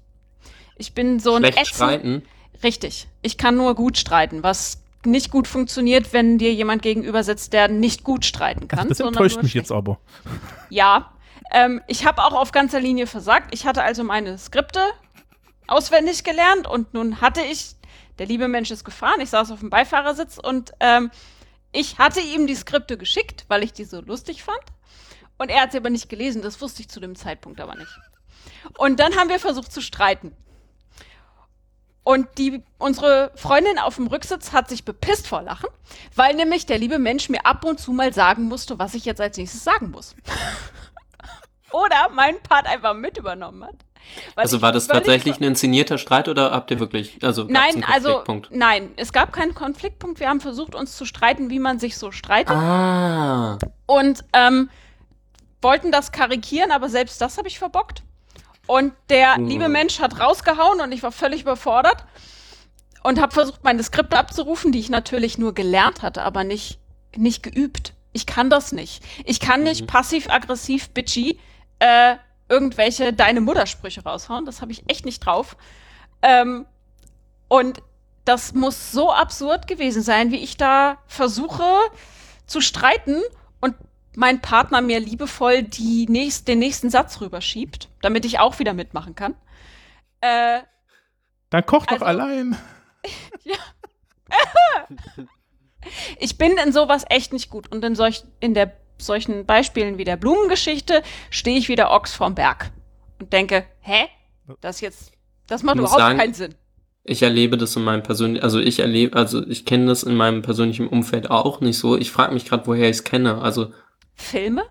Ich 0.76 0.93
bin 0.93 1.21
so 1.21 1.35
ein 1.35 1.43
Schlecht 1.43 1.57
ätzend- 1.59 1.76
streiten. 1.76 2.23
Richtig. 2.61 3.07
Ich 3.21 3.38
kann 3.38 3.55
nur 3.55 3.73
gut 3.73 3.97
streiten, 3.97 4.43
was 4.43 4.81
nicht 5.05 5.31
gut 5.31 5.47
funktioniert, 5.47 6.11
wenn 6.11 6.38
dir 6.38 6.53
jemand 6.53 6.81
gegenüber 6.81 7.23
sitzt, 7.23 7.53
der 7.53 7.69
nicht 7.69 8.03
gut 8.03 8.26
streiten 8.26 8.67
kann. 8.67 8.89
das 8.89 8.97
sondern 8.97 9.13
enttäuscht 9.13 9.41
mich 9.41 9.51
schlecht. 9.53 9.67
jetzt 9.67 9.71
aber. 9.71 9.97
Ja. 10.69 11.13
Ähm, 11.51 11.81
ich 11.88 12.05
habe 12.05 12.21
auch 12.21 12.34
auf 12.34 12.51
ganzer 12.51 12.81
Linie 12.81 13.07
versagt. 13.07 13.53
Ich 13.53 13.65
hatte 13.65 13.81
also 13.81 14.03
meine 14.03 14.38
Skripte 14.38 14.81
auswendig 15.67 16.26
gelernt 16.26 16.67
und 16.67 16.93
nun 16.93 17.21
hatte 17.21 17.39
ich, 17.49 17.76
der 18.17 18.26
liebe 18.26 18.49
Mensch 18.49 18.71
ist 18.71 18.84
gefahren, 18.84 19.21
ich 19.21 19.30
saß 19.30 19.51
auf 19.51 19.61
dem 19.61 19.69
Beifahrersitz 19.69 20.38
und 20.38 20.73
ähm, 20.81 21.11
ich 21.71 21.97
hatte 21.97 22.19
ihm 22.19 22.47
die 22.47 22.55
Skripte 22.55 22.97
geschickt, 22.97 23.45
weil 23.47 23.63
ich 23.63 23.73
die 23.73 23.85
so 23.85 24.01
lustig 24.01 24.43
fand. 24.43 24.61
Und 25.37 25.49
er 25.49 25.61
hat 25.61 25.71
sie 25.71 25.77
aber 25.77 25.89
nicht 25.89 26.09
gelesen, 26.09 26.41
das 26.41 26.59
wusste 26.61 26.81
ich 26.81 26.89
zu 26.89 26.99
dem 26.99 27.15
Zeitpunkt 27.15 27.61
aber 27.61 27.75
nicht. 27.75 27.99
Und 28.77 28.99
dann 28.99 29.15
haben 29.15 29.29
wir 29.29 29.39
versucht 29.39 29.71
zu 29.71 29.81
streiten. 29.81 30.35
Und 32.03 32.27
die, 32.37 32.63
unsere 32.79 33.31
Freundin 33.35 33.77
auf 33.77 33.95
dem 33.95 34.07
Rücksitz 34.07 34.51
hat 34.51 34.67
sich 34.67 34.83
bepisst 34.83 35.27
vor 35.27 35.43
Lachen, 35.43 35.69
weil 36.15 36.35
nämlich 36.35 36.65
der 36.65 36.79
liebe 36.79 36.97
Mensch 36.97 37.29
mir 37.29 37.45
ab 37.45 37.63
und 37.63 37.79
zu 37.79 37.91
mal 37.91 38.13
sagen 38.13 38.45
musste, 38.45 38.79
was 38.79 38.95
ich 38.95 39.05
jetzt 39.05 39.21
als 39.21 39.37
nächstes 39.37 39.63
sagen 39.63 39.91
muss. 39.91 40.15
Oder 41.71 42.09
meinen 42.09 42.41
Part 42.41 42.65
einfach 42.65 42.95
mit 42.95 43.17
übernommen 43.17 43.63
hat. 43.63 43.75
Also 44.35 44.61
war 44.61 44.71
das 44.71 44.88
tatsächlich 44.88 45.39
ein 45.39 45.43
inszenierter 45.43 45.97
Streit 45.97 46.27
oder 46.27 46.51
habt 46.51 46.71
ihr 46.71 46.80
wirklich, 46.80 47.19
also 47.23 47.45
Nein, 47.47 47.85
also 47.91 48.23
nein, 48.49 48.91
es 48.95 49.13
gab 49.13 49.31
keinen 49.34 49.53
Konfliktpunkt. 49.53 50.19
Wir 50.19 50.30
haben 50.30 50.41
versucht, 50.41 50.76
uns 50.76 50.95
zu 50.97 51.05
streiten, 51.05 51.49
wie 51.49 51.59
man 51.59 51.80
sich 51.80 51.97
so 51.97 52.11
streitet. 52.11 52.55
Ah, 52.55 53.57
und 53.85 54.23
ähm, 54.34 54.69
wollten 55.61 55.91
das 55.91 56.11
karikieren, 56.11 56.71
aber 56.71 56.89
selbst 56.89 57.21
das 57.21 57.38
habe 57.38 57.47
ich 57.47 57.59
verbockt. 57.59 58.03
Und 58.67 58.93
der 59.09 59.38
Uh. 59.39 59.45
liebe 59.45 59.67
Mensch 59.67 59.99
hat 59.99 60.19
rausgehauen 60.19 60.80
und 60.81 60.91
ich 60.91 61.01
war 61.03 61.11
völlig 61.11 61.41
überfordert 61.41 62.05
und 63.03 63.19
habe 63.19 63.34
versucht, 63.34 63.63
meine 63.63 63.81
Skripte 63.84 64.17
abzurufen, 64.17 64.71
die 64.71 64.80
ich 64.80 64.89
natürlich 64.89 65.38
nur 65.38 65.53
gelernt 65.53 66.01
hatte, 66.01 66.21
aber 66.23 66.43
nicht, 66.43 66.80
nicht 67.15 67.41
geübt. 67.43 67.93
Ich 68.13 68.26
kann 68.26 68.49
das 68.49 68.71
nicht. 68.71 69.03
Ich 69.26 69.39
kann 69.39 69.63
nicht 69.63 69.81
Mhm. 69.81 69.88
passiv-aggressiv, 69.88 70.89
bitchy, 70.89 71.39
äh, 71.80 72.15
irgendwelche 72.49 73.13
deine 73.13 73.41
Muttersprüche 73.41 74.03
raushauen. 74.03 74.45
Das 74.45 74.61
habe 74.61 74.71
ich 74.71 74.84
echt 74.89 75.05
nicht 75.05 75.19
drauf. 75.26 75.55
Ähm, 76.21 76.65
und 77.47 77.81
das 78.26 78.53
muss 78.53 78.91
so 78.91 79.11
absurd 79.11 79.67
gewesen 79.67 80.01
sein, 80.01 80.31
wie 80.31 80.38
ich 80.43 80.57
da 80.57 80.97
versuche 81.07 81.63
zu 82.45 82.61
streiten 82.61 83.21
und 83.61 83.76
mein 84.15 84.41
Partner 84.41 84.81
mir 84.81 84.99
liebevoll 84.99 85.63
die 85.63 86.05
nächst, 86.09 86.47
den 86.47 86.59
nächsten 86.59 86.89
Satz 86.89 87.21
rüberschiebt, 87.21 87.89
damit 88.01 88.26
ich 88.26 88.39
auch 88.39 88.59
wieder 88.59 88.73
mitmachen 88.73 89.15
kann. 89.15 89.35
Äh, 90.21 90.59
Dann 91.49 91.65
koch 91.65 91.85
doch 91.85 91.93
Also- 91.93 92.05
allein. 92.05 92.57
ich 96.19 96.38
bin 96.38 96.57
in 96.57 96.71
sowas 96.71 97.05
echt 97.09 97.34
nicht 97.34 97.49
gut. 97.49 97.71
Und 97.71 97.84
in, 97.84 97.95
solch, 97.95 98.23
in 98.39 98.53
der, 98.53 98.73
solchen 99.01 99.45
Beispielen 99.45 99.97
wie 99.97 100.03
der 100.03 100.17
Blumengeschichte 100.17 101.01
stehe 101.30 101.57
ich 101.57 101.69
wie 101.69 101.76
der 101.76 101.91
Ochs 101.91 102.13
vorm 102.13 102.35
Berg 102.35 102.71
und 103.19 103.31
denke, 103.34 103.65
hä? 103.81 104.05
Das 104.61 104.81
jetzt, 104.81 105.11
das 105.47 105.63
macht 105.63 105.77
überhaupt 105.77 105.99
sagen- 105.99 106.17
keinen 106.19 106.34
Sinn. 106.34 106.55
ich 107.03 107.21
erlebe 107.23 107.57
das 107.57 107.76
in 107.76 107.84
meinem 107.84 108.03
persönlichen, 108.03 108.43
also 108.43 108.59
ich 108.59 108.80
erlebe, 108.80 109.15
also 109.17 109.45
ich 109.47 109.65
kenne 109.65 109.88
das 109.88 110.03
in 110.03 110.15
meinem 110.15 110.41
persönlichen 110.41 110.88
Umfeld 110.88 111.30
auch 111.31 111.61
nicht 111.61 111.77
so. 111.77 111.97
Ich 111.97 112.11
frage 112.11 112.34
mich 112.34 112.45
gerade, 112.45 112.65
woher 112.67 112.85
ich 112.89 112.97
es 112.97 113.03
kenne. 113.03 113.41
Also 113.41 113.71
Filme? 114.15 114.63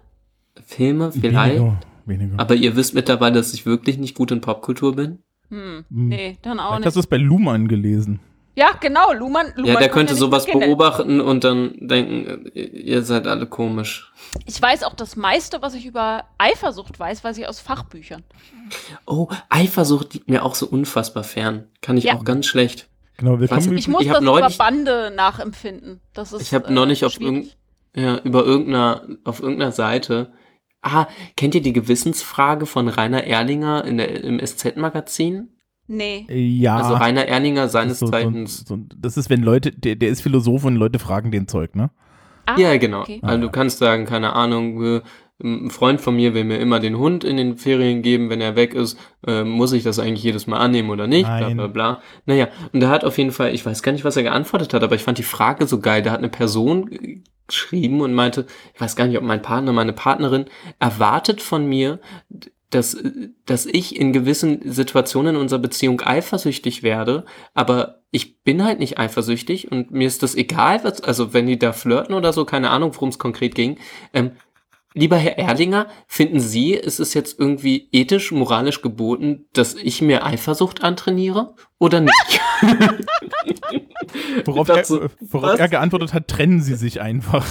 Filme 0.66 1.12
vielleicht, 1.12 1.56
Weniger. 1.56 1.80
Weniger. 2.06 2.34
aber 2.40 2.54
ihr 2.54 2.74
wisst 2.76 2.94
mittlerweile, 2.94 3.34
dass 3.36 3.54
ich 3.54 3.64
wirklich 3.66 3.98
nicht 3.98 4.14
gut 4.14 4.30
in 4.30 4.40
Popkultur 4.40 4.94
bin. 4.96 5.18
Hm, 5.50 5.84
Hm. 5.90 6.08
nee, 6.08 6.36
dann 6.42 6.58
auch 6.60 6.64
Vielleicht 6.68 6.78
nicht. 6.80 6.86
hast 6.86 6.94
du 6.96 7.00
es 7.00 7.06
bei 7.06 7.16
Luhmann 7.16 7.68
gelesen. 7.68 8.20
Ja, 8.58 8.72
genau, 8.80 9.12
Luhmann. 9.12 9.52
Luhmann 9.54 9.72
Ja, 9.74 9.78
der 9.78 9.88
könnte 9.88 10.14
nicht 10.14 10.20
sowas 10.20 10.44
Kindern. 10.46 10.68
beobachten 10.70 11.20
und 11.20 11.44
dann 11.44 11.74
denken, 11.78 12.50
ihr 12.54 13.02
seid 13.02 13.28
alle 13.28 13.46
komisch. 13.46 14.12
Ich 14.46 14.60
weiß 14.60 14.82
auch 14.82 14.94
das 14.94 15.14
meiste, 15.14 15.62
was 15.62 15.74
ich 15.74 15.86
über 15.86 16.24
Eifersucht 16.38 16.98
weiß, 16.98 17.22
weiß 17.22 17.38
ich 17.38 17.46
aus 17.46 17.60
Fachbüchern. 17.60 18.24
Oh, 19.06 19.28
Eifersucht 19.48 20.14
liegt 20.14 20.28
mir 20.28 20.44
auch 20.44 20.56
so 20.56 20.66
unfassbar 20.66 21.22
fern. 21.22 21.68
Kann 21.82 21.96
ich 21.96 22.04
Ja. 22.04 22.14
auch 22.16 22.24
ganz 22.24 22.46
schlecht. 22.46 22.88
Genau, 23.16 23.38
wir 23.38 23.48
Was? 23.48 23.64
kommen 23.64 23.78
Ich 23.78 23.86
muss 23.86 24.02
Ich 24.02 24.08
das 24.08 24.20
neulich- 24.22 24.54
über 24.56 24.64
Bande 24.64 25.12
nachempfinden. 25.14 26.00
Das 26.12 26.32
ist, 26.32 26.42
Ich 26.42 26.52
habe 26.52 26.66
äh, 26.66 26.72
neulich 26.72 27.04
auf, 27.04 27.20
irgend, 27.20 27.56
ja, 27.94 28.18
über 28.24 28.44
irgendeiner, 28.44 29.02
auf 29.24 29.40
irgendeiner 29.40 29.72
Seite. 29.72 30.32
Ah, 30.82 31.06
kennt 31.36 31.54
ihr 31.54 31.62
die 31.62 31.72
Gewissensfrage 31.72 32.66
von 32.66 32.88
Rainer 32.88 33.22
Erlinger 33.24 33.84
in 33.84 33.98
der, 33.98 34.22
im 34.24 34.40
SZ-Magazin? 34.44 35.50
Nee. 35.88 36.26
ja. 36.28 36.76
Also 36.76 36.94
Rainer 36.94 37.26
Erlinger 37.26 37.62
das 37.62 37.72
seines 37.72 37.92
ist 37.94 38.00
so, 38.00 38.06
so, 38.06 38.12
Zeichens. 38.12 38.64
so, 38.66 38.78
das 38.96 39.16
ist, 39.16 39.30
wenn 39.30 39.42
Leute, 39.42 39.72
der, 39.72 39.96
der 39.96 40.10
ist 40.10 40.20
Philosoph 40.20 40.64
und 40.64 40.76
Leute 40.76 40.98
fragen 40.98 41.30
den 41.30 41.48
Zeug, 41.48 41.74
ne? 41.74 41.90
Ah, 42.46 42.56
Ja, 42.58 42.76
genau. 42.76 43.00
okay. 43.00 43.20
Also 43.22 43.40
du 43.40 43.50
kannst 43.50 43.78
sagen, 43.78 44.04
keine 44.04 44.34
Ahnung, 44.34 44.82
äh, 44.84 45.00
ein 45.42 45.70
Freund 45.70 46.00
von 46.00 46.16
mir 46.16 46.34
will 46.34 46.44
mir 46.44 46.58
immer 46.58 46.80
den 46.80 46.98
Hund 46.98 47.22
in 47.24 47.36
den 47.36 47.56
Ferien 47.56 48.02
geben, 48.02 48.28
wenn 48.28 48.40
er 48.40 48.56
weg 48.56 48.74
ist, 48.74 48.98
äh, 49.26 49.44
muss 49.44 49.72
ich 49.72 49.82
das 49.84 49.98
eigentlich 49.98 50.22
jedes 50.22 50.46
Mal 50.46 50.58
annehmen 50.58 50.90
oder 50.90 51.06
nicht, 51.06 51.26
bla 51.26 51.40
Nein. 51.40 51.56
bla 51.56 51.66
bla. 51.68 52.02
Naja, 52.26 52.48
und 52.72 52.82
er 52.82 52.88
hat 52.90 53.04
auf 53.04 53.16
jeden 53.18 53.30
Fall, 53.30 53.54
ich 53.54 53.64
weiß 53.64 53.82
gar 53.82 53.92
nicht, 53.92 54.04
was 54.04 54.16
er 54.16 54.24
geantwortet 54.24 54.74
hat, 54.74 54.82
aber 54.82 54.94
ich 54.96 55.02
fand 55.02 55.16
die 55.18 55.22
Frage 55.22 55.66
so 55.66 55.80
geil. 55.80 56.02
Da 56.02 56.10
hat 56.10 56.18
eine 56.18 56.28
Person 56.28 56.90
geschrieben 57.46 58.00
und 58.00 58.14
meinte, 58.14 58.46
ich 58.74 58.80
weiß 58.80 58.96
gar 58.96 59.06
nicht, 59.06 59.16
ob 59.16 59.24
mein 59.24 59.40
Partner, 59.40 59.72
meine 59.72 59.92
Partnerin 59.92 60.46
erwartet 60.80 61.40
von 61.40 61.66
mir, 61.66 62.00
dass, 62.70 62.96
dass 63.46 63.66
ich 63.66 63.96
in 63.98 64.12
gewissen 64.12 64.60
Situationen 64.70 65.34
in 65.34 65.40
unserer 65.40 65.60
Beziehung 65.60 66.00
eifersüchtig 66.00 66.82
werde, 66.82 67.24
aber 67.54 68.02
ich 68.10 68.42
bin 68.42 68.64
halt 68.64 68.78
nicht 68.78 68.98
eifersüchtig 68.98 69.70
und 69.70 69.90
mir 69.90 70.06
ist 70.06 70.22
das 70.22 70.34
egal, 70.34 70.84
was, 70.84 71.00
also 71.02 71.32
wenn 71.32 71.46
die 71.46 71.58
da 71.58 71.72
flirten 71.72 72.14
oder 72.14 72.32
so, 72.32 72.44
keine 72.44 72.70
Ahnung, 72.70 72.94
worum 72.94 73.10
es 73.10 73.18
konkret 73.18 73.54
ging. 73.54 73.78
Ähm, 74.12 74.32
lieber 74.94 75.16
Herr 75.16 75.38
Erlinger, 75.38 75.88
finden 76.06 76.40
Sie, 76.40 76.72
ist 76.72 77.00
es 77.00 77.14
jetzt 77.14 77.38
irgendwie 77.38 77.88
ethisch, 77.92 78.32
moralisch 78.32 78.82
geboten, 78.82 79.46
dass 79.52 79.74
ich 79.74 80.02
mir 80.02 80.24
Eifersucht 80.24 80.82
antrainiere 80.82 81.54
oder 81.78 82.00
nicht? 82.00 82.40
Worauf, 84.44 84.68
er, 84.68 84.84
worauf 85.20 85.58
er 85.58 85.68
geantwortet 85.68 86.14
hat, 86.14 86.28
trennen 86.28 86.60
sie 86.60 86.74
sich 86.74 87.00
einfach. 87.00 87.46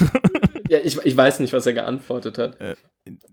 Ja, 0.70 0.80
ich, 0.84 0.98
ich 1.04 1.16
weiß 1.18 1.40
nicht, 1.40 1.54
was 1.54 1.66
er 1.66 1.74
geantwortet 1.74 2.38
hat. 2.38 2.60
Äh, 2.60 2.76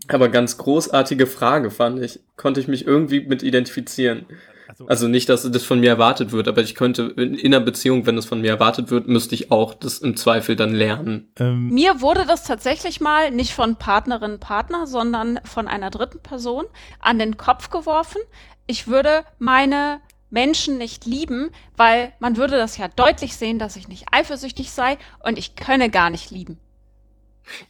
Aber 0.08 0.28
ganz 0.28 0.58
großartige 0.58 1.26
Frage, 1.26 1.70
fand 1.70 2.02
ich. 2.02 2.20
Konnte 2.36 2.60
ich 2.60 2.68
mich 2.68 2.86
irgendwie 2.86 3.20
mit 3.20 3.42
identifizieren. 3.42 4.26
Also, 4.68 4.86
Also 4.86 5.08
nicht, 5.08 5.28
dass 5.28 5.50
das 5.50 5.62
von 5.64 5.80
mir 5.80 5.90
erwartet 5.90 6.32
wird, 6.32 6.48
aber 6.48 6.62
ich 6.62 6.74
könnte 6.74 7.14
in, 7.16 7.34
in 7.34 7.54
einer 7.54 7.64
Beziehung, 7.64 8.06
wenn 8.06 8.16
das 8.16 8.24
von 8.24 8.40
mir 8.40 8.50
erwartet 8.50 8.90
wird, 8.90 9.08
müsste 9.08 9.34
ich 9.34 9.50
auch 9.50 9.74
das 9.74 9.98
im 9.98 10.16
Zweifel 10.16 10.56
dann 10.56 10.72
lernen. 10.74 11.30
ähm, 11.38 11.68
Mir 11.68 12.00
wurde 12.00 12.24
das 12.26 12.44
tatsächlich 12.44 13.00
mal 13.00 13.30
nicht 13.30 13.52
von 13.52 13.76
Partnerin, 13.76 14.40
Partner, 14.40 14.86
sondern 14.86 15.38
von 15.44 15.68
einer 15.68 15.90
dritten 15.90 16.20
Person 16.20 16.64
an 16.98 17.18
den 17.18 17.36
Kopf 17.36 17.70
geworfen. 17.70 18.20
Ich 18.66 18.88
würde 18.88 19.24
meine 19.38 20.00
Menschen 20.30 20.78
nicht 20.78 21.04
lieben, 21.06 21.50
weil 21.76 22.12
man 22.18 22.36
würde 22.36 22.56
das 22.56 22.76
ja 22.76 22.88
deutlich 22.88 23.36
sehen, 23.36 23.58
dass 23.58 23.76
ich 23.76 23.88
nicht 23.88 24.06
eifersüchtig 24.10 24.70
sei 24.72 24.98
und 25.22 25.38
ich 25.38 25.54
könne 25.56 25.90
gar 25.90 26.10
nicht 26.10 26.30
lieben. 26.30 26.58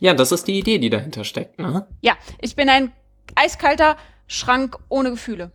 Ja, 0.00 0.14
das 0.14 0.32
ist 0.32 0.46
die 0.46 0.58
Idee, 0.58 0.78
die 0.78 0.90
dahinter 0.90 1.24
steckt, 1.24 1.58
ne? 1.58 1.86
Ja, 2.00 2.14
ich 2.40 2.54
bin 2.56 2.68
ein 2.68 2.92
eiskalter 3.34 3.96
Schrank 4.26 4.78
ohne 4.88 5.10
Gefühle. 5.10 5.52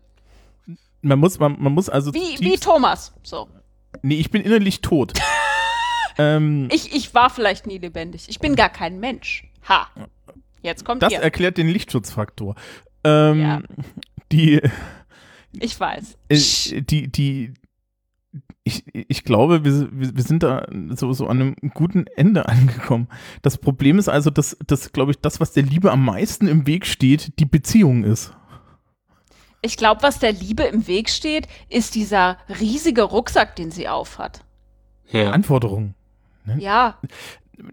man 1.01 1.19
muss, 1.19 1.39
man, 1.39 1.55
man 1.61 1.73
muss 1.73 1.89
also. 1.89 2.13
Wie, 2.13 2.39
wie 2.39 2.57
Thomas. 2.57 3.13
So. 3.23 3.47
Nee, 4.01 4.15
ich 4.15 4.29
bin 4.31 4.41
innerlich 4.43 4.81
tot. 4.81 5.13
Ähm, 6.21 6.67
Ich, 6.69 6.93
ich 6.93 7.13
war 7.13 7.29
vielleicht 7.29 7.65
nie 7.65 7.77
lebendig. 7.77 8.27
Ich 8.27 8.39
bin 8.39 8.57
gar 8.57 8.67
kein 8.67 8.99
Mensch. 8.99 9.45
Ha. 9.69 9.87
Jetzt 10.61 10.83
kommt 10.83 11.01
das 11.01 11.13
ihr. 11.13 11.19
erklärt 11.21 11.57
den 11.57 11.69
Lichtschutzfaktor. 11.69 12.55
Ähm, 13.05 13.39
Ja. 13.41 13.61
Die, 14.29 14.59
Ich 15.53 15.79
weiß. 15.79 16.17
äh, 16.27 16.81
die, 16.81 17.07
die, 17.09 17.53
ich, 18.64 18.84
ich 18.93 19.23
glaube, 19.23 19.64
wir, 19.64 19.89
wir 19.91 20.23
sind 20.23 20.43
da 20.43 20.68
so, 20.95 21.11
so 21.14 21.27
an 21.27 21.41
einem 21.41 21.56
guten 21.73 22.06
Ende 22.15 22.47
angekommen. 22.47 23.07
Das 23.41 23.57
Problem 23.57 23.97
ist 23.97 24.10
also, 24.10 24.30
dass, 24.30 24.57
dass 24.68 24.91
glaube 24.91 25.11
ich, 25.11 25.19
das, 25.19 25.39
was 25.39 25.53
der 25.53 25.64
Liebe 25.64 25.91
am 25.91 26.06
meisten 26.06 26.47
im 26.47 26.68
Weg 26.68 26.85
steht, 26.85 27.39
die 27.39 27.45
Beziehung 27.45 28.03
ist. 28.03 28.34
Ich 29.61 29.76
glaube, 29.76 30.03
was 30.03 30.19
der 30.19 30.31
Liebe 30.31 30.64
im 30.64 30.88
Weg 30.88 31.10
steht, 31.10 31.47
ist 31.68 31.95
dieser 31.95 32.38
riesige 32.47 33.03
Rucksack, 33.03 33.56
den 33.56 33.72
sie 33.72 33.89
aufhat. 33.89 34.41
Ja. 35.11 35.31
Anforderungen. 35.31 35.95
Ja, 36.57 36.97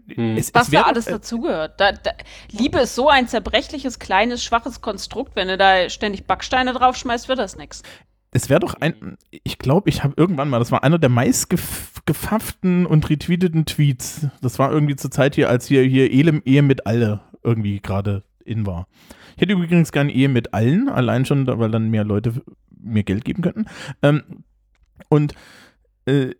Hm. 0.07 0.37
Es, 0.37 0.53
was 0.53 0.67
es 0.67 0.71
wär 0.71 0.81
da 0.81 0.87
alles 0.87 1.07
äh, 1.07 1.11
dazugehört. 1.11 1.79
Da, 1.79 1.91
da, 1.91 2.11
Liebe 2.51 2.79
ist 2.79 2.95
so 2.95 3.09
ein 3.09 3.27
zerbrechliches, 3.27 3.99
kleines, 3.99 4.43
schwaches 4.43 4.81
Konstrukt. 4.81 5.35
Wenn 5.35 5.47
du 5.47 5.57
da 5.57 5.89
ständig 5.89 6.25
Backsteine 6.25 6.73
draufschmeißt, 6.73 7.27
wird 7.27 7.39
das 7.39 7.57
nichts. 7.57 7.83
Es 8.31 8.49
wäre 8.49 8.59
doch 8.59 8.75
ein, 8.75 9.17
ich 9.31 9.57
glaube, 9.57 9.89
ich 9.89 10.03
habe 10.03 10.13
irgendwann 10.17 10.49
mal, 10.49 10.59
das 10.59 10.71
war 10.71 10.83
einer 10.83 10.99
der 10.99 11.09
meistgefafften 11.09 12.85
und 12.85 13.09
retweeteten 13.09 13.65
Tweets. 13.65 14.27
Das 14.41 14.59
war 14.59 14.71
irgendwie 14.71 14.95
zur 14.95 15.11
Zeit 15.11 15.35
hier, 15.35 15.49
als 15.49 15.67
hier, 15.67 15.83
hier 15.83 16.11
Ehe, 16.11 16.41
Ehe 16.43 16.61
mit 16.61 16.85
alle 16.85 17.21
irgendwie 17.43 17.79
gerade 17.79 18.23
in 18.43 18.65
war. 18.65 18.87
Ich 19.35 19.41
hätte 19.41 19.53
übrigens 19.53 19.91
gerne 19.91 20.11
Ehe 20.11 20.29
mit 20.29 20.53
allen, 20.53 20.89
allein 20.89 21.25
schon, 21.25 21.47
weil 21.47 21.71
dann 21.71 21.89
mehr 21.89 22.03
Leute 22.03 22.33
mir 22.69 23.03
Geld 23.03 23.23
geben 23.23 23.41
könnten. 23.41 23.65
Ähm, 24.01 24.23
und 25.09 25.33
äh, 26.05 26.31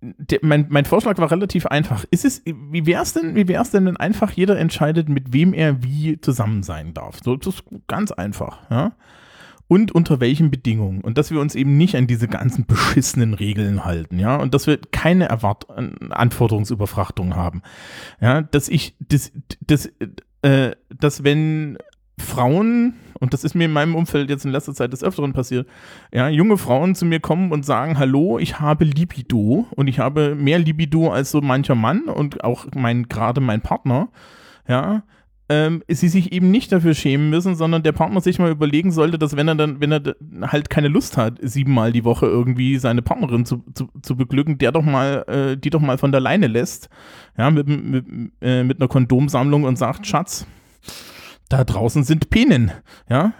der, 0.00 0.40
mein, 0.42 0.66
mein 0.68 0.84
Vorschlag 0.84 1.18
war 1.18 1.30
relativ 1.30 1.66
einfach. 1.66 2.04
Ist 2.10 2.24
es, 2.24 2.42
wie 2.44 2.86
wäre 2.86 3.02
es 3.02 3.12
denn, 3.12 3.34
wie 3.34 3.44
denn, 3.44 3.86
wenn 3.86 3.96
einfach 3.96 4.32
jeder 4.32 4.58
entscheidet, 4.58 5.08
mit 5.08 5.32
wem 5.32 5.54
er 5.54 5.82
wie 5.82 6.20
zusammen 6.20 6.62
sein 6.62 6.94
darf? 6.94 7.18
So, 7.22 7.36
das 7.36 7.54
ist 7.54 7.64
ganz 7.88 8.12
einfach, 8.12 8.70
ja 8.70 8.92
und 9.70 9.92
unter 9.92 10.18
welchen 10.18 10.50
Bedingungen? 10.50 11.00
Und 11.00 11.16
dass 11.16 11.30
wir 11.30 11.40
uns 11.40 11.54
eben 11.54 11.76
nicht 11.76 11.94
an 11.94 12.08
diese 12.08 12.26
ganzen 12.26 12.66
beschissenen 12.66 13.34
Regeln 13.34 13.84
halten, 13.84 14.18
ja, 14.18 14.34
und 14.34 14.52
dass 14.52 14.66
wir 14.66 14.78
keine 14.90 15.28
Erwart 15.28 15.70
an- 15.70 16.10
Anforderungsüberfrachtung 16.10 17.36
haben, 17.36 17.62
ja, 18.20 18.42
dass 18.42 18.68
ich, 18.68 18.96
das, 18.98 19.30
das, 19.60 19.88
äh, 20.42 20.72
dass 20.98 21.22
wenn 21.22 21.78
Frauen, 22.18 22.94
und 23.20 23.32
das 23.32 23.44
ist 23.44 23.54
mir 23.54 23.66
in 23.66 23.72
meinem 23.72 23.94
Umfeld 23.94 24.28
jetzt 24.28 24.44
in 24.44 24.50
letzter 24.50 24.74
Zeit 24.74 24.92
des 24.92 25.04
Öfteren 25.04 25.32
passiert, 25.32 25.68
ja, 26.12 26.28
junge 26.28 26.58
Frauen 26.58 26.96
zu 26.96 27.04
mir 27.04 27.20
kommen 27.20 27.52
und 27.52 27.64
sagen, 27.64 27.96
hallo, 27.96 28.40
ich 28.40 28.58
habe 28.58 28.84
Libido 28.84 29.68
und 29.76 29.86
ich 29.86 30.00
habe 30.00 30.34
mehr 30.34 30.58
Libido 30.58 31.12
als 31.12 31.30
so 31.30 31.40
mancher 31.40 31.76
Mann 31.76 32.08
und 32.08 32.42
auch 32.42 32.66
mein, 32.74 33.08
gerade 33.08 33.40
mein 33.40 33.60
Partner, 33.60 34.08
ja, 34.66 35.04
ähm, 35.50 35.82
sie 35.88 36.08
sich 36.08 36.32
eben 36.32 36.52
nicht 36.52 36.70
dafür 36.70 36.94
schämen 36.94 37.28
müssen, 37.28 37.56
sondern 37.56 37.82
der 37.82 37.90
Partner 37.90 38.20
sich 38.20 38.38
mal 38.38 38.52
überlegen 38.52 38.92
sollte, 38.92 39.18
dass 39.18 39.34
wenn 39.34 39.48
er 39.48 39.56
dann, 39.56 39.80
wenn 39.80 39.90
er 39.90 40.14
halt 40.42 40.70
keine 40.70 40.86
Lust 40.86 41.16
hat, 41.16 41.38
siebenmal 41.42 41.90
die 41.90 42.04
Woche 42.04 42.26
irgendwie 42.26 42.78
seine 42.78 43.02
Partnerin 43.02 43.44
zu, 43.44 43.64
zu, 43.74 43.88
zu 44.00 44.16
beglücken, 44.16 44.58
der 44.58 44.70
doch 44.70 44.84
mal, 44.84 45.24
äh, 45.26 45.56
die 45.56 45.70
doch 45.70 45.80
mal 45.80 45.98
von 45.98 46.12
der 46.12 46.20
Leine 46.20 46.46
lässt, 46.46 46.88
ja, 47.36 47.50
mit, 47.50 47.66
mit, 47.66 48.06
äh, 48.40 48.62
mit 48.62 48.80
einer 48.80 48.86
Kondomsammlung 48.86 49.64
und 49.64 49.76
sagt, 49.76 50.06
Schatz, 50.06 50.46
da 51.48 51.64
draußen 51.64 52.04
sind 52.04 52.30
Penen, 52.30 52.70
ja, 53.08 53.32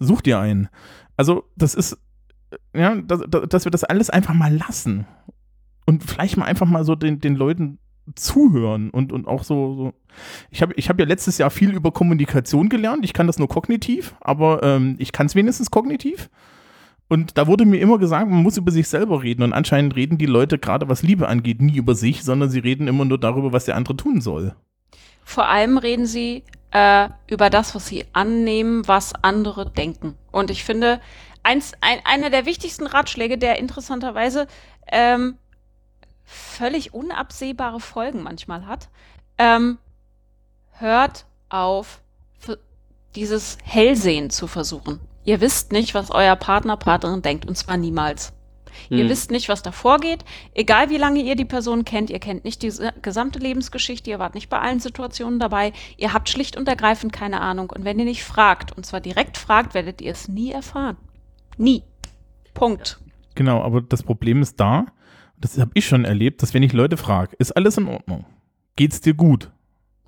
such 0.00 0.22
dir 0.22 0.40
einen. 0.40 0.68
Also, 1.16 1.44
das 1.54 1.76
ist, 1.76 1.96
ja, 2.74 2.96
dass, 2.96 3.20
dass 3.48 3.64
wir 3.66 3.70
das 3.70 3.84
alles 3.84 4.10
einfach 4.10 4.34
mal 4.34 4.52
lassen 4.52 5.06
und 5.86 6.02
vielleicht 6.02 6.36
mal 6.36 6.46
einfach 6.46 6.66
mal 6.66 6.84
so 6.84 6.96
den, 6.96 7.20
den 7.20 7.36
Leuten 7.36 7.78
zuhören 8.14 8.90
und, 8.90 9.12
und 9.12 9.28
auch 9.28 9.44
so, 9.44 9.74
so 9.74 9.92
ich 10.50 10.62
habe 10.62 10.74
ich 10.76 10.88
hab 10.88 10.98
ja 10.98 11.06
letztes 11.06 11.38
Jahr 11.38 11.50
viel 11.50 11.74
über 11.74 11.92
Kommunikation 11.92 12.68
gelernt. 12.68 13.04
Ich 13.04 13.12
kann 13.12 13.26
das 13.26 13.38
nur 13.38 13.48
kognitiv, 13.48 14.14
aber 14.20 14.62
ähm, 14.62 14.96
ich 14.98 15.12
kann 15.12 15.26
es 15.26 15.34
wenigstens 15.34 15.70
kognitiv. 15.70 16.28
Und 17.08 17.36
da 17.36 17.46
wurde 17.46 17.66
mir 17.66 17.78
immer 17.78 17.98
gesagt, 17.98 18.28
man 18.28 18.42
muss 18.42 18.56
über 18.56 18.70
sich 18.70 18.88
selber 18.88 19.22
reden. 19.22 19.42
Und 19.42 19.52
anscheinend 19.52 19.96
reden 19.96 20.16
die 20.16 20.26
Leute, 20.26 20.58
gerade 20.58 20.88
was 20.88 21.02
Liebe 21.02 21.28
angeht, 21.28 21.60
nie 21.60 21.76
über 21.76 21.94
sich, 21.94 22.24
sondern 22.24 22.48
sie 22.48 22.60
reden 22.60 22.88
immer 22.88 23.04
nur 23.04 23.18
darüber, 23.18 23.52
was 23.52 23.66
der 23.66 23.76
andere 23.76 23.96
tun 23.96 24.22
soll. 24.22 24.54
Vor 25.22 25.46
allem 25.46 25.76
reden 25.76 26.06
sie 26.06 26.42
äh, 26.70 27.08
über 27.28 27.50
das, 27.50 27.74
was 27.74 27.86
sie 27.86 28.06
annehmen, 28.12 28.88
was 28.88 29.14
andere 29.22 29.70
denken. 29.70 30.14
Und 30.30 30.50
ich 30.50 30.64
finde, 30.64 31.00
eins, 31.42 31.72
ein, 31.80 31.98
einer 32.04 32.30
der 32.30 32.46
wichtigsten 32.46 32.86
Ratschläge, 32.86 33.36
der 33.36 33.58
interessanterweise 33.58 34.46
ähm, 34.90 35.36
völlig 36.32 36.94
unabsehbare 36.94 37.80
Folgen 37.80 38.22
manchmal 38.22 38.66
hat, 38.66 38.88
ähm, 39.38 39.78
hört 40.78 41.26
auf, 41.48 42.00
dieses 43.14 43.58
Hellsehen 43.62 44.30
zu 44.30 44.46
versuchen. 44.46 45.00
Ihr 45.24 45.40
wisst 45.40 45.70
nicht, 45.72 45.94
was 45.94 46.10
euer 46.10 46.34
Partner, 46.36 46.76
Partnerin 46.76 47.22
denkt, 47.22 47.46
und 47.46 47.56
zwar 47.56 47.76
niemals. 47.76 48.32
Ihr 48.88 49.04
Hm. 49.04 49.10
wisst 49.10 49.30
nicht, 49.30 49.50
was 49.50 49.62
da 49.62 49.70
vorgeht. 49.70 50.24
Egal 50.54 50.88
wie 50.88 50.96
lange 50.96 51.20
ihr 51.20 51.36
die 51.36 51.44
Person 51.44 51.84
kennt, 51.84 52.08
ihr 52.08 52.18
kennt 52.18 52.44
nicht 52.44 52.62
die 52.62 52.72
gesamte 53.02 53.38
Lebensgeschichte, 53.38 54.08
ihr 54.08 54.18
wart 54.18 54.34
nicht 54.34 54.48
bei 54.48 54.58
allen 54.58 54.80
Situationen 54.80 55.38
dabei, 55.38 55.74
ihr 55.98 56.14
habt 56.14 56.30
schlicht 56.30 56.56
und 56.56 56.66
ergreifend 56.68 57.12
keine 57.12 57.42
Ahnung. 57.42 57.68
Und 57.70 57.84
wenn 57.84 57.98
ihr 57.98 58.06
nicht 58.06 58.24
fragt, 58.24 58.74
und 58.74 58.86
zwar 58.86 59.00
direkt 59.00 59.36
fragt, 59.36 59.74
werdet 59.74 60.00
ihr 60.00 60.12
es 60.12 60.28
nie 60.28 60.52
erfahren. 60.52 60.96
Nie. 61.58 61.82
Punkt. 62.54 62.98
Genau, 63.34 63.62
aber 63.62 63.82
das 63.82 64.02
Problem 64.02 64.40
ist 64.40 64.58
da, 64.58 64.86
das 65.42 65.58
habe 65.58 65.70
ich 65.74 65.86
schon 65.86 66.04
erlebt, 66.04 66.42
dass 66.42 66.54
wenn 66.54 66.62
ich 66.62 66.72
Leute 66.72 66.96
frage, 66.96 67.36
ist 67.38 67.52
alles 67.52 67.76
in 67.76 67.88
Ordnung? 67.88 68.24
Geht's 68.76 69.00
dir 69.00 69.14
gut? 69.14 69.50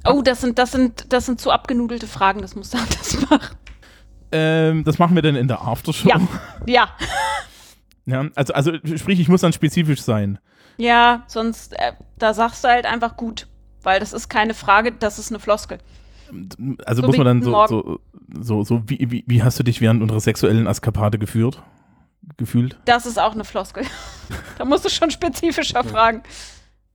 Oh, 0.06 0.23
das 0.23 0.40
sind, 0.40 0.59
das 0.59 0.73
sind, 0.73 1.12
das 1.12 1.27
sind 1.27 1.40
zu 1.40 1.51
abgenudelte 1.51 2.06
Fragen, 2.06 2.40
das 2.40 2.55
musst 2.56 2.74
du 2.74 2.78
anders 2.78 3.31
machen. 3.31 3.56
Ähm, 4.32 4.85
das 4.85 4.98
machen 4.98 5.15
wir 5.15 5.23
dann 5.23 5.36
in 5.36 5.48
der 5.48 5.62
Aftershow. 5.62 6.09
Ja. 6.09 6.20
Ja. 6.66 6.89
Ja, 8.06 8.27
also, 8.35 8.52
also 8.52 8.73
sprich, 8.97 9.19
ich 9.19 9.28
muss 9.28 9.40
dann 9.40 9.55
spezifisch 9.55 10.02
sein. 10.02 10.39
Ja, 10.77 11.24
sonst, 11.27 11.73
äh, 11.73 11.93
da 12.19 12.35
sagst 12.35 12.62
du 12.62 12.69
halt 12.69 12.85
einfach 12.85 13.16
gut. 13.16 13.47
Weil 13.82 13.98
das 13.98 14.12
ist 14.12 14.28
keine 14.28 14.52
Frage, 14.52 14.93
das 14.93 15.19
ist 15.19 15.31
eine 15.31 15.39
Floskel. 15.39 15.78
Also 16.85 17.01
So 17.01 17.06
muss 17.06 17.16
man 17.16 17.27
dann 17.27 17.43
so, 17.43 17.66
so, 17.66 18.01
so, 18.39 18.62
so 18.62 18.82
wie, 18.86 19.06
wie, 19.11 19.24
wie 19.27 19.43
hast 19.43 19.59
du 19.59 19.62
dich 19.62 19.81
während 19.81 20.02
unserer 20.02 20.20
sexuellen 20.20 20.66
Askapade 20.66 21.19
geführt? 21.19 21.62
Gefühlt? 22.37 22.77
Das 22.85 23.07
ist 23.07 23.19
auch 23.19 23.33
eine 23.33 23.45
Floskel. 23.45 23.85
da 24.59 24.65
musst 24.65 24.85
du 24.85 24.89
schon 24.89 25.11
spezifischer 25.11 25.85
fragen. 25.85 26.23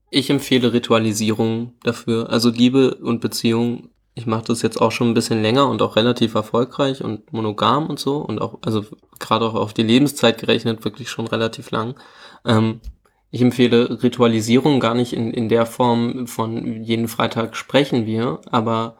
Ich 0.10 0.30
empfehle 0.30 0.74
Ritualisierung 0.74 1.74
dafür. 1.84 2.30
Also 2.30 2.50
Liebe 2.50 2.96
und 2.96 3.22
Beziehung. 3.22 3.90
Ich 4.16 4.26
mache 4.26 4.46
das 4.46 4.62
jetzt 4.64 4.82
auch 4.82 4.92
schon 4.92 5.10
ein 5.10 5.14
bisschen 5.14 5.42
länger 5.42 5.70
und 5.70 5.82
auch 5.82 5.96
relativ 5.96 6.36
erfolgreich 6.36 7.04
und 7.04 7.32
monogam 7.32 7.88
und 7.88 8.00
so 8.00 8.18
und 8.18 8.42
auch, 8.42 8.58
also 8.66 8.84
gerade 9.18 9.46
auch 9.46 9.54
auf 9.54 9.74
die 9.74 9.84
Lebenszeit 9.84 10.40
gerechnet, 10.40 10.84
wirklich 10.84 11.10
schon 11.10 11.28
relativ 11.28 11.72
lang. 11.72 11.96
Ähm, 12.44 12.82
ich 13.32 13.42
empfehle 13.42 14.04
Ritualisierung 14.04 14.80
gar 14.80 14.96
nicht 14.96 15.14
in, 15.14 15.32
in 15.32 15.48
der 15.48 15.66
Form 15.66 16.28
von 16.28 16.84
jeden 16.84 17.08
Freitag 17.08 17.56
sprechen 17.56 18.06
wir, 18.06 18.42
aber 18.50 18.98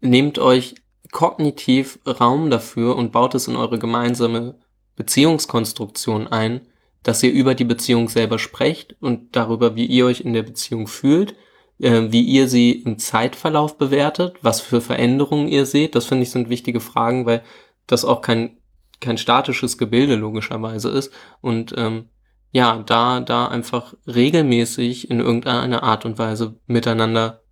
nehmt 0.00 0.38
euch 0.38 0.74
kognitiv 1.12 1.98
Raum 2.06 2.50
dafür 2.50 2.96
und 2.96 3.12
baut 3.12 3.34
es 3.34 3.48
in 3.48 3.56
eure 3.56 3.78
gemeinsame 3.78 4.58
Beziehungskonstruktion 4.96 6.26
ein, 6.26 6.62
dass 7.02 7.22
ihr 7.22 7.32
über 7.32 7.54
die 7.54 7.64
Beziehung 7.64 8.08
selber 8.08 8.38
sprecht 8.38 8.96
und 9.00 9.36
darüber, 9.36 9.76
wie 9.76 9.86
ihr 9.86 10.06
euch 10.06 10.22
in 10.22 10.32
der 10.32 10.42
Beziehung 10.42 10.88
fühlt, 10.88 11.36
äh, 11.78 12.10
wie 12.10 12.22
ihr 12.22 12.48
sie 12.48 12.72
im 12.72 12.98
Zeitverlauf 12.98 13.78
bewertet, 13.78 14.36
was 14.42 14.60
für 14.60 14.80
Veränderungen 14.80 15.48
ihr 15.48 15.66
seht. 15.66 15.94
Das 15.94 16.06
finde 16.06 16.24
ich 16.24 16.30
sind 16.30 16.48
wichtige 16.48 16.80
Fragen, 16.80 17.26
weil 17.26 17.42
das 17.86 18.04
auch 18.04 18.22
kein, 18.22 18.56
kein 19.00 19.18
statisches 19.18 19.78
Gebilde 19.78 20.16
logischerweise 20.16 20.88
ist. 20.88 21.12
Und 21.40 21.74
ähm, 21.76 22.08
ja, 22.50 22.82
da, 22.84 23.20
da 23.20 23.48
einfach 23.48 23.94
regelmäßig 24.06 25.10
in 25.10 25.20
irgendeiner 25.20 25.82
Art 25.82 26.06
und 26.06 26.18
Weise 26.18 26.58
miteinander 26.66 27.42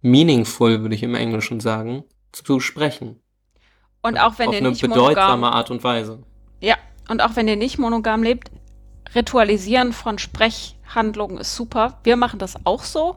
meaningful, 0.00 0.82
würde 0.82 0.94
ich 0.94 1.02
im 1.02 1.14
Englischen 1.14 1.60
sagen, 1.60 2.04
zu 2.32 2.60
sprechen. 2.60 3.20
Und 4.02 4.18
auch 4.18 4.38
wenn 4.38 4.48
Auf 4.48 4.54
ihr 4.54 4.60
eine 4.60 4.70
nicht 4.70 4.82
bedeutsame 4.82 5.40
monogam, 5.40 5.44
Art 5.44 5.70
und 5.70 5.82
Weise. 5.82 6.22
Ja, 6.60 6.76
und 7.08 7.22
auch 7.22 7.36
wenn 7.36 7.48
ihr 7.48 7.56
nicht 7.56 7.78
monogam 7.78 8.22
lebt, 8.22 8.50
Ritualisieren 9.14 9.92
von 9.92 10.18
Sprechhandlungen 10.18 11.38
ist 11.38 11.54
super. 11.56 11.98
Wir 12.02 12.16
machen 12.16 12.38
das 12.38 12.56
auch 12.64 12.82
so. 12.82 13.16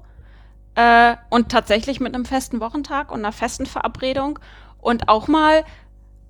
Äh, 0.75 1.15
und 1.29 1.49
tatsächlich 1.49 1.99
mit 1.99 2.13
einem 2.13 2.25
festen 2.25 2.61
Wochentag 2.61 3.11
und 3.11 3.19
einer 3.19 3.31
festen 3.31 3.65
Verabredung. 3.65 4.39
Und 4.79 5.09
auch 5.09 5.27
mal 5.27 5.65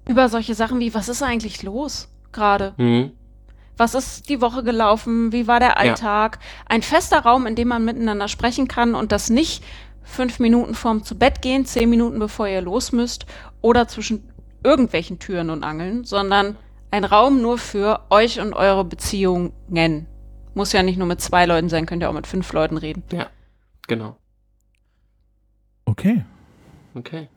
über 0.08 0.30
solche 0.30 0.56
Sachen 0.56 0.80
wie, 0.80 0.94
was 0.94 1.10
ist 1.10 1.22
eigentlich 1.22 1.62
los 1.62 2.08
gerade? 2.32 2.74
Mhm. 2.78 3.12
Was 3.78 3.94
ist 3.94 4.28
die 4.28 4.42
Woche 4.42 4.64
gelaufen? 4.64 5.32
Wie 5.32 5.48
war 5.48 5.60
der 5.60 5.78
Alltag? 5.78 6.40
Ein 6.66 6.82
fester 6.82 7.20
Raum, 7.20 7.46
in 7.46 7.56
dem 7.56 7.68
man 7.70 7.86
miteinander 7.86 8.28
sprechen 8.28 8.68
kann 8.68 8.96
und 8.96 9.12
das 9.12 9.30
nicht 9.30 9.64
fünf 10.04 10.40
Minuten 10.40 10.74
vorm 10.74 11.04
zu 11.04 11.18
Bett 11.18 11.42
gehen, 11.42 11.66
zehn 11.66 11.90
Minuten 11.90 12.20
bevor 12.20 12.48
ihr 12.48 12.62
los 12.62 12.92
müsst 12.92 13.26
oder 13.62 13.88
zwischen 13.88 14.28
irgendwelchen 14.64 15.20
Türen 15.20 15.50
und 15.50 15.64
Angeln, 15.64 16.04
sondern 16.04 16.58
ein 16.92 17.04
Raum 17.04 17.42
nur 17.42 17.58
für 17.58 18.02
euch 18.10 18.40
und 18.40 18.54
eure 18.54 18.86
Beziehungen. 18.86 20.08
Muss 20.56 20.74
ja 20.74 20.84
nicht 20.84 20.98
nur 20.98 21.08
mit 21.08 21.22
zwei 21.22 21.46
Leuten 21.46 21.70
sein, 21.70 21.86
könnt 21.86 22.02
ihr 22.04 22.10
auch 22.10 22.14
mit 22.14 22.28
fünf 22.28 22.52
Leuten 22.54 22.78
reden. 22.78 23.04
Ja, 23.12 23.28
genau. 23.88 24.18
Okay, 25.86 26.24
Okay. 26.96 27.28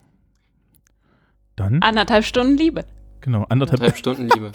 dann, 1.55 1.81
Anderthalb 1.81 2.25
Stunden 2.25 2.57
Liebe. 2.57 2.85
genau, 3.21 3.43
anderthalb. 3.49 3.81
Anderthalb 3.81 3.97
Stunden 3.97 4.27
Liebe. 4.29 4.51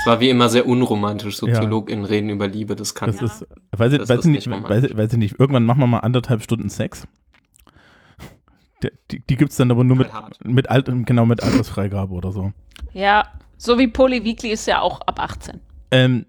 Es 0.00 0.06
war 0.06 0.20
wie 0.20 0.30
immer 0.30 0.48
sehr 0.48 0.66
unromantisch. 0.66 1.36
SoziologInnen 1.36 2.04
reden 2.04 2.28
über 2.30 2.48
Liebe, 2.48 2.74
das 2.76 2.94
kann 2.94 3.10
Das 3.10 3.20
Ja. 3.20 3.26
ist, 3.26 3.46
weiß 3.72 3.92
ich, 3.92 3.98
Das 4.00 4.08
weiß, 4.08 4.18
ist 4.20 4.24
ich 4.26 4.46
nicht 4.46 4.50
weiß, 4.50 4.84
ich- 4.84 4.96
weiß 4.96 5.12
ich 5.12 5.18
nicht, 5.18 5.38
irgendwann 5.38 5.64
machen 5.64 5.80
wir 5.80 5.86
mal 5.86 6.00
anderthalb 6.00 6.42
Stunden 6.42 6.68
Sex. 6.70 7.06
Der, 8.82 8.90
die 9.10 9.20
die 9.20 9.36
gibt 9.36 9.52
es 9.52 9.56
dann 9.56 9.70
aber 9.70 9.84
nur 9.84 9.96
mit, 9.96 10.10
mit, 10.44 10.68
Alt, 10.70 10.86
genau, 11.06 11.24
mit 11.24 11.42
Altersfreigabe 11.42 12.12
oder 12.12 12.32
so. 12.32 12.52
Ja, 12.92 13.26
so 13.62 13.78
wie 13.78 13.86
Poly 13.86 14.24
Weekly 14.24 14.50
ist 14.50 14.66
ja 14.66 14.80
auch 14.80 15.00
ab 15.02 15.20
18. 15.20 15.60
Ähm, 15.92 16.26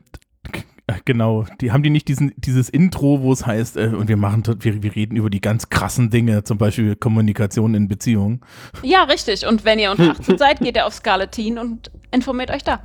k- 0.51 0.63
genau, 1.05 1.45
die 1.61 1.71
haben 1.71 1.81
die 1.83 1.89
nicht 1.89 2.07
diesen, 2.07 2.31
dieses 2.37 2.69
Intro, 2.69 3.21
wo 3.21 3.31
es 3.33 3.45
heißt, 3.45 3.77
äh, 3.77 3.87
und 3.87 4.07
wir 4.07 4.17
machen, 4.17 4.43
wir, 4.59 4.83
wir 4.83 4.95
reden 4.95 5.15
über 5.15 5.29
die 5.29 5.41
ganz 5.41 5.69
krassen 5.69 6.09
Dinge, 6.09 6.43
zum 6.43 6.57
Beispiel 6.57 6.95
Kommunikation 6.95 7.73
in 7.73 7.87
Beziehungen. 7.87 8.41
Ja, 8.83 9.03
richtig. 9.03 9.47
Und 9.47 9.65
wenn 9.65 9.79
ihr 9.79 9.89
unter 9.91 10.11
18 10.19 10.37
seid, 10.37 10.59
geht 10.59 10.75
ihr 10.75 10.85
auf 10.85 10.93
Scarlet 10.93 11.31
Teen 11.31 11.57
und 11.57 11.89
informiert 12.11 12.51
euch 12.51 12.63
da. 12.63 12.81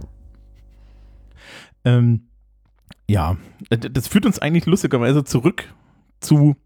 Ähm, 1.84 2.28
ja, 3.08 3.36
äh, 3.70 3.78
das 3.78 4.08
führt 4.08 4.26
uns 4.26 4.38
eigentlich 4.38 4.66
lustigerweise 4.66 5.24
zurück 5.24 5.72
zu, 6.20 6.56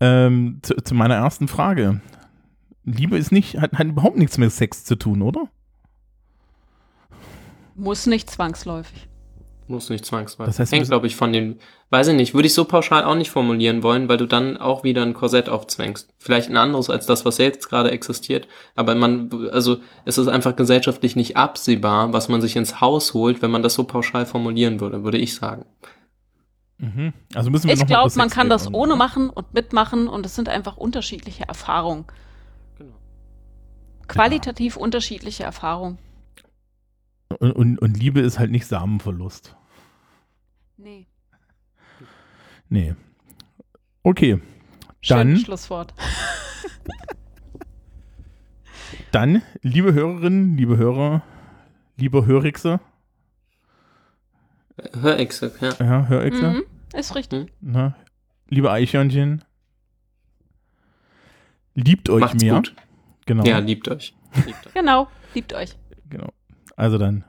ähm, 0.00 0.58
zu, 0.62 0.74
zu 0.76 0.94
meiner 0.94 1.14
ersten 1.14 1.48
Frage. 1.48 2.00
Liebe 2.84 3.16
ist 3.16 3.32
nicht, 3.32 3.60
hat, 3.60 3.72
hat 3.74 3.86
überhaupt 3.86 4.16
nichts 4.18 4.38
mit 4.38 4.52
Sex 4.52 4.84
zu 4.84 4.96
tun, 4.96 5.22
oder? 5.22 5.48
Muss 7.74 8.06
nicht 8.06 8.30
zwangsläufig. 8.30 9.08
Muss 9.66 9.88
nicht 9.88 10.04
zwangsweise. 10.04 10.50
Das 10.50 10.58
heißt, 10.58 10.72
Hängt, 10.72 10.88
glaube 10.88 11.06
ich, 11.06 11.16
von 11.16 11.32
den, 11.32 11.58
weiß 11.88 12.08
ich 12.08 12.14
nicht, 12.14 12.34
würde 12.34 12.46
ich 12.46 12.54
so 12.54 12.66
pauschal 12.66 13.04
auch 13.04 13.14
nicht 13.14 13.30
formulieren 13.30 13.82
wollen, 13.82 14.10
weil 14.10 14.18
du 14.18 14.26
dann 14.26 14.58
auch 14.58 14.84
wieder 14.84 15.02
ein 15.02 15.14
Korsett 15.14 15.48
aufzwängst. 15.48 16.12
Vielleicht 16.18 16.50
ein 16.50 16.58
anderes 16.58 16.90
als 16.90 17.06
das, 17.06 17.24
was 17.24 17.38
jetzt 17.38 17.70
gerade 17.70 17.90
existiert. 17.90 18.46
Aber 18.74 18.94
man, 18.94 19.30
also 19.52 19.78
es 20.04 20.18
ist 20.18 20.28
einfach 20.28 20.54
gesellschaftlich 20.54 21.16
nicht 21.16 21.38
absehbar, 21.38 22.12
was 22.12 22.28
man 22.28 22.42
sich 22.42 22.56
ins 22.56 22.82
Haus 22.82 23.14
holt, 23.14 23.40
wenn 23.40 23.50
man 23.50 23.62
das 23.62 23.72
so 23.72 23.84
pauschal 23.84 24.26
formulieren 24.26 24.80
würde, 24.80 25.02
würde 25.02 25.18
ich 25.18 25.34
sagen. 25.34 25.64
Mhm. 26.76 27.14
Also 27.34 27.50
müssen 27.50 27.68
wir 27.68 27.74
Ich 27.74 27.86
glaube, 27.86 28.12
man 28.16 28.28
kann 28.28 28.50
das 28.50 28.66
oder? 28.66 28.76
ohne 28.76 28.96
machen 28.96 29.30
und 29.30 29.54
mitmachen 29.54 30.08
und 30.08 30.26
es 30.26 30.34
sind 30.34 30.50
einfach 30.50 30.76
unterschiedliche 30.76 31.48
Erfahrungen. 31.48 32.04
Genau. 32.76 32.94
Qualitativ 34.08 34.76
unterschiedliche 34.76 35.44
Erfahrungen. 35.44 35.98
Und, 37.40 37.52
und, 37.52 37.78
und 37.78 37.96
Liebe 37.96 38.20
ist 38.20 38.38
halt 38.38 38.50
nicht 38.50 38.66
Samenverlust. 38.66 39.56
Nee. 40.76 41.06
Nee. 42.68 42.94
Okay, 44.02 44.40
Schönes 45.00 45.38
Dann- 45.38 45.44
Schlusswort. 45.44 45.94
dann, 49.12 49.42
liebe 49.62 49.92
Hörerinnen, 49.92 50.56
liebe 50.56 50.76
Hörer, 50.76 51.22
liebe 51.96 52.26
Hörrixe, 52.26 52.80
Hör 55.00 55.18
exakt, 55.20 55.60
ja. 55.62 55.72
ja, 55.78 56.06
Hörixe, 56.08 56.50
Mhm, 56.50 56.62
ist 56.94 57.14
richtig. 57.14 57.52
na, 57.60 57.94
liebe 58.48 58.70
Eichhörnchen, 58.72 59.44
liebt 61.74 62.08
euch 62.10 62.20
Macht's 62.22 62.42
mehr. 62.42 62.54
gut. 62.54 62.74
Genau, 63.26 63.44
Ja, 63.44 63.58
liebt 63.58 63.88
euch. 63.88 64.14
Liebt 64.46 64.66
euch. 64.66 64.74
Genau. 64.74 65.08
Liebt 65.34 65.52
euch. 65.54 65.76
genau. 66.10 66.32
Also 66.76 66.98
dann, 66.98 67.24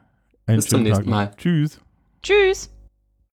einen 0.45 0.57
Bis 0.57 0.67
zum 0.67 0.83
nächsten 0.83 1.03
Tag. 1.03 1.09
Mal. 1.09 1.31
Tschüss. 1.37 1.79
Tschüss. 2.21 2.74